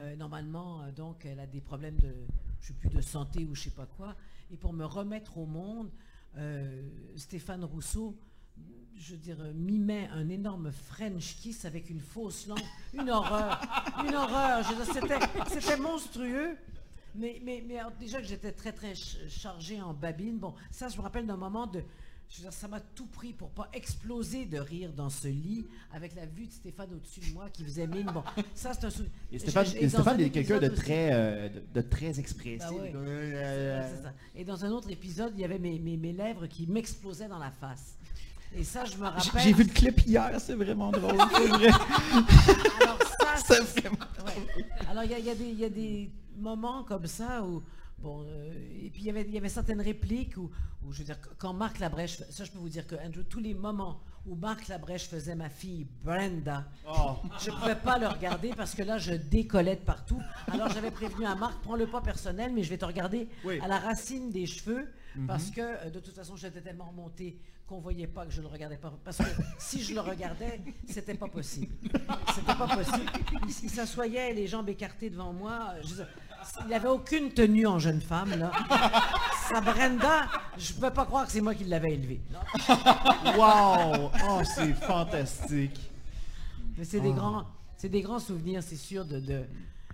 Euh, 0.00 0.16
normalement, 0.16 0.82
euh, 0.82 0.92
donc, 0.92 1.26
elle 1.26 1.40
a 1.40 1.46
des 1.46 1.60
problèmes 1.60 1.96
de, 1.96 2.14
je 2.60 2.68
sais 2.68 2.72
plus, 2.72 2.88
de 2.88 3.02
santé 3.02 3.44
ou 3.44 3.54
je 3.54 3.64
sais 3.64 3.70
pas 3.70 3.84
quoi. 3.84 4.16
Et 4.50 4.56
pour 4.56 4.72
me 4.72 4.84
remettre 4.84 5.36
au 5.36 5.46
monde, 5.46 5.90
Stéphane 7.16 7.64
Rousseau, 7.64 8.16
je 8.96 9.12
veux 9.12 9.18
dire, 9.18 9.38
mimait 9.54 10.08
un 10.12 10.28
énorme 10.28 10.70
French 10.70 11.36
kiss 11.36 11.64
avec 11.64 11.90
une 11.90 12.00
fausse 12.00 12.46
langue. 12.46 12.62
Une 12.94 13.10
horreur, 13.10 13.60
une 14.06 14.14
horreur. 14.14 14.64
C'était 15.48 15.76
monstrueux. 15.76 16.56
Mais, 17.14 17.40
mais, 17.44 17.64
mais 17.66 17.80
déjà 17.98 18.20
que 18.20 18.26
j'étais 18.26 18.52
très, 18.52 18.72
très 18.72 18.94
chargée 18.94 19.82
en 19.82 19.92
babine. 19.92 20.38
Bon, 20.38 20.54
ça, 20.70 20.88
je 20.88 20.96
me 20.96 21.02
rappelle 21.02 21.26
d'un 21.26 21.36
moment 21.36 21.66
de 21.66 21.82
ça 22.50 22.68
m'a 22.68 22.80
tout 22.80 23.06
pris 23.06 23.32
pour 23.32 23.50
pas 23.50 23.68
exploser 23.72 24.44
de 24.44 24.58
rire 24.58 24.92
dans 24.92 25.10
ce 25.10 25.28
lit 25.28 25.66
avec 25.92 26.14
la 26.14 26.26
vue 26.26 26.46
de 26.46 26.52
Stéphane 26.52 26.92
au-dessus 26.94 27.20
de 27.20 27.34
moi 27.34 27.48
qui 27.50 27.64
faisait 27.64 27.86
mine. 27.86 28.10
Bon, 28.12 28.22
ça 28.54 28.72
c'est 28.74 28.86
un 28.86 28.90
souvenir. 28.90 29.10
Et 29.32 29.38
Stéphane, 29.38 30.20
est 30.20 30.30
quelqu'un 30.30 30.58
de 30.58 30.68
très, 30.68 31.10
euh, 31.12 31.48
de, 31.74 31.80
très 31.80 32.20
expressif. 32.20 32.60
Bah 32.92 34.12
et 34.34 34.44
dans 34.44 34.64
un 34.64 34.70
autre 34.70 34.90
épisode, 34.90 35.32
il 35.34 35.40
y 35.40 35.44
avait 35.44 35.58
mes, 35.58 35.78
mes, 35.78 36.12
lèvres 36.12 36.46
qui 36.46 36.66
m'explosaient 36.66 37.28
dans 37.28 37.38
la 37.38 37.50
face. 37.50 37.96
Et 38.56 38.64
ça, 38.64 38.84
je 38.84 38.96
me 38.96 39.04
rappelle. 39.04 39.42
J'ai 39.42 39.52
vu 39.52 39.64
le 39.64 39.72
clip 39.72 40.00
hier, 40.06 40.40
c'est 40.40 40.54
vraiment 40.54 40.90
drôle. 40.90 41.16
vrai. 41.16 41.70
Alors 42.80 42.98
ça, 43.20 43.36
c'est 43.46 43.80
vraiment. 43.80 43.96
Alors 44.90 45.04
il 45.04 45.10
y, 45.12 45.60
y, 45.60 45.64
a 45.64 45.68
des 45.68 46.10
moments 46.36 46.82
comme 46.84 47.06
ça 47.06 47.42
où 47.44 47.62
Bon, 48.00 48.24
euh, 48.28 48.52
et 48.80 48.90
puis 48.90 49.02
il 49.02 49.06
y 49.06 49.10
avait, 49.10 49.22
il 49.22 49.34
y 49.34 49.38
avait 49.38 49.48
certaines 49.48 49.80
répliques 49.80 50.36
où, 50.36 50.50
je 50.90 50.98
veux 50.98 51.04
dire, 51.04 51.18
quand 51.36 51.52
Marc 51.52 51.80
Labrèche, 51.80 52.18
ça 52.30 52.44
je 52.44 52.50
peux 52.50 52.58
vous 52.58 52.68
dire 52.68 52.86
que 52.86 52.94
Andrew, 52.94 53.24
tous 53.28 53.40
les 53.40 53.54
moments 53.54 54.00
où 54.24 54.36
Marc 54.36 54.68
Labrèche 54.68 55.08
faisait 55.08 55.34
ma 55.34 55.48
fille 55.48 55.86
Brenda, 56.04 56.64
oh. 56.88 57.16
je 57.40 57.50
ne 57.50 57.56
pouvais 57.56 57.74
pas 57.74 57.98
le 57.98 58.06
regarder 58.06 58.50
parce 58.56 58.74
que 58.74 58.82
là 58.82 58.98
je 58.98 59.14
décollais 59.14 59.76
de 59.76 59.80
partout. 59.80 60.22
Alors 60.46 60.68
j'avais 60.68 60.92
prévenu 60.92 61.26
à 61.26 61.34
Marc, 61.34 61.60
prends 61.62 61.76
le 61.76 61.86
pas 61.86 62.00
personnel, 62.00 62.52
mais 62.54 62.62
je 62.62 62.70
vais 62.70 62.78
te 62.78 62.84
regarder 62.84 63.28
à 63.60 63.66
la 63.66 63.78
racine 63.78 64.30
des 64.30 64.46
cheveux 64.46 64.86
mhm. 65.16 65.26
parce 65.26 65.50
que 65.50 65.60
euh, 65.60 65.90
de 65.90 65.98
toute 65.98 66.14
façon 66.14 66.36
j'étais 66.36 66.60
tellement 66.60 66.88
remonté 66.90 67.40
qu'on 67.68 67.80
voyait 67.80 68.06
pas 68.06 68.24
que 68.24 68.32
je 68.32 68.40
le 68.40 68.46
regardais 68.46 68.78
pas. 68.78 68.92
Parce 69.04 69.18
que 69.18 69.24
si 69.58 69.82
je 69.82 69.92
le 69.92 70.00
regardais, 70.00 70.60
c'était 70.88 71.14
pas 71.14 71.28
possible. 71.28 71.74
C'était 72.34 72.54
pas 72.54 72.66
possible. 72.66 73.10
Il, 73.46 73.70
s'assoyait, 73.70 74.32
les 74.32 74.46
jambes 74.46 74.70
écartées 74.70 75.10
devant 75.10 75.34
moi. 75.34 75.74
Je, 75.82 76.02
il 76.62 76.68
n'avait 76.68 76.88
aucune 76.88 77.30
tenue 77.30 77.66
en 77.66 77.78
jeune 77.78 78.00
femme, 78.00 78.38
là. 78.38 78.52
Sa 79.48 79.60
Brenda, 79.60 80.26
je 80.56 80.72
ne 80.74 80.80
peux 80.80 80.90
pas 80.90 81.04
croire 81.06 81.26
que 81.26 81.32
c'est 81.32 81.40
moi 81.40 81.54
qui 81.54 81.64
l'avais 81.64 81.94
élevée. 81.94 82.20
wow! 83.36 84.10
Oh, 84.28 84.42
c'est 84.54 84.74
fantastique. 84.74 85.78
Mais 86.76 86.84
c'est 86.84 87.00
des, 87.00 87.08
oh. 87.08 87.14
grands, 87.14 87.44
des 87.82 88.00
grands 88.02 88.18
souvenirs, 88.18 88.62
c'est 88.62 88.76
sûr, 88.76 89.04
de, 89.04 89.20
de, 89.20 89.44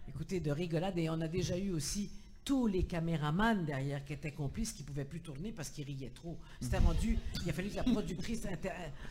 écoutez, 0.09 0.41
de 0.41 0.51
rigolade. 0.51 0.99
Et 0.99 1.09
on 1.09 1.21
a 1.21 1.29
déjà 1.29 1.57
eu 1.57 1.71
aussi 1.73 2.11
tous 2.45 2.67
les 2.67 2.85
caméramans 2.85 3.65
derrière 3.65 4.05
qui 4.05 4.13
étaient 4.13 4.33
complices, 4.33 4.73
qui 4.73 4.83
ne 4.83 4.89
pouvaient 4.89 5.05
plus 5.05 5.21
tourner 5.21 5.53
parce 5.53 5.71
qu'ils 5.71 5.85
riaient 5.85 6.13
trop. 6.15 6.39
C'était 6.61 6.79
rendu, 6.79 7.19
il 7.45 7.51
a 7.51 7.53
fallu 7.53 7.71
que 7.71 7.77
la 7.77 7.85
productrice, 7.85 8.47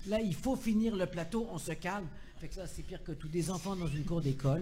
là, 0.07 0.19
il 0.21 0.35
faut 0.35 0.55
finir 0.55 0.95
le 0.95 1.05
plateau, 1.05 1.47
on 1.51 1.57
se 1.57 1.71
calme. 1.71 2.07
Fait 2.37 2.47
que 2.47 2.55
ça, 2.55 2.67
c'est 2.67 2.83
pire 2.83 3.01
que 3.03 3.13
tous 3.13 3.29
des 3.29 3.49
enfants 3.49 3.75
dans 3.75 3.87
une 3.87 4.03
cour 4.03 4.21
d'école. 4.21 4.61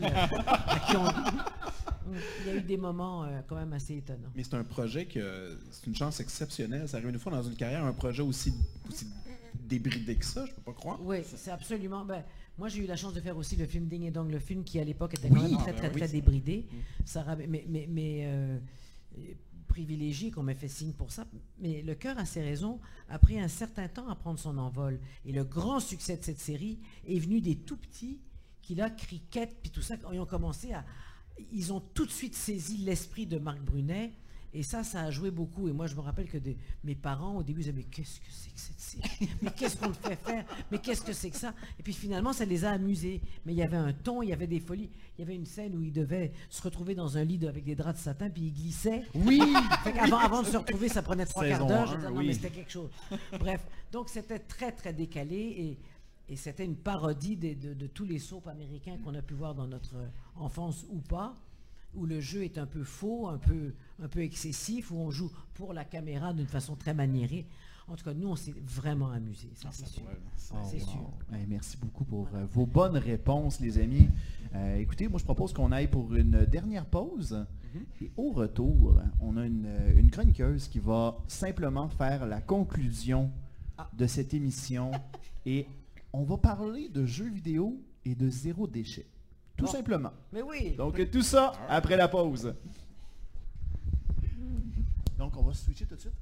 Il 2.43 2.47
y 2.47 2.49
a 2.49 2.55
eu 2.55 2.61
des 2.61 2.77
moments 2.77 3.23
euh, 3.23 3.41
quand 3.47 3.55
même 3.55 3.73
assez 3.73 3.97
étonnants. 3.97 4.29
Mais 4.35 4.43
c'est 4.43 4.55
un 4.55 4.63
projet 4.63 5.05
que 5.05 5.57
c'est 5.71 5.87
une 5.87 5.95
chance 5.95 6.19
exceptionnelle. 6.19 6.87
Ça 6.87 6.97
arrive 6.97 7.09
une 7.09 7.19
fois 7.19 7.31
dans 7.31 7.43
une 7.43 7.55
carrière, 7.55 7.83
un 7.83 7.93
projet 7.93 8.21
aussi, 8.21 8.53
aussi 8.89 9.07
débridé 9.53 10.15
que 10.15 10.25
ça, 10.25 10.45
je 10.45 10.51
peux 10.53 10.61
pas 10.61 10.73
croire. 10.73 10.99
Oui, 11.01 11.17
c'est 11.23 11.51
absolument. 11.51 12.05
Ben, 12.05 12.23
moi, 12.61 12.69
j'ai 12.69 12.83
eu 12.83 12.85
la 12.85 12.95
chance 12.95 13.15
de 13.15 13.21
faire 13.21 13.35
aussi 13.37 13.55
le 13.55 13.65
film 13.65 13.87
Ding 13.87 14.03
et 14.03 14.11
Dong, 14.11 14.29
le 14.29 14.37
film 14.37 14.63
qui 14.63 14.79
à 14.79 14.83
l'époque 14.83 15.15
était 15.15 15.29
quand 15.29 15.41
même 15.41 15.57
très, 15.57 15.73
très, 15.73 15.89
très, 15.89 16.07
débridé. 16.07 16.67
Ça, 17.05 17.25
mais, 17.35 17.65
mais, 17.67 17.87
mais 17.89 18.21
euh, 18.25 18.59
privilégié 19.67 20.29
qu'on 20.29 20.43
m'ait 20.43 20.53
fait 20.53 20.67
signe 20.67 20.93
pour 20.93 21.11
ça. 21.11 21.25
Mais 21.57 21.81
Le 21.81 21.95
cœur 21.95 22.19
a 22.19 22.25
ses 22.25 22.43
raisons 22.43 22.79
a 23.09 23.17
pris 23.17 23.39
un 23.39 23.47
certain 23.47 23.87
temps 23.87 24.07
à 24.09 24.15
prendre 24.15 24.37
son 24.37 24.59
envol. 24.59 24.99
Et 25.25 25.31
le 25.31 25.43
grand 25.43 25.79
succès 25.79 26.17
de 26.17 26.23
cette 26.23 26.37
série 26.37 26.77
est 27.07 27.17
venu 27.17 27.41
des 27.41 27.55
tout 27.55 27.77
petits 27.77 28.21
qui, 28.61 28.75
là, 28.75 28.91
cricket, 28.91 29.57
puis 29.59 29.71
tout 29.71 29.81
ça, 29.81 29.95
ils 30.13 30.19
ont 30.19 30.27
commencé 30.27 30.71
à, 30.71 30.85
ils 31.51 31.73
ont 31.73 31.79
tout 31.79 32.05
de 32.05 32.11
suite 32.11 32.35
saisi 32.35 32.77
l'esprit 32.77 33.25
de 33.25 33.39
Marc 33.39 33.59
Brunet. 33.59 34.13
Et 34.53 34.63
ça, 34.63 34.83
ça 34.83 35.01
a 35.01 35.11
joué 35.11 35.31
beaucoup. 35.31 35.67
Et 35.69 35.71
moi, 35.71 35.87
je 35.87 35.95
me 35.95 36.01
rappelle 36.01 36.27
que 36.27 36.37
mes 36.83 36.95
parents, 36.95 37.37
au 37.37 37.43
début, 37.43 37.61
ils 37.61 37.63
disaient, 37.63 37.75
mais 37.75 37.83
qu'est-ce 37.83 38.19
que 38.19 38.25
c'est 38.29 38.53
que 38.53 38.59
cette 38.59 38.79
série? 38.79 39.29
Mais 39.41 39.51
qu'est-ce 39.51 39.77
qu'on 39.77 39.87
le 39.87 39.93
fait 39.93 40.15
faire? 40.15 40.45
Mais 40.71 40.79
qu'est-ce 40.79 41.01
que 41.01 41.13
c'est 41.13 41.29
que 41.29 41.37
ça? 41.37 41.53
Et 41.79 41.83
puis 41.83 41.93
finalement, 41.93 42.33
ça 42.33 42.43
les 42.43 42.65
a 42.65 42.71
amusés. 42.71 43.21
Mais 43.45 43.53
il 43.53 43.57
y 43.57 43.63
avait 43.63 43.77
un 43.77 43.93
ton, 43.93 44.21
il 44.21 44.29
y 44.29 44.33
avait 44.33 44.47
des 44.47 44.59
folies. 44.59 44.89
Il 45.17 45.21
y 45.21 45.23
avait 45.23 45.35
une 45.35 45.45
scène 45.45 45.75
où 45.75 45.81
ils 45.81 45.93
devaient 45.93 46.33
se 46.49 46.61
retrouver 46.61 46.95
dans 46.95 47.17
un 47.17 47.23
lit 47.23 47.39
avec 47.47 47.63
des 47.63 47.75
draps 47.75 47.97
de 47.97 48.03
satin, 48.03 48.29
puis 48.29 48.43
ils 48.43 48.53
glissaient. 48.53 49.03
Oui 49.15 49.41
avant, 49.99 50.17
avant, 50.17 50.41
de 50.41 50.47
se 50.47 50.57
retrouver, 50.57 50.89
ça 50.89 51.01
prenait 51.01 51.25
trois 51.25 51.45
quarts 51.45 51.65
d'heure. 51.65 51.87
Je 51.87 52.07
non, 52.07 52.21
mais 52.21 52.33
c'était 52.33 52.49
quelque 52.49 52.71
chose. 52.71 52.89
Bref, 53.39 53.65
donc 53.91 54.09
c'était 54.09 54.39
très, 54.39 54.71
très 54.71 54.93
décalé. 54.93 55.37
Et 55.37 55.77
et 56.31 56.37
c'était 56.37 56.63
une 56.63 56.77
parodie 56.77 57.35
de, 57.35 57.87
tous 57.87 58.05
les 58.05 58.17
soaps 58.17 58.47
américains 58.47 58.97
qu'on 59.03 59.13
a 59.15 59.21
pu 59.21 59.33
voir 59.33 59.53
dans 59.53 59.67
notre 59.67 59.95
enfance 60.37 60.85
ou 60.89 60.99
pas, 60.99 61.35
où 61.95 62.05
le 62.05 62.19
jeu 62.19 62.43
est 62.43 62.57
un 62.57 62.65
peu 62.65 62.83
faux, 62.83 63.27
un 63.27 63.37
peu, 63.37 63.73
un 64.01 64.07
peu 64.07 64.21
excessif, 64.21 64.91
où 64.91 64.97
on 64.97 65.11
joue 65.11 65.31
pour 65.53 65.73
la 65.73 65.83
caméra 65.83 66.33
d'une 66.33 66.47
façon 66.47 66.75
très 66.75 66.93
maniérée. 66.93 67.45
En 67.87 67.95
tout 67.95 68.05
cas, 68.05 68.13
nous, 68.13 68.29
on 68.29 68.35
s'est 68.35 68.53
vraiment 68.63 69.11
amusés, 69.11 69.51
ça, 69.55 69.69
c'est 69.71 69.85
sûr. 69.85 70.03
merci 71.49 71.77
beaucoup 71.77 72.05
pour 72.05 72.27
euh, 72.33 72.45
vos 72.45 72.65
bonnes 72.65 72.97
réponses, 72.97 73.59
les 73.59 73.79
amis. 73.79 74.07
Euh, 74.53 74.77
écoutez, 74.77 75.07
moi, 75.07 75.19
je 75.19 75.25
propose 75.25 75.51
qu'on 75.51 75.71
aille 75.71 75.89
pour 75.89 76.13
une 76.15 76.45
dernière 76.45 76.85
pause. 76.85 77.45
Mhm. 77.73 77.85
Et 78.01 78.11
au 78.15 78.31
retour, 78.31 79.01
on 79.19 79.35
a 79.35 79.45
une, 79.45 79.67
une, 79.97 80.09
chroniqueuse 80.09 80.67
qui 80.67 80.79
va 80.79 81.17
simplement 81.27 81.89
faire 81.89 82.25
la 82.25 82.39
conclusion 82.39 83.29
ah. 83.77 83.89
de 83.97 84.07
cette 84.07 84.33
émission. 84.33 84.91
et 85.45 85.65
on 86.13 86.23
va 86.23 86.37
parler 86.37 86.89
de 86.89 87.05
jeux 87.05 87.29
vidéo 87.29 87.81
et 88.05 88.15
de 88.15 88.29
zéro 88.29 88.67
déchet. 88.67 89.07
Tout 89.61 89.71
simplement. 89.71 90.11
Mais 90.33 90.41
oui. 90.41 90.75
Donc, 90.75 91.09
tout 91.11 91.21
ça 91.21 91.53
après 91.69 91.95
la 91.95 92.07
pause. 92.07 92.53
Donc, 95.17 95.37
on 95.37 95.43
va 95.43 95.53
switcher 95.53 95.85
tout 95.85 95.95
de 95.95 96.01
suite. 96.01 96.13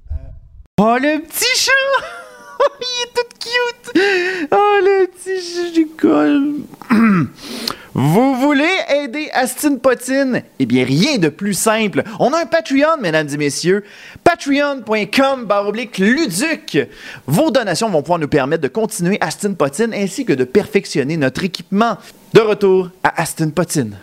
Oh, 0.78 0.96
le 1.00 1.22
petit 1.22 1.58
chat! 1.58 1.72
Il 2.80 3.02
est 3.02 3.12
tout 3.14 3.28
cute! 3.38 4.48
Oh, 4.52 4.78
le 4.82 5.06
petit 5.06 5.40
chat 5.40 5.70
du 5.72 5.86
col! 5.88 6.64
Vous 7.94 8.34
voulez 8.36 8.70
aider 8.88 9.28
Astin 9.32 9.76
Potine? 9.76 10.42
Eh 10.58 10.66
bien, 10.66 10.84
rien 10.84 11.18
de 11.18 11.28
plus 11.28 11.54
simple. 11.54 12.04
On 12.20 12.32
a 12.32 12.42
un 12.42 12.46
Patreon, 12.46 12.98
mesdames 13.00 13.28
et 13.32 13.36
messieurs. 13.36 13.84
Patreon.com 14.22 15.44
baroblique 15.44 15.98
Luduc. 15.98 16.78
Vos 17.26 17.50
donations 17.50 17.90
vont 17.90 18.02
pouvoir 18.02 18.20
nous 18.20 18.28
permettre 18.28 18.62
de 18.62 18.68
continuer 18.68 19.18
Astin 19.20 19.54
Potine 19.54 19.92
ainsi 19.92 20.24
que 20.24 20.32
de 20.32 20.44
perfectionner 20.44 21.16
notre 21.16 21.42
équipement. 21.42 21.98
De 22.32 22.40
retour 22.40 22.90
à 23.02 23.20
Astin 23.20 23.50
Potine. 23.50 23.96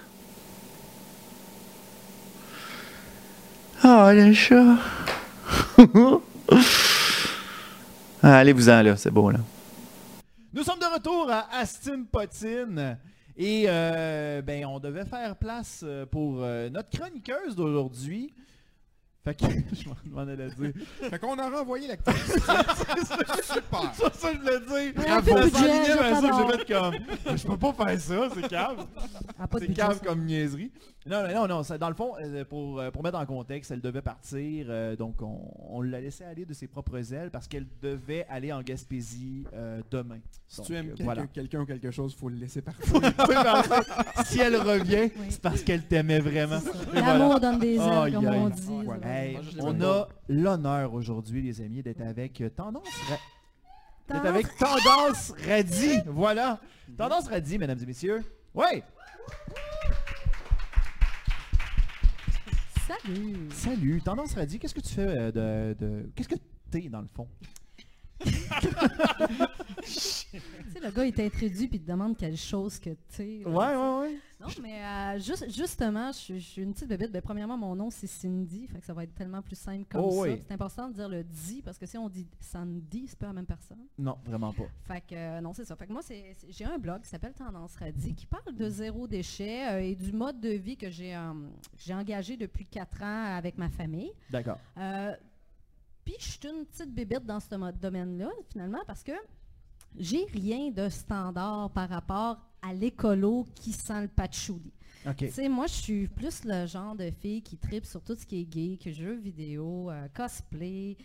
Oh, 3.84 4.10
le 4.12 4.34
chat. 4.34 4.78
Ah, 8.24 8.40
allez-vous-en, 8.40 8.82
là, 8.82 8.98
c'est 8.98 9.12
beau, 9.12 9.30
là. 9.30 9.38
Nous 10.54 10.64
sommes 10.64 10.80
de 10.80 10.94
retour 10.94 11.30
à 11.32 11.48
Astin 11.62 12.02
Potine. 12.12 12.98
Et 13.38 13.66
euh, 13.68 14.42
ben, 14.42 14.66
on 14.66 14.80
devait 14.80 15.06
faire 15.06 15.36
place 15.36 15.82
euh, 15.84 16.08
pour 16.08 16.40
euh, 16.42 16.70
notre 16.70 16.90
chroniqueuse 16.90 17.56
d'aujourd'hui. 17.56 18.34
Fait 19.24 19.36
que, 19.36 19.46
je 19.74 20.10
m'en 20.10 20.22
allais 20.22 20.50
dire. 20.50 20.72
Fait 21.02 21.20
qu'on 21.20 21.38
a 21.38 21.48
renvoyé 21.48 21.88
l'actrice. 21.88 22.34
Super. 22.34 23.94
C'est 23.94 24.16
ça 24.16 24.34
que 24.34 24.38
je 24.38 24.42
voulais 24.42 24.92
dire. 24.92 24.94
Bravo. 24.96 25.38
Ça 25.38 25.50
ça, 25.50 26.32
j'ai 26.38 26.58
fait 26.58 26.74
comme, 26.74 26.96
je 27.38 27.46
peux 27.46 27.58
pas 27.58 27.74
faire 27.74 28.02
ça, 28.02 28.30
c'est 28.34 28.48
cave. 28.48 28.88
C'est 29.60 29.74
cave 29.74 30.02
comme 30.04 30.26
niaiserie. 30.26 30.72
Non, 31.08 31.24
non, 31.24 31.48
non, 31.48 31.62
dans 31.80 31.90
le 31.90 31.96
fond, 31.96 32.16
euh, 32.20 32.44
pour, 32.44 32.80
euh, 32.80 32.92
pour 32.92 33.02
mettre 33.02 33.18
en 33.18 33.26
contexte, 33.26 33.72
elle 33.72 33.80
devait 33.80 34.02
partir, 34.02 34.66
euh, 34.70 34.96
donc 34.98 35.22
on, 35.22 35.82
l'a 35.82 36.02
laissé 36.02 36.26
aller 36.26 36.46
de 36.46 36.54
ses 36.54 36.68
propres 36.68 37.14
ailes 37.14 37.30
parce 37.32 37.48
qu'elle 37.48 37.66
devait 37.82 38.26
aller 38.30 38.52
en 38.52 38.62
Gaspésie 38.62 39.46
demain. 39.90 40.20
Si 40.48 40.62
tu 40.64 40.76
aimes 40.76 40.94
quelqu'un 41.34 41.62
ou 41.62 41.66
quelque 41.66 41.92
chose, 41.92 42.14
il 42.16 42.20
faut 42.20 42.30
le 42.30 42.36
laisser 42.36 42.62
partir. 42.62 42.94
si 44.26 44.40
elle 44.40 44.58
revient, 44.58 45.10
c'est 45.30 45.42
parce 45.42 45.62
qu'elle 45.62 45.84
t'aimait 45.84 46.20
vraiment. 46.20 46.60
L'amour 46.94 47.40
donne 47.40 47.60
des 47.60 47.76
ailes, 47.76 48.14
comme 48.14 48.26
on 48.26 48.50
dit. 48.50 48.88
on 49.60 49.82
a 49.82 50.08
l'honneur 50.28 50.94
aujourd'hui, 50.94 51.42
les 51.42 51.62
amis, 51.62 51.82
d'être 51.82 52.02
avec 52.02 52.44
Tendance 52.56 52.84
D'être 54.10 54.26
avec 54.26 54.48
Tendance 54.58 55.34
Radis. 55.48 56.00
Voilà. 56.06 56.60
Tendance 56.98 57.28
Radis, 57.28 57.58
mesdames 57.58 57.80
et 57.82 57.86
messieurs. 57.86 58.24
Ouais. 58.54 58.84
Salut. 62.88 63.50
Salut. 63.52 64.02
Tendance 64.02 64.34
Radis, 64.36 64.60
qu'est-ce 64.60 64.74
que 64.74 64.80
tu 64.80 64.94
fais 64.94 65.02
euh, 65.02 65.74
de... 65.74 66.10
Qu'est-ce 66.16 66.30
que 66.30 66.36
t'es 66.72 66.88
dans 66.88 67.02
le 67.02 67.08
fond? 67.08 67.28
Tu 68.20 68.32
sais, 69.90 70.80
le 70.82 70.92
gars, 70.92 71.06
il 71.06 71.14
t'introduit 71.14 71.68
puis 71.68 71.78
il 71.78 71.82
te 71.82 71.92
demande 71.92 72.18
quelque 72.18 72.38
chose 72.38 72.80
que 72.80 72.90
tu 72.90 72.98
sais. 73.10 73.44
Ouais, 73.46 73.76
ouais, 73.76 74.00
ouais. 74.00 74.20
Non, 74.40 74.48
mais 74.62 74.84
euh, 74.84 75.20
juste, 75.20 75.50
justement, 75.52 76.12
je, 76.12 76.38
suis 76.38 76.62
une 76.62 76.74
petite 76.74 76.88
bébête. 76.88 77.12
Ben, 77.12 77.22
premièrement, 77.22 77.58
mon 77.58 77.76
nom, 77.76 77.90
c'est 77.90 78.06
Cindy, 78.06 78.68
fait 78.68 78.80
que 78.80 78.86
ça 78.86 78.94
va 78.94 79.04
être 79.04 79.16
tellement 79.16 79.42
plus 79.42 79.58
simple 79.58 79.86
comme 79.90 80.06
oh, 80.06 80.26
ça. 80.26 80.32
C'est 80.48 80.54
important 80.54 80.88
de 80.90 80.94
dire 80.94 81.10
le 81.10 81.24
dit, 81.24 81.62
parce 81.64 81.78
que 81.78 81.88
si 81.88 81.98
on 81.98 82.08
dit 82.08 82.28
Sandy, 82.40 83.06
c'est 83.08 83.18
pas 83.18 83.28
la 83.28 83.34
même 83.34 83.48
personne. 83.48 83.80
Non, 83.98 84.18
vraiment 84.26 84.54
pas. 84.54 84.68
Fait 84.84 85.02
que, 85.02 85.16
euh, 85.16 85.42
non, 85.42 85.54
c'est 85.54 85.66
ça. 85.66 85.76
Fait 85.76 85.88
que 85.88 85.94
moi, 85.94 86.02
j'ai 86.50 86.66
un 86.66 86.78
blog 86.78 87.02
qui 87.02 87.10
s'appelle 87.10 87.34
Tendance 87.34 87.76
Radie, 87.78 88.14
qui 88.14 88.28
parle 88.28 88.54
de 88.56 88.70
zéro 88.70 89.08
déchet 89.08 89.68
euh, 89.70 89.82
et 89.82 89.96
du 89.96 90.12
mode 90.12 90.40
de 90.40 90.50
vie 90.50 90.78
que 90.78 90.90
j'ai 90.92 91.16
engagé 91.90 92.38
depuis 92.38 92.66
quatre 92.66 93.02
ans 93.02 93.36
avec 93.36 93.58
ma 93.58 93.70
famille. 93.70 94.12
D'accord. 94.30 94.60
Puis 96.08 96.16
je 96.20 96.26
suis 96.26 96.40
une 96.48 96.66
petite 96.66 96.96
bébête 96.96 97.26
dans 97.26 97.42
ce 97.42 97.50
domaine-là, 97.50 98.30
finalement, 98.50 98.80
parce 98.88 99.04
que 99.04 99.12
j'ai 100.00 100.24
rien 100.34 100.72
de 100.72 100.88
standard 100.88 101.70
par 101.72 101.90
rapport 101.90 102.38
à 102.62 102.74
l'écolo 102.74 103.46
qui 103.56 103.74
sent 103.74 104.04
le 104.04 104.08
patchouli. 104.08 104.72
Moi, 105.50 105.68
je 105.68 105.74
suis 105.74 106.08
plus 106.08 106.46
le 106.46 106.66
genre 106.66 106.96
de 106.96 107.12
fille 107.12 107.42
qui 107.42 107.58
tripe 107.58 107.84
sur 107.84 108.02
tout 108.02 108.16
ce 108.16 108.26
qui 108.26 108.40
est 108.40 108.46
gay, 108.46 108.80
que 108.82 108.90
jeux 108.90 109.18
vidéo, 109.18 109.92
euh, 109.92 110.08
cosplay, 110.14 110.96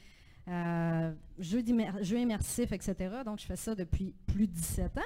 euh, 0.46 1.12
jeux, 1.36 1.64
immersifs, 1.68 2.70
etc. 2.70 2.94
Donc, 3.24 3.40
je 3.40 3.46
fais 3.46 3.56
ça 3.56 3.74
depuis 3.74 4.14
plus 4.28 4.46
de 4.46 4.52
17 4.52 4.98
ans. 4.98 5.00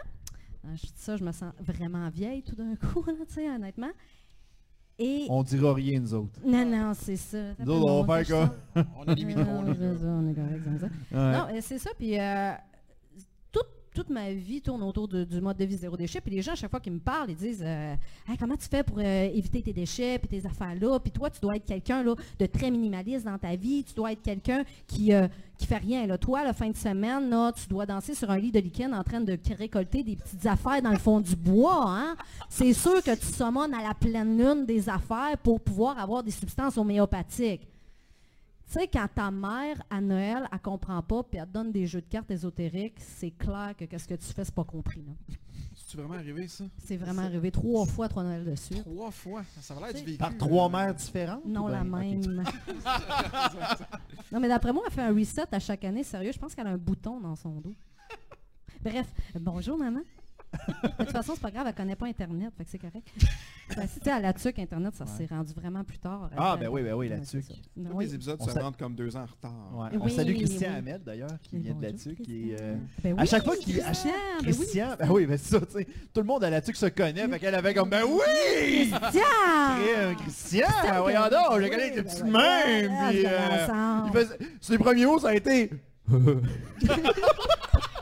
Euh, 0.66 0.76
je 0.76 0.82
dis 0.82 0.92
ça, 0.96 1.16
je 1.16 1.24
me 1.24 1.32
sens 1.32 1.54
vraiment 1.58 2.06
vieille 2.10 2.42
tout 2.42 2.54
d'un 2.54 2.76
coup, 2.92 3.02
honnêtement. 3.08 3.92
Et... 4.98 5.26
On 5.28 5.42
dira 5.42 5.74
rien, 5.74 6.00
nous 6.00 6.14
autres. 6.14 6.40
Non, 6.44 6.64
non, 6.64 6.92
c'est 6.94 7.16
ça. 7.16 7.38
Nous 7.58 7.70
autres, 7.70 7.92
on 7.92 8.02
va 8.02 8.24
faire 8.24 8.54
quoi? 8.74 8.84
on 8.98 9.02
a 9.02 9.14
micros. 9.14 9.44
ça. 10.80 11.32
Non, 11.32 11.46
c'est 11.60 11.78
ça. 11.78 11.90
Puis 11.98 12.18
euh, 12.18 12.52
toute 13.96 14.10
ma 14.10 14.30
vie 14.30 14.60
tourne 14.60 14.82
autour 14.82 15.08
du 15.08 15.40
mode 15.40 15.56
de 15.56 15.64
vie 15.64 15.78
zéro 15.78 15.96
déchet. 15.96 16.20
Puis 16.20 16.30
les 16.30 16.42
gens, 16.42 16.52
à 16.52 16.54
chaque 16.54 16.70
fois 16.70 16.80
qu'ils 16.80 16.92
me 16.92 16.98
parlent, 16.98 17.30
ils 17.30 17.36
disent 17.36 17.64
euh, 17.64 17.94
Comment 18.38 18.56
tu 18.56 18.68
fais 18.68 18.82
pour 18.82 18.98
euh, 18.98 19.30
éviter 19.32 19.62
tes 19.62 19.72
déchets 19.72 20.18
puis 20.18 20.28
tes 20.28 20.46
affaires-là? 20.46 21.00
Puis 21.00 21.10
toi, 21.10 21.30
tu 21.30 21.40
dois 21.40 21.56
être 21.56 21.64
quelqu'un 21.64 22.04
de 22.04 22.46
très 22.46 22.70
minimaliste 22.70 23.24
dans 23.24 23.38
ta 23.38 23.56
vie. 23.56 23.84
Tu 23.84 23.94
dois 23.94 24.12
être 24.12 24.20
quelqu'un 24.20 24.64
qui 24.86 25.12
ne 25.12 25.28
qui 25.56 25.66
fait 25.66 25.78
rien. 25.78 26.06
Là. 26.06 26.18
Toi, 26.18 26.44
la 26.44 26.52
fin 26.52 26.68
de 26.68 26.76
semaine, 26.76 27.30
là, 27.30 27.52
tu 27.52 27.66
dois 27.68 27.86
danser 27.86 28.14
sur 28.14 28.30
un 28.30 28.36
lit 28.36 28.52
de 28.52 28.60
lichen 28.60 28.92
en 28.92 29.02
train 29.02 29.22
de 29.22 29.38
récolter 29.56 30.02
des 30.02 30.16
petites 30.16 30.44
affaires 30.44 30.82
dans 30.82 30.90
le 30.90 30.98
fond 30.98 31.18
du 31.18 31.34
bois. 31.34 31.84
Hein? 31.88 32.16
C'est 32.50 32.74
sûr 32.74 33.02
que 33.02 33.14
tu 33.14 33.26
sommones 33.26 33.72
à 33.72 33.82
la 33.82 33.94
pleine 33.94 34.36
lune 34.36 34.66
des 34.66 34.90
affaires 34.90 35.38
pour 35.42 35.58
pouvoir 35.58 35.98
avoir 35.98 36.22
des 36.22 36.30
substances 36.30 36.76
homéopathiques. 36.76 37.66
Tu 38.66 38.72
sais, 38.72 38.88
quand 38.88 39.06
ta 39.14 39.30
mère, 39.30 39.80
à 39.88 40.00
Noël, 40.00 40.48
elle 40.52 40.60
comprend 40.60 41.00
pas, 41.00 41.22
puis 41.22 41.38
elle 41.38 41.46
te 41.46 41.52
donne 41.52 41.70
des 41.70 41.86
jeux 41.86 42.00
de 42.00 42.06
cartes 42.06 42.30
ésotériques, 42.30 42.98
c'est 42.98 43.30
clair 43.30 43.74
que 43.78 43.84
qu'est-ce 43.84 44.08
que 44.08 44.14
tu 44.14 44.26
fais, 44.26 44.44
c'est 44.44 44.54
pas 44.54 44.64
compris. 44.64 45.04
C'est 45.86 45.96
vraiment 45.98 46.14
arrivé, 46.14 46.48
ça? 46.48 46.64
C'est 46.78 46.96
vraiment 46.96 47.22
arrivé 47.22 47.52
trois 47.52 47.86
fois, 47.86 48.08
trois 48.08 48.24
Noëls 48.24 48.44
dessus. 48.44 48.74
Trois 48.74 49.12
fois? 49.12 49.44
Ça 49.60 49.72
va 49.74 49.82
l'air 49.82 49.90
du 49.90 50.04
véhicule. 50.04 50.18
Par 50.18 50.36
trois 50.36 50.68
mères 50.68 50.94
différentes? 50.94 51.44
Non, 51.46 51.68
la 51.68 51.84
même. 51.84 52.22
non, 54.32 54.40
mais 54.40 54.48
d'après 54.48 54.72
moi, 54.72 54.82
elle 54.86 54.92
fait 54.92 55.02
un 55.02 55.14
reset 55.14 55.46
à 55.52 55.60
chaque 55.60 55.84
année. 55.84 56.02
Sérieux, 56.02 56.32
je 56.32 56.38
pense 56.38 56.54
qu'elle 56.54 56.66
a 56.66 56.70
un 56.70 56.76
bouton 56.76 57.20
dans 57.20 57.36
son 57.36 57.60
dos. 57.60 57.74
Bref, 58.82 59.06
bonjour, 59.40 59.78
maman 59.78 60.00
de 60.52 61.04
toute 61.04 61.12
façon, 61.12 61.32
c'est 61.34 61.40
pas 61.40 61.50
grave, 61.50 61.66
elle 61.68 61.74
connaît 61.74 61.96
pas 61.96 62.06
Internet, 62.06 62.52
fait 62.56 62.64
que 62.64 62.70
c'est 62.70 62.78
correct. 62.78 63.06
ben, 63.76 63.86
si 63.86 64.00
tu 64.00 64.08
à 64.08 64.20
la 64.20 64.32
TUC, 64.32 64.58
Internet, 64.58 64.94
ça 64.94 65.06
s'est 65.06 65.26
rendu 65.26 65.52
vraiment 65.52 65.84
plus 65.84 65.98
tard. 65.98 66.30
Ah, 66.36 66.56
ben 66.58 66.68
oui, 66.68 66.82
ben 66.82 66.94
oui, 66.94 67.08
la 67.08 67.18
TUC. 67.18 67.44
Tous 67.74 68.00
les 68.00 68.14
épisodes 68.14 68.40
se 68.40 68.58
rendent 68.58 68.76
comme 68.76 68.94
deux 68.94 69.16
ans 69.16 69.22
en 69.22 69.26
retard. 69.26 69.92
On 70.00 70.08
salue 70.08 70.36
Christian 70.36 70.74
Ahmed, 70.74 71.02
d'ailleurs, 71.04 71.38
qui 71.42 71.58
vient 71.58 71.74
de 71.74 71.82
la 71.82 71.92
TUC. 71.92 72.18
Euh, 72.28 72.76
ben 73.02 73.18
à 73.18 73.24
chaque 73.24 73.44
fois 73.44 73.56
qu'il... 73.56 73.80
Christian, 73.80 74.10
Christian, 74.40 74.96
ben 74.98 75.10
oui, 75.10 75.26
ben 75.26 75.38
ça, 75.38 75.60
tu 75.60 75.66
sais, 75.72 75.84
tout 75.84 76.20
le 76.20 76.26
monde 76.26 76.44
à 76.44 76.50
la 76.50 76.60
TUC 76.60 76.76
se 76.76 76.86
connaît, 76.86 77.28
fait 77.28 77.38
qu'elle 77.38 77.54
avait 77.54 77.74
comme, 77.74 77.90
ben 77.90 78.04
oui! 78.04 78.90
Christian! 78.90 80.14
Christian, 80.18 81.02
voyons 81.02 81.28
donc, 81.28 81.60
je 81.60 81.68
connais 81.68 81.94
les 81.94 82.02
petites 82.02 82.24
mains, 82.24 83.08
puis... 83.10 83.26
Euh, 83.26 84.24
sur 84.60 84.72
les 84.72 84.78
premiers 84.78 85.06
mots, 85.06 85.18
ça 85.18 85.28
a 85.28 85.34
été... 85.34 85.70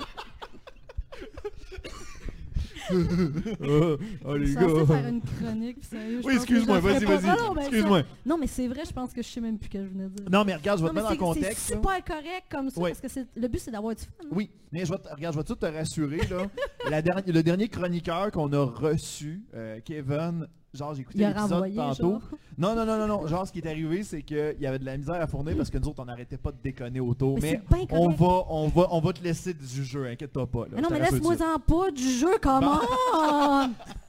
oh, 4.24 4.37
les 4.37 4.55
gars. 4.55 4.87
faire 4.87 5.09
une 5.09 5.20
chronique, 5.22 5.85
sérieux. 5.85 6.20
Oui, 6.24 6.35
excuse-moi, 6.37 6.80
vas-y, 6.80 7.05
vas-y. 7.05 7.22
Ben, 7.22 7.61
excuse-moi. 7.61 8.03
Non, 8.26 8.39
mais 8.39 8.47
c'est 8.47 8.68
vrai, 8.68 8.82
je 8.87 8.93
pense 8.93 9.12
que 9.12 9.22
je 9.22 9.28
sais 9.28 9.41
même 9.41 9.59
plus 9.59 9.66
ce 9.66 9.72
que 9.72 9.82
je 9.82 9.89
venais 9.89 10.05
de 10.05 10.09
dire. 10.11 10.30
Non, 10.30 10.45
mais 10.45 10.55
regarde, 10.55 10.78
je 10.78 10.85
vais 10.85 10.91
te 10.91 10.95
mettre 10.95 11.12
en 11.12 11.16
contexte. 11.16 11.59
C'est 11.59 11.74
super 11.74 12.05
correct 12.05 12.45
comme 12.51 12.70
ça, 12.70 12.80
parce 12.80 13.01
que 13.01 13.20
le 13.37 13.49
but, 13.49 13.59
c'est 13.59 13.70
d'avoir 13.70 13.95
du 13.95 14.03
fun. 14.03 14.28
Oui, 14.30 14.51
mais 14.72 14.85
je 14.85 14.93
vais 14.93 14.99
te, 14.99 15.09
regarde, 15.09 15.35
je 15.35 15.41
vais 15.41 15.45
tout 15.45 15.57
te 15.57 15.66
rassurer, 15.66 16.20
là. 16.28 16.47
le 17.26 17.43
dernier 17.43 17.68
chroniqueur 17.68 18.30
qu'on 18.30 18.53
a 18.53 18.64
reçu, 18.64 19.43
euh, 19.55 19.80
Kevin, 19.85 20.47
genre 20.74 20.94
j'ai 20.94 21.02
écouté 21.02 21.18
l'épisode 21.18 21.74
tantôt. 21.74 22.20
Non, 22.58 22.74
non, 22.74 22.84
non, 22.84 22.98
non, 22.98 23.06
non. 23.06 23.26
Genre 23.26 23.46
ce 23.46 23.52
qui 23.52 23.60
est 23.60 23.66
arrivé, 23.66 24.02
c'est 24.02 24.22
qu'il 24.22 24.56
y 24.60 24.66
avait 24.66 24.78
de 24.78 24.84
la 24.84 24.96
misère 24.96 25.16
à 25.16 25.26
fournir 25.26 25.56
parce 25.56 25.70
que 25.70 25.78
nous 25.78 25.88
autres, 25.88 26.02
on 26.02 26.04
n'arrêtait 26.04 26.36
pas 26.36 26.52
de 26.52 26.58
déconner 26.62 27.00
autour. 27.00 27.38
Mais, 27.40 27.60
on 27.90 28.08
va, 28.10 28.44
on 28.48 28.68
va, 28.68 28.88
on 28.90 29.00
va 29.00 29.12
te 29.12 29.22
laisser 29.22 29.54
du 29.54 29.84
jeu, 29.84 30.06
inquiète-toi 30.06 30.46
pas. 30.46 30.66
non, 30.80 30.88
mais 30.90 31.00
laisse-moi 31.00 31.34
en 31.34 31.58
pas 31.58 31.90
du 31.90 32.10
jeu, 32.10 32.38
comment? 32.40 32.80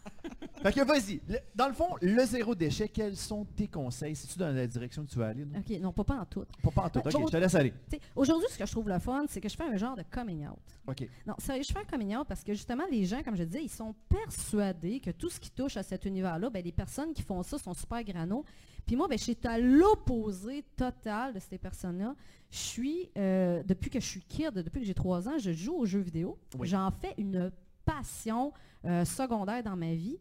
Fait 0.65 0.73
que 0.73 0.83
vas-y. 0.83 1.21
Dans 1.53 1.67
le 1.67 1.73
fond, 1.73 1.89
le 2.01 2.25
zéro 2.25 2.55
déchet, 2.55 2.89
quels 2.89 3.15
sont 3.15 3.45
tes 3.45 3.67
conseils? 3.67 4.15
Si 4.15 4.27
tu 4.27 4.39
dans 4.39 4.49
la 4.49 4.65
direction 4.65 5.05
que 5.05 5.11
tu 5.11 5.19
veux 5.19 5.25
aller? 5.25 5.43
OK, 5.43 5.79
non, 5.79 5.91
pas, 5.91 6.03
pas 6.03 6.15
en 6.15 6.25
tout. 6.25 6.43
Pas, 6.63 6.85
en 6.85 6.89
tout. 6.89 6.99
OK, 7.05 7.11
je 7.11 7.31
te 7.31 7.37
laisse 7.37 7.53
aller. 7.53 7.71
Aujourd'hui, 8.15 8.47
ce 8.49 8.57
que 8.57 8.65
je 8.65 8.71
trouve 8.71 8.89
le 8.89 8.97
fun, 8.97 9.25
c'est 9.29 9.39
que 9.39 9.47
je 9.47 9.55
fais 9.55 9.65
un 9.65 9.77
genre 9.77 9.95
de 9.95 10.01
coming 10.09 10.47
out. 10.47 10.57
OK. 10.87 11.07
Non, 11.27 11.35
ça, 11.37 11.61
je 11.61 11.71
fais 11.71 11.77
un 11.77 11.83
coming 11.83 12.15
out 12.15 12.25
parce 12.27 12.43
que 12.43 12.53
justement, 12.53 12.85
les 12.89 13.05
gens, 13.05 13.21
comme 13.21 13.35
je 13.35 13.43
disais, 13.43 13.63
ils 13.63 13.69
sont 13.69 13.93
persuadés 14.09 14.99
que 14.99 15.11
tout 15.11 15.29
ce 15.29 15.39
qui 15.39 15.51
touche 15.51 15.77
à 15.77 15.83
cet 15.83 16.05
univers-là, 16.05 16.49
ben, 16.49 16.63
les 16.63 16.71
personnes 16.71 17.13
qui 17.13 17.21
font 17.21 17.43
ça 17.43 17.59
sont 17.59 17.75
super 17.75 18.03
granos. 18.03 18.43
Puis 18.87 18.95
moi, 18.95 19.07
ben, 19.07 19.19
je 19.19 19.23
suis 19.23 19.37
à 19.43 19.59
l'opposé 19.59 20.65
total 20.75 21.33
de 21.33 21.39
ces 21.39 21.59
personnes-là. 21.59 22.15
Je 22.49 22.57
suis, 22.57 23.11
euh, 23.19 23.61
depuis 23.61 23.91
que 23.91 23.99
je 23.99 24.07
suis 24.07 24.21
kid, 24.21 24.51
depuis 24.51 24.81
que 24.81 24.87
j'ai 24.87 24.95
trois 24.95 25.29
ans, 25.29 25.37
je 25.37 25.51
joue 25.51 25.75
aux 25.75 25.85
jeux 25.85 25.99
vidéo. 25.99 26.39
J'en 26.63 26.89
fais 26.89 27.13
une 27.19 27.51
passion 27.85 28.51
euh, 28.85 29.05
secondaire 29.05 29.61
dans 29.61 29.75
ma 29.75 29.93
vie. 29.93 30.17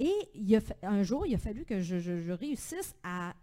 Et 0.00 0.14
il 0.34 0.56
a 0.56 0.60
un 0.82 1.02
jour, 1.02 1.26
il 1.26 1.34
a 1.34 1.38
fallu 1.38 1.64
que 1.66 1.80
je, 1.80 2.32
réussisse 2.32 2.94
à 3.04 3.34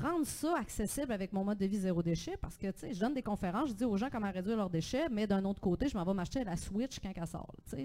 rendre 0.00 0.24
ça 0.24 0.56
accessible 0.56 1.10
avec 1.10 1.32
mon 1.32 1.42
mode 1.42 1.58
de 1.58 1.66
vie 1.66 1.78
zéro 1.78 2.04
déchet 2.04 2.36
parce 2.40 2.56
que 2.56 2.70
tu 2.70 2.78
sais, 2.78 2.94
je 2.94 3.00
donne 3.00 3.14
des 3.14 3.22
conférences, 3.22 3.70
je 3.70 3.74
dis 3.74 3.84
aux 3.84 3.96
gens 3.96 4.08
comment 4.08 4.30
réduire 4.30 4.56
leurs 4.56 4.70
déchets, 4.70 5.08
mais 5.08 5.26
d'un 5.26 5.44
autre 5.44 5.60
côté, 5.60 5.88
je 5.88 5.96
m'en 5.96 6.04
vais 6.04 6.14
m'acheter 6.14 6.44
la 6.44 6.56
Switch 6.56 7.00
quand 7.00 7.10
elle 7.12 7.26
sort. 7.26 7.52
C'est 7.66 7.84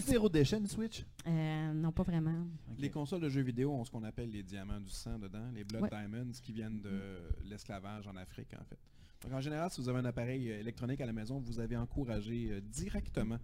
zéro 0.00 0.30
déchet 0.30 0.56
une 0.56 0.66
Switch? 0.66 1.04
Euh, 1.26 1.74
Non, 1.74 1.92
pas 1.92 2.04
vraiment. 2.04 2.46
Les 2.78 2.88
consoles 2.88 3.20
de 3.20 3.28
jeux 3.28 3.42
vidéo 3.42 3.70
ont 3.70 3.84
ce 3.84 3.90
qu'on 3.90 4.04
appelle 4.04 4.30
les 4.30 4.42
diamants 4.42 4.80
du 4.80 4.90
sang 4.90 5.18
dedans, 5.18 5.50
les 5.54 5.64
Blood 5.64 5.90
Diamonds 5.90 6.32
qui 6.42 6.52
viennent 6.52 6.80
de 6.80 7.20
l'esclavage 7.44 8.06
en 8.06 8.16
Afrique 8.16 8.54
en 8.54 8.64
fait. 8.64 8.78
Donc 9.22 9.34
en 9.34 9.40
général, 9.40 9.70
si 9.70 9.80
vous 9.82 9.88
avez 9.90 9.98
un 9.98 10.04
appareil 10.06 10.50
euh, 10.50 10.60
électronique 10.60 11.00
à 11.02 11.06
la 11.06 11.12
maison, 11.12 11.38
vous 11.38 11.60
avez 11.60 11.76
encouragé 11.76 12.48
euh, 12.50 12.60
directement 12.60 13.38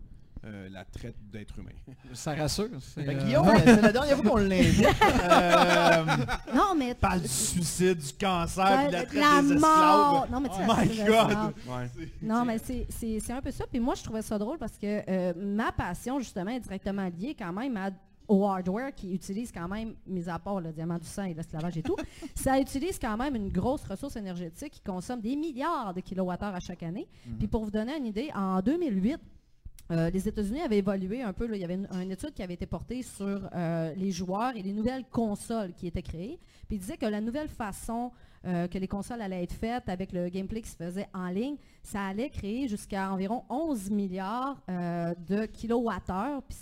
euh, 0.44 0.68
la 0.70 0.84
traite 0.84 1.14
d'êtres 1.30 1.58
humains. 1.58 1.70
Ça 2.12 2.34
rassure. 2.34 2.68
C'est 2.80 3.08
euh, 3.08 3.80
la 3.80 3.92
dernière 3.92 4.16
fois 4.16 4.30
qu'on 4.30 4.36
l'invite. 4.38 4.86
euh, 5.22 6.04
non, 6.54 6.74
mais... 6.76 6.94
Parle 6.94 7.22
du 7.22 7.28
suicide, 7.28 7.98
du 7.98 8.12
cancer, 8.14 8.88
de 8.88 8.92
la 8.92 9.02
traite 9.04 9.14
la 9.14 9.42
des 9.42 9.60
mort. 9.60 10.26
Non, 10.30 10.40
mais 10.40 10.48
tu 10.48 10.54
oh 10.58 10.72
my 10.76 11.04
God! 11.06 11.54
Non, 12.22 12.44
mais 12.44 12.58
c'est 12.58 13.32
un 13.32 13.40
peu 13.40 13.50
ça. 13.50 13.66
Puis 13.70 13.80
moi, 13.80 13.94
je 13.94 14.02
trouvais 14.02 14.22
ça 14.22 14.38
drôle 14.38 14.58
parce 14.58 14.76
que 14.76 15.02
euh, 15.08 15.32
ma 15.36 15.70
passion, 15.70 16.18
justement, 16.18 16.50
est 16.50 16.60
directement 16.60 17.08
liée 17.16 17.36
quand 17.38 17.52
même 17.52 17.78
au 18.28 18.46
hardware 18.46 18.94
qui 18.94 19.14
utilise 19.14 19.52
quand 19.52 19.68
même, 19.68 19.94
mis 20.06 20.28
à 20.28 20.38
part 20.38 20.60
le 20.60 20.72
diamant 20.72 20.98
du 20.98 21.06
sang 21.06 21.24
et 21.24 21.34
l'esclavage 21.34 21.76
et 21.76 21.82
tout, 21.82 21.96
ça 22.34 22.58
utilise 22.58 22.98
quand 22.98 23.16
même 23.16 23.36
une 23.36 23.48
grosse 23.50 23.84
ressource 23.84 24.16
énergétique 24.16 24.72
qui 24.72 24.80
consomme 24.80 25.20
des 25.20 25.36
milliards 25.36 25.92
de 25.94 26.00
kilowattheures 26.00 26.54
à 26.54 26.60
chaque 26.60 26.82
année. 26.82 27.06
Mhm. 27.26 27.38
Puis 27.38 27.46
pour 27.46 27.64
vous 27.64 27.70
donner 27.70 27.96
une 27.96 28.06
idée, 28.06 28.30
en 28.34 28.60
2008, 28.60 29.18
euh, 29.92 30.10
les 30.10 30.26
États-Unis 30.26 30.62
avaient 30.62 30.78
évolué 30.78 31.22
un 31.22 31.32
peu. 31.34 31.48
il 31.52 31.60
y 31.60 31.64
avait 31.64 31.74
une, 31.74 32.10
étude 32.10 32.32
qui 32.32 32.42
avait 32.42 32.54
été 32.54 32.64
portée 32.64 33.02
sur 33.02 33.48
euh, 33.54 33.92
les 33.94 34.10
joueurs 34.10 34.56
et 34.56 34.62
les 34.62 34.72
nouvelles 34.72 35.04
consoles 35.04 35.74
qui 35.74 35.86
étaient 35.86 36.02
créées. 36.02 36.38
Puis 36.66 36.76
il 36.76 36.78
disait 36.78 36.96
que 36.96 37.04
la 37.04 37.20
nouvelle 37.20 37.48
façon 37.48 38.10
euh, 38.46 38.66
que 38.68 38.78
les 38.78 38.88
consoles 38.88 39.20
allaient 39.20 39.42
être 39.42 39.52
faites 39.52 39.88
avec 39.90 40.12
le 40.12 40.30
gameplay 40.30 40.62
qui 40.62 40.70
se 40.70 40.76
faisait 40.76 41.08
en 41.12 41.28
ligne, 41.28 41.56
ça 41.82 42.06
allait 42.06 42.30
créer 42.30 42.68
jusqu'à 42.68 43.12
environ 43.12 43.44
11 43.50 43.90
milliards 43.90 44.56
de 44.68 45.44
kilowattheures. 45.46 46.42
Puis 46.42 46.56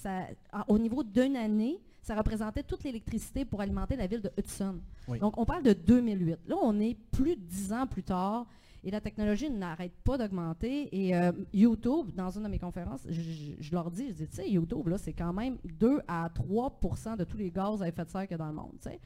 au 0.67 0.79
niveau 0.79 1.05
d'une 1.05 1.37
année, 1.37 1.81
ça 2.03 2.17
représentait 2.17 2.65
toute 2.65 2.83
l'électricité 2.83 3.45
pour 3.45 3.61
alimenter 3.61 3.95
la 3.95 4.07
ville 4.07 4.23
de 4.23 4.33
Hudson. 4.37 4.81
Donc 5.21 5.39
on 5.39 5.45
parle 5.45 5.63
de 5.63 5.73
2008. 5.73 6.39
Là, 6.49 6.57
on 6.61 6.81
est 6.81 6.97
plus 7.13 7.37
de 7.37 7.43
10 7.43 7.73
ans 7.73 7.87
plus 7.87 8.03
tard. 8.03 8.47
Et 8.83 8.91
la 8.91 9.01
technologie 9.01 9.51
n'arrête 9.51 9.95
pas 10.05 10.17
d'augmenter. 10.17 10.89
Et 10.93 11.15
euh, 11.15 11.33
YouTube, 11.53 12.13
dans 12.15 12.31
une 12.31 12.45
de 12.45 12.49
mes 12.49 12.59
conférences, 12.59 13.07
je, 13.09 13.73
leur 13.73 13.91
dis, 13.91 14.09
je 14.09 14.13
dis, 14.15 14.29
tu 14.29 14.37
sais, 14.37 14.51
YouTube, 14.51 14.89
là, 14.89 14.99
c'est 14.99 15.13
quand 15.13 15.33
même 15.33 15.59
2 15.65 16.01
à 16.09 16.29
3% 16.29 17.17
de 17.17 17.25
tous 17.25 17.37
les 17.37 17.51
gaz 17.51 17.83
à 17.83 17.89
effet 17.89 18.05
de 18.05 18.11
serre 18.11 18.23
qu'il 18.23 18.33
y 18.33 18.35
a 18.35 18.39
dans 18.39 18.49
le 18.49 18.55
monde, 18.55 18.73
tu 18.81 18.89
sais. 18.91 19.01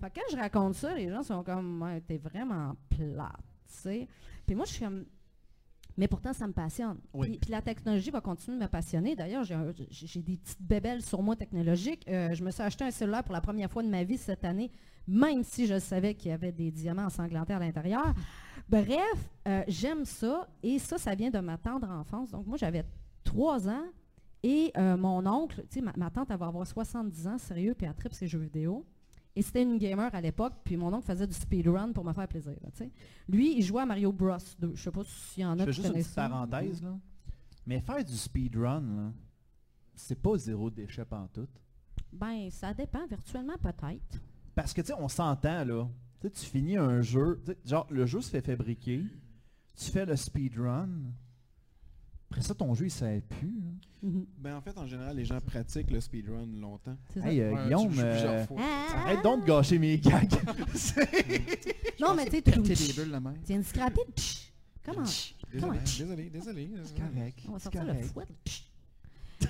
Fait 0.00 0.12
quand 0.14 0.22
je 0.30 0.36
raconte 0.36 0.74
ça, 0.74 0.94
les 0.94 1.08
gens 1.10 1.22
sont 1.22 1.42
comme, 1.42 1.84
t'es 2.06 2.18
vraiment 2.18 2.76
plate, 2.88 3.32
tu 3.66 3.74
sais. 3.74 4.08
Puis 4.46 4.54
moi, 4.54 4.64
je 4.64 4.72
suis 4.72 4.84
comme, 4.84 5.04
mais 5.98 6.06
pourtant, 6.06 6.32
ça 6.32 6.46
me 6.46 6.52
passionne. 6.52 6.98
Puis, 7.20 7.50
la 7.50 7.60
technologie 7.60 8.10
va 8.10 8.20
continuer 8.20 8.56
de 8.56 8.62
me 8.62 8.68
passionner. 8.68 9.16
D'ailleurs, 9.16 9.42
j'ai 9.42 10.22
des 10.22 10.36
petites 10.36 10.62
bébelles 10.62 11.02
sur 11.02 11.20
moi 11.22 11.34
technologiques. 11.34 12.06
Euh, 12.08 12.32
je 12.32 12.44
me 12.44 12.52
suis 12.52 12.62
acheté 12.62 12.84
un 12.84 12.92
cellulaire 12.92 13.24
pour 13.24 13.32
la 13.32 13.40
première 13.40 13.68
fois 13.68 13.82
de 13.82 13.88
ma 13.88 14.04
vie 14.04 14.16
cette 14.16 14.44
année, 14.44 14.70
même 15.08 15.42
si 15.42 15.66
je 15.66 15.76
savais 15.80 16.14
qu'il 16.14 16.30
y 16.30 16.34
avait 16.34 16.52
des 16.52 16.70
diamants 16.70 17.06
ensanglantés 17.06 17.52
à 17.52 17.58
l'intérieur. 17.58 18.14
Bref, 18.68 19.30
euh, 19.46 19.62
j'aime 19.68 20.04
ça. 20.04 20.48
Et 20.62 20.78
ça, 20.78 20.98
ça 20.98 21.14
vient 21.14 21.30
de 21.30 21.38
ma 21.38 21.56
tendre 21.56 21.88
enfance. 21.88 22.30
Donc, 22.30 22.46
moi, 22.46 22.56
j'avais 22.58 22.84
trois 23.24 23.68
ans. 23.68 23.84
Et 24.42 24.70
euh, 24.76 24.96
mon 24.96 25.26
oncle, 25.26 25.64
tu 25.70 25.80
sais, 25.80 25.92
ma, 25.96 26.10
tante, 26.10 26.30
elle 26.30 26.38
va 26.38 26.46
avoir 26.46 26.66
70 26.66 27.26
ans, 27.26 27.38
sérieux, 27.38 27.74
puis 27.74 27.86
elle 27.86 27.94
tripe 27.94 28.12
ses 28.12 28.28
jeux 28.28 28.38
vidéo. 28.38 28.86
Et 29.34 29.42
c'était 29.42 29.62
une 29.62 29.78
gamer 29.78 30.12
à 30.14 30.20
l'époque, 30.20 30.54
puis 30.64 30.76
mon 30.76 30.92
oncle 30.92 31.06
faisait 31.06 31.26
du 31.26 31.34
speedrun 31.34 31.92
pour 31.92 32.04
me 32.04 32.12
faire 32.12 32.26
plaisir. 32.26 32.54
Lui, 33.28 33.56
il 33.56 33.62
jouait 33.62 33.82
à 33.82 33.86
Mario 33.86 34.12
Bros 34.12 34.36
2. 34.58 34.72
Je 34.74 34.82
sais 34.82 34.90
pas 34.90 35.02
s'il 35.04 35.42
y 35.42 35.46
en 35.46 35.58
a 35.58 35.66
qui 35.66 35.72
juste 35.72 35.88
une 35.88 35.94
petite 35.94 36.14
parenthèse, 36.14 36.82
là. 36.82 36.96
Mais 37.66 37.80
faire 37.80 38.02
du 38.04 38.16
speedrun, 38.16 39.12
c'est 39.94 40.20
pas 40.20 40.38
zéro 40.38 40.70
déchet 40.70 41.04
en 41.10 41.26
tout. 41.28 41.48
Ben, 42.12 42.50
ça 42.50 42.72
dépend, 42.72 43.06
virtuellement 43.06 43.58
peut-être. 43.58 44.20
Parce 44.54 44.72
que, 44.72 44.80
tu 44.80 44.88
sais, 44.88 44.94
on 44.98 45.08
s'entend, 45.08 45.64
là. 45.64 45.88
Tu 46.20 46.30
tu 46.30 46.46
finis 46.46 46.76
un 46.76 47.00
jeu, 47.00 47.40
genre, 47.64 47.86
le 47.90 48.06
jeu 48.06 48.20
se 48.20 48.30
fait 48.30 48.40
fabriquer, 48.40 49.04
tu 49.76 49.90
fais 49.90 50.04
le 50.04 50.16
speedrun, 50.16 50.88
après 52.30 52.42
ça, 52.42 52.54
ton 52.54 52.74
jeu, 52.74 52.86
il 52.86 53.04
ne 53.04 53.20
plus. 53.20 53.62
Mhm. 54.02 54.26
Ben, 54.38 54.56
en 54.56 54.60
fait, 54.60 54.76
en 54.76 54.86
général, 54.86 55.16
les 55.16 55.24
gens 55.24 55.40
pratiquent 55.40 55.90
le 55.90 56.00
speedrun 56.00 56.46
longtemps. 56.46 56.96
Hey, 57.16 57.40
euh, 57.40 57.64
Guillaume, 57.64 57.94
euh, 57.98 58.44
arrête 58.94 59.22
donc 59.22 59.42
de 59.42 59.46
gâcher 59.46 59.78
mes 59.78 59.98
gags. 59.98 60.30
non, 62.00 62.14
mais 62.14 62.26
tu 62.26 62.30
sais, 62.32 62.42
tu 62.42 62.50
viens 63.46 63.58
de 63.58 63.62
scraper. 63.64 64.02
Comment? 64.84 65.04
Désolé, 65.52 65.78
désolé, 65.88 66.30
désolé. 66.30 66.66
C'est 66.84 66.98
correct. 66.98 67.38
On 67.48 67.52
va 67.52 67.58
sortir 67.58 67.84
le 67.84 67.94
fouet. 68.02 68.26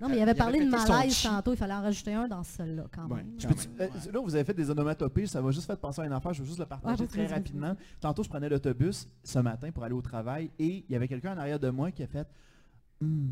non, 0.00 0.08
mais 0.08 0.16
il 0.16 0.22
avait 0.22 0.34
parlé 0.34 0.64
de 0.64 0.70
malaise 0.70 1.22
tantôt, 1.22 1.52
il 1.52 1.56
fallait 1.56 1.74
en 1.74 1.82
rajouter 1.82 2.14
un 2.14 2.28
dans 2.28 2.42
celle-là 2.42 2.84
quand 2.94 3.08
même. 3.08 3.36
Euh, 3.80 3.88
là, 4.12 4.20
vous 4.20 4.34
avez 4.34 4.44
fait 4.44 4.54
des 4.54 4.70
onomatopées, 4.70 5.26
ça 5.26 5.40
m'a 5.40 5.50
juste 5.50 5.66
fait 5.66 5.76
penser 5.76 6.02
à 6.02 6.06
une 6.06 6.12
affaire, 6.12 6.32
je 6.32 6.42
veux 6.42 6.46
juste 6.46 6.58
le 6.58 6.66
partager 6.66 7.06
très 7.06 7.26
rapidement. 7.26 7.76
Tantôt, 8.00 8.22
je 8.22 8.28
prenais 8.28 8.48
l'autobus 8.48 9.08
ce 9.22 9.38
matin 9.38 9.70
pour 9.70 9.84
aller 9.84 9.94
au 9.94 10.02
travail 10.02 10.50
et 10.58 10.84
il 10.88 10.92
y 10.92 10.96
avait 10.96 11.08
quelqu'un 11.08 11.34
en 11.34 11.38
arrière 11.38 11.60
de 11.60 11.70
moi 11.70 11.90
qui 11.90 12.02
a 12.02 12.06
fait 12.06 12.26
hum, 13.00 13.30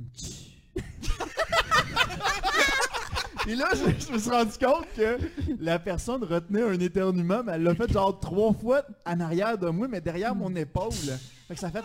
Et 3.49 3.55
là, 3.57 3.69
je, 3.75 4.13
me 4.13 4.19
suis 4.19 4.31
rendu 4.31 4.53
compte 4.63 4.87
que 4.95 5.19
la 5.59 5.79
personne 5.79 6.23
retenait 6.23 6.63
un 6.63 6.79
éternuement, 6.79 7.43
mais 7.43 7.53
elle 7.53 7.63
l'a 7.63 7.75
fait 7.75 7.91
genre 7.91 8.19
trois 8.21 8.53
fois 8.53 8.83
en 9.07 9.19
arrière 9.19 9.57
de 9.57 9.69
moi, 9.71 9.89
mais 9.89 10.01
derrière 10.01 10.35
mon 10.35 10.55
épaule. 10.55 10.93
Fait 11.49 11.55
que 11.55 11.61
ça 11.61 11.71
fait... 11.71 11.83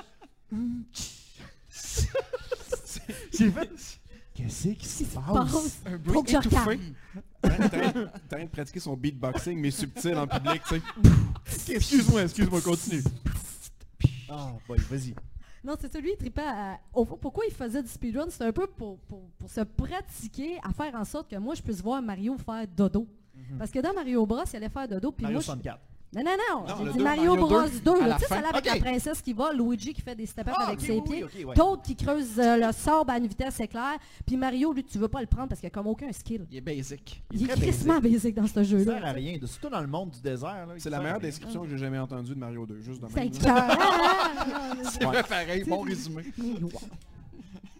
J'ai 3.38 3.52
fait. 3.52 3.70
Qu'est-ce 4.36 4.68
qui 4.70 4.86
se 4.86 5.03
passe? 5.16 5.80
Un 5.86 5.98
bruit 5.98 6.20
étouffé. 6.20 6.80
T'as 7.41 8.36
rien 8.36 8.45
de 8.45 8.49
pratiquer 8.49 8.80
son 8.80 8.95
beatboxing, 8.95 9.57
mais 9.60 9.72
subtil 9.72 10.18
en 10.18 10.28
public, 10.28 10.62
tu 10.68 10.82
sais. 11.45 11.74
Excuse-moi, 11.76 12.24
excuse-moi, 12.24 12.62
continue. 12.62 13.02
Ah, 14.30 14.53
boy, 14.68 14.78
vas-y. 14.90 15.16
Non, 15.64 15.76
c'est 15.80 15.91
celui 15.91 16.12
qui 16.12 16.18
tripait 16.18 16.41
à... 16.41 16.80
Pourquoi 16.94 17.45
il 17.48 17.53
faisait 17.53 17.82
du 17.82 17.90
speedrun? 17.90 18.28
C'est 18.30 18.44
un 18.44 18.52
peu 18.52 18.68
pour, 18.68 18.99
pour, 18.99 19.30
pour, 19.40 19.49
se 19.49 19.62
pratiquer 19.62 20.60
à 20.64 20.74
faire 20.74 20.94
en 20.95 21.06
sorte 21.06 21.30
que 21.30 21.38
moi, 21.38 21.56
je 21.56 21.62
puisse 21.62 21.82
voir 21.82 22.02
Mario 22.02 22.38
faire 22.38 22.68
dodo. 22.68 23.07
Mhm. 23.34 23.57
Parce 23.57 23.72
que 23.72 23.80
dans 23.80 23.94
Mario 23.94 24.26
Bros, 24.26 24.44
il 24.52 24.56
allait 24.57 24.70
faire 24.70 24.88
dodo. 24.88 25.12
Puis 25.12 25.24
Mario 25.24 25.38
moi, 25.38 25.44
64. 25.44 25.80
Non, 26.14 26.23
non, 26.23 26.32
non. 26.49 26.86
J'ai 26.86 26.94
dit 26.94 26.99
Mario, 26.99 27.36
Bros 27.36 27.64
2. 27.64 27.69
Tu 27.76 27.90
sais, 28.19 28.26
ça 28.27 28.41
là 28.41 28.49
avec 28.49 28.65
la 28.65 28.77
princesse 28.77 29.22
qui 29.22 29.34
va, 29.34 29.52
Luigi 29.53 29.94
qui 29.94 30.02
fait 30.02 30.15
des 30.15 30.26
step 30.26 30.48
ah, 30.52 30.68
avec 30.68 30.80
ses 30.80 31.02
pieds, 31.02 31.26
Toad 31.53 31.82
qui 31.82 31.95
creuse 31.95 32.40
euh, 32.40 32.57
le 32.57 32.72
sable 32.72 33.11
à 33.11 33.18
une 33.18 33.27
vitesse 33.27 33.60
éclair, 33.60 33.98
puis 34.26 34.38
Mario, 34.38 34.72
lui, 34.72 34.84
tu 34.84 34.98
veux 34.98 35.07
pas 35.07 35.22
le 35.22 35.27
prendre 35.27 35.49
parce 35.49 35.60
qu'il 35.60 35.68
a 35.68 35.72
comme 35.72 35.88
aucun 35.88 36.11
skill. 36.11 36.45
Il 36.49 36.57
est 36.57 36.61
basic. 36.61 37.22
Il, 37.34 37.44
est 37.44 37.53
crissement 37.53 37.99
basic. 37.99 38.36
dans 38.36 38.48
ce 38.48 38.64
jeu-là. 38.64 38.86
Ça 38.86 38.99
sert 38.99 39.06
à 39.06 39.11
rien. 39.11 39.38
Surtout 39.45 39.69
dans 39.69 39.82
le 39.82 39.88
monde 39.88 40.11
du 40.11 40.22
désert. 40.22 40.68
C'est 40.77 40.90
la 40.90 40.99
meilleure 40.99 41.19
description 41.19 41.64
que 41.64 41.69
j'ai 41.69 41.77
jamais 41.77 41.99
entendue 41.99 42.34
de 42.34 42.40
Mario 42.40 42.65
2. 42.65 42.80
Juste 42.82 43.02
de 43.02 43.07
C'est 43.07 43.34
C'est 44.91 44.99
pareil. 45.27 45.64
Bon 45.65 45.82
résumé. 45.82 46.23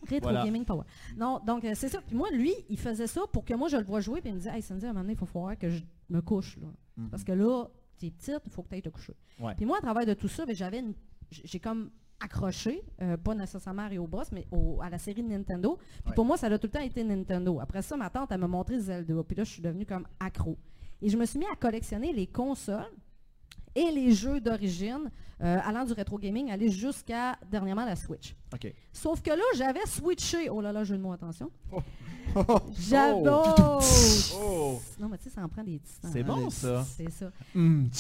Rétro 0.08 0.32
Gaming 0.32 0.66
Power. 0.66 0.84
Non, 1.18 1.40
donc 1.46 1.64
euh, 1.66 1.72
c'est 1.76 1.90
ça. 1.90 2.00
Puis 2.06 2.16
moi, 2.16 2.30
lui, 2.32 2.54
il 2.70 2.78
faisait 2.78 3.08
ça 3.08 3.22
pour 3.32 3.44
que 3.44 3.54
moi 3.54 3.68
je 3.70 3.78
le 3.78 3.84
vois 3.84 4.02
jouer, 4.02 4.22
puis 4.22 4.30
il 4.30 4.34
me 4.34 4.40
disait, 4.40 4.56
hey 4.56 4.62
Sandy, 4.62 4.86
à 4.86 4.90
un 4.90 4.94
moment 4.94 5.04
donné, 5.04 5.14
il 5.14 5.18
faut 5.18 5.26
voir 5.26 5.58
que 5.58 5.70
je 5.70 5.82
me 6.10 6.22
couche. 6.22 6.58
Là. 6.58 6.68
Mhm. 6.98 7.10
Parce 7.10 7.24
que 7.24 7.32
là, 7.32 7.66
tu 7.98 8.08
es 8.08 8.12
petite, 8.12 8.42
il 8.46 8.52
faut 8.52 8.64
que 8.64 8.70
tu 8.70 8.76
ailles 8.76 8.82
te 8.82 8.90
coucher. 8.90 9.16
Puis 9.58 9.66
moi, 9.66 9.78
à 9.78 9.82
travers 9.82 10.06
de 10.06 10.14
tout 10.14 10.28
ça, 10.28 10.46
ben, 10.46 10.56
j'avais 10.56 10.84
j'ai 11.32 11.60
comme 11.60 11.90
accroché, 12.20 12.82
euh, 13.02 13.18
pas 13.18 13.36
nécessairement 13.36 13.84
à 13.84 13.88
Rio 13.88 14.08
Bros, 14.08 14.24
mais 14.32 14.48
à 14.82 14.90
la 14.90 14.98
série 14.98 15.22
de 15.22 15.28
Nintendo. 15.28 15.78
Puis 16.04 16.14
pour 16.14 16.26
moi, 16.26 16.38
ça 16.38 16.48
a 16.48 16.58
tout 16.58 16.68
le 16.68 16.72
temps 16.72 16.82
été 16.82 17.04
Nintendo. 17.04 17.60
Après 17.60 17.82
ça, 17.82 17.98
ma 17.98 18.10
tante, 18.10 18.32
elle 18.32 18.40
m'a 18.40 18.48
montré 18.48 18.80
Zelda. 18.80 19.24
Puis 19.24 19.36
là, 19.36 19.44
je 19.44 19.52
suis 19.52 19.62
devenue 19.62 19.86
comme 19.86 20.08
accro. 20.20 20.58
Et 21.02 21.10
je 21.10 21.18
me 21.18 21.26
suis 21.26 21.40
mis 21.40 21.46
à 21.46 21.56
collectionner 21.56 22.14
les 22.14 22.28
consoles 22.28 22.92
et 23.76 23.92
les 23.92 24.14
jeux 24.14 24.40
d'origine, 24.40 25.12
euh, 25.42 25.58
allant 25.64 25.84
du 25.84 25.94
rétro 25.94 26.18
gaming, 26.18 26.50
aller 26.50 26.70
jusqu'à 26.70 27.38
dernièrement 27.52 27.86
la 27.86 27.96
Switch. 27.96 28.36
Sauf 28.94 29.22
que 29.22 29.32
là, 29.32 29.44
j'avais 29.56 29.86
switché. 29.86 30.50
Oh 30.50 30.62
là 30.62 30.72
là, 30.72 30.84
jeu 30.84 30.98
de 30.98 31.02
mots, 31.02 31.14
attention. 31.14 31.52
Oh. 32.38 32.60
J'avais. 32.78 33.30
Oh. 33.30 33.80
Oh. 34.36 34.82
Non, 35.00 35.08
mais 35.08 35.18
tu 35.18 35.24
sais, 35.26 35.30
ça 35.30 35.42
en 35.42 35.48
prend 35.48 35.64
des 35.64 35.80
petits 35.80 35.94
C'est 36.12 36.22
bon, 36.22 36.50
ça. 36.50 36.84
C'est 36.84 37.10
ça. 37.10 37.32
Hmm. 37.54 37.86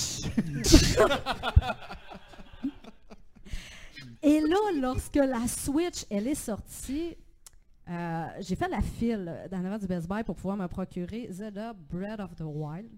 Et 4.22 4.41
là, 4.41 4.57
lorsque 4.81 5.15
la 5.15 5.47
Switch, 5.47 6.06
elle 6.10 6.27
est 6.27 6.35
sortie, 6.35 7.15
euh, 7.88 8.26
j'ai 8.39 8.56
fait 8.56 8.68
la 8.68 8.81
file 8.81 9.47
dans 9.52 9.61
l'avant 9.61 9.77
du 9.77 9.85
Best 9.88 10.10
Buy 10.10 10.23
pour 10.23 10.35
pouvoir 10.35 10.57
me 10.57 10.68
procurer 10.68 11.27
Zelda 11.30 11.73
Breath 11.73 12.19
of 12.19 12.35
the 12.35 12.41
Wild. 12.41 12.89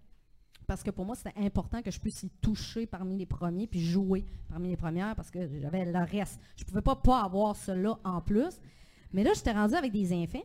Parce 0.68 0.84
que 0.84 0.92
pour 0.92 1.06
moi, 1.06 1.16
c'était 1.16 1.38
important 1.40 1.82
que 1.82 1.90
je 1.90 2.00
puisse 2.00 2.24
y 2.24 2.30
toucher 2.30 2.86
parmi 2.86 3.18
les 3.18 3.26
premiers, 3.26 3.68
puis 3.68 3.80
jouer 3.80 4.26
parmi 4.50 4.68
les 4.68 4.76
premières, 4.76 5.16
parce 5.16 5.32
que 5.32 5.48
j'avais 5.62 5.86
le 5.86 6.00
reste. 6.00 6.40
Je 6.58 6.64
ne 6.64 6.68
pouvais 6.68 6.82
pas 6.82 6.98
pas 6.98 7.22
avoir 7.22 7.56
cela 7.56 7.98
en 8.04 8.20
plus. 8.20 8.60
Mais 9.14 9.24
là, 9.24 9.32
j'étais 9.34 9.54
rendue 9.54 9.76
avec 9.76 9.94
des 9.94 10.14
enfants, 10.14 10.44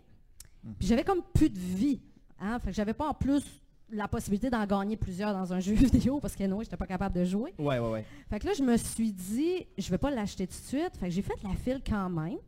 puis 0.79 0.87
j'avais 0.87 1.03
comme 1.03 1.23
plus 1.35 1.51
de 1.51 1.59
vie. 1.59 2.01
Hein? 2.39 2.61
Fait 2.61 2.71
que 2.71 2.77
j'avais 2.77 2.95
pas 2.95 3.09
en 3.09 3.15
plus 3.15 3.45
la 3.91 4.07
possibilité 4.07 4.49
d'en 4.49 4.65
gagner 4.65 4.97
plusieurs 4.97 5.33
dans 5.33 5.53
un 5.53 5.61
jeu 5.61 5.75
vidéo 5.75 6.21
parce 6.21 6.37
que 6.37 6.45
non, 6.45 6.63
j'étais 6.63 6.77
pas 6.77 6.87
capable 6.87 7.17
de 7.17 7.25
jouer. 7.25 7.53
Ouais, 7.59 7.81
ouais, 7.81 7.91
ouais. 7.91 8.05
Fait 8.31 8.39
que 8.39 8.47
là, 8.47 8.53
je 8.57 8.63
me 8.63 8.77
suis 8.77 9.13
dit, 9.13 9.67
je 9.77 9.91
vais 9.91 9.99
pas 9.99 10.11
l'acheter 10.11 10.47
tout 10.47 10.57
de 10.57 10.67
suite. 10.67 10.97
Fait 10.99 11.07
que 11.07 11.13
j'ai 11.13 11.23
fait 11.23 11.43
la 11.43 11.55
file 11.55 11.81
quand 11.85 12.09
même. 12.09 12.39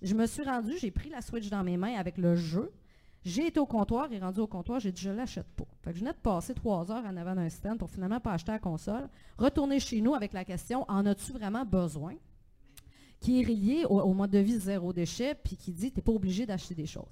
Je 0.00 0.14
me 0.14 0.26
suis 0.26 0.44
rendu, 0.44 0.78
j'ai 0.78 0.92
pris 0.92 1.08
la 1.08 1.22
Switch 1.22 1.48
dans 1.48 1.64
mes 1.64 1.76
mains 1.76 1.94
avec 1.96 2.18
le 2.18 2.36
jeu. 2.36 2.70
J'ai 3.26 3.48
été 3.48 3.58
au 3.58 3.66
comptoir 3.66 4.12
et 4.12 4.20
rendu 4.20 4.38
au 4.38 4.46
comptoir, 4.46 4.78
j'ai 4.78 4.92
dit 4.92 5.02
je 5.02 5.10
l'achète 5.10 5.48
pas. 5.56 5.64
Je 5.88 5.98
venais 5.98 6.12
de 6.12 6.16
passer 6.16 6.54
trois 6.54 6.92
heures 6.92 7.04
en 7.04 7.16
avant 7.16 7.34
d'un 7.34 7.48
stand 7.48 7.76
pour 7.76 7.90
finalement 7.90 8.20
pas 8.20 8.32
acheter 8.32 8.52
la 8.52 8.60
console. 8.60 9.08
Retourner 9.36 9.80
chez 9.80 10.00
nous 10.00 10.14
avec 10.14 10.32
la 10.32 10.44
question 10.44 10.84
en 10.86 11.04
as-tu 11.06 11.32
vraiment 11.32 11.64
besoin 11.64 12.14
qui 13.18 13.40
est 13.40 13.44
relié 13.44 13.84
au, 13.84 14.14
mode 14.14 14.30
de 14.30 14.38
vie 14.38 14.60
zéro 14.60 14.92
déchet, 14.92 15.34
puis 15.34 15.56
qui 15.56 15.72
dit 15.72 15.90
tu 15.90 15.98
n'es 15.98 16.02
pas 16.02 16.12
obligé 16.12 16.46
d'acheter 16.46 16.76
des 16.76 16.86
choses. 16.86 17.10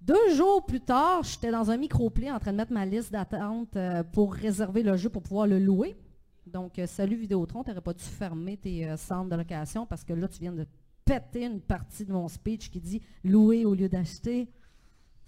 Deux 0.00 0.34
jours 0.34 0.66
plus 0.66 0.80
tard, 0.80 1.22
j'étais 1.22 1.52
dans 1.52 1.70
un 1.70 1.76
micro-play 1.76 2.28
en 2.28 2.40
train 2.40 2.50
de 2.50 2.56
mettre 2.56 2.72
ma 2.72 2.84
liste 2.84 3.12
d'attente 3.12 3.76
euh, 3.76 4.02
pour 4.02 4.34
réserver 4.34 4.82
le 4.82 4.96
jeu 4.96 5.10
pour 5.10 5.22
pouvoir 5.22 5.46
le 5.46 5.60
louer. 5.60 5.96
Donc, 6.44 6.76
euh, 6.80 6.88
salut 6.88 7.14
Vidéotron, 7.14 7.62
tu 7.62 7.70
n'aurais 7.70 7.82
pas 7.82 7.94
dû 7.94 8.02
fermer 8.02 8.56
tes 8.56 8.84
euh, 8.84 8.96
centres 8.96 9.30
de 9.30 9.36
location 9.36 9.86
parce 9.86 10.02
que 10.02 10.12
là, 10.12 10.26
tu 10.26 10.40
viens 10.40 10.52
de 10.52 10.66
péter 11.04 11.44
une 11.44 11.60
partie 11.60 12.04
de 12.04 12.12
mon 12.12 12.26
speech 12.26 12.68
qui 12.68 12.80
dit 12.80 13.00
louer 13.22 13.64
au 13.64 13.74
lieu 13.74 13.88
d'acheter. 13.88 14.48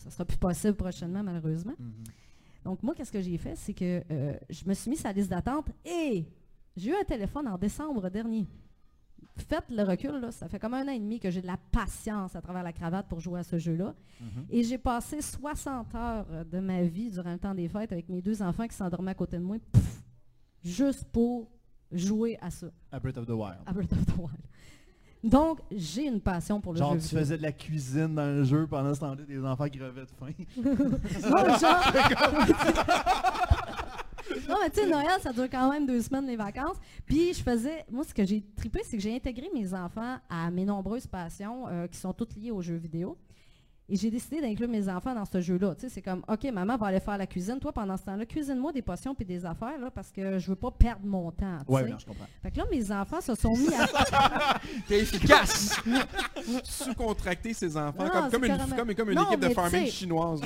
Ça 0.03 0.09
ne 0.09 0.12
sera 0.12 0.24
plus 0.24 0.37
possible 0.37 0.74
prochainement, 0.74 1.23
malheureusement. 1.23 1.73
Mm-hmm. 1.73 2.65
Donc, 2.65 2.83
moi, 2.83 2.95
qu'est-ce 2.95 3.12
que 3.12 3.20
j'ai 3.20 3.39
fait? 3.39 3.57
C'est 3.57 3.74
que 3.74 4.03
je 4.51 4.65
me 4.66 4.74
suis 4.74 4.91
mis 4.91 4.97
sur 4.97 5.07
la 5.07 5.12
liste 5.12 5.31
d'attente 5.31 5.69
et 5.85 6.24
j'ai 6.77 6.91
eu 6.91 6.95
un 6.95 7.05
téléphone 7.05 7.49
en 7.49 7.59
décembre 7.59 8.09
dernier 8.09 8.47
faites 9.37 9.70
le 9.70 9.83
recul, 9.83 10.20
là, 10.20 10.31
ça 10.31 10.49
fait 10.49 10.59
comme 10.59 10.74
un 10.74 10.87
an 10.87 10.93
et 10.93 10.99
demi 10.99 11.19
que 11.19 11.31
j'ai 11.31 11.41
de 11.41 11.47
la 11.47 11.57
patience 11.57 12.37
à 12.37 12.41
travers 12.41 12.62
la 12.62 12.73
cravate 12.73 13.09
pour 13.09 13.20
jouer 13.20 13.41
à 13.41 13.43
ce 13.43 13.59
jeu-là. 13.59 13.95
Mhm. 14.20 14.47
Et 14.51 14.62
j'ai 14.62 14.79
passé 14.79 15.20
60 15.20 15.95
heures 15.95 16.45
de 16.45 16.61
ma 16.61 16.83
vie 16.83 17.11
durant 17.11 17.33
le 17.33 17.39
temps 17.39 17.55
des 17.55 17.69
fêtes 17.69 17.93
avec 17.93 18.09
mes 18.09 18.23
deux 18.23 18.43
enfants 18.43 18.66
qui 18.66 18.77
s'endormaient 18.77 19.12
à 19.12 19.15
côté 19.15 19.39
de 19.39 19.43
moi, 19.43 19.57
juste 20.62 21.05
pour 21.05 21.51
jouer 21.91 22.39
à 22.41 22.51
ça. 22.51 22.69
À 22.91 23.01
Breath 23.01 23.19
of 23.19 23.27
the 23.27 23.31
Wild. 23.31 23.59
À 23.66 23.73
Breath 23.73 23.93
of 23.93 24.07
the 24.07 24.19
Wild. 24.19 24.47
Donc, 25.23 25.61
j'ai 25.70 26.07
une 26.07 26.20
passion 26.20 26.61
pour 26.61 26.73
le 26.73 26.78
jeu. 26.78 26.85
Genre, 26.85 26.97
tu 26.97 27.16
faisais 27.16 27.36
de 27.36 27.43
la 27.43 27.53
cuisine 27.53 28.15
dans 28.15 28.27
le 28.27 28.43
jeu 28.43 28.66
pendant 28.66 28.93
ce 28.93 29.01
temps-là, 29.01 29.23
des 29.27 29.44
enfants 29.44 29.69
qui 29.69 29.78
crevaient 29.78 30.03
de 30.03 30.11
faim. 30.19 30.32
non, 31.31 31.59
genre... 31.59 31.93
non, 34.49 34.57
mais 34.61 34.70
tu 34.70 34.81
sais, 34.81 34.89
Noël, 34.89 35.20
ça 35.20 35.32
dure 35.32 35.49
quand 35.49 35.70
même 35.70 35.86
deux 35.86 36.03
semaines, 36.03 36.27
les 36.27 36.36
vacances. 36.36 36.77
Puis 37.07 37.35
je 37.35 37.43
faisais, 37.43 37.85
moi, 37.90 38.03
ce 38.05 38.12
que 38.12 38.24
j'ai 38.24 38.43
trippé, 38.57 38.81
c'est 38.85 38.97
que 38.97 39.03
j'ai 39.03 39.15
intégré 39.15 39.49
mes 39.55 39.73
enfants 39.74 40.16
à 40.28 40.51
mes 40.51 40.65
nombreuses 40.65 41.07
passions 41.07 41.69
euh, 41.69 41.86
qui 41.86 41.99
sont 41.99 42.12
toutes 42.12 42.35
liées 42.35 42.51
aux 42.51 42.62
jeux 42.62 42.77
vidéo. 42.77 43.16
Et 43.93 43.97
j'ai 43.97 44.10
décidé 44.10 44.40
d'inclure 44.40 44.70
mes 44.70 44.89
enfants 44.89 45.14
dans 45.14 45.27
ce 45.27 45.43
jeu-là. 45.43 45.74
Tu 45.74 45.82
sais, 45.82 45.89
c'est 45.90 46.01
comme, 46.01 46.23
OK, 46.27 46.44
maman 46.51 46.78
va 46.78 46.86
aller 46.86 46.98
faire 46.98 47.19
la 47.19 47.27
cuisine. 47.27 47.59
Toi, 47.60 47.73
pendant 47.73 47.98
ce 47.98 48.05
temps-là, 48.05 48.24
cuisine-moi 48.24 48.73
des 48.73 48.81
potions 48.81 49.14
et 49.20 49.24
des 49.27 49.44
affaires, 49.44 49.78
là, 49.78 49.90
parce 49.90 50.10
que 50.10 50.39
je 50.39 50.48
veux 50.48 50.56
pas 50.56 50.70
perdre 50.70 51.05
mon 51.05 51.31
temps. 51.31 51.59
Oui, 51.69 51.82
je 51.98 52.06
comprends. 52.06 52.24
Fait 52.43 52.51
que 52.51 52.56
là, 52.56 52.64
mes 52.70 52.90
enfants 52.90 53.20
se 53.20 53.35
sont 53.35 53.55
mis 53.55 53.69
à... 53.74 54.59
T'es 54.89 55.01
efficace! 55.01 55.78
Sous-contracter 56.64 57.52
ses 57.52 57.77
enfants, 57.77 58.09
comme, 58.31 58.47
une, 58.47 58.94
comme, 58.97 59.10
une 59.10 59.19
équipe 59.19 59.40
de 59.40 59.51
farming 59.51 59.86
chinoise. 59.86 60.40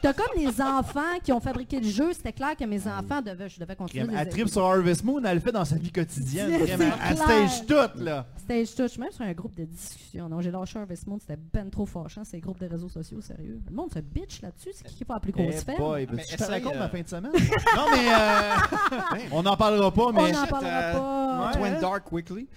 T'as 0.00 0.12
comme 0.12 0.36
les 0.36 0.60
enfants 0.60 1.18
qui 1.24 1.32
ont 1.32 1.40
fabriqué 1.40 1.80
le 1.80 1.88
jeu. 1.88 2.12
C'était 2.12 2.32
clair 2.32 2.54
que 2.56 2.64
mes 2.64 2.86
enfants 2.86 3.20
devaient... 3.20 3.48
Je 3.48 3.58
devais 3.58 3.74
continuer. 3.74 4.14
Elle 4.16 4.28
trip 4.28 4.48
sur 4.48 4.64
Harvest 4.64 5.02
Moon, 5.02 5.20
elle 5.24 5.34
le 5.34 5.40
fait 5.40 5.50
dans 5.50 5.64
sa 5.64 5.74
vie 5.74 5.90
quotidienne. 5.90 6.52
Elle 6.52 7.16
stage 7.16 7.66
tout, 7.66 8.00
là. 8.00 8.26
Stage 8.36 8.76
tout. 8.76 8.82
Je 8.84 8.88
suis 8.88 9.00
même 9.00 9.10
sur 9.10 9.24
un 9.24 9.32
groupe 9.32 9.56
de 9.56 9.64
discussion. 9.64 10.28
Non, 10.28 10.40
j'ai 10.40 10.52
lâché 10.52 10.78
Harvest 10.78 11.08
Moon. 11.08 11.18
C'était 11.18 11.40
ben 11.52 11.68
trop 11.68 11.84
fâchant, 11.84 12.22
ces 12.22 12.38
groupes 12.38 12.60
de 12.60 12.75
réseaux 12.76 12.88
sociaux, 12.88 13.20
sérieux. 13.20 13.60
Le 13.68 13.74
monde 13.74 13.92
se 13.92 13.98
bitch 13.98 14.42
là-dessus. 14.42 14.70
C'est 14.72 14.86
qui 14.86 14.96
qui 14.96 15.04
va 15.04 15.14
la 15.14 15.20
plus 15.20 15.32
grosse 15.32 15.64
eh 15.68 15.76
boy, 15.76 16.06
Je 16.30 16.36
te 16.36 16.44
raconte 16.44 16.76
ma 16.76 16.88
fin 16.88 17.00
de 17.00 17.08
semaine? 17.08 17.32
non, 17.76 17.86
mais 17.90 18.12
euh, 18.12 19.28
on 19.32 19.42
n'en 19.42 19.56
parlera 19.56 19.90
pas, 19.90 20.12
mais... 20.12 20.20
On 20.20 20.32
n'en 20.32 20.46
parlera 20.46 20.92
pas. 20.92 21.52
Twin 21.54 21.80
Dark 21.80 22.12
Weekly. 22.12 22.48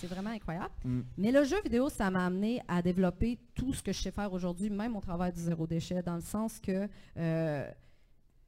C'est 0.00 0.06
vraiment 0.06 0.30
incroyable. 0.30 0.70
Mm. 0.84 1.00
Mais 1.18 1.32
le 1.32 1.44
jeu 1.44 1.60
vidéo, 1.62 1.88
ça 1.88 2.10
m'a 2.10 2.26
amené 2.26 2.62
à 2.68 2.82
développer 2.82 3.38
tout 3.54 3.72
ce 3.72 3.82
que 3.82 3.92
je 3.92 4.00
sais 4.00 4.10
faire 4.10 4.32
aujourd'hui, 4.32 4.70
même 4.70 4.96
au 4.96 5.00
travail 5.00 5.32
du 5.32 5.40
zéro 5.40 5.66
déchet, 5.66 6.02
dans 6.02 6.16
le 6.16 6.22
sens 6.22 6.58
que... 6.58 6.88
Euh, 7.16 7.70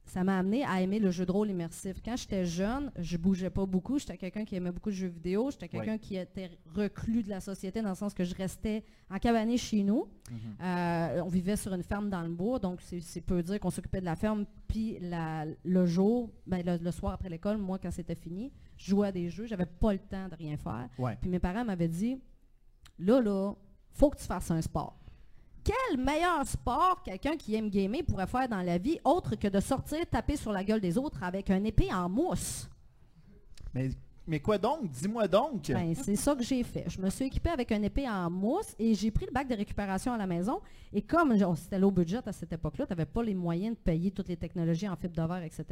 ça 0.05 0.23
m'a 0.23 0.37
amené 0.37 0.63
à 0.65 0.81
aimer 0.81 0.99
le 0.99 1.11
jeu 1.11 1.25
de 1.25 1.31
rôle 1.31 1.49
immersif. 1.49 2.01
Quand 2.03 2.15
j'étais 2.15 2.45
jeune, 2.45 2.91
je 2.97 3.17
bougeais 3.17 3.49
pas 3.49 3.65
beaucoup. 3.65 3.99
J'étais 3.99 4.17
quelqu'un 4.17 4.45
qui 4.45 4.55
aimait 4.55 4.71
beaucoup 4.71 4.89
de 4.89 4.95
jeux 4.95 5.07
vidéo. 5.07 5.49
J'étais 5.49 5.67
quelqu'un 5.67 5.97
qui 5.97 6.17
était 6.17 6.51
reclus 6.75 7.23
de 7.23 7.29
la 7.29 7.39
société 7.39 7.81
dans 7.81 7.89
le 7.89 7.95
sens 7.95 8.13
que 8.13 8.23
je 8.23 8.35
restais 8.35 8.83
en 9.09 9.17
cabané 9.17 9.57
chez 9.57 9.81
nous. 9.83 10.07
Mhm. 10.29 10.37
Euh, 10.61 11.21
on 11.23 11.29
vivait 11.29 11.55
sur 11.55 11.73
une 11.73 11.83
ferme 11.83 12.09
dans 12.09 12.21
le 12.21 12.29
bois, 12.29 12.59
donc 12.59 12.81
c'est 12.81 13.21
peu 13.21 13.41
dire 13.41 13.59
qu'on 13.59 13.69
s'occupait 13.69 14.01
de 14.01 14.05
la 14.05 14.15
ferme. 14.15 14.45
Puis 14.67 14.97
le 14.99 15.85
jour, 15.85 16.29
ben, 16.45 16.63
le, 16.65 16.91
soir 16.91 17.13
après 17.13 17.29
l'école, 17.29 17.57
moi, 17.57 17.79
quand 17.79 17.91
c'était 17.91 18.15
fini, 18.15 18.51
je 18.77 18.89
jouais 18.89 19.07
à 19.07 19.11
des 19.11 19.29
jeux. 19.29 19.45
J'avais 19.45 19.65
pas 19.65 19.93
le 19.93 19.99
temps 19.99 20.27
de 20.27 20.35
rien 20.35 20.57
faire. 20.57 20.89
Puis 21.21 21.29
mes 21.29 21.39
parents 21.39 21.63
m'avaient 21.63 21.87
dit, 21.87 22.19
là, 22.99 23.21
là, 23.21 23.53
faut 23.93 24.09
que 24.09 24.17
tu 24.17 24.25
fasses 24.25 24.51
un 24.51 24.61
sport 24.61 25.02
quel 25.63 25.97
meilleur 25.97 26.45
sport 26.45 27.01
quelqu'un 27.03 27.37
qui 27.37 27.55
aime 27.55 27.69
gamer 27.69 28.03
pourrait 28.03 28.27
faire 28.27 28.47
dans 28.49 28.61
la 28.61 28.77
vie 28.77 28.99
autre 29.03 29.35
que 29.35 29.47
de 29.47 29.59
sortir 29.59 30.05
taper 30.09 30.35
sur 30.35 30.51
la 30.51 30.63
gueule 30.63 30.81
des 30.81 30.97
autres 30.97 31.23
avec 31.23 31.49
un 31.49 31.63
épée 31.63 31.93
en 31.93 32.09
mousse? 32.09 32.69
Mais, 33.73 33.89
mais 34.27 34.39
quoi 34.39 34.57
donc? 34.57 34.89
Dis-moi 34.89 35.27
donc. 35.27 35.71
Ben, 35.71 35.95
c'est 35.95 36.15
ça 36.15 36.35
que 36.35 36.43
j'ai 36.43 36.63
fait. 36.63 36.85
Je 36.87 37.01
me 37.01 37.09
suis 37.09 37.25
équipé 37.25 37.49
avec 37.49 37.71
un 37.71 37.81
épée 37.81 38.07
en 38.07 38.29
mousse 38.29 38.75
et 38.77 38.93
j'ai 38.93 39.11
pris 39.11 39.25
le 39.25 39.31
bac 39.31 39.47
de 39.47 39.55
récupération 39.55 40.13
à 40.13 40.17
la 40.17 40.27
maison. 40.27 40.61
Et 40.91 41.01
comme 41.01 41.35
c'était 41.55 41.79
low 41.79 41.91
budget 41.91 42.19
à 42.25 42.31
cette 42.31 42.53
époque-là, 42.53 42.85
tu 42.85 42.91
n'avais 42.91 43.05
pas 43.05 43.23
les 43.23 43.33
moyens 43.33 43.75
de 43.75 43.79
payer 43.79 44.11
toutes 44.11 44.29
les 44.29 44.37
technologies 44.37 44.87
en 44.87 44.95
fibre 44.95 45.15
de 45.15 45.27
verre, 45.27 45.43
etc. 45.43 45.65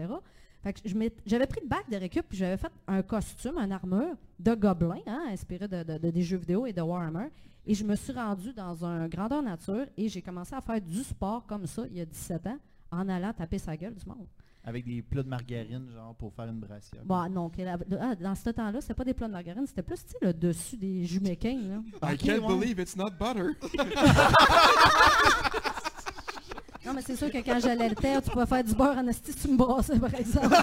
j'avais 1.26 1.48
pris 1.48 1.62
le 1.62 1.68
bac 1.68 1.90
de 1.90 1.98
récup 1.98 2.26
et 2.32 2.36
j'avais 2.36 2.58
fait 2.58 2.72
un 2.88 3.02
costume, 3.02 3.58
une 3.58 3.72
armure 3.72 4.16
de 4.40 4.56
gobelin, 4.56 5.02
hein, 5.06 5.26
inspiré 5.30 5.68
de, 5.68 5.98
des 5.98 6.22
jeux 6.24 6.38
vidéo 6.38 6.66
et 6.66 6.74
de 6.74 6.82
Warhammer. 6.82 7.28
Et 7.72 7.74
je 7.74 7.86
me 7.86 7.96
suis 7.96 8.12
rendue 8.12 8.52
dans 8.52 8.84
un 8.84 9.08
grandeur 9.08 9.42
nature 9.42 9.86
et 9.96 10.10
j'ai 10.10 10.22
commencé 10.22 10.54
à 10.54 10.60
faire 10.60 10.82
du 10.82 11.06
sport 11.06 11.46
comme 11.48 11.66
ça 11.66 11.84
il 11.90 11.96
y 11.96 12.02
a 12.02 12.06
17 12.06 12.48
ans 12.48 12.58
en 12.92 13.08
allant 13.08 13.32
taper 13.32 13.60
sa 13.60 13.78
gueule 13.78 13.96
du 13.96 14.06
monde. 14.06 14.28
Avec 14.66 14.84
des 14.84 15.02
plats 15.02 15.24
de 15.24 15.30
margarine, 15.30 15.90
genre, 15.90 16.14
pour 16.16 16.34
faire 16.34 16.50
une 16.50 16.60
brassière. 16.60 17.02
Bon, 17.06 17.30
non, 17.30 17.50
ah, 17.98 18.16
dans 18.16 18.36
ce 18.36 18.50
temps-là, 18.50 18.82
c'était 18.82 18.94
pas 18.94 19.06
des 19.06 19.14
plats 19.14 19.28
de 19.28 19.32
margarine, 19.32 19.66
c'était 19.66 19.84
plus, 19.84 20.06
tu 20.06 20.16
le 20.22 20.34
dessus 20.34 20.76
des 20.76 21.06
jumequins, 21.06 21.82
I 22.04 22.18
can't 22.18 22.46
believe 22.46 22.78
it's 22.78 22.98
not 22.98 23.12
butter. 23.12 23.56
non, 26.86 26.94
mais 26.94 27.04
c'est 27.04 27.16
sûr 27.16 27.32
que 27.32 27.38
quand 27.38 27.62
j'allais 27.62 27.88
le 27.88 27.96
terre, 27.96 28.22
tu 28.22 28.32
pouvais 28.32 28.48
faire 28.48 28.66
du 28.66 28.76
beurre 28.76 28.98
en 28.98 29.08
esti, 29.08 29.34
tu 29.34 29.48
me 29.48 29.56
brassais, 29.56 29.98
par 29.98 30.14
exemple. 30.14 30.54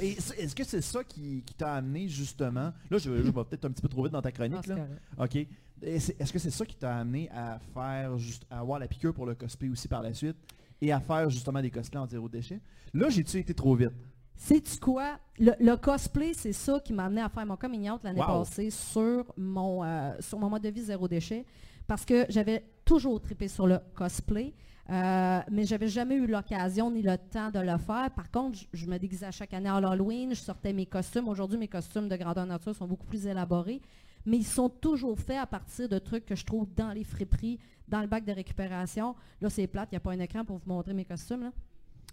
Est-ce 0.00 0.54
que 0.54 0.64
c'est 0.64 0.80
ça 0.80 1.04
qui, 1.04 1.42
t'a 1.56 1.74
amené 1.74 2.08
justement? 2.08 2.72
Là, 2.90 2.98
je, 2.98 3.10
vais 3.10 3.32
peut-être 3.32 3.64
un 3.64 3.70
petit 3.70 3.82
peu 3.82 3.88
trop 3.88 4.02
vite 4.02 4.12
dans 4.12 4.22
ta 4.22 4.32
chronique. 4.32 4.66
là. 4.66 4.86
OK. 5.18 5.46
Est-ce 5.82 6.32
que 6.32 6.38
c'est 6.38 6.50
ça 6.50 6.66
qui 6.66 6.76
t'a 6.76 6.98
amené 6.98 7.30
à 7.30 7.58
faire 7.72 8.18
juste 8.18 8.44
à 8.50 8.60
avoir 8.60 8.78
la 8.78 8.86
piqûre 8.86 9.14
pour 9.14 9.26
le 9.26 9.34
cosplay 9.34 9.68
aussi 9.68 9.88
par 9.88 10.02
la 10.02 10.12
suite 10.12 10.36
et 10.80 10.92
à 10.92 11.00
faire 11.00 11.30
justement 11.30 11.62
des 11.62 11.70
cosplays 11.70 12.00
en 12.00 12.06
zéro 12.06 12.28
déchet? 12.28 12.60
Là, 12.92 13.08
j'ai-tu 13.08 13.38
été 13.38 13.54
trop 13.54 13.74
vite? 13.74 13.92
Sais-tu 14.36 14.78
quoi? 14.78 15.18
Le, 15.38 15.76
cosplay, 15.76 16.32
c'est 16.32 16.52
ça 16.52 16.80
qui 16.80 16.92
m'a 16.92 17.04
amené 17.04 17.20
à 17.20 17.28
faire 17.28 17.44
mon 17.44 17.56
coming 17.56 17.90
out 17.90 18.02
l'année 18.02 18.20
passée 18.20 18.70
sur 18.70 19.24
mon, 19.36 19.84
euh, 19.84 20.12
sur 20.20 20.38
mon 20.38 20.48
mode 20.48 20.62
de 20.62 20.70
vie 20.70 20.82
zéro 20.82 21.06
déchet 21.06 21.44
parce 21.86 22.04
que 22.04 22.24
j'avais 22.28 22.64
toujours 22.84 23.20
trippé 23.20 23.48
sur 23.48 23.66
le 23.66 23.78
cosplay. 23.94 24.54
Euh, 24.90 25.40
mais 25.50 25.64
j'avais 25.64 25.88
jamais 25.88 26.16
eu 26.16 26.26
l'occasion 26.26 26.90
ni 26.90 27.02
le 27.02 27.16
temps 27.16 27.50
de 27.50 27.60
le 27.60 27.78
faire. 27.78 28.10
Par 28.10 28.30
contre, 28.30 28.58
je, 28.72 28.86
me 28.86 28.98
déguisais 28.98 29.30
chaque 29.30 29.54
année 29.54 29.68
à 29.68 29.76
Halloween, 29.76 30.34
je 30.34 30.40
sortais 30.40 30.72
mes 30.72 30.86
costumes. 30.86 31.28
Aujourd'hui, 31.28 31.58
mes 31.58 31.68
costumes 31.68 32.08
de 32.08 32.16
grandeur 32.16 32.44
nature 32.44 32.74
sont 32.74 32.88
beaucoup 32.88 33.06
plus 33.06 33.24
élaborés, 33.26 33.80
mais 34.26 34.38
ils 34.38 34.46
sont 34.46 34.68
toujours 34.68 35.18
faits 35.18 35.38
à 35.38 35.46
partir 35.46 35.88
de 35.88 35.98
trucs 35.98 36.26
que 36.26 36.34
je 36.34 36.44
trouve 36.44 36.66
dans 36.74 36.90
les 36.90 37.04
friperies, 37.04 37.60
dans 37.86 38.00
le 38.00 38.08
bac 38.08 38.24
de 38.24 38.32
récupération. 38.32 39.14
Là, 39.40 39.48
c'est 39.48 39.68
plate, 39.68 39.90
il 39.92 39.94
n'y 39.94 39.98
a 39.98 40.00
pas 40.00 40.10
un 40.10 40.18
écran 40.18 40.44
pour 40.44 40.58
vous 40.58 40.68
montrer 40.68 40.92
mes 40.92 41.04
costumes. 41.04 41.52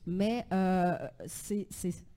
Mais 0.09 0.45
euh, 0.53 0.95
c'est. 1.25 1.67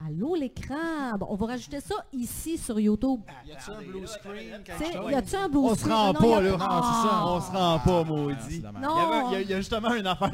Allô 0.07 0.33
l'écran? 0.33 1.17
Bon, 1.19 1.27
on 1.29 1.35
va 1.35 1.47
rajouter 1.47 1.81
ça 1.81 1.95
ici 2.13 2.57
sur 2.57 2.79
YouTube. 2.79 3.19
Y 3.45 3.51
a-tu 3.51 3.71
un 3.71 3.81
blue 3.81 4.07
screen? 4.07 5.11
Y 5.11 5.13
a-tu 5.13 5.35
un 5.35 5.49
blue 5.49 5.59
screen? 5.59 5.71
On 5.71 5.75
se 5.75 5.89
rend 5.89 6.13
pas, 6.13 6.41
là. 6.41 6.57
Ça. 6.57 7.25
On 7.25 7.41
se 7.41 7.51
rend 7.51 7.79
pas, 7.79 8.03
maudit. 8.05 8.63
Non. 8.81 9.33
Il 9.33 9.49
y, 9.49 9.53
a 9.53 9.57
justement 9.57 9.93
une 9.93 10.07
affaire. 10.07 10.31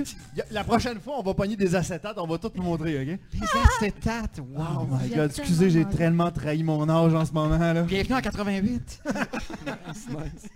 La 0.50 0.64
prochaine 0.64 1.00
fois, 1.00 1.14
on 1.18 1.22
va 1.22 1.32
pogner 1.32 1.56
des 1.56 1.74
acétates. 1.74 2.18
On 2.18 2.26
va 2.26 2.36
tout 2.36 2.52
vous 2.54 2.62
montrer, 2.62 3.00
OK? 3.00 3.18
Des 3.32 3.46
acétates? 3.86 4.40
Wow. 4.40 4.64
Oh 4.82 4.86
my 4.90 5.08
God. 5.08 5.30
Excusez, 5.30 5.70
j'ai 5.70 5.86
tellement 5.86 6.30
trahi 6.30 6.62
mon 6.62 6.86
âge 6.90 7.14
en 7.14 7.24
ce 7.24 7.32
moment, 7.32 7.58
là. 7.58 7.82
Bienvenue 7.84 8.16
en 8.16 8.20
88. 8.20 9.02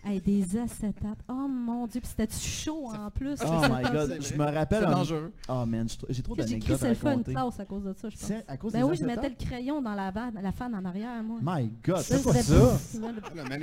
Hey, 0.05 0.20
des 0.20 0.59
acétates. 0.59 1.19
Oh 1.29 1.49
mon 1.49 1.87
Dieu. 1.87 2.01
Puis 2.01 2.11
c'était 2.16 2.33
chaud 2.35 2.91
en 2.93 3.11
plus? 3.11 3.39
Oh 3.45 3.61
my 3.70 3.83
God. 3.83 4.19
Je 4.20 4.35
me 4.35 4.45
rappelle. 4.45 4.85
C'est 4.85 4.91
dangereux. 4.91 5.33
Oh 5.49 5.65
man, 5.65 5.87
j'ai 6.11 6.23
trop 6.23 6.35
j'ai 6.47 6.56
écrit 6.56 6.77
selfie 6.77 7.06
une 7.06 7.24
classe 7.24 7.60
à 7.60 7.64
cause 7.64 7.85
de 7.85 7.93
ça, 7.93 8.09
je 8.09 8.16
pense. 8.16 8.32
À 8.47 8.56
cause 8.56 8.73
ben 8.73 8.85
oui, 8.85 8.97
je 8.97 9.05
mettais 9.05 9.28
le 9.28 9.35
crayon 9.35 9.81
dans 9.81 9.94
la, 9.94 10.12
la 10.12 10.52
fan 10.52 10.74
en 10.74 10.85
arrière, 10.85 11.23
moi. 11.23 11.39
My 11.43 11.73
God, 11.85 11.98
c'est 11.98 12.23
quoi 12.23 12.35
ça? 12.35 12.78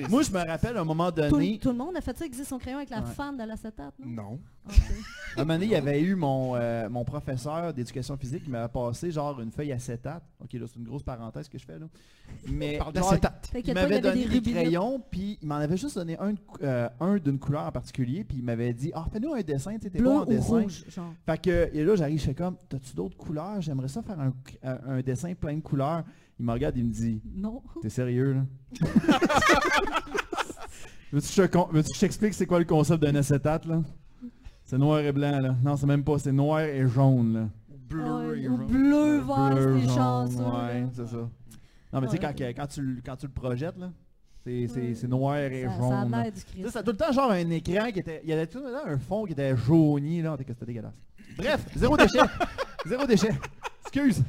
moi, 0.09 0.21
je 0.21 0.31
me 0.31 0.47
rappelle 0.47 0.77
à 0.77 0.81
un 0.81 0.85
moment 0.85 1.11
donné... 1.11 1.59
Tout, 1.59 1.69
le 1.69 1.77
monde 1.77 1.95
a 1.97 2.01
fait 2.01 2.17
ça, 2.17 2.25
exister 2.25 2.47
son 2.47 2.57
crayon 2.57 2.77
avec 2.77 2.89
la 2.89 3.01
fan 3.01 3.37
de 3.37 3.43
l'acétate, 3.43 3.93
non? 3.99 4.23
Non. 4.23 4.39
À 5.37 5.41
un 5.41 5.45
moment 5.45 5.53
donné, 5.55 5.65
il 5.65 5.71
y 5.71 5.75
avait 5.75 6.01
eu 6.01 6.15
mon, 6.15 6.55
euh, 6.55 6.89
mon 6.89 7.05
professeur 7.05 7.73
d'éducation 7.73 8.17
physique 8.17 8.43
qui 8.43 8.49
m'avait 8.49 8.67
passé 8.67 9.11
genre 9.11 9.39
une 9.39 9.51
feuille 9.51 9.71
acétate. 9.71 10.23
Ok, 10.43 10.53
là, 10.53 10.65
c'est 10.67 10.77
une 10.77 10.85
grosse 10.85 11.03
parenthèse 11.03 11.47
que 11.47 11.57
je 11.57 11.65
fais, 11.65 11.77
là. 11.77 11.85
Mais 12.47 12.79
il 13.65 13.73
m'avait 13.73 14.01
donné 14.01 14.25
des 14.25 14.41
crayons, 14.41 15.01
puis 15.09 15.37
il 15.41 15.47
m'en 15.47 15.55
avait 15.55 15.77
juste 15.77 15.95
donné 15.95 16.17
un, 16.19 16.33
euh, 16.63 16.89
un 16.99 17.17
d'une 17.17 17.39
couleur 17.39 17.65
en 17.65 17.71
particulier, 17.71 18.23
puis 18.23 18.37
il 18.37 18.43
m'avait 18.43 18.73
dit 18.73 18.91
«Ah, 18.95 19.05
fais-nous 19.11 19.33
un 19.33 19.41
dessin, 19.41 19.75
tu 19.75 19.83
sais, 19.83 19.89
t'es 19.89 20.01
bon 20.01 20.19
en 20.19 20.25
dessin. 20.25 20.61
Rouge, 20.61 20.85
genre. 20.89 21.13
Fait 21.25 21.41
que, 21.41 21.69
et 21.73 21.83
là, 21.83 21.95
j'arrive, 21.95 22.19
je 22.19 22.25
fais 22.25 22.35
comme 22.35 22.57
«T'as-tu 22.67 22.95
d'autres 22.95 23.17
couleurs? 23.17 23.61
J'aimerais 23.61 23.87
ça 23.87 24.01
faire 24.01 24.19
un, 24.19 24.33
un, 24.63 25.01
dessin 25.01 25.33
plein 25.33 25.55
de 25.55 25.61
couleurs.» 25.61 26.03
Il 26.39 26.45
me 26.45 26.53
regarde, 26.53 26.77
il 26.77 26.85
me 26.85 26.91
dit 26.91 27.21
«Non. 27.35 27.61
T'es 27.81 27.89
sérieux, 27.89 28.33
là? 28.33 28.45
Veux-tu 31.11 31.47
que 31.47 31.57
je 31.93 31.99
t'explique 31.99 32.33
c'est 32.33 32.45
quoi 32.45 32.59
le 32.59 32.65
concept 32.65 33.01
d'un 33.01 33.15
acétate, 33.15 33.65
là? 33.65 33.81
C'est 34.63 34.77
noir 34.77 34.99
et 34.99 35.11
blanc, 35.11 35.39
là. 35.39 35.55
Non, 35.63 35.75
c'est 35.75 35.87
même 35.87 36.03
pas, 36.03 36.19
c'est 36.19 36.31
noir 36.31 36.61
et 36.61 36.87
jaune, 36.87 37.33
là. 37.33 37.49
Bleu 37.89 38.37
et 38.37 38.43
jaune. 38.43 38.67
Bleu, 38.67 39.17
vert, 39.17 39.57
c'est 39.57 39.87
chanceux. 39.95 40.37
Ouais, 40.37 40.87
c'est 40.93 41.07
ça. 41.07 41.29
Non, 41.91 42.01
mais 42.01 42.07
tu 42.07 42.11
sais, 42.11 42.19
quand, 42.19 42.33
quand, 42.37 42.67
tu, 42.67 43.01
quand 43.03 43.15
tu 43.15 43.25
le 43.25 43.31
projettes, 43.31 43.77
là, 43.77 43.91
c'est 44.45 45.07
noir 45.07 45.37
et 45.37 45.63
jaune. 45.63 46.11
Ça 46.11 46.19
a 46.19 46.31
du 46.31 46.43
Christ. 46.43 46.69
Ça, 46.69 46.83
tout 46.83 46.91
le 46.91 46.97
temps 46.97 47.11
genre 47.11 47.31
un 47.31 47.49
écran 47.49 47.91
qui 47.91 47.99
était... 47.99 48.21
Il 48.23 48.29
y 48.29 48.33
avait 48.33 48.45
tout 48.47 48.59
le 48.59 48.71
temps 48.71 48.85
un 48.85 48.99
fond 48.99 49.25
qui 49.25 49.31
était 49.33 49.57
jauni, 49.57 50.21
là. 50.21 50.35
C'était 50.37 50.65
dégueulasse. 50.65 50.93
Bref, 51.37 51.65
zéro 51.75 51.97
déchet. 51.97 52.19
zéro 52.85 53.05
déchet. 53.05 53.31
Excuse. 53.81 54.23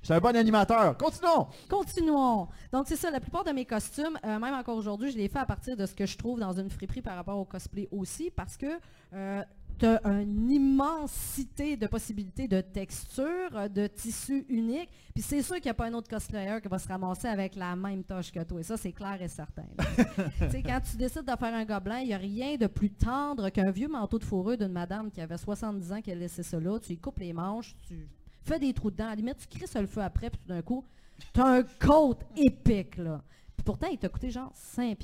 Je 0.00 0.06
suis 0.06 0.14
un 0.14 0.18
bon 0.18 0.34
animateur. 0.34 0.96
Continuons. 0.96 1.46
Continuons. 1.68 2.48
Donc, 2.72 2.86
c'est 2.86 2.96
ça. 2.96 3.10
La 3.10 3.20
plupart 3.20 3.44
de 3.44 3.50
mes 3.50 3.66
costumes, 3.66 4.18
euh, 4.24 4.38
même 4.38 4.54
encore 4.54 4.76
aujourd'hui, 4.76 5.10
je 5.10 5.18
les 5.18 5.28
fais 5.28 5.38
à 5.38 5.44
partir 5.44 5.76
de 5.76 5.84
ce 5.84 5.94
que 5.94 6.06
je 6.06 6.16
trouve 6.16 6.40
dans 6.40 6.52
une 6.52 6.70
friperie 6.70 7.02
par 7.02 7.16
rapport 7.16 7.38
au 7.38 7.44
cosplay 7.44 7.86
aussi, 7.90 8.30
parce 8.30 8.56
que 8.56 8.66
euh, 9.12 9.42
tu 9.80 9.86
as 9.86 10.20
une 10.20 10.50
immensité 10.50 11.74
de 11.76 11.86
possibilités 11.86 12.46
de 12.46 12.60
textures, 12.60 13.70
de 13.70 13.86
tissus 13.86 14.44
uniques. 14.50 14.90
Puis 15.14 15.22
c'est 15.22 15.40
sûr 15.40 15.56
qu'il 15.56 15.64
n'y 15.64 15.70
a 15.70 15.74
pas 15.74 15.86
un 15.86 15.94
autre 15.94 16.08
cosplayer 16.08 16.60
qui 16.60 16.68
va 16.68 16.78
se 16.78 16.86
ramasser 16.86 17.28
avec 17.28 17.56
la 17.56 17.74
même 17.74 18.04
tâche 18.04 18.30
que 18.30 18.42
toi. 18.44 18.60
Et 18.60 18.62
ça, 18.62 18.76
c'est 18.76 18.92
clair 18.92 19.20
et 19.22 19.28
certain. 19.28 19.64
quand 20.40 20.80
tu 20.80 20.96
décides 20.98 21.24
de 21.24 21.36
faire 21.36 21.54
un 21.54 21.64
gobelin, 21.64 22.00
il 22.00 22.08
n'y 22.08 22.14
a 22.14 22.18
rien 22.18 22.56
de 22.56 22.66
plus 22.66 22.90
tendre 22.90 23.48
qu'un 23.48 23.70
vieux 23.70 23.88
manteau 23.88 24.18
de 24.18 24.24
fourrure 24.24 24.58
d'une 24.58 24.72
madame 24.72 25.10
qui 25.10 25.22
avait 25.22 25.38
70 25.38 25.92
ans 25.92 26.02
qui 26.02 26.12
a 26.12 26.14
laissé 26.14 26.42
là. 26.60 26.78
Tu 26.78 26.90
lui 26.90 26.98
coupes 26.98 27.18
les 27.18 27.32
manches, 27.32 27.74
tu 27.88 28.06
fais 28.44 28.58
des 28.58 28.74
trous 28.74 28.90
dedans. 28.90 29.06
À 29.06 29.10
la 29.10 29.14
limite, 29.14 29.38
tu 29.38 29.58
crisses 29.58 29.76
le 29.76 29.86
feu 29.86 30.02
après, 30.02 30.28
puis 30.28 30.40
tout 30.40 30.48
d'un 30.48 30.62
coup, 30.62 30.84
tu 31.32 31.40
as 31.40 31.46
un 31.46 31.62
coat 31.62 32.18
épique, 32.36 32.98
là. 32.98 33.22
Puis 33.56 33.64
pourtant, 33.64 33.88
il 33.90 33.96
t'a 33.96 34.10
coûté 34.10 34.30
genre 34.30 34.52
5$. 34.76 34.96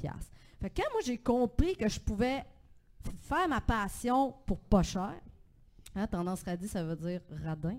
Fait 0.60 0.70
que 0.70 0.82
quand 0.82 0.88
moi, 0.92 1.00
j'ai 1.04 1.18
compris 1.18 1.76
que 1.76 1.88
je 1.88 2.00
pouvais 2.00 2.44
faire 3.22 3.48
ma 3.48 3.60
passion 3.60 4.34
pour 4.46 4.58
pas 4.58 4.82
cher, 4.82 5.14
hein, 5.94 6.06
tendance 6.06 6.42
radie, 6.42 6.68
ça 6.68 6.82
veut 6.82 6.96
dire 6.96 7.20
radin. 7.44 7.78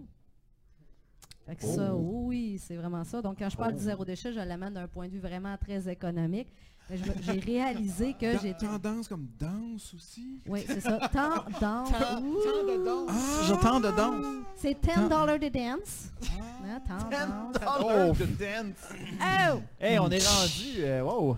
Fait 1.45 1.55
que 1.55 1.63
ça, 1.63 1.95
oh. 1.95 2.25
oui, 2.25 2.59
c'est 2.59 2.75
vraiment 2.75 3.05
ça. 3.05 3.21
Donc, 3.21 3.39
quand 3.39 3.49
je 3.49 3.55
parle 3.55 3.73
du 3.73 3.79
zéro 3.79 4.03
déchet, 4.03 4.33
je 4.33 4.39
l'amène 4.39 4.73
d'un 4.73 4.87
point 4.87 5.07
de 5.07 5.13
vue 5.13 5.19
vraiment 5.19 5.55
très 5.57 5.87
économique. 5.89 6.49
J'ai 6.89 7.39
réalisé 7.39 8.15
que 8.19 8.37
j'étais. 8.39 8.65
Tendance 8.65 9.07
comme 9.09 9.27
danse 9.37 9.93
aussi? 9.93 10.39
Oui, 10.47 10.63
c'est 10.65 10.79
ça. 10.79 10.97
Tendance. 11.11 11.49
Tant 11.59 11.83
de 11.91 12.85
danse. 12.85 13.09
Ah, 13.09 13.43
J'entends 13.45 13.79
de 13.81 13.91
danse. 13.91 14.25
C'est 14.55 14.73
10 14.81 15.09
dollars 15.09 15.39
de 15.39 15.49
dance. 15.49 16.11
Ah. 16.23 16.79
Hein, 16.89 17.09
10 17.11 17.59
dollars 17.59 18.13
de 18.13 18.25
dance. 18.25 18.75
Oh! 19.21 19.61
Hey, 19.79 19.99
on 19.99 20.09
est 20.09 20.25
rendu. 20.25 20.79
Euh, 20.79 21.01
wow. 21.01 21.37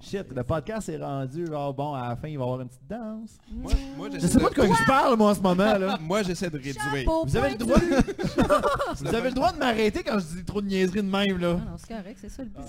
Shit, 0.00 0.26
le 0.34 0.42
podcast 0.42 0.88
est 0.88 0.98
rendu. 0.98 1.46
Oh, 1.52 1.72
bon, 1.72 1.94
à 1.94 2.08
la 2.08 2.16
fin, 2.16 2.28
il 2.28 2.36
va 2.36 2.44
y 2.44 2.46
avoir 2.46 2.60
une 2.60 2.68
petite 2.68 2.88
danse. 2.88 3.38
Moi, 3.50 3.72
moi 3.96 4.08
je 4.12 4.26
sais 4.26 4.38
pas 4.38 4.50
de 4.50 4.54
quoi 4.54 4.66
je 4.66 4.86
parle, 4.86 5.16
moi, 5.16 5.30
en 5.30 5.34
ce 5.34 5.40
moment. 5.40 5.78
là. 5.78 5.98
moi, 6.00 6.22
j'essaie 6.24 6.50
de 6.50 6.56
réduire. 6.56 7.06
Vous 7.24 7.36
avez 7.36 7.50
le 7.50 7.56
droit 7.56 7.78
de, 7.78 7.84
Vous 9.04 9.14
avez 9.14 9.28
le 9.28 9.34
droit 9.34 9.52
de 9.52 9.58
m'arrêter 9.58 10.02
quand 10.02 10.18
je 10.18 10.38
dis 10.38 10.44
trop 10.44 10.60
de 10.60 10.66
niaiseries 10.66 11.02
de 11.02 11.08
même. 11.08 11.38
là. 11.38 11.52
Non, 11.52 11.58
non 11.58 11.76
c'est 11.76 11.94
correct, 11.94 12.18
c'est 12.20 12.28
ça 12.28 12.42
le 12.42 12.48
but. 12.48 12.64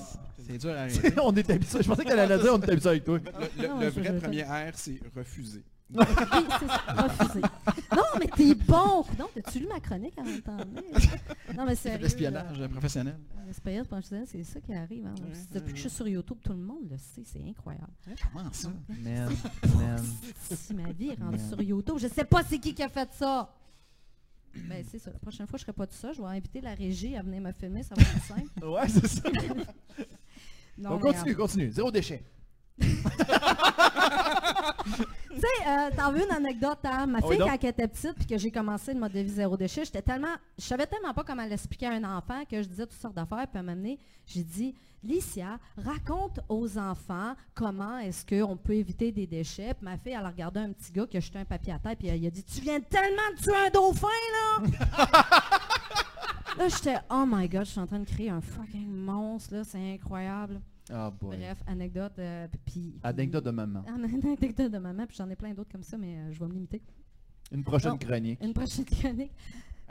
C'est 0.48 0.58
dur 0.58 0.72
à 0.72 0.82
arrêter. 0.82 1.14
on 1.22 1.36
est 1.36 1.50
habitué. 1.50 1.80
Je 1.88 1.94
pensais 1.94 2.04
qu'elle 2.04 2.20
allait 2.20 2.38
dire 2.38 2.54
on 2.54 2.60
est 2.60 2.70
habitué 2.70 2.90
avec 2.90 3.06
toi. 3.06 3.18
Le, 3.58 3.88
vrai 3.88 4.20
premier 4.20 4.44
R, 4.44 4.72
c'est 4.74 5.00
refuser. 5.16 5.64
Oui, 5.90 6.04
c'est. 7.34 7.96
Non, 7.96 8.04
mais 8.20 8.28
t'es 8.28 8.54
bon. 8.56 9.06
Non, 9.18 9.30
t'as-tu 9.34 9.60
lu 9.60 9.68
ma 9.68 9.80
chronique 9.80 10.16
en 10.18 10.26
même 10.26 10.42
temps? 10.42 10.58
Non, 11.56 11.66
mais 11.66 11.76
c'est 11.76 11.98
L'espionnage 11.98 12.68
professionnel. 12.68 13.18
L'espionnage 13.48 13.88
professionnel, 13.88 14.26
c'est 14.30 14.44
ça 14.44 14.60
qui 14.60 14.74
arrive. 14.74 15.06
Hein. 15.06 15.16
Depuis 15.54 15.72
que 15.72 15.78
je 15.78 15.88
suis 15.88 15.90
sur 15.90 16.06
YouTube, 16.10 16.40
tout 16.44 16.52
le 16.52 16.60
monde 16.60 16.90
le 16.92 16.98
sait. 16.98 17.24
C'est 17.24 17.42
incroyable. 17.42 17.88
Comment 18.34 18.52
ça? 18.52 18.70
Man, 18.90 19.34
man. 19.78 20.04
Si 20.42 20.74
ma 20.74 20.92
vie 20.92 21.12
est 21.12 21.22
rendue 21.24 21.40
sur 21.48 21.62
YouTube, 21.62 22.00
je 22.00 22.08
sais 22.08 22.26
pas 22.26 22.44
c'est 22.44 22.60
qui 22.60 22.74
qui 22.74 22.84
a 22.84 22.90
fait 22.90 23.10
ça. 23.14 23.50
Ben, 24.68 24.84
c'est 24.92 25.00
ça. 25.00 25.12
La 25.12 25.20
prochaine 25.20 25.48
fois, 25.48 25.58
je 25.58 25.64
ne 25.64 25.68
serai 25.68 25.74
pas 25.74 25.88
tout 25.88 25.96
ça. 25.96 26.12
Je 26.12 26.22
vais 26.22 26.28
inviter 26.28 26.60
la 26.60 26.74
régie 26.74 27.16
à 27.16 27.22
venir 27.22 27.42
me 27.42 27.54
filmer. 27.54 27.84
Ça 27.84 27.96
va 27.96 28.02
être 28.02 28.24
simple. 28.24 28.66
ouais, 28.66 28.90
c'est 28.90 29.08
ça. 29.08 29.22
on 30.86 31.00
continue, 31.00 31.36
continue. 31.36 31.72
Zéro 31.72 31.92
déchet. 31.92 32.24
tu 32.80 32.86
sais, 35.36 35.68
euh, 35.68 35.90
t'as 35.96 36.12
vu 36.12 36.24
une 36.24 36.32
anecdote, 36.32 36.80
hein? 36.84 37.08
ma 37.08 37.22
fille, 37.22 37.38
quand 37.40 37.58
elle 37.62 37.70
était 37.70 37.88
petite, 37.88 38.14
puis 38.14 38.28
que 38.28 38.38
j'ai 38.38 38.52
commencé 38.52 38.94
le 38.94 39.00
mode 39.00 39.12
de 39.12 39.20
vie 39.20 39.30
zéro 39.30 39.58
déchet, 39.58 39.86
j'étais 39.86 40.02
tellement, 40.02 40.36
je 40.58 40.64
savais 40.64 40.86
tellement 40.86 41.14
pas 41.14 41.24
comment 41.24 41.46
l'expliquer 41.46 41.88
à 41.88 41.92
un 41.94 42.04
enfant 42.04 42.44
que 42.50 42.62
je 42.62 42.68
disais 42.68 42.86
toutes 42.86 43.00
sortes 43.00 43.16
d'affaires, 43.16 43.48
puis 43.48 43.58
à 43.58 43.62
un 43.62 43.64
moment 43.64 43.78
donné, 43.78 43.98
j'ai 44.28 44.44
dit, 44.44 44.76
Licia, 45.04 45.60
raconte 45.78 46.40
aux 46.50 46.78
enfants 46.78 47.34
comment 47.54 47.98
est-ce 48.00 48.26
qu'on 48.26 48.58
peut 48.58 48.74
éviter 48.74 49.12
des 49.12 49.28
déchets. 49.28 49.74
Puis 49.74 49.86
ma 49.86 49.98
fille, 49.98 50.14
elle 50.14 50.26
a 50.26 50.30
regardé 50.30 50.60
un 50.60 50.72
petit 50.72 50.92
gars 50.92 51.06
qui 51.06 51.18
a 51.18 51.20
jeté 51.20 51.40
un 51.40 51.46
papier 51.46 51.74
à 51.74 51.80
terre, 51.80 51.96
puis 51.96 52.08
elle, 52.08 52.26
a 52.26 52.30
dit, 52.30 52.44
tu 52.44 52.62
viens 52.62 52.80
tellement 52.80 53.32
de 53.36 53.42
tuer 53.42 53.56
un 53.56 53.70
dauphin, 53.70 54.08
là! 54.34 54.68
Là, 56.58 56.68
j'étais, 56.68 56.98
oh 57.10 57.26
my 57.28 57.48
god, 57.48 57.66
je 57.66 57.72
suis 57.72 57.80
en 57.80 57.88
train 57.88 58.00
de 58.00 58.06
créer 58.06 58.30
un 58.30 58.42
fucking 58.42 58.88
monstre, 58.92 59.56
là, 59.56 59.64
c'est 59.64 59.94
incroyable. 59.94 60.62
Oh 60.92 61.10
Bref, 61.22 61.62
anecdote. 61.68 62.14
Euh, 62.20 62.48
puis, 62.66 62.96
anecdote 63.04 63.44
de 63.46 63.52
maman. 63.52 63.84
anecdote 64.40 64.72
de 64.72 64.78
maman, 64.78 65.06
puis 65.06 65.18
j'en 65.18 65.30
ai 65.30 65.36
plein 65.36 65.54
d'autres 65.54 65.72
comme 65.72 65.84
ça, 65.84 65.98
mais 65.98 66.18
euh, 66.18 66.32
je 66.32 66.40
vais 66.40 66.48
me 66.48 66.54
limiter. 66.54 66.82
Une 67.52 67.64
prochaine 67.64 67.98
chronique. 67.98 68.42
Une 68.42 68.54
prochaine 68.54 68.86
chronique. 69.00 69.32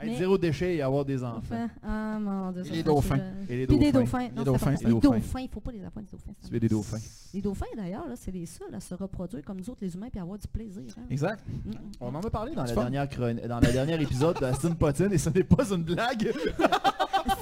Zéro 0.05 0.37
déchet 0.37 0.75
et 0.75 0.81
avoir 0.81 1.05
des 1.05 1.23
enfants. 1.23 1.67
Ah 1.83 2.19
mon 2.19 2.51
dieu. 2.51 2.63
Et 2.67 2.69
les 2.69 2.83
dauphins. 2.83 3.19
Et 3.49 3.57
les 3.57 3.67
dauphins. 3.67 3.79
des 3.79 3.91
dauphins. 3.91 4.19
les 4.19 4.43
dauphins. 4.43 4.71
Les 4.71 4.99
dauphins. 4.99 5.39
Il 5.39 5.43
ne 5.43 5.49
faut 5.49 5.59
pas 5.59 5.71
les 5.71 5.79
avoir, 5.79 6.03
les 6.03 6.11
dauphins. 6.11 6.33
Tu 6.45 6.51
veux 6.51 6.59
des 6.59 6.69
dauphins. 6.69 6.97
Les 7.33 7.41
dauphins, 7.41 7.65
d'ailleurs, 7.75 8.05
c'est 8.15 8.31
les 8.31 8.45
seuls 8.45 8.73
à 8.73 8.79
se 8.79 8.93
reproduire 8.93 9.43
comme 9.43 9.57
nous 9.57 9.69
autres, 9.69 9.79
les 9.81 9.95
humains, 9.95 10.09
puis 10.11 10.19
avoir 10.19 10.37
du 10.37 10.47
plaisir. 10.47 10.83
Hein. 10.97 11.03
Exact. 11.09 11.43
Mm. 11.47 11.71
On 11.99 12.13
en 12.13 12.21
a 12.21 12.29
parlé 12.29 12.53
dans, 12.53 12.63
la 12.63 12.73
dernière 12.73 13.07
dans 13.47 13.59
le 13.59 13.71
dernier 13.71 14.01
épisode 14.01 14.39
d'Aston 14.39 14.75
Potine 14.75 15.11
et 15.11 15.17
ce 15.17 15.29
n'est 15.29 15.43
pas 15.43 15.71
une 15.71 15.83
blague. 15.83 16.31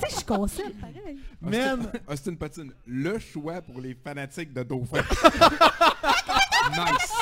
si 0.07 0.09
je 0.09 0.15
suis 0.15 0.73
pareil. 0.73 1.17
Man. 1.41 1.87
Austin 2.07 2.35
Patine, 2.35 2.71
le 2.85 3.19
choix 3.19 3.61
pour 3.61 3.81
les 3.81 3.93
fanatiques 3.93 4.53
de 4.53 4.63
dauphins. 4.63 4.97
nice. 6.71 7.13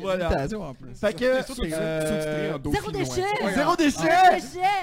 Voilà. 0.00 0.46
En 0.58 0.74
plus. 0.74 0.94
Fait 0.94 1.14
que 1.14 1.24
euh, 1.24 2.58
zéro 2.70 2.90
déchet. 2.90 3.22
Zéro 3.54 3.76
déchet. 3.76 4.08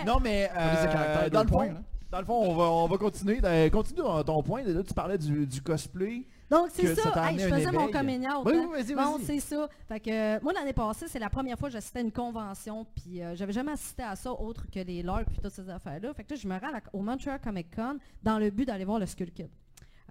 Non 0.05 0.19
mais 0.21 0.49
euh, 0.55 1.29
dans 1.29 1.43
le 1.43 1.47
point, 1.47 1.69
dans 2.15 2.19
le 2.19 2.25
fond, 2.25 2.49
on 2.49 2.55
va, 2.55 2.63
on 2.63 2.87
va 2.87 2.97
continuer. 2.97 3.41
Ben, 3.41 3.69
continue 3.69 3.99
dans 3.99 4.23
ton 4.23 4.41
point. 4.41 4.63
Là, 4.63 4.83
tu 4.83 4.93
parlais 4.93 5.17
du, 5.17 5.45
du 5.45 5.61
cosplay. 5.61 6.25
Donc, 6.49 6.69
c'est 6.71 6.95
ça. 6.95 7.11
je 7.33 7.47
faisais 7.47 7.71
mon 7.71 7.89
coming 7.89 8.25
out. 8.27 8.45
Oui, 8.45 8.53
hein. 8.55 8.69
vas-y, 8.71 8.95
bon, 8.95 9.17
c'est 9.21 9.39
ça. 9.41 9.67
Fait 9.87 9.99
que, 9.99 10.09
euh, 10.09 10.39
moi, 10.41 10.53
l'année 10.53 10.71
passée, 10.73 11.07
c'est 11.09 11.19
la 11.19 11.29
première 11.29 11.57
fois 11.57 11.69
que 11.69 11.73
j'assistais 11.73 11.99
à 11.99 12.01
une 12.03 12.11
convention. 12.11 12.85
Puis, 12.95 13.21
euh, 13.21 13.35
j'avais 13.35 13.51
jamais 13.51 13.73
assisté 13.73 14.03
à 14.03 14.15
ça 14.15 14.31
autre 14.31 14.65
que 14.71 14.79
les 14.79 15.01
LARP 15.01 15.25
puis 15.25 15.39
toutes 15.41 15.51
ces 15.51 15.69
affaires-là. 15.69 16.13
Fait 16.13 16.23
que 16.23 16.35
je 16.35 16.47
me 16.47 16.53
rends 16.53 16.71
au 16.93 17.01
Montreal 17.01 17.39
Comic 17.43 17.75
Con 17.75 17.97
dans 18.23 18.39
le 18.39 18.49
but 18.49 18.65
d'aller 18.65 18.85
voir 18.85 18.99
le 18.99 19.07
Skull 19.07 19.31
Kid. 19.31 19.49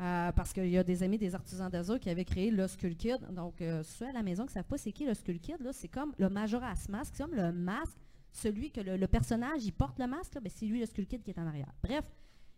Euh, 0.00 0.32
parce 0.32 0.52
qu'il 0.52 0.68
y 0.68 0.76
a 0.76 0.82
des 0.82 1.04
amis 1.04 1.18
des 1.18 1.36
artisans 1.36 1.70
d'Azur 1.70 2.00
qui 2.00 2.10
avaient 2.10 2.24
créé 2.24 2.50
le 2.50 2.66
Skull 2.66 2.96
Kid. 2.96 3.18
Donc, 3.30 3.62
ceux 3.84 4.08
à 4.08 4.12
la 4.12 4.22
maison 4.22 4.42
qui 4.42 4.50
ne 4.50 4.54
savent 4.54 4.64
pas 4.64 4.78
c'est 4.78 4.92
qui 4.92 5.06
le 5.06 5.14
Skull 5.14 5.38
Kid, 5.38 5.56
c'est 5.72 5.88
comme 5.88 6.12
le 6.18 6.28
Majora's 6.28 6.88
Mask. 6.88 7.14
C'est 7.14 7.22
comme 7.22 7.34
le 7.34 7.52
masque, 7.52 7.96
celui 8.32 8.70
que 8.70 8.80
le, 8.80 9.06
personnage, 9.06 9.64
il 9.64 9.72
porte 9.72 9.98
le 9.98 10.06
masque, 10.06 10.34
ben, 10.34 10.50
c'est 10.54 10.66
lui 10.66 10.80
le 10.80 10.86
Skull 10.86 11.06
Kid 11.06 11.22
qui 11.22 11.30
est 11.30 11.38
en 11.38 11.46
arrière. 11.46 11.72
Bref, 11.82 12.04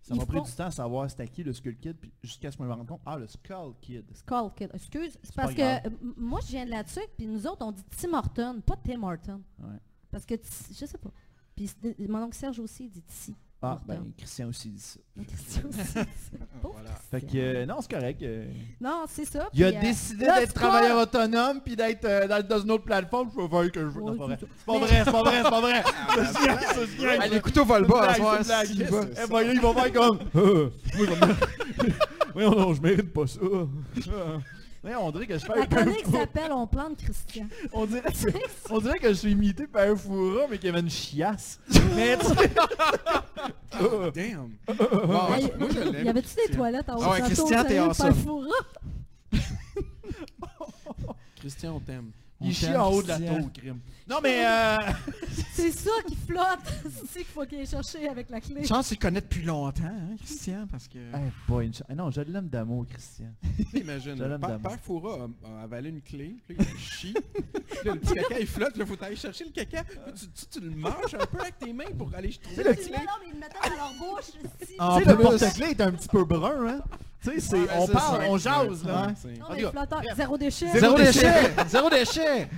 ça 0.01 0.15
m'a 0.15 0.25
pris 0.25 0.41
du 0.41 0.53
temps 0.53 0.67
à 0.67 0.71
savoir 0.71 1.11
c'était 1.11 1.27
qui 1.27 1.43
le 1.43 1.53
Skull 1.53 1.77
Kid, 1.77 1.97
jusqu'à 2.23 2.51
ce 2.51 2.57
que 2.57 2.63
je 2.63 2.69
me 2.69 2.73
rende 2.73 2.87
compte, 2.87 3.01
ah, 3.05 3.19
le 3.19 3.27
Skull 3.27 3.75
Kid. 3.81 4.05
Skull 4.15 4.53
Kid, 4.55 4.71
excuse, 4.73 5.19
c'est 5.23 5.35
parce 5.35 5.53
que 5.53 5.87
euh, 5.87 5.91
moi 6.17 6.41
je 6.43 6.53
viens 6.53 6.65
de 6.65 6.71
là-dessus, 6.71 7.01
puis 7.17 7.27
nous 7.27 7.47
autres 7.47 7.67
on 7.67 7.73
dit 7.73 7.83
Tim 7.97 8.15
Horton, 8.15 8.61
pas 8.65 8.77
Tim 8.77 9.03
Horton. 9.03 9.43
Ouais. 9.59 9.79
Parce 10.11 10.25
que, 10.25 10.35
je 10.35 10.87
sais 10.87 10.99
pas. 10.99 11.11
Puis 11.55 11.71
mon 12.09 12.23
oncle 12.23 12.37
Serge 12.37 12.61
aussi 12.61 12.85
il 12.85 12.91
dit 12.91 13.03
Tim. 13.03 13.35
Ah, 13.62 13.78
ben, 13.87 14.12
Christian 14.16 14.49
aussi 14.49 14.69
dit 14.69 14.81
ça. 14.81 15.01
Christian 15.27 15.62
aussi 15.69 15.78
dit 15.78 15.85
ça. 15.95 16.01
voilà. 16.62 16.91
Fait 17.11 17.20
que, 17.23 17.37
euh, 17.37 17.66
non, 17.66 17.77
c'est 17.81 17.91
correct. 17.91 18.23
Euh. 18.23 18.47
Non, 18.81 19.05
c'est 19.09 19.24
ça. 19.24 19.49
Il 19.55 19.65
a 19.65 19.69
euh, 19.69 19.81
décidé 19.81 20.27
d'être 20.27 20.53
travailleur 20.53 20.99
autonome 20.99 21.61
puis 21.65 21.74
d'être 21.74 22.28
dans, 22.43 22.61
une 22.61 22.70
autre 22.70 22.85
plateforme. 22.85 23.31
Je 23.35 23.41
veux 23.41 23.49
voir 23.49 23.70
que 23.73 23.81
je 23.81 23.87
veux. 23.87 24.03
c'est 24.39 24.65
pas 24.66 24.78
vrai, 24.78 25.03
c'est 25.05 25.11
pas 25.11 25.23
vrai, 25.23 25.43
c'est 25.43 25.51
pas 25.51 25.61
vrai. 25.61 25.83
Ah, 27.19 27.27
les 27.28 27.41
couteaux 27.41 27.65
volent 27.65 27.87
bas 27.89 28.11
à 28.11 28.15
soir. 28.15 28.39
Eh 28.41 29.31
ben, 29.31 29.43
ils 29.43 29.61
vont 29.61 29.74
faire 29.74 29.93
comme. 29.93 30.19
Oui, 32.35 32.43
non, 32.45 32.74
je 32.74 32.83
mérite 32.83 33.15
pas 33.15 33.27
ça 33.27 33.41
on 34.95 35.11
dirait 35.11 35.27
que 35.27 35.39
je 35.39 35.45
fais 35.45 35.59
La 35.59 35.67
chronique 35.67 36.07
s'appelle 36.11 36.53
On 36.53 36.67
plante 36.67 36.99
Christian. 36.99 37.47
on, 37.73 37.87
dirait, 37.87 38.03
on 38.71 38.79
dirait 38.79 38.99
que 38.99 39.09
je 39.09 39.15
suis 39.15 39.33
imité 39.33 39.67
par 39.67 39.89
un 39.89 39.97
fourra, 39.97 40.47
mais 40.49 40.59
qu'il 40.59 40.67
y 40.67 40.69
avait 40.71 40.81
une 40.81 40.91
chiasse. 40.91 41.61
mais 41.97 42.17
tu 42.19 42.27
oh, 43.81 44.11
damn. 44.15 44.51
moi, 45.07 45.39
je 45.39 45.91
l'aime. 45.91 46.07
Y 46.07 46.09
avait-tu 46.09 46.37
des 46.47 46.55
toilettes 46.55 46.89
en 46.89 46.97
haut 46.97 47.03
Ah 47.05 47.11
ouais, 47.13 47.21
Christian, 47.23 47.65
t'es 47.65 47.79
awesome. 47.79 48.15
Christian, 51.37 51.77
on 51.77 51.81
t'aime. 51.81 52.11
Il 52.41 52.55
chie 52.55 52.75
en 52.75 52.91
haut 52.91 53.03
de 53.03 53.09
la 53.09 53.19
tour, 53.19 53.51
crime. 53.53 53.81
Non, 54.09 54.19
mais. 54.23 54.47
Euh... 54.47 54.77
c'est 55.53 55.73
ça 55.73 55.91
qui 56.07 56.15
flotte. 56.15 56.61
c'est 57.11 57.19
qu'il 57.20 57.27
faut 57.27 57.45
qu'il 57.45 57.59
aille 57.59 57.66
chercher 57.66 58.09
avec 58.09 58.31
la 58.31 58.41
clé. 58.41 58.65
Chance 58.65 58.89
qu'il 58.89 58.99
connaît 58.99 59.20
depuis 59.20 59.43
longtemps, 59.43 59.85
hein, 59.85 60.16
Christian, 60.19 60.66
parce 60.70 60.87
que. 60.87 60.99
Hey 60.99 61.33
boy, 61.49 61.70
non, 61.95 62.11
je 62.11 62.20
l'aime 62.20 62.49
d'amour, 62.49 62.87
Christian. 62.89 63.33
Imagine, 63.74 64.16
Père, 64.16 64.59
Père 64.61 64.81
Foura 64.81 65.28
a, 65.45 65.62
avalé 65.65 65.91
une 65.91 66.03
clé, 66.03 66.37
puis 66.47 66.57
il 66.59 66.78
chie. 66.78 67.15
le 67.85 67.95
petit 67.97 68.15
caca, 68.15 68.39
il 68.39 68.47
flotte, 68.47 68.74
il 68.77 68.87
faut 68.87 69.03
aller 69.03 69.16
chercher 69.16 69.45
le 69.45 69.51
caca. 69.51 69.83
tu, 69.85 70.28
tu, 70.28 70.47
tu, 70.47 70.61
le 70.61 70.70
manges 70.70 71.15
un 71.15 71.27
peu 71.27 71.41
avec 71.41 71.59
tes 71.59 71.73
mains 71.73 71.85
pour 71.99 72.15
aller 72.15 72.33
trouver 72.33 72.62
le 72.62 72.74
clé. 72.74 72.91
Non, 72.91 73.12
mais 73.20 73.28
ils 73.28 73.35
le 73.35 73.41
mettaient 73.41 73.69
dans 73.69 73.77
leur 73.77 73.93
bouche. 73.99 74.31
Tu 74.61 74.66
sais, 74.66 75.11
le 75.11 75.16
porte-clés 75.16 75.70
est 75.70 75.81
un 75.81 75.93
petit 75.93 76.09
peu 76.09 76.24
brun, 76.24 76.69
hein. 76.69 76.81
Tu 77.23 77.41
sais, 77.41 77.57
on 77.77 77.89
parle, 77.89 78.23
on 78.28 78.39
jase, 78.39 78.85
là. 78.85 79.12
zéro 80.15 80.39
déchet. 80.39 80.78
Zéro 80.78 80.97
déchet! 80.97 81.55
Zéro 81.69 81.91
déchet! 81.91 82.49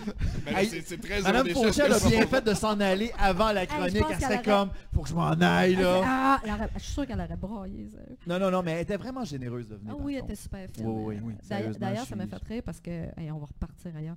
C'est 0.85 1.01
très 1.01 1.27
Madame 1.39 1.55
Fauché, 1.55 1.83
a 1.83 2.09
bien 2.09 2.27
fait 2.27 2.45
de 2.45 2.55
s'en 2.55 2.79
aller 2.81 3.13
avant 3.19 3.53
la 3.53 3.67
chronique. 3.67 4.05
Elle 4.11 4.21
serait 4.21 4.43
comme, 4.43 4.71
faut 4.95 5.03
que 5.03 5.09
je 5.09 5.15
m'en 5.15 5.31
aille, 5.31 5.77
là. 5.77 6.03
Ah, 6.05 6.41
je 6.75 6.81
suis 6.81 6.93
sûre 6.93 7.07
qu'elle 7.07 7.21
aurait 7.21 7.37
braillé, 7.37 7.89
Non, 8.27 8.39
non, 8.39 8.51
non, 8.51 8.63
mais 8.63 8.73
elle 8.73 8.83
était 8.83 8.97
vraiment 8.97 9.25
généreuse 9.25 9.69
de 9.69 9.77
venir. 9.77 9.95
Ah 9.97 10.03
oui, 10.03 10.15
elle 10.15 10.25
était 10.25 10.35
super 10.35 10.69
fine. 10.71 10.87
Oui, 10.87 11.19
oui, 11.23 11.35
D'ailleurs, 11.79 12.07
ça 12.07 12.17
m'a 12.17 12.27
fait 12.27 12.43
rire 12.45 12.63
parce 12.65 12.81
que, 12.81 13.07
on 13.31 13.39
va 13.39 13.47
repartir 13.47 13.97
ailleurs 13.97 14.17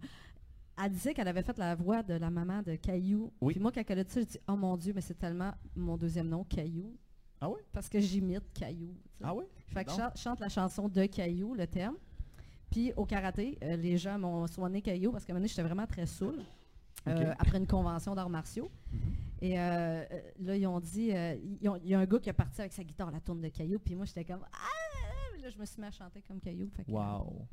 elle 0.84 0.92
disait 0.92 1.14
qu'elle 1.14 1.28
avait 1.28 1.44
fait 1.44 1.58
la 1.58 1.76
voix 1.76 2.02
de 2.02 2.14
la 2.14 2.30
maman 2.30 2.62
de 2.62 2.76
Caillou. 2.76 3.32
Oui. 3.42 3.54
Puis 3.54 3.62
moi, 3.62 3.72
quand 3.72 3.84
elle 3.88 4.00
a 4.00 4.04
dit 4.04 4.12
ça, 4.12 4.22
je 4.22 4.26
dit 4.26 4.40
Oh 4.48 4.56
mon 4.56 4.78
Dieu, 4.78 4.94
mais 4.96 5.02
c'est 5.02 5.18
tellement 5.18 5.52
mon 5.76 5.98
deuxième 5.98 6.28
nom, 6.28 6.44
Caillou. 6.44 6.98
Ah 7.40 7.50
oui? 7.50 7.60
Parce 7.72 7.90
que 7.90 8.00
j'imite 8.00 8.52
Caillou. 8.54 8.96
Ah 9.24 9.34
oui? 9.34 9.46
Fait 9.68 9.86
que 9.86 9.92
je 9.92 10.20
chante 10.20 10.40
la 10.40 10.50
chanson 10.50 10.88
de 10.88 11.06
Caillou, 11.06 11.54
le 11.54 11.68
thème. 11.68 11.96
Puis 12.70 12.94
au 12.96 13.06
karaté, 13.06 13.58
euh, 13.64 13.76
les 13.76 13.98
gens 13.98 14.18
m'ont 14.18 14.48
soigné 14.48 14.82
Caillou 14.82 15.12
parce 15.12 15.26
que 15.26 15.34
maintenant 15.34 15.48
j'étais 15.48 15.64
vraiment 15.64 15.86
très 15.86 16.06
saoul. 16.06 16.40
Euh, 17.08 17.34
après 17.40 17.58
une 17.58 17.68
convention 17.68 18.14
d'arts 18.14 18.30
martiaux. 18.30 18.72
Mm-hmm. 18.94 19.00
Et 19.42 19.60
euh, 19.60 20.04
là, 20.40 20.56
ils 20.56 20.68
ont 20.68 20.80
dit, 20.80 21.12
il 21.12 21.72
y 21.84 21.96
a 21.96 22.00
un 22.00 22.06
gars 22.06 22.20
qui 22.20 22.30
est 22.30 22.34
parti 22.34 22.62
avec 22.62 22.74
sa 22.74 22.84
guitare 22.84 23.08
à 23.08 23.12
la 23.12 23.20
tourne 23.20 23.42
de 23.42 23.48
Caillou, 23.48 23.80
puis 23.80 23.96
moi, 23.96 24.06
j'étais 24.06 24.26
comme, 24.26 24.46
ah! 24.54 25.42
Là, 25.42 25.50
je 25.50 25.58
me 25.58 25.66
suis 25.66 25.82
mis 25.82 25.88
à 25.88 25.92
chanter 25.92 26.22
comme 26.28 26.40
Caillou. 26.40 26.70
wow! 26.88 27.48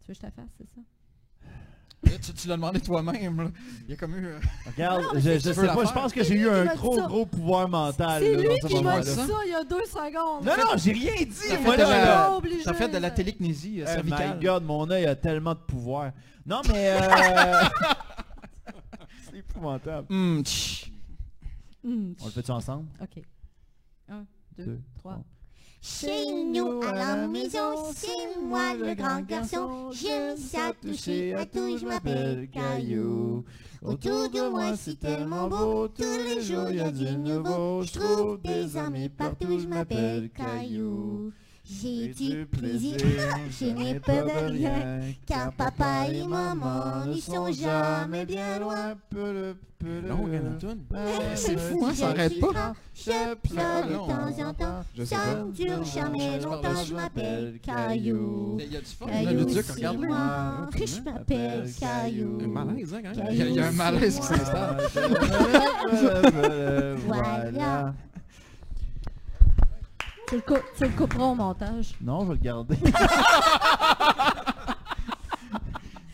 tu 0.00 0.08
veux 0.08 0.14
que 0.14 0.14
je 0.14 0.20
te 0.20 0.30
fasse, 0.30 0.50
c'est 0.56 0.68
ça? 0.68 0.80
tu, 2.36 2.48
l'as 2.48 2.56
demandé 2.56 2.80
toi-même. 2.80 3.52
Il 3.84 3.90
y 3.90 3.92
a 3.94 3.96
comme 3.96 4.14
eu. 4.16 4.26
Euh, 4.26 4.38
Regarde, 4.66 5.02
je, 5.14 5.32
je 5.32 5.38
sais 5.38 5.66
pas, 5.66 5.84
je 5.84 5.92
pense 5.92 6.12
que 6.12 6.22
j'ai 6.22 6.34
eu 6.34 6.48
un 6.48 6.66
gros, 6.74 7.00
gros 7.06 7.26
pouvoir 7.26 7.68
mental. 7.68 8.22
C'est 8.22 8.36
lui 8.36 8.58
qui 8.60 8.82
m'a 8.82 9.00
dit 9.00 9.08
ça 9.08 9.26
il 9.44 9.50
y 9.50 9.54
a 9.54 9.64
deux 9.64 9.84
secondes. 9.84 10.44
Non, 10.44 10.52
non, 10.56 10.76
j'ai 10.76 10.92
rien 10.92 11.14
dit. 11.18 12.64
T'as 12.64 12.74
fait, 12.74 12.88
de 12.88 12.98
la 12.98 13.10
télékinésie 13.10 13.82
oh 13.86 14.00
my 14.04 14.40
god, 14.40 14.64
mon 14.64 14.88
œil 14.90 15.06
a 15.06 15.16
tellement 15.16 15.54
de 15.54 15.60
pouvoir. 15.60 16.12
Non, 16.44 16.62
mais. 16.68 16.96
Euh... 17.06 17.62
c'est 19.56 19.60
épouvantable. 19.60 20.06
Mm, 20.10 20.42
mm, 21.84 22.14
On 22.20 22.24
le 22.26 22.30
fait-tu 22.30 22.50
ensemble? 22.50 22.86
Ok. 23.00 23.22
Un, 24.08 24.24
deux, 24.56 24.80
trois. 24.98 25.22
Chez 25.82 26.44
nous 26.44 26.80
à 26.82 26.92
la 26.92 27.28
maison, 27.28 27.92
c'est 27.94 28.40
moi 28.42 28.74
le 28.74 28.94
grand 28.94 29.20
garçon. 29.20 29.90
Je 29.92 30.34
sais 30.36 30.58
à 30.58 30.72
toucher 30.72 31.34
à 31.34 31.46
tout, 31.46 31.78
je 31.78 31.84
m'appelle 31.86 32.48
Caillou. 32.50 33.44
Autour 33.82 34.28
de 34.30 34.48
moi 34.50 34.74
c'est 34.76 34.98
tellement 34.98 35.48
beau, 35.48 35.86
tous 35.86 36.02
les 36.02 36.40
jours 36.42 36.70
il 36.70 36.76
y 36.76 36.80
a 36.80 36.90
du 36.90 37.16
nouveau. 37.16 37.82
Je 37.82 37.92
trouve 38.00 38.40
des 38.42 38.76
amis 38.76 39.08
partout, 39.08 39.60
je 39.60 39.68
m'appelle 39.68 40.30
Caillou. 40.30 41.32
J'ai 41.68 42.08
du 42.08 42.46
plaisir, 42.46 42.96
je 43.50 43.64
n'ai 43.66 43.98
peur 43.98 44.24
de 44.24 44.52
rien, 44.52 45.00
car 45.26 45.52
papa 45.52 46.06
et 46.12 46.24
maman 46.24 47.06
ne 47.06 47.14
sont 47.14 47.50
jamais 47.50 48.24
bien 48.24 48.60
loin. 48.60 48.94
Non, 49.84 50.24
C'est 51.34 51.58
fou, 51.58 51.84
hein, 51.84 51.92
ça 51.94 52.08
n'arrête 52.08 52.40
pas. 52.40 52.72
Je 52.94 53.34
pleure 53.34 53.86
de 53.86 53.94
temps 53.94 54.48
en 54.48 54.54
temps, 54.54 54.82
ça 55.04 55.34
ne 55.44 55.52
dure 55.52 55.84
jamais 55.84 56.38
longtemps, 56.40 56.82
je 56.84 56.94
m'appelle 56.94 57.58
Caillou. 57.60 58.56
Il 58.60 58.72
y 58.72 58.76
a 58.76 58.80
du 58.80 58.86
fun, 58.86 59.06
le 59.06 59.44
Duc, 59.44 59.66
regarde. 59.66 59.98
moi, 59.98 60.68
je 60.72 61.00
m'appelle 61.02 61.70
Caillou. 61.78 62.38
Un 62.42 62.46
malaise, 62.46 62.94
hein, 62.94 63.02
il 63.30 63.52
y 63.52 63.60
a 63.60 63.66
un 63.66 63.72
malaise 63.72 64.18
qui 64.20 64.26
s'installe. 64.26 64.78
Voilà. 67.06 67.94
Tu 70.28 70.34
le, 70.36 70.88
couperas 70.96 71.24
au 71.24 71.34
montage. 71.34 71.94
Non, 72.00 72.22
je 72.22 72.28
vais 72.28 72.34
le 72.34 72.40
garder. 72.40 72.76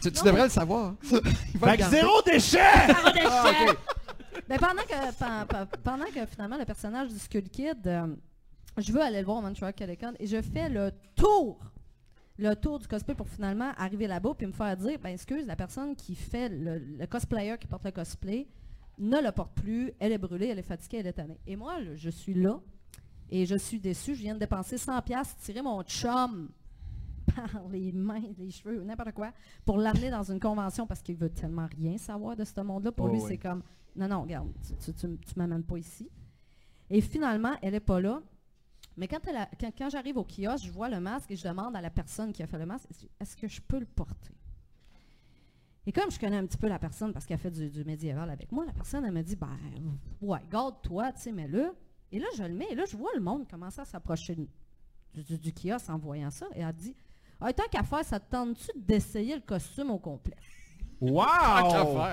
tu, 0.02 0.10
devrais 0.10 0.44
le 0.44 0.51
savoir. 0.51 0.94
zéro 1.02 2.22
déchet! 2.22 2.59
Zéro 2.86 3.10
déchet! 3.12 3.28
Ah, 3.30 3.52
ben, 4.48 4.59
pendant, 4.59 4.82
que, 4.82 5.76
pendant 5.82 6.05
que 6.06 6.26
finalement 6.26 6.59
le 6.59 6.64
personnage 6.64 7.09
du 7.09 7.18
Skull 7.18 7.48
Kid, 7.48 7.86
euh, 7.86 8.09
je 8.76 8.93
veux 8.93 9.01
aller 9.01 9.20
le 9.20 9.24
voir 9.24 9.39
au 9.39 9.43
Montreal 9.43 9.72
Comic 9.74 10.02
et 10.18 10.26
je 10.26 10.43
fais 10.43 10.68
le 10.68 10.93
tour 11.14 11.59
le 12.39 12.55
tour 12.55 12.78
du 12.78 12.89
cosplay 12.89 13.14
pour 13.14 13.28
finalement 13.28 13.72
arriver 13.76 14.06
là-bas 14.06 14.32
puis 14.36 14.47
me 14.47 14.52
faire 14.52 14.76
dire 14.76 14.98
ben 14.98 15.10
excuse 15.10 15.47
la 15.47 15.55
personne 15.55 15.94
qui 15.94 16.14
fait 16.14 16.48
le, 16.48 17.06
cosplayer 17.06 17.56
qui 17.59 17.66
porte 17.66 17.84
le 17.84 17.90
cosplay 17.90 18.48
ne 18.98 19.20
le 19.20 19.30
porte 19.32 19.55
plus 19.55 19.93
elle 20.01 20.12
est 20.12 20.18
brûlée 20.18 20.48
elle 20.48 20.59
est 20.59 20.62
fatiguée 20.62 20.98
elle 20.98 21.06
est 21.09 21.12
tannée 21.12 21.39
et 21.47 21.56
moi 21.56 21.76
je 21.94 22.09
suis 22.10 22.34
là 22.34 22.60
et 23.34 23.46
je 23.46 23.54
suis 23.56 23.80
déçue, 23.80 24.14
je 24.14 24.20
viens 24.20 24.34
de 24.34 24.40
dépenser 24.40 24.76
100 24.76 25.00
pièces 25.00 25.34
tirer 25.38 25.62
mon 25.62 25.82
chum 25.84 26.50
par 27.34 27.66
les 27.70 27.90
mains, 27.90 28.20
les 28.36 28.50
cheveux, 28.50 28.84
n'importe 28.84 29.12
quoi, 29.12 29.32
pour 29.64 29.78
l'amener 29.78 30.10
dans 30.10 30.30
une 30.30 30.38
convention 30.38 30.86
parce 30.86 31.00
qu'il 31.00 31.16
veut 31.16 31.30
tellement 31.30 31.66
rien 31.66 31.96
savoir 31.96 32.36
de 32.36 32.44
ce 32.44 32.60
monde-là. 32.60 32.92
Pour 32.92 33.06
oh 33.06 33.09
lui, 33.09 33.22
c'est 33.22 33.38
comme, 33.38 33.62
non, 33.96 34.06
non, 34.06 34.20
regarde, 34.20 34.52
tu 34.78 35.06
ne 35.06 35.16
m'amènes 35.36 35.62
pas 35.62 35.78
ici. 35.78 36.10
Et 36.90 37.00
finalement, 37.00 37.54
elle 37.62 37.72
n'est 37.72 37.80
pas 37.80 38.02
là. 38.02 38.22
Mais 38.98 39.09
quand, 39.09 39.20
quand, 39.78 39.88
j'arrive 39.88 40.18
au 40.18 40.24
kiosque, 40.24 40.66
je 40.66 40.70
vois 40.70 40.90
le 40.90 41.00
masque 41.00 41.30
et 41.30 41.36
je 41.36 41.48
demande 41.48 41.74
à 41.74 41.80
la 41.80 41.88
personne 41.88 42.34
qui 42.34 42.42
a 42.42 42.46
fait 42.46 42.59
le 42.59 42.66
masque, 42.66 42.90
est-ce 43.18 43.34
que 43.34 43.48
je 43.48 43.62
peux 43.62 43.78
le 43.78 43.86
porter? 43.86 44.34
Et 45.86 45.92
comme 45.92 46.10
je 46.10 46.20
connais 46.20 46.36
un 46.36 46.44
petit 46.44 46.59
peu 46.59 46.68
la 46.68 46.78
personne 46.78 47.14
parce 47.14 47.24
qu'elle 47.24 47.38
fait 47.38 47.50
du, 47.50 47.70
du, 47.70 47.82
médiéval 47.82 48.28
avec 48.28 48.52
moi, 48.52 48.66
la 48.66 48.74
personne, 48.74 49.06
elle 49.06 49.12
me 49.12 49.22
dit, 49.22 49.36
ben, 49.36 49.56
ouais, 50.20 50.40
garde-toi, 50.50 51.12
tu 51.12 51.22
sais, 51.22 51.32
mais 51.32 51.48
là, 51.48 51.72
et 52.12 52.18
là, 52.18 52.26
je 52.36 52.43
le 52.43 52.55
mets, 52.55 52.68
et 52.70 52.74
là, 52.74 52.84
je 52.84 52.97
vois 52.97 53.10
le 53.14 53.20
monde 53.20 53.48
commencer 53.48 53.80
à 53.80 53.84
s'approcher 53.84 54.36
du, 54.36 55.39
du, 55.39 55.52
kiosque 55.52 55.89
en 55.90 55.98
voyant 55.98 56.30
ça. 56.30 56.47
Et 56.55 56.60
elle 56.60 56.72
dit 56.74 56.94
Ah, 57.40 57.52
tant 57.52 57.64
qu'à 57.70 57.82
faire, 57.82 58.05
ça 58.05 58.20
te 58.20 58.30
tente-tu 58.30 58.70
d'essayer 58.76 59.34
le 59.34 59.40
costume 59.40 59.90
au 59.90 59.98
complet 59.98 60.36
Wow! 61.02 62.05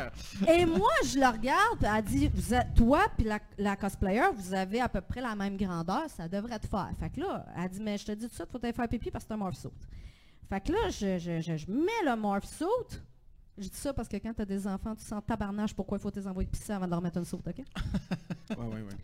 Et 0.48 0.66
moi, 0.66 0.90
je 1.06 1.20
le 1.20 1.28
regarde, 1.28 1.84
elle 1.84 2.04
dit, 2.04 2.28
vous 2.28 2.56
toi 2.76 3.06
puis 3.16 3.28
la, 3.60 3.76
cosplayer, 3.76 4.32
vous 4.36 4.52
avez 4.52 4.82
à 4.82 4.90
peu 4.90 5.00
près 5.00 5.22
la 5.22 5.36
même 5.36 5.58
grandeur, 5.58 6.10
ça 6.10 6.28
devrait 6.28 6.58
te 6.58 6.66
faire. 6.66 6.90
Fait 7.00 7.12
que 7.12 7.20
là, 7.20 7.46
elle 7.56 7.70
dit, 7.70 7.82
mais 7.82 8.00
je 8.00 8.06
te 8.08 8.12
dis 8.14 8.28
tout 8.28 8.34
ça, 8.34 8.46
il 8.48 8.52
faut 8.52 8.58
aller 8.64 8.74
faire 8.74 8.88
pipi 8.88 9.12
parce 9.12 9.26
que 9.26 9.28
c'est 9.28 9.34
un 9.36 9.38
morph 9.38 9.58
suit. 9.58 9.70
Fait 10.50 10.60
que 10.60 10.72
là, 10.72 10.90
je, 10.90 11.20
je, 11.20 11.72
mets 11.72 12.04
le 12.04 12.16
morph 12.16 12.46
suit. 12.46 13.00
Je 13.60 13.68
dis 13.68 13.78
ça 13.78 13.94
parce 13.94 14.08
que 14.08 14.18
quand 14.18 14.34
tu 14.34 14.42
as 14.42 14.46
des 14.46 14.66
enfants, 14.66 14.96
tu 14.96 15.04
sens 15.04 15.22
tabarnage 15.24 15.76
pourquoi 15.76 16.00
il 16.00 16.02
faut 16.02 16.10
te 16.10 16.20
les 16.20 16.26
envoyer 16.26 16.50
pisser 16.50 16.74
avant 16.74 16.86
de 16.86 16.92
leur 16.92 17.02
mettre 17.02 17.18
une 17.20 17.26
saute, 17.26 17.48
OK? 17.48 17.58
ouais, 18.50 18.56
ouais, 18.58 18.82
ouais. 18.82 18.98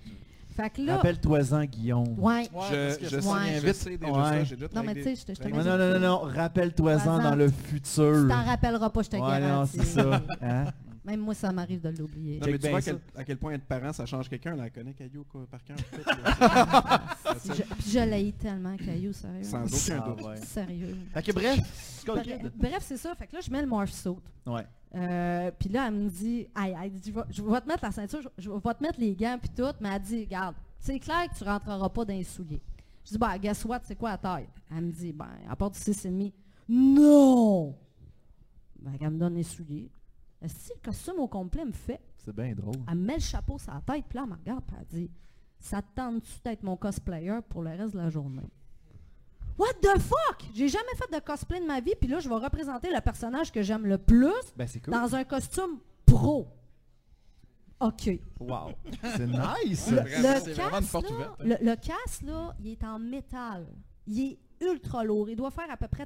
Rappelle-toi-en, 0.58 1.66
Guillaume. 1.66 2.16
Ouais. 2.18 2.48
je, 2.72 2.98
je, 3.02 3.20
sais 3.20 3.28
ouais. 3.28 3.60
vite. 3.60 3.64
déjà 3.64 4.14
ça. 4.14 4.44
J'ai 4.44 4.56
déjà 4.56 4.68
non, 4.74 4.84
mais 4.84 4.96
tu 4.96 5.04
sais, 5.04 5.16
je 5.16 5.34
te 5.34 5.48
Non, 5.50 5.64
non, 5.64 5.78
non, 5.78 6.00
non, 6.00 6.18
Rappelle-toi-en 6.20 7.20
dans 7.20 7.36
le 7.36 7.50
futur. 7.50 8.24
Tu 8.24 8.28
t'en 8.28 8.44
rappelleras 8.44 8.90
pas, 8.90 9.02
je 9.02 9.10
te 9.10 9.16
ouais, 9.18 9.40
non, 9.40 9.66
c'est 9.66 9.84
ça. 9.84 10.22
Même 11.06 11.20
moi, 11.20 11.36
ça 11.36 11.52
m'arrive 11.52 11.82
de 11.82 11.90
l'oublier. 11.90 12.40
Non, 12.40 12.48
mais 12.48 12.58
tu 12.58 12.68
vois 12.68 12.80
à 13.16 13.24
quel 13.24 13.38
point 13.38 13.54
être 13.54 13.66
parent, 13.66 13.94
ça 13.94 14.08
change 14.08 14.28
quelqu'un. 14.28 14.58
Elle 14.58 14.72
connaît 14.72 14.94
Caillou 14.94 15.24
par 15.24 15.64
cœur. 15.64 15.78
Puis 17.78 17.92
je 17.92 18.00
l'ai 18.00 18.32
tellement, 18.32 18.76
Caillou, 18.76 19.14
sérieux. 19.14 19.44
Sans 19.44 19.66
aucun 19.66 20.08
doute. 20.08 20.26
Ah, 20.28 20.36
sérieux. 20.38 20.98
Fait 21.14 21.22
que 21.22 21.32
bref, 21.32 21.60
bref, 22.56 22.80
c'est 22.82 22.98
ça. 22.98 23.14
Fait 23.14 23.28
que 23.28 23.36
là, 23.36 23.42
je 23.42 23.52
mets 23.52 23.62
le 23.62 23.68
morph 23.68 23.92
suit. 23.92 24.10
Ouais. 24.48 24.66
Euh, 24.96 25.52
puis 25.60 25.70
là, 25.70 25.88
elle 25.88 25.94
me 25.94 26.10
dit, 26.10 26.48
aïe, 26.56 26.76
aïe, 26.80 26.94
je 27.06 27.12
vais, 27.12 27.22
je 27.30 27.44
vais 27.44 27.62
te 27.62 27.68
mettre 27.68 27.84
la 27.84 27.92
ceinture, 27.92 28.22
je, 28.38 28.50
vais 28.50 28.74
te 28.74 28.84
mettre 28.84 29.00
les 29.00 29.14
gants, 29.14 29.38
puis 29.40 29.52
tout. 29.56 29.74
Mais 29.82 29.90
elle 29.94 30.02
dit, 30.02 30.24
regarde, 30.24 30.56
c'est 30.80 31.00
clair 31.00 31.30
que 31.30 31.38
tu 31.38 31.44
rentreras 31.44 31.90
pas 31.90 32.06
dans 32.06 32.14
les 32.14 32.24
souliers. 32.24 32.62
Je 33.04 33.12
dis, 33.12 33.18
bah, 33.18 33.38
guess 33.38 33.64
what, 33.66 33.82
c'est 33.84 33.96
quoi 33.96 34.12
la 34.12 34.18
taille? 34.18 34.48
Elle 34.72 34.86
me 34.86 34.92
dit, 34.92 35.14
ben, 35.14 35.30
à 35.48 35.56
part 35.56 35.70
du 35.70 35.78
6,5. 35.78 36.32
Non! 36.68 37.76
Ben, 38.80 38.94
elle 39.00 39.10
me 39.12 39.20
donne 39.20 39.36
les 39.36 39.44
souliers. 39.44 39.92
Si 40.48 40.72
le 40.76 40.82
costume 40.84 41.20
au 41.20 41.28
complet 41.28 41.66
me 41.66 41.72
fait. 41.72 42.02
C'est 42.18 42.36
bien 42.36 42.54
drôle. 42.54 42.76
Elle 42.90 42.96
me 42.96 43.06
met 43.06 43.16
le 43.16 43.22
chapeau 43.22 43.58
sur 43.58 43.74
la 43.74 43.82
tête, 43.82 44.06
puis 44.08 44.18
là, 44.18 44.24
elle 44.24 44.30
me 44.32 44.36
regarde, 44.36 44.64
puis 44.66 44.76
elle 44.80 44.88
dit, 44.88 45.12
ça 45.60 45.82
tente-tu 45.82 46.40
d'être 46.44 46.64
mon 46.64 46.78
cosplayer 46.78 47.40
pour 47.50 47.64
le 47.64 47.72
reste 47.72 47.94
de 47.94 48.00
la 48.00 48.10
journée? 48.10 48.50
What 49.58 49.74
the 49.82 50.00
fuck? 50.00 50.44
J'ai 50.54 50.68
jamais 50.68 50.84
fait 50.98 51.16
de 51.16 51.20
cosplay 51.24 51.62
de 51.62 51.66
ma 51.66 51.80
vie, 51.80 51.94
puis 52.00 52.10
là, 52.10 52.20
je 52.20 52.28
vais 52.28 52.36
représenter 52.36 52.90
le 52.92 53.00
personnage 53.00 53.52
que 53.52 53.62
j'aime 53.62 53.86
le 53.86 53.98
plus 53.98 54.34
ben, 54.58 54.68
dans 54.88 55.16
un 55.16 55.24
costume 55.24 55.80
pro. 56.06 56.48
OK. 57.80 58.20
Wow. 58.40 58.72
C'est 59.02 59.28
nice. 59.28 59.92
Le, 59.92 59.98
le, 59.98 60.22
casse, 60.22 60.94
là, 60.94 61.10
hein. 61.12 61.36
le, 61.40 61.56
le 61.62 61.76
casse, 61.76 62.22
là, 62.24 62.56
il 62.60 62.68
est 62.72 62.84
en 62.84 63.00
métal. 63.00 63.68
Il 64.08 64.32
est 64.32 64.40
ultra 64.62 65.04
lourd. 65.04 65.30
Il 65.30 65.36
doit 65.36 65.52
faire 65.52 65.70
à 65.70 65.78
peu 65.78 65.88
près 65.88 66.06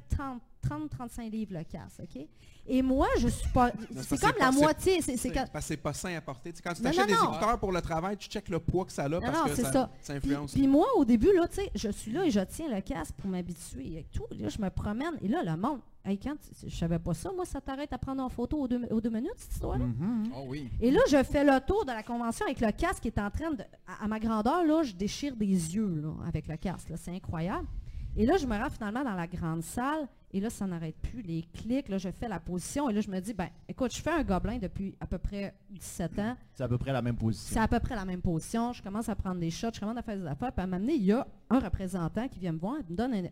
30-35 0.70 1.30
livres 1.30 1.54
le 1.54 1.64
casse, 1.64 2.00
OK? 2.02 2.26
Et 2.66 2.82
moi, 2.82 3.08
je 3.18 3.28
suis 3.28 3.48
pas... 3.48 3.72
C'est 4.02 4.20
comme 4.20 4.38
la 4.38 4.52
moitié. 4.52 5.00
C'est 5.02 5.76
pas 5.76 5.92
sain 5.92 6.14
à 6.14 6.20
porter. 6.20 6.52
quand 6.62 6.72
tu 6.72 6.86
achètes 6.86 7.06
des 7.06 7.14
écouteurs 7.14 7.58
pour 7.58 7.72
le 7.72 7.80
travail, 7.80 8.16
tu 8.16 8.28
checkes 8.28 8.48
le 8.48 8.60
poids 8.60 8.84
que 8.84 8.92
ça 8.92 9.04
a 9.04 9.20
parce 9.20 9.54
que 9.54 9.64
ça, 9.64 9.90
influence. 10.08 10.52
Puis, 10.52 10.66
moi, 10.66 10.86
au 10.96 11.04
début, 11.04 11.32
là, 11.34 11.48
tu 11.48 11.56
sais, 11.56 11.70
je 11.74 11.88
suis 11.90 12.12
là 12.12 12.24
et 12.24 12.30
je 12.30 12.40
tiens 12.40 12.68
le 12.74 12.80
casque 12.80 13.14
pour 13.16 13.30
m'habituer 13.30 13.98
et 13.98 14.06
tout. 14.12 14.26
Là, 14.38 14.48
je 14.48 14.60
me 14.60 14.70
promène 14.70 15.14
et 15.22 15.28
là, 15.28 15.42
le 15.42 15.56
monde... 15.56 15.80
Hey, 16.02 16.18
quand 16.18 16.34
je 16.66 16.74
savais 16.74 16.98
pas 16.98 17.12
ça, 17.12 17.30
moi, 17.30 17.44
ça 17.44 17.60
t'arrête 17.60 17.92
à 17.92 17.98
prendre 17.98 18.22
en 18.22 18.30
photo 18.30 18.62
aux 18.62 18.68
deux, 18.68 19.10
minutes, 19.10 19.34
cette 19.36 19.52
histoire-là? 19.52 19.84
Mm-hmm. 19.84 20.30
Oh 20.34 20.44
oui. 20.48 20.70
Et 20.80 20.90
là, 20.90 21.00
je 21.10 21.22
fais 21.22 21.44
le 21.44 21.60
tour 21.60 21.84
de 21.84 21.90
la 21.90 22.02
convention 22.02 22.46
avec 22.46 22.60
le 22.60 22.72
casque 22.72 23.02
qui 23.02 23.08
est 23.08 23.18
en 23.18 23.30
train 23.30 23.50
de... 23.50 23.62
À, 24.00 24.08
ma 24.08 24.18
grandeur, 24.18 24.64
là, 24.64 24.82
je 24.82 24.94
déchire 24.94 25.36
des 25.36 25.46
yeux 25.46 26.00
là, 26.00 26.14
avec 26.26 26.48
le 26.48 26.56
casque. 26.56 26.90
C'est 26.96 27.14
incroyable. 27.14 27.66
Et 28.16 28.26
là, 28.26 28.36
je 28.36 28.46
me 28.46 28.56
rends 28.56 28.70
finalement 28.70 29.04
dans 29.04 29.14
la 29.14 29.26
grande 29.26 29.62
salle. 29.62 30.08
Et 30.32 30.38
là, 30.38 30.48
ça 30.48 30.66
n'arrête 30.66 30.96
plus. 30.96 31.22
Les 31.22 31.42
clics, 31.42 31.88
là, 31.88 31.98
je 31.98 32.08
fais 32.10 32.28
la 32.28 32.38
position. 32.38 32.88
Et 32.88 32.92
là, 32.92 33.00
je 33.00 33.10
me 33.10 33.18
dis, 33.20 33.34
ben, 33.34 33.48
écoute, 33.68 33.92
je 33.94 34.00
fais 34.00 34.10
un 34.10 34.22
gobelin 34.22 34.58
depuis 34.58 34.94
à 35.00 35.06
peu 35.06 35.18
près 35.18 35.54
17 35.70 36.18
ans. 36.20 36.36
C'est 36.54 36.62
à 36.62 36.68
peu 36.68 36.78
près 36.78 36.92
la 36.92 37.02
même 37.02 37.16
position. 37.16 37.52
C'est 37.52 37.60
à 37.60 37.66
peu 37.66 37.80
près 37.80 37.96
la 37.96 38.04
même 38.04 38.22
position. 38.22 38.72
Je 38.72 38.80
commence 38.80 39.08
à 39.08 39.16
prendre 39.16 39.40
des 39.40 39.50
shots, 39.50 39.70
je 39.74 39.80
commence 39.80 39.96
à 39.96 40.02
faire 40.02 40.16
des 40.16 40.26
affaires. 40.26 40.52
Puis 40.52 40.62
à 40.62 40.66
m'amener, 40.68 40.94
il 40.94 41.04
y 41.04 41.12
a 41.12 41.26
un 41.50 41.58
représentant 41.58 42.28
qui 42.28 42.38
vient 42.38 42.52
me 42.52 42.58
voir, 42.58 42.76
il 42.78 42.92
me 42.92 42.96
donne 42.96 43.28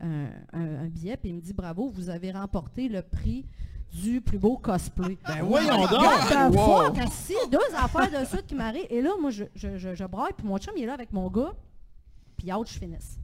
un, 0.52 0.88
billet, 0.88 1.16
puis 1.16 1.28
il 1.30 1.36
me 1.36 1.40
dit, 1.40 1.52
bravo, 1.52 1.88
vous 1.88 2.10
avez 2.10 2.32
remporté 2.32 2.88
le 2.88 3.02
prix 3.02 3.46
du 3.92 4.20
plus 4.20 4.38
beau 4.38 4.56
cosplay. 4.56 5.16
Ben 5.26 5.42
voyons 5.42 5.86
donc! 5.86 5.90
Wow. 6.52 6.92
deux 7.50 7.58
affaires 7.76 8.20
de 8.20 8.26
suite 8.26 8.46
qui 8.46 8.54
m'arrivent. 8.56 8.86
Et 8.90 9.00
là, 9.00 9.10
moi, 9.20 9.30
je, 9.30 9.44
je, 9.54 9.94
je, 9.94 10.04
braille, 10.04 10.32
puis 10.36 10.46
mon 10.46 10.58
chum, 10.58 10.74
il 10.76 10.82
est 10.82 10.86
là 10.86 10.94
avec 10.94 11.12
mon 11.12 11.30
gars, 11.30 11.52
puis 12.36 12.52
out, 12.52 12.68
je 12.68 12.78
finisse. 12.78 13.18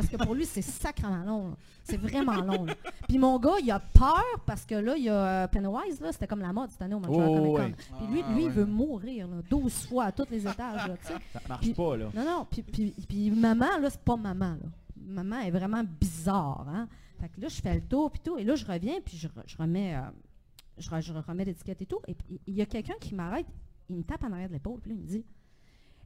Parce 0.00 0.12
que 0.12 0.16
pour 0.16 0.34
lui, 0.34 0.46
c'est 0.46 0.62
sacrément 0.62 1.22
long. 1.24 1.56
C'est 1.84 1.98
vraiment 1.98 2.40
long. 2.40 2.64
Puis 3.06 3.18
mon 3.18 3.38
gars, 3.38 3.56
il 3.62 3.70
a 3.70 3.80
peur 3.80 4.24
parce 4.46 4.64
que 4.64 4.74
là, 4.74 4.96
il 4.96 5.04
y 5.04 5.08
a 5.10 5.44
euh, 5.44 5.48
Pennywise, 5.48 6.00
là, 6.00 6.10
c'était 6.10 6.26
comme 6.26 6.40
la 6.40 6.54
mode 6.54 6.70
cette 6.70 6.80
année 6.80 6.94
au 6.94 7.00
Montreal 7.00 7.28
oh, 7.28 7.36
Comic 7.36 7.56
Con. 7.56 7.96
Puis 7.98 8.06
lui, 8.06 8.22
ah, 8.24 8.32
lui 8.32 8.44
il 8.44 8.50
veut 8.50 8.64
mourir 8.64 9.28
là, 9.28 9.36
12 9.50 9.86
fois 9.88 10.04
à 10.04 10.12
tous 10.12 10.24
les 10.30 10.46
étages. 10.46 10.88
Là, 10.88 10.94
ça 11.02 11.40
marche 11.46 11.74
pas, 11.74 11.96
là. 11.98 12.06
Non, 12.14 12.24
non. 12.24 12.46
Puis, 12.50 12.62
puis, 12.62 12.94
puis 13.06 13.30
maman, 13.30 13.78
là, 13.78 13.90
c'est 13.90 14.00
pas 14.00 14.16
maman. 14.16 14.52
Là. 14.52 14.68
Maman 14.96 15.40
est 15.40 15.50
vraiment 15.50 15.84
bizarre. 15.84 16.66
Hein? 16.72 16.88
Fait 17.20 17.28
que 17.28 17.38
là, 17.38 17.48
je 17.48 17.60
fais 17.60 17.74
le 17.74 17.82
tour, 17.82 18.10
puis 18.10 18.20
tout. 18.24 18.38
Et 18.38 18.44
là, 18.44 18.54
je 18.54 18.64
reviens, 18.64 19.00
puis 19.04 19.18
je, 19.18 19.28
je 19.44 19.56
remets, 19.58 19.96
euh, 19.96 20.00
je, 20.78 20.88
je 21.00 21.12
remets 21.12 21.44
l'étiquette 21.44 21.82
et 21.82 21.86
tout. 21.86 22.00
Et 22.08 22.16
il 22.46 22.54
y 22.54 22.62
a 22.62 22.66
quelqu'un 22.66 22.96
qui 22.98 23.14
m'arrête. 23.14 23.46
Il 23.90 23.96
me 23.96 24.02
tape 24.02 24.24
en 24.24 24.32
arrière 24.32 24.48
de 24.48 24.54
l'épaule, 24.54 24.80
puis 24.80 24.92
là, 24.92 24.96
il 24.96 25.02
me 25.02 25.06
dit 25.06 25.24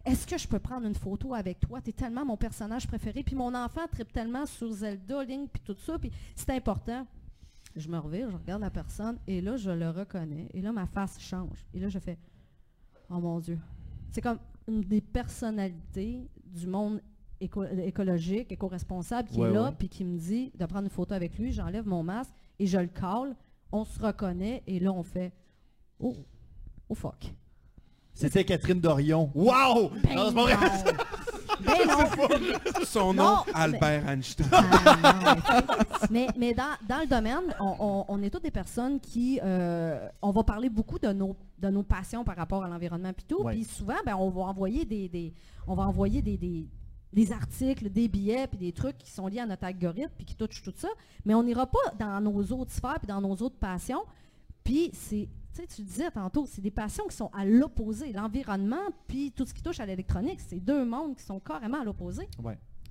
est-ce 0.05 0.27
que 0.27 0.37
je 0.37 0.47
peux 0.47 0.59
prendre 0.59 0.87
une 0.87 0.95
photo 0.95 1.35
avec 1.35 1.61
toi? 1.61 1.81
Tu 1.81 1.91
es 1.91 1.93
tellement 1.93 2.25
mon 2.25 2.37
personnage 2.37 2.87
préféré. 2.87 3.23
Puis 3.23 3.35
mon 3.35 3.55
enfant 3.55 3.83
tripe 3.91 4.13
tellement 4.13 4.45
sur 4.47 4.71
Zelda, 4.71 5.25
Link, 5.25 5.51
puis 5.53 5.63
tout 5.65 5.77
ça. 5.79 5.99
Puis 5.99 6.11
c'est 6.35 6.51
important. 6.51 7.07
Je 7.75 7.89
me 7.89 7.99
revire, 7.99 8.31
je 8.31 8.37
regarde 8.37 8.61
la 8.61 8.71
personne, 8.71 9.19
et 9.27 9.41
là, 9.41 9.57
je 9.57 9.71
le 9.71 9.91
reconnais. 9.91 10.49
Et 10.55 10.61
là, 10.61 10.71
ma 10.73 10.87
face 10.87 11.19
change. 11.19 11.65
Et 11.73 11.81
là, 11.81 11.89
je 11.89 11.99
fais 11.99 12.19
Oh 13.11 13.19
mon 13.19 13.41
Dieu. 13.41 13.59
C'est 14.11 14.21
comme 14.21 14.39
une 14.69 14.83
des 14.83 15.01
personnalités 15.01 16.29
du 16.45 16.67
monde 16.67 17.01
écologique, 17.41 18.53
éco-responsable 18.53 19.29
qui 19.29 19.41
est 19.41 19.51
là, 19.51 19.73
puis 19.77 19.89
qui 19.89 20.05
me 20.05 20.17
dit 20.17 20.53
de 20.55 20.65
prendre 20.67 20.85
une 20.85 20.91
photo 20.91 21.15
avec 21.15 21.37
lui. 21.39 21.53
J'enlève 21.53 21.87
mon 21.87 22.03
masque 22.03 22.33
et 22.59 22.67
je 22.67 22.79
le 22.79 22.87
call. 22.87 23.35
On 23.73 23.85
se 23.85 24.01
reconnaît, 24.01 24.63
et 24.67 24.79
là, 24.79 24.93
on 24.93 25.03
fait 25.03 25.33
Oh, 25.99 26.17
oh 26.89 26.95
fuck. 26.95 27.35
C'était 28.15 28.45
Catherine 28.45 28.81
Dorion. 28.81 29.31
Wow! 29.35 29.91
Ben 30.03 30.15
non, 30.15 30.33
non. 30.33 30.47
Ben 31.61 31.79
non. 31.89 32.85
Son 32.85 33.13
nom, 33.15 33.39
Albert 33.53 34.09
Einstein. 34.09 34.47
Ah, 34.53 35.37
mais, 36.11 36.29
mais 36.37 36.55
dans, 36.55 36.77
dans, 36.89 37.01
le 37.01 37.07
domaine, 37.07 37.55
on, 37.59 38.05
on, 38.09 38.23
est 38.23 38.31
toutes 38.31 38.45
des 38.45 38.51
personnes 38.51 39.01
qui... 39.01 39.41
Euh, 39.43 40.09
on 40.23 40.31
va 40.31 40.45
parler 40.45 40.69
beaucoup 40.69 40.99
de 40.99 41.13
nos, 41.13 41.37
de 41.59 41.69
nos 41.69 41.83
passions 41.83 42.25
par 42.25 42.37
rapport 42.37 42.63
à 42.63 42.69
l'environnement 42.69 43.11
et 43.11 43.23
tout. 43.27 43.45
Puis 43.45 43.65
souvent, 43.65 43.97
ben, 44.07 44.15
on 44.17 44.31
va 44.31 44.43
envoyer 44.43 44.85
des, 44.85 45.09
des 45.09 45.35
on 45.67 45.75
va 45.75 45.85
envoyer 45.85 46.23
des, 46.23 46.37
des 46.37 46.69
des 47.15 47.31
articles, 47.33 47.91
des 47.91 48.09
billets, 48.09 48.49
puis 48.49 48.59
des 48.59 48.73
trucs 48.73 48.99
qui 48.99 49.11
sont 49.11 49.29
liés 49.29 49.39
à 49.39 49.47
notre 49.47 49.65
algorithme, 49.65 50.11
puis 50.17 50.27
qui 50.27 50.35
touchent 50.35 50.63
tout 50.63 50.75
ça. 50.77 50.89
Mais 51.25 51.33
on 51.33 51.45
n'ira 51.45 51.65
pas 51.67 51.79
dans 51.99 52.21
nos 52.21 52.43
autres 52.53 52.73
sphères, 52.73 52.99
puis 52.99 53.07
dans 53.07 53.21
nos 53.21 53.37
autres 53.37 53.57
passions. 53.57 54.03
Puis 54.65 54.91
c'est 54.93 55.29
sais, 55.55 55.67
tu 55.67 55.83
disais 55.83 56.11
tantôt, 56.11 56.47
c'est 56.47 56.61
des 56.61 56.71
passions 56.71 57.07
qui 57.07 57.17
sont 57.17 57.31
à 57.33 57.45
l'opposé. 57.45 58.13
L'environnement, 58.13 58.91
puis 59.07 59.33
tout 59.33 59.47
ce 59.47 59.55
qui 59.55 59.63
touche 59.63 59.81
à 59.81 59.87
l'électronique, 59.87 60.41
c'est 60.41 60.61
deux 60.61 60.85
mondes 60.85 61.17
qui 61.17 61.23
sont 61.23 61.41
carrément 61.41 61.81
à 61.81 61.85
l'opposé. 61.85 62.29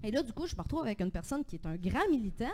Et 0.03 0.11
là, 0.11 0.22
du 0.22 0.34
coup, 0.34 0.48
je 0.48 0.56
me 0.56 0.61
retrouve 0.61 0.81
avec 0.81 0.99
une 1.02 1.11
personne 1.11 1.44
qui 1.45 1.56
est 1.56 1.65
un 1.65 1.76
grand 1.76 2.10
militant 2.10 2.52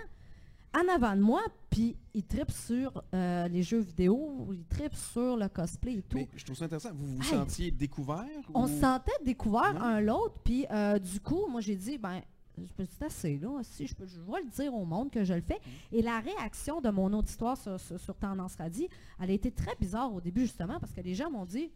en 0.76 0.88
avant 0.94 1.16
de 1.16 1.22
moi, 1.22 1.42
puis 1.72 1.98
il 2.14 2.24
tripe 2.24 2.52
sur 2.52 3.04
euh, 3.14 3.48
les 3.48 3.64
jeux 3.64 3.80
vidéo, 3.80 4.48
il 4.52 4.66
tripe 4.66 4.94
sur 4.94 5.36
le 5.36 5.48
cosplay 5.50 5.96
et 5.96 6.02
tout. 6.04 6.18
Mais 6.18 6.30
je 6.36 6.46
trouve 6.46 6.56
ça 6.56 6.66
intéressant. 6.66 6.92
Vous 6.94 7.16
vous 7.16 7.24
sentiez 7.24 7.72
découvert? 7.72 8.28
On 8.54 8.68
se 8.68 8.80
sentait 8.80 9.12
découvert 9.26 9.82
un 9.82 10.00
l'autre, 10.00 10.36
puis 10.44 10.68
euh, 10.70 11.00
du 11.00 11.20
coup, 11.22 11.48
moi 11.50 11.62
j'ai 11.62 11.76
dit, 11.76 11.98
ben 11.98 12.22
je 12.68 12.74
peux 12.74 12.86
c'est 12.86 13.06
assez 13.06 13.38
là, 13.38 13.60
si 13.64 13.88
je, 13.88 13.96
peux, 13.96 14.06
je 14.06 14.20
vais 14.20 14.42
le 14.44 14.50
dire 14.50 14.74
au 14.74 14.86
monde 14.86 15.12
que 15.12 15.24
je 15.24 15.34
le 15.34 15.42
fais. 15.42 15.60
Et 15.92 16.02
la 16.02 16.20
réaction 16.20 16.82
de 16.82 16.90
mon 16.90 17.12
auditoire 17.14 17.58
sur, 17.58 17.80
sur, 17.80 18.16
Tendance 18.16 18.56
Radie, 18.56 18.90
elle 19.20 19.30
a 19.30 19.34
été 19.34 19.52
très 19.52 19.76
bizarre 19.80 20.14
au 20.14 20.22
début 20.22 20.42
justement 20.42 20.80
parce 20.80 20.94
que 20.94 21.02
les 21.02 21.16
gens 21.16 21.30
m'ont 21.30 21.46
dit, 21.46 21.72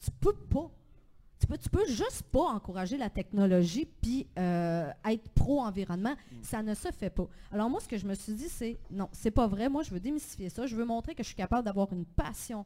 tu, 0.00 0.10
peux 0.20 0.32
pas. 0.32 0.70
Tu 1.38 1.46
peux, 1.46 1.58
tu 1.58 1.68
peux 1.68 1.86
juste 1.86 2.22
pas 2.32 2.44
encourager 2.44 2.96
la 2.96 3.10
technologie 3.10 3.86
puis 4.00 4.26
euh, 4.38 4.90
être 5.04 5.28
pro-environnement. 5.30 6.14
Ça 6.42 6.62
ne 6.62 6.74
se 6.74 6.90
fait 6.90 7.10
pas. 7.10 7.28
Alors 7.52 7.68
moi, 7.68 7.80
ce 7.80 7.88
que 7.88 7.98
je 7.98 8.06
me 8.06 8.14
suis 8.14 8.32
dit, 8.32 8.48
c'est 8.48 8.78
non, 8.90 9.08
c'est 9.12 9.30
pas 9.30 9.46
vrai. 9.46 9.68
Moi, 9.68 9.82
je 9.82 9.90
veux 9.90 10.00
démystifier 10.00 10.48
ça. 10.48 10.66
Je 10.66 10.74
veux 10.74 10.86
montrer 10.86 11.14
que 11.14 11.22
je 11.22 11.28
suis 11.28 11.36
capable 11.36 11.64
d'avoir 11.64 11.92
une 11.92 12.06
passion 12.06 12.64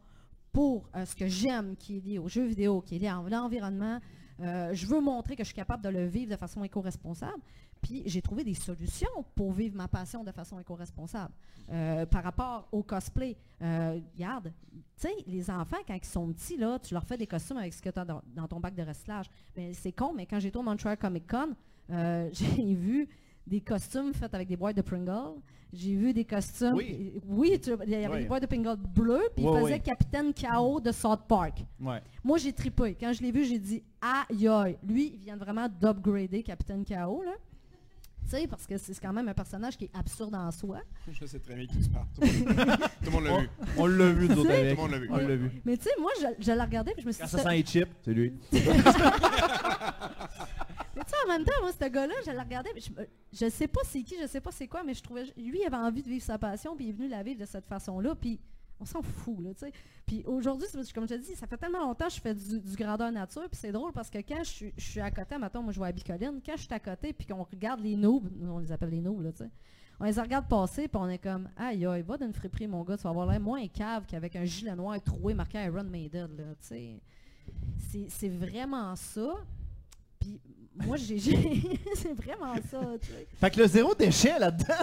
pour 0.53 0.89
euh, 0.97 1.05
ce 1.05 1.15
que 1.15 1.27
j'aime, 1.27 1.77
qui 1.77 1.99
est 1.99 2.01
lié 2.01 2.19
aux 2.19 2.29
jeux 2.29 2.45
vidéo, 2.45 2.81
qui 2.81 2.97
est 2.97 2.99
lié 2.99 3.09
à 3.09 3.23
l'environnement, 3.29 4.01
euh, 4.41 4.75
je 4.75 4.87
veux 4.87 5.01
montrer 5.01 5.37
que 5.37 5.43
je 5.43 5.49
suis 5.49 5.55
capable 5.55 5.83
de 5.83 5.89
le 5.89 6.07
vivre 6.07 6.31
de 6.31 6.37
façon 6.37 6.65
éco-responsable. 6.65 7.43
Puis 7.83 8.03
j'ai 8.07 8.23
trouvé 8.23 8.45
des 8.45 8.55
solutions 8.55 9.25
pour 9.35 9.53
vivre 9.53 9.77
ma 9.77 9.89
passion 9.89 10.25
de 10.25 10.33
façon 10.33 10.59
éco-responsable. 10.59 11.33
Euh, 11.71 12.07
par 12.07 12.23
rapport 12.23 12.69
au 12.73 12.83
cosplay, 12.83 13.37
euh, 13.63 14.01
regarde, 14.15 14.53
tu 14.73 14.81
sais, 14.97 15.15
les 15.27 15.51
enfants, 15.51 15.79
quand 15.87 15.95
ils 15.95 16.05
sont 16.05 16.27
petits, 16.33 16.59
tu 16.83 16.95
leur 16.95 17.05
fais 17.05 17.17
des 17.17 17.27
costumes 17.27 17.59
avec 17.59 17.73
ce 17.75 17.83
que 17.83 17.91
tu 17.91 17.99
as 17.99 18.05
dans, 18.05 18.49
ton 18.49 18.61
bac 18.61 18.75
de 18.75 18.83
recyclage. 18.83 19.27
Ben, 19.55 19.73
c'est 19.75 19.93
con, 19.93 20.13
mais 20.15 20.27
quand 20.27 20.41
j'étais 20.41 20.57
au 20.57 20.63
Montreal 20.63 20.97
Comic 20.97 21.27
Con, 21.27 21.55
j'ai 22.33 22.75
vu 22.75 23.09
des 23.51 23.61
costumes 23.61 24.15
faits 24.15 24.33
avec 24.33 24.47
des 24.47 24.57
boîtes 24.57 24.77
de 24.77 24.83
Pringle. 24.83 25.41
J'ai 25.73 25.95
vu 25.97 26.13
des 26.13 26.25
costumes. 26.25 26.75
Oui, 26.75 27.21
oui 27.27 27.61
il 27.85 27.91
y 27.91 27.95
avait 28.05 28.23
des 28.23 28.29
boîtes 28.29 28.43
de 28.43 28.47
Pringle 28.47 28.77
bleues, 28.77 29.29
puis 29.35 29.45
il 29.45 29.61
faisait 29.61 29.81
Capitaine 29.81 30.33
K.O. 30.33 30.81
de 30.81 30.93
South 30.93 31.23
Park. 31.29 31.65
Moi, 31.79 32.39
j'ai 32.39 32.53
tripé. 32.53 32.97
Quand 32.99 33.13
je 33.13 33.21
l'ai 33.23 33.33
vu, 33.33 33.45
j'ai 33.45 33.59
dit 33.59 33.83
aïe 34.01 34.49
aïe. 34.49 34.79
Lui, 34.87 35.13
il 35.15 35.19
vient 35.19 35.37
vraiment 35.37 35.69
d'upgrader 35.69 36.43
Capitaine 36.43 36.85
K.O. 36.85 37.23
Là. 37.25 37.33
Tu 38.23 38.37
sais, 38.37 38.47
parce 38.47 38.67
que 38.67 38.77
c'est 38.79 38.97
quand 39.01 39.13
même 39.13 39.29
un 39.29 39.35
personnage 39.35 39.77
qui 39.77 39.87
est 39.87 39.97
absurde 39.99 40.35
en 40.37 40.53
soi. 40.53 40.79
Je 41.13 41.27
sais 41.27 41.41
très 41.41 41.57
bien 41.57 41.67
qui 41.67 41.79
tu 41.81 41.89
parles. 41.89 42.07
Tout 42.15 42.27
le 43.07 43.11
monde 43.11 43.25
l'a 43.25 43.41
vu. 43.41 43.49
On 43.77 43.87
l'a 43.87 44.11
vu, 44.11 44.29
nous 44.29 44.47
avec. 44.47 44.77
Tout 44.77 44.83
le 44.83 44.89
monde 44.89 44.91
l'a 44.93 44.99
vu. 44.99 45.09
On 45.11 45.17
l'a 45.17 45.37
vu. 45.37 45.51
Mais 45.65 45.77
tu 45.77 45.85
sais, 45.85 45.91
moi, 45.99 46.13
je, 46.21 46.27
je 46.45 46.53
l'ai 46.53 46.63
regardé 46.63 46.93
puis 46.93 47.03
je 47.03 47.09
me 47.09 47.13
suis 47.13 47.25
dit... 47.25 47.31
Sent 47.31 47.51
les 47.51 47.63
chips, 47.63 47.91
c'est 48.05 48.13
lui. 48.13 48.33
Mais 51.27 51.33
en 51.33 51.37
même 51.39 51.45
temps, 51.45 51.53
moi, 51.61 51.71
ce 51.73 51.89
gars-là, 51.89 52.15
je 52.25 52.31
l'ai 52.31 52.39
regardé, 52.39 52.71
je, 52.77 52.91
je 53.33 53.49
sais 53.49 53.69
pas 53.69 53.81
c'est 53.85 54.03
qui, 54.03 54.17
je 54.21 54.27
sais 54.27 54.41
pas 54.41 54.53
c'est 54.53 54.69
quoi, 54.69 54.83
mais 54.83 54.95
je 54.95 55.03
trouvais, 55.03 55.25
lui, 55.37 55.61
il 55.61 55.67
avait 55.67 55.77
envie 55.77 56.03
de 56.03 56.09
vivre 56.09 56.25
sa 56.25 56.39
passion, 56.39 56.77
puis 56.77 56.87
il 56.87 56.89
est 56.91 56.93
venu 56.93 57.09
la 57.09 57.23
vivre 57.23 57.41
de 57.41 57.47
cette 57.47 57.67
façon-là, 57.67 58.15
puis 58.15 58.41
on 58.81 58.85
s'en 58.85 59.03
fout, 59.03 59.39
là, 59.41 59.51
tu 59.53 59.67
sais. 59.67 59.73
Puis 60.07 60.25
aujourd'hui, 60.27 60.67
comme 60.95 61.07
je 61.07 61.15
te 61.15 61.21
dis, 61.21 61.37
ça 61.37 61.47
fait 61.47 61.59
tellement 61.59 61.81
longtemps 61.81 62.09
que 62.09 62.15
je 62.15 62.21
fais 62.21 62.35
du, 62.35 62.77
grandeur 62.77 63.13
nature, 63.13 63.49
puis 63.51 63.61
c'est 63.61 63.73
drôle 63.73 63.93
parce 63.93 64.09
que 64.09 64.19
quand 64.19 64.43
je 64.43 64.71
suis, 64.77 65.01
à 65.01 65.11
côté, 65.11 65.37
maintenant, 65.37 65.63
moi, 65.63 65.73
je 65.73 65.79
vois 65.79 65.89
à 65.89 65.93
Bicoline, 65.93 66.41
quand 66.45 66.57
je 66.57 66.63
suis 66.63 66.75
à 66.75 66.81
côté, 66.81 67.13
puis 67.13 67.27
qu'on 67.27 67.43
regarde 67.43 67.81
les 67.81 67.95
noobs, 67.95 68.29
on 68.43 68.59
les 68.59 68.73
appelle 68.73 68.91
les 68.91 69.01
noobs, 69.01 69.23
là, 69.23 69.33
tu 69.33 69.45
sais, 69.45 69.51
on 70.01 70.05
les 70.05 70.19
regarde 70.19 70.49
passer, 70.49 70.89
puis 70.89 71.01
on 71.01 71.09
est 71.09 71.19
comme, 71.19 71.51
aïe, 71.57 71.85
aïe, 71.85 72.03
va 72.03 72.17
d'une 72.17 72.33
friperie, 72.33 72.67
mon 72.67 72.83
gars, 72.83 72.97
tu 72.97 73.03
vas 73.03 73.11
avoir 73.11 73.27
l'air 73.27 73.41
moins 73.41 73.67
cave 73.69 74.07
qu'avec 74.07 74.35
un 74.35 74.45
gilet 74.45 74.75
noir 74.75 75.01
troué 75.03 75.35
marqué 75.35 75.63
Iron 75.63 75.85
Maiden, 75.85 76.29
là, 76.37 76.55
tu 76.61 76.69
sais. 76.69 77.03
C'est 78.09 78.29
vraiment 78.29 78.95
ça. 78.97 79.35
Puis 80.19 80.41
moi, 80.77 80.97
j'ai, 80.97 81.19
c'est 81.95 82.15
vraiment 82.15 82.55
ça. 82.71 82.81
Fait 83.37 83.51
que 83.51 83.61
le 83.61 83.67
zéro 83.67 83.95
déchet 83.95 84.39
là-dedans, 84.39 84.75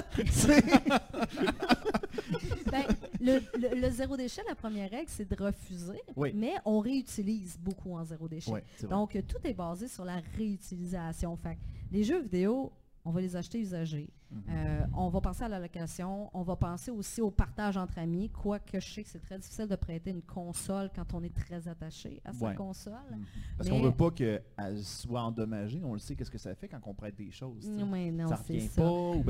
ben, 2.71 2.83
le, 3.21 3.89
zéro 3.89 4.17
déchet, 4.17 4.41
la 4.47 4.55
première 4.55 4.89
règle, 4.89 5.09
c'est 5.09 5.29
de 5.29 5.43
refuser, 5.43 6.01
mais 6.33 6.55
on 6.65 6.79
réutilise 6.79 7.57
beaucoup 7.57 7.95
en 7.95 8.03
zéro 8.03 8.27
déchet. 8.27 8.63
Donc, 8.89 9.17
tout 9.27 9.39
est 9.45 9.53
basé 9.53 9.87
sur 9.87 10.03
la 10.05 10.21
réutilisation. 10.37 11.35
Fait 11.37 11.57
les 11.91 12.03
jeux 12.03 12.21
vidéo, 12.21 12.71
on 13.05 13.11
va 13.11 13.21
les 13.21 13.35
acheter 13.35 13.59
usagés. 13.59 14.09
Mhm. 14.29 14.43
Euh, 14.49 14.85
on 14.93 15.09
va 15.09 15.21
penser 15.21 15.43
à 15.43 15.47
la 15.47 15.59
location, 15.59 16.29
on 16.33 16.43
va 16.43 16.55
penser 16.55 16.91
aussi 16.91 17.21
au 17.21 17.31
partage 17.31 17.77
entre 17.77 17.97
amis, 17.99 18.29
quoique 18.29 18.79
je 18.79 18.93
sais 18.93 19.03
que 19.03 19.09
c'est 19.09 19.21
très 19.21 19.37
difficile 19.37 19.67
de 19.67 19.75
prêter 19.75 20.09
une 20.09 20.21
console 20.21 20.89
quand 20.93 21.13
on 21.13 21.23
est 21.23 21.33
très 21.33 21.67
attaché 21.67 22.21
à 22.25 22.33
sa 22.33 22.53
console. 22.53 22.93
Mhm. 23.09 23.25
Parce 23.57 23.69
qu'on 23.69 23.79
ne 23.79 23.85
veut 23.85 23.91
pas 23.91 24.11
qu'elle 24.11 24.43
soit 24.83 25.21
endommagée, 25.21 25.81
on 25.83 25.93
le 25.93 25.99
sait 25.99 26.15
qu'est-ce 26.15 26.31
que 26.31 26.37
ça 26.37 26.53
fait 26.55 26.67
quand 26.67 26.79
on 26.85 26.93
prête 26.93 27.15
des 27.15 27.31
choses. 27.31 27.69
Oui, 27.69 28.11
non, 28.11 28.27
c'est 28.45 28.59
ça. 28.59 28.81
Pas, 28.81 28.91
ou 28.91 29.23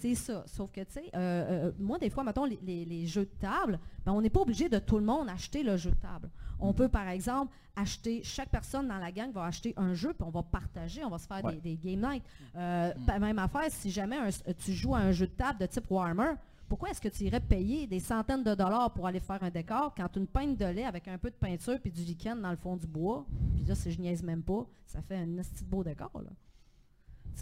c'est 0.00 0.14
ça. 0.14 0.44
Sauf 0.46 0.70
que, 0.70 0.80
tu 0.80 0.92
sais, 0.92 1.10
euh, 1.14 1.68
euh, 1.68 1.72
moi, 1.78 1.98
des 1.98 2.10
fois, 2.10 2.24
mettons, 2.24 2.44
les, 2.44 3.06
jeux 3.06 3.24
de 3.24 3.38
table, 3.40 3.78
ben, 4.04 4.12
on 4.12 4.22
n'est 4.22 4.30
pas 4.30 4.40
obligé 4.40 4.68
de 4.68 4.78
tout 4.78 4.98
le 4.98 5.04
monde 5.04 5.28
acheter 5.28 5.62
le 5.62 5.76
jeu 5.76 5.90
de 5.90 5.96
table. 5.96 6.30
On 6.64 6.72
peut, 6.72 6.88
par 6.88 7.08
exemple, 7.08 7.52
acheter, 7.76 8.22
chaque 8.22 8.48
personne 8.48 8.88
dans 8.88 8.98
la 8.98 9.12
gang 9.12 9.30
va 9.32 9.44
acheter 9.44 9.74
un 9.76 9.94
jeu, 9.94 10.14
puis 10.14 10.24
on 10.26 10.30
va 10.30 10.42
partager, 10.42 11.04
on 11.04 11.10
va 11.10 11.18
se 11.18 11.26
faire 11.26 11.42
des, 11.42 11.76
game 11.76 12.00
nights. 12.00 12.24
Même 12.54 13.38
affaire, 13.38 13.66
si 13.68 13.90
jamais 13.90 14.16
tu 14.58 14.72
joues 14.72 14.94
à 14.94 14.98
un 14.98 15.12
jeu 15.12 15.26
de 15.26 15.32
table 15.32 15.58
de 15.58 15.66
type 15.66 15.90
Warmer, 15.90 16.34
pourquoi 16.68 16.90
est-ce 16.90 17.00
que 17.00 17.08
tu 17.08 17.24
irais 17.24 17.40
payer 17.40 17.86
des 17.86 18.00
centaines 18.00 18.42
de 18.42 18.54
dollars 18.54 18.92
pour 18.92 19.06
aller 19.06 19.20
faire 19.20 19.42
un 19.42 19.50
décor 19.50 19.94
quand 19.94 20.16
une 20.16 20.26
pinte 20.26 20.56
de 20.56 20.64
lait 20.64 20.84
avec 20.84 21.06
un 21.08 21.18
peu 21.18 21.30
de 21.30 21.36
peinture 21.36 21.78
puis 21.80 21.90
du 21.90 22.02
lichen 22.02 22.40
dans 22.40 22.50
le 22.50 22.56
fond 22.56 22.76
du 22.76 22.86
bois, 22.86 23.26
puis 23.54 23.64
là, 23.64 23.74
si 23.74 23.92
je 23.92 24.00
niaise 24.00 24.22
même 24.22 24.42
pas, 24.42 24.66
ça 24.86 25.02
fait 25.02 25.16
un 25.16 25.26
petit 25.26 25.64
beau 25.64 25.84
décor, 25.84 26.10
là. 26.14 26.30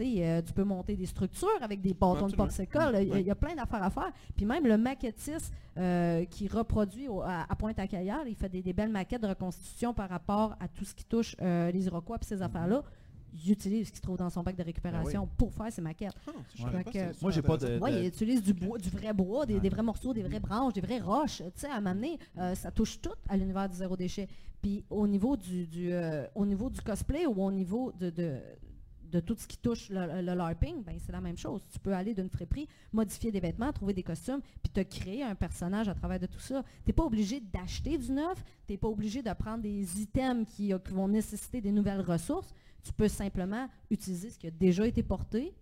Euh, 0.00 0.42
tu 0.42 0.52
peux 0.52 0.64
monter 0.64 0.96
des 0.96 1.06
structures 1.06 1.48
avec 1.60 1.80
des 1.80 1.94
bâtons 1.94 2.26
de 2.26 2.34
popsicle. 2.34 2.78
Il 3.00 3.20
y, 3.20 3.30
a 3.30 3.34
plein 3.34 3.54
d'affaires 3.54 3.82
à 3.82 3.90
faire. 3.90 4.12
Puis 4.36 4.44
même 4.46 4.66
le 4.66 4.76
maquettiste 4.76 5.52
euh, 5.76 6.24
qui 6.26 6.48
reproduit 6.48 7.08
à, 7.24 7.54
Pointe-à-Caillard, 7.56 8.26
il 8.26 8.34
fait 8.34 8.48
des, 8.48 8.72
belles 8.72 8.90
maquettes 8.90 9.22
de 9.22 9.28
reconstitution 9.28 9.94
par 9.94 10.08
rapport 10.08 10.56
à 10.60 10.68
tout 10.68 10.84
ce 10.84 10.94
qui 10.94 11.04
touche 11.04 11.36
euh, 11.40 11.70
les 11.70 11.86
Iroquois 11.86 12.18
et 12.20 12.24
ces 12.24 12.36
mm-hmm. 12.36 12.42
affaires-là 12.42 12.82
il 13.34 13.52
utilise 13.52 13.88
ce 13.88 13.92
qu'il 13.92 14.00
trouve 14.00 14.16
dans 14.16 14.30
son 14.30 14.42
bac 14.42 14.56
de 14.56 14.62
récupération 14.62 15.22
ben 15.22 15.30
pour 15.36 15.52
faire 15.52 15.72
ses 15.72 15.80
maquettes. 15.80 16.14
Ah, 16.28 16.32
moi, 17.20 17.30
j'ai 17.30 17.42
pas 17.42 17.56
de, 17.56 17.80
il 17.90 18.06
utilise 18.06 18.42
du 18.42 18.52
bois, 18.52 18.78
du 18.78 18.90
vrai 18.90 19.12
bois, 19.12 19.46
des, 19.46 19.68
vrais 19.68 19.82
morceaux, 19.82 20.12
des 20.12 20.22
vraies 20.22 20.40
branches, 20.40 20.74
des 20.74 20.80
vraies 20.80 21.00
roches. 21.00 21.38
Tu 21.38 21.44
sais, 21.54 21.68
à 21.68 21.76
un 21.76 21.80
moment 21.80 21.94
donné, 21.94 22.18
euh, 22.38 22.54
ça 22.54 22.70
touche 22.70 23.00
tout 23.00 23.10
à 23.28 23.36
l'univers 23.36 23.68
du 23.68 23.76
zéro 23.76 23.96
déchet. 23.96 24.28
Puis 24.60 24.84
au 24.90 25.06
niveau 25.08 25.36
du, 25.36 25.66
euh, 25.92 26.26
au 26.34 26.46
niveau 26.46 26.70
du 26.70 26.80
cosplay 26.80 27.26
ou 27.26 27.42
au 27.42 27.50
niveau 27.50 27.92
de, 27.98 28.10
de, 28.10 28.36
tout 29.20 29.36
ce 29.36 29.46
qui 29.46 29.58
touche 29.58 29.88
le, 29.90 30.20
LARPing, 30.20 30.82
ben, 30.82 30.96
c'est 30.98 31.12
la 31.12 31.20
même 31.20 31.36
chose. 31.36 31.62
Tu 31.70 31.78
peux 31.78 31.92
aller 31.92 32.14
d'une 32.14 32.30
friperie, 32.30 32.68
modifier 32.92 33.30
des 33.30 33.40
vêtements, 33.40 33.72
trouver 33.72 33.92
des 33.92 34.02
costumes, 34.02 34.40
puis 34.62 34.72
te 34.72 34.80
créer 34.80 35.22
un 35.22 35.34
personnage 35.34 35.88
à 35.88 35.94
travers 35.94 36.20
de 36.20 36.26
tout 36.26 36.40
ça. 36.40 36.62
Tu 36.62 36.88
n'es 36.88 36.92
pas 36.92 37.04
obligé 37.04 37.40
d'acheter 37.40 37.98
du 37.98 38.12
neuf, 38.12 38.42
tu 38.66 38.72
n'es 38.72 38.78
pas 38.78 38.88
obligé 38.88 39.22
de 39.22 39.32
prendre 39.32 39.62
des 39.62 40.00
items 40.00 40.48
qui, 40.48 40.72
qui 40.72 40.92
vont 40.92 41.08
nécessiter 41.08 41.60
des 41.60 41.72
nouvelles 41.72 42.00
ressources 42.00 42.54
tu 42.82 42.92
peux 42.92 43.08
simplement 43.08 43.68
utiliser 43.90 44.30
ce 44.30 44.38
qui 44.38 44.46
a 44.46 44.50
déjà 44.50 44.86
été 44.86 45.02
porté, 45.02 45.54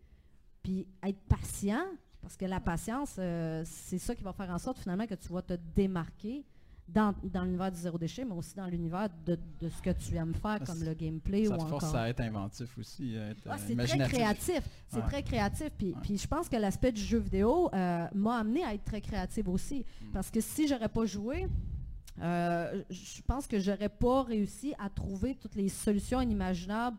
puis 0.62 0.86
être 1.02 1.20
patient, 1.28 1.84
parce 2.20 2.36
que 2.36 2.44
la 2.44 2.60
patience, 2.60 3.16
euh, 3.18 3.62
c'est 3.64 3.98
ça 3.98 4.14
qui 4.14 4.22
va 4.22 4.32
faire 4.32 4.50
en 4.50 4.58
sorte 4.58 4.78
finalement 4.78 5.06
que 5.06 5.14
tu 5.14 5.28
vas 5.28 5.42
te 5.42 5.54
démarquer 5.74 6.44
dans, 6.92 7.14
l'univers 7.44 7.70
du 7.70 7.78
zéro 7.78 7.98
déchet, 7.98 8.24
mais 8.24 8.34
aussi 8.34 8.54
dans 8.54 8.66
l'univers 8.66 9.08
de, 9.24 9.38
ce 9.60 9.82
que 9.82 9.90
tu 9.90 10.14
aimes 10.16 10.34
faire, 10.34 10.60
comme 10.64 10.82
le 10.82 10.94
gameplay 10.94 11.46
ça 11.46 11.56
ou 11.56 11.60
force 11.60 11.84
encore. 11.84 12.00
à 12.00 12.08
être 12.08 12.20
inventif 12.20 12.76
aussi, 12.78 13.16
ah, 13.48 13.56
c'est 13.58 13.76
très 13.76 14.08
créatif. 14.08 14.62
C'est 14.88 15.02
très 15.02 15.22
créatif. 15.22 15.70
Puis, 15.78 15.94
puis 16.02 16.18
je 16.18 16.26
pense 16.26 16.48
que 16.48 16.56
l'aspect 16.56 16.92
du 16.92 17.00
jeu 17.00 17.18
vidéo 17.18 17.70
euh, 17.72 18.06
m'a 18.14 18.38
amené 18.38 18.64
à 18.64 18.74
être 18.74 18.84
très 18.84 19.00
créatif 19.00 19.46
aussi. 19.48 19.84
Mm. 20.02 20.12
Parce 20.12 20.30
que 20.30 20.40
si 20.40 20.66
j'aurais 20.66 20.88
pas 20.88 21.06
joué, 21.06 21.46
euh, 22.22 22.82
je 22.90 23.22
pense 23.22 23.46
que 23.46 23.58
j'aurais 23.58 23.88
pas 23.88 24.22
réussi 24.22 24.74
à 24.78 24.90
trouver 24.90 25.34
toutes 25.36 25.54
les 25.54 25.68
solutions 25.68 26.20
inimaginables 26.20 26.96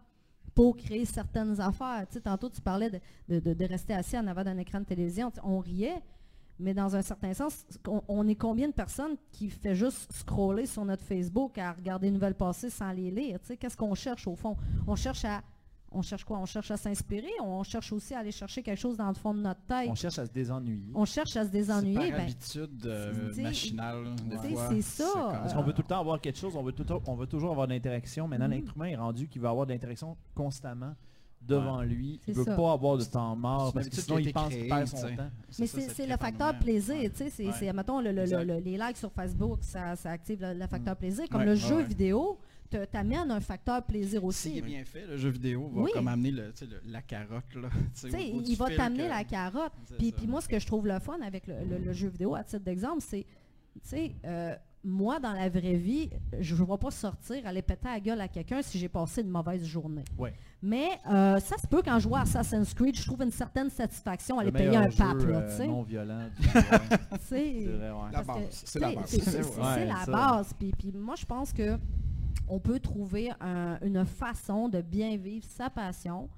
pour 0.56 0.76
créer 0.76 1.06
certaines 1.06 1.60
affaires. 1.60 2.06
Tu 2.08 2.16
sais, 2.16 2.22
tantôt, 2.22 2.50
tu 2.50 2.62
parlais 2.62 2.90
de, 3.30 3.66
rester 3.66 3.94
assis 3.94 4.18
en 4.18 4.28
avant 4.28 4.44
d'un 4.44 4.58
écran 4.58 4.80
de 4.80 4.86
télévision. 4.86 5.32
on 5.44 5.60
riait, 5.60 6.02
mais 6.62 6.74
dans 6.74 6.96
un 6.96 7.02
certain 7.02 7.34
sens, 7.34 7.66
on, 8.08 8.28
est 8.28 8.36
combien 8.36 8.68
de 8.68 8.74
personnes 8.74 9.16
qui 9.32 9.50
fait 9.50 9.76
juste 9.76 10.12
scroller 10.14 10.66
sur 10.66 10.86
notre 10.86 11.04
Facebook 11.04 11.58
à 11.58 11.74
regarder 11.74 12.08
une 12.08 12.14
nouvelle 12.14 12.36
passée 12.36 12.70
sans 12.70 12.92
les 12.92 13.12
lire? 13.12 13.40
Tu 13.42 13.48
sais, 13.48 13.58
Qu'est-ce 13.58 13.78
qu'on 13.78 13.96
cherche 13.96 14.28
au 14.28 14.36
fond? 14.36 14.56
On 14.88 14.96
cherche 14.96 15.26
à 15.26 15.42
on 15.94 16.02
cherche 16.02 16.24
quoi? 16.24 16.40
On 16.40 16.46
cherche 16.46 16.72
à 16.72 16.78
s'inspirer, 16.78 17.32
on 17.42 17.64
cherche 17.64 17.92
aussi 17.92 18.14
à 18.14 18.20
aller 18.20 18.32
chercher 18.32 18.64
quelque 18.64 18.80
chose 18.80 18.96
dans 18.96 19.10
le 19.10 19.14
fond 19.14 19.34
de 19.34 19.42
notre 19.42 19.60
tête? 19.62 19.90
On 19.90 19.96
cherche 19.96 20.20
à 20.20 20.26
se 20.26 20.32
désennuyer. 20.32 20.94
On 20.96 21.04
cherche 21.04 21.36
à 21.36 21.44
se 21.44 21.50
désennuyer. 21.50 21.96
Par 21.96 22.18
ben, 22.18 22.22
habitude 22.22 22.86
euh, 22.86 23.34
machinale, 23.42 24.06
C'est 24.42 24.82
ça. 24.82 25.12
Parce 25.14 25.54
qu'on 25.54 25.64
veut 25.64 25.74
tout 25.74 25.82
le 25.82 25.88
temps 25.88 26.00
avoir 26.00 26.22
quelque 26.22 26.40
chose, 26.40 26.56
on 26.56 26.64
veut, 26.64 26.72
tout, 26.72 26.86
on 27.06 27.16
veut 27.16 27.28
toujours 27.28 27.52
avoir 27.52 27.68
de 27.68 27.74
l'interaction. 27.74 28.26
Maintenant, 28.26 28.48
mm-hmm. 28.48 28.52
l'être 28.52 28.76
humain 28.76 28.86
est 28.86 28.96
rendu 28.96 29.28
qu'il 29.28 29.42
veut 29.42 29.50
avoir 29.50 29.66
de 29.66 29.74
l'interaction 29.74 30.16
constamment 30.34 30.96
devant 31.42 31.82
lui. 31.82 32.20
Il 32.28 32.38
ne 32.38 32.44
veut 32.44 32.56
pas 32.56 32.74
avoir 32.74 32.98
de 32.98 33.04
temps 33.04 33.36
mort 33.36 33.74
parce 33.74 33.90
que 33.90 33.96
sinon 33.96 34.20
il 34.20 34.34
pense 34.34 34.54
qu'il 34.54 34.68
perd 34.68 34.88
son 34.88 35.16
temps. 35.16 35.30
Mais 35.60 35.68
c'est 35.68 36.08
le 36.08 36.18
facteur 36.18 36.58
plaisir. 36.60 37.12
C'est, 37.14 37.74
mettons, 37.74 38.00
les 38.00 38.78
likes 38.78 38.98
sur 38.98 39.12
Facebook, 39.12 39.60
ça, 39.62 39.94
active 40.06 40.40
le, 40.42 40.68
facteur 40.68 40.94
mm. 40.94 40.98
plaisir. 40.98 41.30
Comme 41.30 41.44
le 41.44 41.56
jeu 41.56 41.82
vidéo, 41.82 42.38
t'amène 42.92 43.32
un 43.32 43.40
facteur 43.40 43.84
plaisir 43.84 44.24
aussi. 44.24 44.56
C'est 44.56 44.62
bien 44.62 44.84
fait, 44.86 45.06
le 45.06 45.18
jeu 45.18 45.30
vidéo 45.30 45.70
va 45.70 45.90
comme 45.94 46.08
amener 46.08 46.32
le, 46.32 46.54
la 46.86 47.02
carotte. 47.02 47.56
Là, 47.56 47.70
il 48.20 48.56
va 48.56 48.70
t'amener 48.76 49.08
la 49.08 49.24
carotte. 49.24 49.74
Puis, 49.98 50.12
puis 50.12 50.28
moi, 50.28 50.42
ce 50.42 50.48
que 50.48 50.60
je 50.60 50.66
trouve 50.66 50.88
le 50.88 51.00
fun 51.00 51.20
avec 51.22 51.48
le, 51.48 51.94
jeu 51.94 52.10
vidéo, 52.10 52.36
à 52.36 52.44
titre 52.44 52.64
d'exemple, 52.64 53.02
c'est, 53.02 54.16
euh, 54.26 54.56
moi, 54.84 55.20
dans 55.20 55.34
la 55.34 55.50
vraie 55.50 55.76
vie, 55.76 56.10
je 56.40 56.56
ne 56.56 56.64
vais 56.64 56.78
pas 56.78 56.92
sortir, 56.92 57.46
aller 57.46 57.62
péter 57.62 57.88
la 57.88 58.00
gueule 58.00 58.22
à 58.22 58.28
quelqu'un 58.28 58.62
si 58.62 58.80
j'ai 58.80 58.90
passé 58.90 59.22
une 59.22 59.30
mauvaise 59.30 59.66
journée. 59.66 60.04
Mais 60.64 60.90
euh, 61.10 61.40
ça 61.40 61.58
se 61.58 61.66
peut 61.66 61.82
quand 61.84 61.98
je 61.98 62.08
joue 62.08 62.16
à 62.16 62.22
Assassin's 62.22 62.74
Creed, 62.74 62.96
je 62.96 63.06
trouve 63.06 63.24
une 63.24 63.32
certaine 63.32 63.70
satisfaction 63.70 64.38
à 64.38 64.42
aller 64.42 64.52
payer 64.52 64.76
un 64.76 64.90
pape. 64.90 65.18
Euh, 65.22 65.66
non 65.66 65.82
violent. 65.82 66.30
c'est 67.22 67.66
la 68.10 68.24
base. 68.24 68.62
C'est 68.66 68.80
la 68.80 68.92
base. 68.94 69.10
C'est 69.10 69.86
la 69.86 70.06
base. 70.06 70.54
Puis, 70.58 70.72
puis 70.78 70.92
moi, 70.92 71.16
je 71.16 71.26
pense 71.26 71.52
que 71.52 71.80
on 72.48 72.60
peut 72.60 72.80
trouver 72.80 73.32
une 73.82 74.06
façon 74.06 74.70
de 74.70 74.82
bien 74.82 75.18
vivre 75.18 75.46
sa 75.50 75.70
passion 75.70 76.30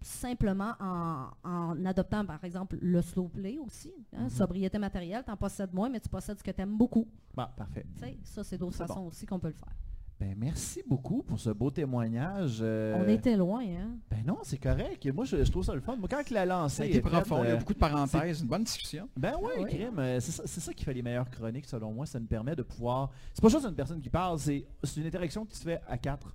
simplement 0.00 0.74
en, 0.80 1.84
adoptant, 1.84 2.24
par 2.24 2.42
exemple, 2.44 2.78
le 2.80 3.02
slow 3.02 3.28
play 3.28 3.58
aussi. 3.58 3.92
Hein, 4.16 4.24
mhm. 4.24 4.30
Sobriété 4.30 4.78
matérielle, 4.78 5.24
tu 5.24 5.30
en 5.30 5.36
possèdes 5.36 5.74
moins, 5.74 5.88
mais 5.88 6.00
tu 6.00 6.08
possèdes 6.08 6.38
ce 6.38 6.44
que 6.44 6.50
tu 6.50 6.62
aimes 6.62 6.76
beaucoup. 6.76 7.08
Bah, 7.34 7.52
parfait. 7.56 7.84
ça, 8.24 8.44
c'est 8.44 8.58
d'autres 8.58 8.76
façons 8.76 9.06
aussi 9.06 9.26
qu'on 9.26 9.38
peut 9.38 9.48
le 9.48 9.54
faire. 9.54 9.74
Ben, 10.20 10.34
merci 10.36 10.82
beaucoup 10.84 11.22
pour 11.22 11.38
ce 11.38 11.50
beau 11.50 11.70
témoignage. 11.70 12.58
Euh, 12.60 12.96
On 12.98 13.08
était 13.08 13.36
loin, 13.36 13.62
hein? 13.62 13.98
Ben 14.10 14.24
non, 14.26 14.38
c'est 14.42 14.58
correct. 14.58 15.06
Moi, 15.14 15.24
je, 15.24 15.36
trouve 15.48 15.64
ça 15.64 15.74
le 15.74 15.80
fun. 15.80 15.94
Moi, 15.94 16.08
quand 16.10 16.20
il 16.28 16.36
a 16.36 16.44
lancé... 16.44 16.92
Ça 16.92 17.00
profond, 17.00 17.44
il 17.44 17.48
y 17.48 17.50
a 17.52 17.54
euh, 17.54 17.56
beaucoup 17.58 17.72
de 17.72 17.78
parenthèses, 17.78 18.40
une 18.40 18.48
bonne 18.48 18.64
discussion. 18.64 19.08
Ben 19.16 19.34
oui, 19.40 19.52
ah 19.56 20.00
euh, 20.00 20.20
c'est 20.20 20.60
ça, 20.60 20.72
qui 20.72 20.84
fait 20.84 20.92
les 20.92 21.02
meilleures 21.02 21.30
chroniques, 21.30 21.66
selon 21.66 21.92
moi. 21.92 22.04
Ça 22.04 22.18
nous 22.18 22.26
permet 22.26 22.56
de 22.56 22.62
pouvoir... 22.62 23.10
C'est 23.32 23.42
pas 23.42 23.48
juste 23.48 23.64
une 23.64 23.76
personne 23.76 24.00
qui 24.00 24.10
parle, 24.10 24.40
c'est 24.40 24.66
une 24.96 25.06
interaction 25.06 25.44
qui 25.44 25.56
se 25.56 25.62
fait 25.62 25.80
à 25.86 25.96
quatre. 25.96 26.34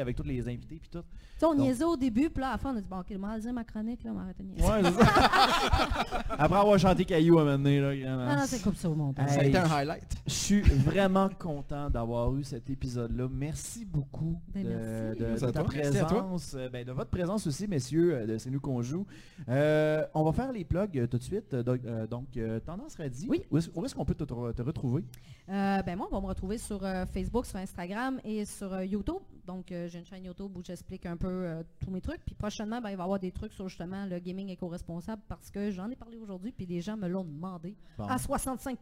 Avec 0.00 0.16
tous 0.16 0.22
les 0.24 0.46
invités 0.48 0.78
puis 0.80 0.88
tout. 0.90 1.02
sais, 1.38 1.46
on 1.46 1.54
niaisait 1.54 1.84
au 1.84 1.96
début, 1.96 2.30
puis 2.30 2.40
là, 2.40 2.48
à 2.48 2.52
la 2.52 2.58
fin, 2.58 2.72
on 2.74 2.76
a 2.78 2.80
dit, 2.80 2.88
bon, 2.88 2.98
ok, 3.00 3.10
va 3.18 3.38
dire 3.38 3.52
ma 3.52 3.64
chronique, 3.64 4.02
là, 4.04 4.10
on 4.12 4.14
va 4.14 4.22
arrêter 4.22 4.42
de 4.42 4.48
niaiser. 4.48 4.62
Ouais, 4.68 4.82
c'est 4.82 5.04
ça. 5.04 6.24
Après 6.38 6.58
avoir 6.58 6.78
chanté 6.78 7.04
Caillou 7.04 7.38
à 7.38 7.42
un 7.42 7.44
moment 7.44 7.58
donné, 7.58 7.80
là. 7.80 8.16
Ah 8.30 8.36
non, 8.36 8.42
c'est 8.46 8.62
comme 8.62 8.74
ça 8.74 8.88
au 8.90 8.94
montage. 8.94 9.28
Ça 9.30 9.40
a 9.40 9.44
été 9.44 9.58
un 9.58 9.70
highlight. 9.70 10.04
Je 10.26 10.32
suis 10.32 10.60
vraiment 10.62 11.28
content 11.38 11.90
d'avoir 11.90 12.34
eu 12.34 12.44
cet 12.44 12.68
épisode-là. 12.70 13.28
Merci 13.30 13.84
beaucoup 13.84 14.40
Ben, 14.54 14.64
de, 14.64 14.68
merci. 14.68 15.18
de- 15.20 15.26
Merci 15.26 15.42
de 15.44 15.48
à 15.48 15.52
ta 15.52 15.62
toi. 15.62 15.72
Merci 15.74 15.98
à 15.98 16.04
toi. 16.04 16.18
présence, 16.22 16.54
euh, 16.56 16.68
ben, 16.68 16.84
de 16.86 16.92
votre 16.92 17.10
présence 17.10 17.46
aussi, 17.46 17.66
messieurs, 17.68 18.14
euh, 18.14 18.26
de 18.26 18.38
C'est 18.38 18.50
nous 18.50 18.60
qu'on 18.60 18.82
joue. 18.82 19.06
Euh, 19.48 20.04
on 20.14 20.22
va 20.24 20.32
faire 20.32 20.52
les 20.52 20.64
plugs 20.64 20.98
euh, 20.98 21.06
tout 21.06 21.18
de 21.18 21.22
suite. 21.22 21.54
Donc, 21.54 21.80
euh, 21.84 22.06
donc, 22.06 22.26
Tendance 22.64 22.96
Radie, 22.96 23.26
Oui. 23.28 23.42
où 23.50 23.58
est-ce 23.58 23.68
où 23.74 23.84
est-ce 23.84 23.94
qu'on 23.94 24.04
peut 24.04 24.14
te, 24.14 24.24
te 24.24 24.62
retrouver? 24.62 25.04
Euh, 25.48 25.82
ben 25.82 25.96
moi, 25.96 26.08
on 26.10 26.14
va 26.14 26.20
me 26.20 26.26
retrouver 26.26 26.58
sur 26.58 26.84
euh, 26.84 27.06
Facebook, 27.06 27.46
sur 27.46 27.58
Instagram 27.58 28.20
et 28.24 28.44
sur 28.44 28.72
euh, 28.72 28.84
YouTube. 28.84 29.16
Donc, 29.48 29.72
euh, 29.72 29.88
j'ai 29.88 29.98
une 30.00 30.04
chaîne 30.04 30.24
YouTube 30.26 30.54
où 30.54 30.62
j'explique 30.62 31.06
un 31.06 31.16
peu 31.16 31.26
euh, 31.26 31.62
tous 31.80 31.90
mes 31.90 32.02
trucs. 32.02 32.20
Puis 32.26 32.34
prochainement, 32.34 32.82
ben, 32.82 32.90
il 32.90 32.96
va 32.98 33.02
y 33.02 33.04
avoir 33.04 33.18
des 33.18 33.32
trucs 33.32 33.54
sur 33.54 33.66
justement 33.66 34.04
le 34.04 34.18
gaming 34.18 34.50
éco-responsable 34.50 35.22
parce 35.26 35.50
que 35.50 35.70
j'en 35.70 35.88
ai 35.88 35.96
parlé 35.96 36.18
aujourd'hui, 36.18 36.52
puis 36.52 36.66
des 36.66 36.82
gens 36.82 36.98
me 36.98 37.08
l'ont 37.08 37.24
demandé 37.24 37.74
Bon. 37.96 38.04
à 38.04 38.18
65 38.18 38.78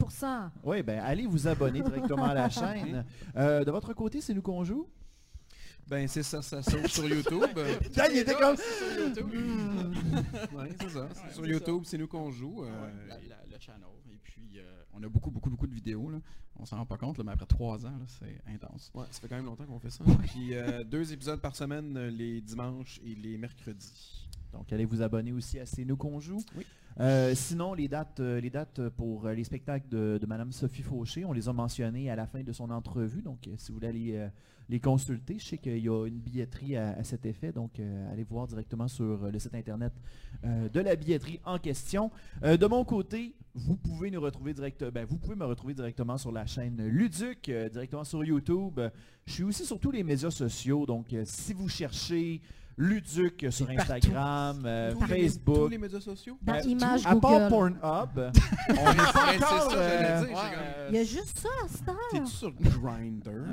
Oui, 0.65 0.83
ben 0.83 0.99
allez 1.05 1.25
vous 1.25 1.47
abonner 1.47 1.83
directement 1.83 2.25
à 2.25 2.35
la 2.35 2.51
chaîne. 2.51 3.05
Euh, 3.37 3.63
de 3.65 3.71
votre 3.71 3.95
côté, 3.95 4.21
c'est 4.21 4.35
nous 4.35 4.43
qu'on 4.43 4.65
joue? 4.65 4.89
Ben 5.87 6.09
c'est 6.09 6.25
ça, 6.25 6.43
ça 6.43 6.61
sauve 6.65 6.89
sur 6.89 7.07
YouTube. 7.07 7.45
Dan, 7.95 8.11
il 8.13 8.19
était 8.19 8.35
comme... 8.35 8.57
ouais, 10.57 10.69
c'est 10.81 10.91
ça. 10.91 11.09
Sur 11.33 11.47
YouTube, 11.47 11.83
c'est 11.85 11.97
nous 11.97 12.09
qu'on 12.09 12.33
joue. 12.33 12.65
euh, 12.65 12.67
Ouais, 12.87 12.93
la- 13.09 13.15
la- 13.15 13.47
le 13.49 13.57
channel. 13.61 13.87
Et 14.13 14.19
puis, 14.21 14.59
euh, 14.59 14.83
on 14.93 15.01
a 15.05 15.09
beaucoup, 15.09 15.31
beaucoup, 15.31 15.49
beaucoup 15.51 15.69
de 15.69 15.75
vidéos. 15.75 16.11
Là. 16.11 16.19
On 16.59 16.65
s'en 16.65 16.77
rend 16.79 16.87
pas 16.87 16.97
compte, 16.97 17.19
là, 17.19 17.25
mais 17.25 17.33
après 17.33 17.47
trois 17.47 17.85
ans, 17.87 17.91
là, 17.91 18.07
c'est 18.07 18.41
intense. 18.53 18.91
Ouais, 18.95 19.05
ça 19.11 19.21
fait 19.21 19.29
quand 19.29 19.37
même 19.37 19.45
longtemps 19.45 19.67
qu'on 19.67 19.79
fait 19.79 19.91
ça. 19.91 20.05
Puis 20.27 20.55
euh, 20.55 20.85
deux 20.91 21.13
épisodes 21.13 21.41
par 21.41 21.55
semaine, 21.55 21.97
euh, 21.97 22.11
les 22.11 22.41
dimanches 22.41 23.01
et 23.05 23.15
les 23.15 23.37
mercredis. 23.37 24.27
Donc, 24.53 24.73
allez 24.73 24.85
vous 24.85 25.03
abonner 25.03 25.33
aussi 25.33 25.59
à 25.59 25.67
C'est 25.67 25.85
nous 25.85 25.97
qu'on 25.97 26.19
joue. 26.21 26.43
Oui. 26.57 26.65
Euh, 26.99 27.35
sinon, 27.35 27.75
les 27.75 27.89
dates, 27.89 28.21
euh, 28.21 28.41
les 28.41 28.49
dates 28.49 28.89
pour 28.97 29.27
euh, 29.27 29.35
les 29.35 29.45
spectacles 29.45 29.87
de, 29.91 30.19
de 30.19 30.27
Madame 30.27 30.51
Sophie 30.51 30.81
Fauché, 30.81 31.27
on 31.27 31.33
les 31.33 31.47
a 31.47 31.53
mentionnés 31.53 32.11
à 32.11 32.17
la 32.17 32.27
fin 32.27 32.43
de 32.43 32.53
son 32.53 32.71
entrevue. 32.71 33.21
Donc, 33.21 33.49
si 33.59 33.69
vous 33.69 33.75
voulez 33.75 33.89
aller 33.89 34.29
les 34.69 34.81
consulter, 34.81 35.39
je 35.39 35.45
sais 35.45 35.59
qu'il 35.59 35.79
y 35.79 35.89
a 35.89 36.07
une 36.07 36.19
billetterie 36.19 36.77
à, 36.77 37.05
cet 37.05 37.27
effet. 37.27 37.53
Donc, 37.53 37.79
allez 38.11 38.25
voir 38.25 38.47
directement 38.47 38.89
sur 38.89 39.31
le 39.31 39.39
site 39.39 39.55
internet 39.55 39.93
de 40.43 40.81
la 40.81 40.97
billetterie 40.97 41.39
en 41.45 41.59
question. 41.59 42.11
De 42.43 42.67
mon 42.67 42.85
côté, 42.85 43.35
vous 43.55 43.77
pouvez 43.77 44.11
nous 44.11 44.21
retrouver 44.21 44.55
ben, 44.55 45.05
vous 45.05 45.19
pouvez 45.19 45.37
me 45.37 45.45
retrouver 45.45 45.75
directement 45.75 46.19
sur 46.19 46.33
la 46.33 46.47
chaîne 46.47 46.85
Luduc, 46.85 47.51
directement 47.71 48.05
sur 48.05 48.25
YouTube. 48.25 48.81
Je 49.27 49.33
suis 49.33 49.45
aussi 49.45 49.65
sur 49.65 49.79
tous 49.79 49.93
les 49.93 50.03
médias 50.03 50.31
sociaux. 50.31 50.87
Donc, 50.87 51.15
si 51.25 51.53
vous 51.53 51.69
cherchez 51.69 52.41
Luduc 52.79 53.47
sur 53.51 53.67
partout. 53.67 53.81
Instagram, 53.81 54.63
euh, 54.67 54.93
Tous 54.93 55.07
les- 55.07 55.23
Facebook. 55.23 55.55
Tous 55.57 55.69
les 55.69 55.79
médias 55.79 56.01
sociaux. 56.01 56.37
Dans 56.43 56.55
Euh, 56.55 56.61
Image 56.61 57.07
à 57.07 57.17
part. 57.17 57.49
Pornhub, 57.49 57.81
on 58.69 58.73
n'est 58.75 58.77
pas 58.77 59.33
Ben, 59.33 59.43
encore... 59.43 59.71
ça, 59.71 59.77
euh, 59.79 60.21
dire, 60.21 60.29
j'ai 60.29 60.35
comme- 60.35 60.89
Il 60.91 60.97
y 60.97 60.99
a 60.99 61.05
juste 61.05 61.39
ça 61.39 61.49
à 61.65 61.69
cette 61.69 61.89
heure. 61.89 61.97
T'es-tu 62.13 62.27
sur 62.27 62.53
Grindr? 62.53 63.31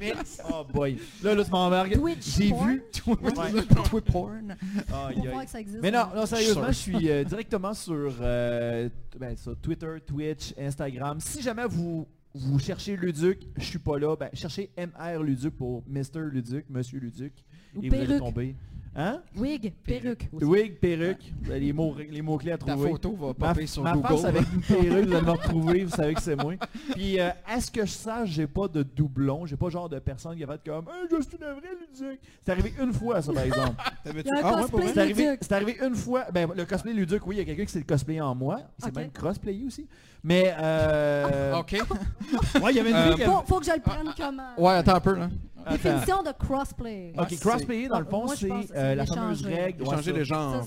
mais- 0.00 0.14
oh 0.50 0.64
boy. 0.72 0.98
Là, 1.22 1.34
là, 1.34 1.44
tu 1.44 1.50
m'embarques. 1.50 1.92
Twitch 1.94 2.36
J'ai 2.36 2.48
porn. 2.50 2.68
vu... 2.68 2.82
Ouais. 3.06 3.62
Twit 3.90 4.04
porn. 4.12 4.56
Voir 4.88 5.44
que 5.44 5.50
ça 5.50 5.60
existe. 5.60 5.82
Mais 5.82 5.90
non, 5.90 6.06
mais- 6.12 6.20
non, 6.20 6.26
sérieusement, 6.26 6.66
je 6.68 6.72
suis 6.72 7.10
euh, 7.10 7.24
directement 7.24 7.74
sur, 7.74 8.12
euh, 8.20 8.88
ben, 9.18 9.36
sur 9.36 9.56
Twitter, 9.58 9.96
Twitch, 10.06 10.54
Instagram. 10.58 11.18
Si 11.20 11.42
jamais 11.42 11.66
vous, 11.66 12.06
vous 12.36 12.58
cherchez 12.58 12.96
Luduc, 12.96 13.46
je 13.56 13.64
suis 13.64 13.78
pas 13.78 13.98
là, 13.98 14.14
ben, 14.16 14.28
cherchez 14.32 14.70
MR 14.76 15.22
Luduc 15.22 15.56
pour 15.56 15.82
Mr. 15.88 16.20
Luduc, 16.30 16.66
Monsieur 16.68 16.98
Luduc. 17.00 17.32
Ou 17.74 17.82
et 17.82 17.88
vous 17.88 17.94
allez 17.94 18.06
perruque. 18.06 18.18
tomber. 18.22 18.56
Hein? 18.98 19.20
Wig, 19.36 19.74
perruque. 19.84 20.26
aussi. 20.32 20.44
Wig, 20.46 20.78
perruque, 20.80 21.30
les 21.50 21.70
mots, 21.74 21.94
les 22.10 22.22
mots 22.22 22.38
clés 22.38 22.52
à 22.52 22.56
Ta 22.58 22.72
trouver. 22.72 22.88
photo 22.92 23.14
va 23.14 23.26
Ma, 23.38 23.48
popper 23.48 23.66
sur 23.66 23.82
ma 23.82 23.92
Google. 23.92 24.08
face 24.08 24.24
avec 24.24 24.42
une 24.54 24.60
perruque, 24.62 24.86
vous 25.06 25.12
allez 25.14 25.26
me 25.26 25.30
retrouver, 25.32 25.84
vous 25.84 25.90
savez 25.94 26.14
que 26.14 26.22
c'est 26.22 26.34
moi. 26.36 26.54
Puis, 26.94 27.20
euh, 27.20 27.28
à 27.46 27.60
ce 27.60 27.70
que 27.70 27.84
je 27.84 27.90
sache, 27.90 28.30
j'ai 28.30 28.46
pas 28.46 28.68
de 28.68 28.82
doublon, 28.82 29.44
j'ai 29.44 29.56
pas 29.58 29.68
genre 29.68 29.90
de 29.90 29.98
personne 29.98 30.34
qui 30.34 30.44
a 30.44 30.46
fait 30.46 30.60
comme 30.64 30.86
hey, 30.88 31.08
«je 31.10 31.20
suis 31.22 31.36
une 31.36 31.44
vraie 31.46 31.76
Luduc». 31.78 32.20
C'est 32.42 32.52
arrivé 32.52 32.72
une 32.80 32.92
fois, 32.94 33.20
ça, 33.20 33.32
par 33.34 33.42
exemple. 33.42 33.74
T'avais-tu- 34.04 34.30
Il 34.32 34.38
y 34.38 34.40
a 34.40 34.46
un 34.48 34.50
Ah, 34.50 34.64
ouais? 34.74 35.36
C'est 35.42 35.52
arrivé, 35.52 35.76
une 35.86 35.94
fois. 35.94 36.24
Ben, 36.32 36.48
le 36.56 36.64
cosplay 36.64 36.94
Luduc, 36.94 37.26
oui, 37.26 37.34
il 37.36 37.38
y 37.38 37.42
a 37.42 37.44
quelqu'un 37.44 37.66
qui 37.66 37.72
s'est 37.72 37.82
cosplay 37.82 38.18
en 38.20 38.34
moi. 38.34 38.60
C'est 38.78 38.96
même 38.96 39.10
crossplayé 39.10 39.66
aussi. 39.66 39.86
Mais, 40.24 40.54
euh... 40.58 41.54
OK. 41.58 41.72
ouais, 42.62 42.70
il 42.70 42.76
y 42.76 42.80
avait 42.80 42.90
une 42.90 42.96
Euh, 42.96 43.06
fille 43.08 43.16
qui 43.16 43.30
Faut, 43.30 43.42
faut 43.46 43.60
que 43.60 43.66
je 43.66 43.72
le 43.72 43.80
prenne 43.80 44.08
comme 44.16 44.40
euh, 44.40 44.60
Ouais, 44.62 44.72
attends 44.72 44.94
un 44.94 45.00
peu, 45.00 45.14
là. 45.16 45.28
Définition 45.72 46.22
de 46.22 46.30
crossplay. 46.32 47.12
Ok, 47.18 47.26
c'est- 47.30 47.40
crossplayer, 47.40 47.88
dans 47.88 47.98
le 48.00 48.06
Ah, 48.06 48.10
fond, 48.10 48.26
c'est 48.28 48.50
euh, 48.50 48.62
c'est 48.68 48.94
la 48.94 49.06
fameuse 49.06 49.44
règle. 49.44 49.84
Changer 49.84 50.02
c'est 50.02 50.12
le 50.12 50.24
changer 50.24 50.26
genre. 50.26 50.64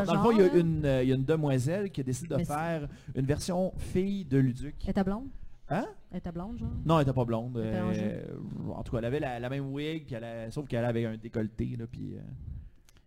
le 0.00 0.06
Dans 0.06 0.14
le 0.14 0.20
fond, 0.20 0.30
il 0.32 0.38
y 0.38 0.42
a 0.42 0.46
genre, 0.46 0.56
une, 0.56 0.84
euh, 0.84 1.04
une 1.04 1.24
demoiselle 1.24 1.90
qui 1.90 2.00
a 2.00 2.04
décidé 2.04 2.36
de 2.36 2.44
faire 2.44 2.88
une 3.14 3.26
version 3.26 3.72
fille 3.76 4.24
de 4.24 4.38
Luduc. 4.38 4.74
Elle 4.84 4.90
était 4.90 5.04
blonde? 5.04 5.26
Hein? 5.68 5.84
Elle 6.12 6.18
était 6.18 6.30
blonde, 6.32 6.58
genre? 6.58 6.68
Non, 6.84 6.98
elle 6.98 7.02
était 7.02 7.12
pas 7.12 7.24
blonde. 7.24 7.58
Elle 7.58 7.92
était 7.92 8.24
euh, 8.30 8.72
en 8.74 8.82
tout 8.82 8.92
cas, 8.92 8.98
elle 8.98 9.04
avait 9.06 9.20
la, 9.20 9.38
la 9.40 9.48
même 9.50 9.72
wig, 9.72 10.04
puis 10.06 10.14
elle 10.14 10.24
a- 10.24 10.50
sauf 10.50 10.66
qu'elle 10.68 10.84
avait 10.84 11.04
un 11.06 11.16
décolleté, 11.16 11.76
là, 11.78 11.86
puis... 11.90 12.14
euh, 12.14 12.20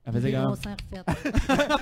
elle 0.05 0.13
faisait 0.13 0.31
comme... 0.33 0.55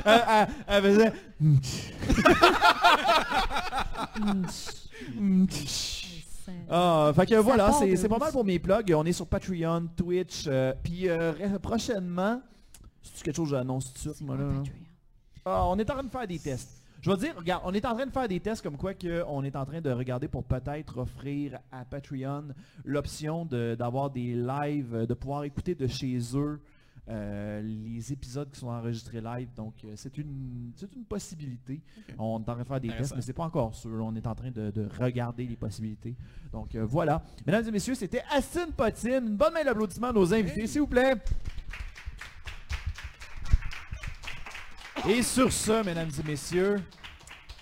elle, 0.06 0.22
elle- 0.28 0.48
elle 0.68 0.84
faisait... 0.84 1.14
Ah, 6.70 7.12
fait 7.16 7.26
que 7.26 7.36
Ça 7.36 7.42
voilà, 7.42 7.72
c'est 7.74 8.10
pas 8.10 8.18
mal 8.18 8.32
pour 8.32 8.46
mes 8.46 8.60
plugs. 8.60 8.94
On 8.96 9.06
est 9.06 9.14
sur 9.14 9.28
Patreon, 9.28 9.88
Twitch, 9.96 10.46
euh, 10.48 10.74
puis 10.84 11.08
euh, 11.10 11.32
ré- 11.32 11.60
prochainement, 11.60 12.42
c'est 13.02 13.24
quelque 13.24 13.36
chose 13.36 13.50
que 13.50 13.56
j'annonce 13.56 13.94
tout 13.94 14.10
de 14.10 14.14
suite, 14.14 14.26
moi 14.26 14.36
là? 14.38 14.44
là? 14.44 14.64
Ah, 15.46 15.66
on 15.68 15.78
est 15.80 15.90
en 15.90 15.94
train 15.94 16.04
de 16.04 16.10
faire 16.10 16.28
des 16.28 16.40
tests. 16.40 16.82
Je 17.00 17.12
vais 17.12 17.18
dire, 17.18 17.36
regarde, 17.38 17.62
on 17.66 17.74
est 17.74 17.86
en 17.86 17.94
train 17.96 18.06
de 18.06 18.12
faire 18.12 18.28
des 18.28 18.40
tests 18.40 18.62
comme 18.62 18.76
quoi 18.76 18.94
que 18.94 19.24
on 19.28 19.44
est 19.44 19.56
en 19.56 19.66
train 19.66 19.80
de 19.82 19.92
regarder 19.92 20.28
pour 20.28 20.44
peut-être 20.44 20.98
offrir 20.98 21.60
à 21.72 21.86
Patreon 21.86 22.46
l'option 22.84 23.46
de- 23.46 23.76
d'avoir 23.78 24.10
des 24.10 24.34
lives, 24.34 24.94
euh, 24.96 25.06
de 25.06 25.14
pouvoir 25.14 25.44
écouter 25.44 25.76
de 25.76 25.88
chez 25.88 26.18
eux 26.36 26.60
euh, 27.10 27.62
les 27.62 28.12
épisodes 28.12 28.50
qui 28.52 28.60
sont 28.60 28.68
enregistrés 28.68 29.22
live. 29.22 29.50
Donc 29.56 29.74
euh, 29.86 29.94
c'est 29.96 30.18
une 30.18 30.72
c'est 30.76 30.94
une 30.94 31.06
possibilité. 31.06 31.82
On 32.18 32.38
est 32.40 32.42
en 32.50 32.54
train 32.54 32.58
de 32.58 32.64
faire 32.68 32.82
des 32.82 32.90
tests, 32.90 33.16
mais 33.16 33.22
c'est 33.22 33.34
pas 33.34 33.46
encore 33.46 33.74
sûr. 33.74 33.92
On 34.04 34.14
est 34.16 34.28
en 34.28 34.36
train 34.36 34.52
de, 34.52 34.72
de 34.72 34.88
regarder 35.00 35.46
les 35.46 35.56
possibilités. 35.56 36.16
Donc 36.52 36.76
euh, 36.76 36.86
voilà. 36.86 37.24
Mesdames 37.46 37.66
et 37.68 37.72
messieurs, 37.72 37.96
c'était 37.96 38.24
Astine 38.30 38.74
Potine. 38.76 39.24
Une 39.28 39.38
bonne 39.38 39.54
main 39.54 39.64
d'applaudissement 39.64 40.08
à 40.08 40.14
nos 40.14 40.34
invités, 40.34 40.68
s'il 40.68 40.82
vous 40.82 40.88
plaît. 40.88 41.16
Et 45.08 45.22
sur 45.22 45.52
ce, 45.54 45.86
mesdames 45.86 46.10
et 46.20 46.28
messieurs, 46.28 46.82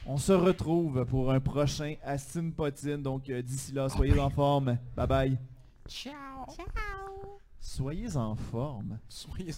on 0.08 0.18
se 0.18 0.32
retrouve 0.32 1.06
pour 1.06 1.32
un 1.32 1.40
prochain 1.40 1.96
Astine 2.04 2.52
Potine. 2.52 3.04
Donc 3.04 3.30
d'ici 3.30 3.72
là, 3.74 3.90
soyez 3.90 4.20
en 4.20 4.30
forme. 4.32 4.78
Bye 4.96 5.08
bye. 5.08 5.38
Ciao. 5.88 6.48
Soyez 7.68 8.16
en 8.16 8.36
forme. 8.36 9.00
Soyez 9.10 9.52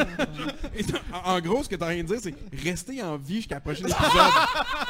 en- 0.00 0.04
Et 0.76 0.84
en, 1.14 1.34
en 1.36 1.40
gros, 1.40 1.62
ce 1.62 1.68
que 1.68 1.76
t'as 1.76 1.86
rien 1.86 2.02
de 2.02 2.08
dire, 2.08 2.18
c'est 2.20 2.34
rester 2.64 3.00
en 3.02 3.16
vie 3.16 3.36
jusqu'à 3.36 3.54
la 3.56 3.60
prochaine 3.60 3.86
épisode. 3.90 4.32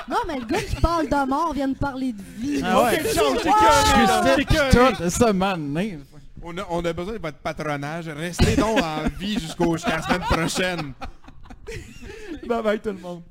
Non, 0.09 0.16
mais 0.27 0.39
le 0.40 0.47
gars 0.47 0.62
qui 0.62 0.77
parle 0.77 1.07
de 1.07 1.28
mort 1.28 1.53
vient 1.53 1.69
de 1.69 1.77
parler 1.77 2.12
de 2.15 2.23
vie. 2.39 2.62
Ah 2.65 2.82
ouais. 2.85 2.99
Tout 4.97 5.11
ça, 5.11 5.32
man. 5.35 5.78
On 6.43 6.57
a, 6.59 6.62
on 6.70 6.85
a 6.85 6.93
besoin 6.94 7.12
de 7.15 7.19
votre 7.19 7.39
patronage. 7.39 8.09
Restez 8.09 8.57
donc 8.57 8.81
en 8.82 9.07
vie 9.19 9.39
jusqu'au- 9.39 9.77
jusqu'à 9.77 9.97
la 9.99 10.03
semaine 10.03 10.20
prochaine. 10.23 10.93
Bye 12.49 12.62
bye 12.62 12.81
tout 12.81 12.89
le 12.89 12.99
monde. 12.99 13.23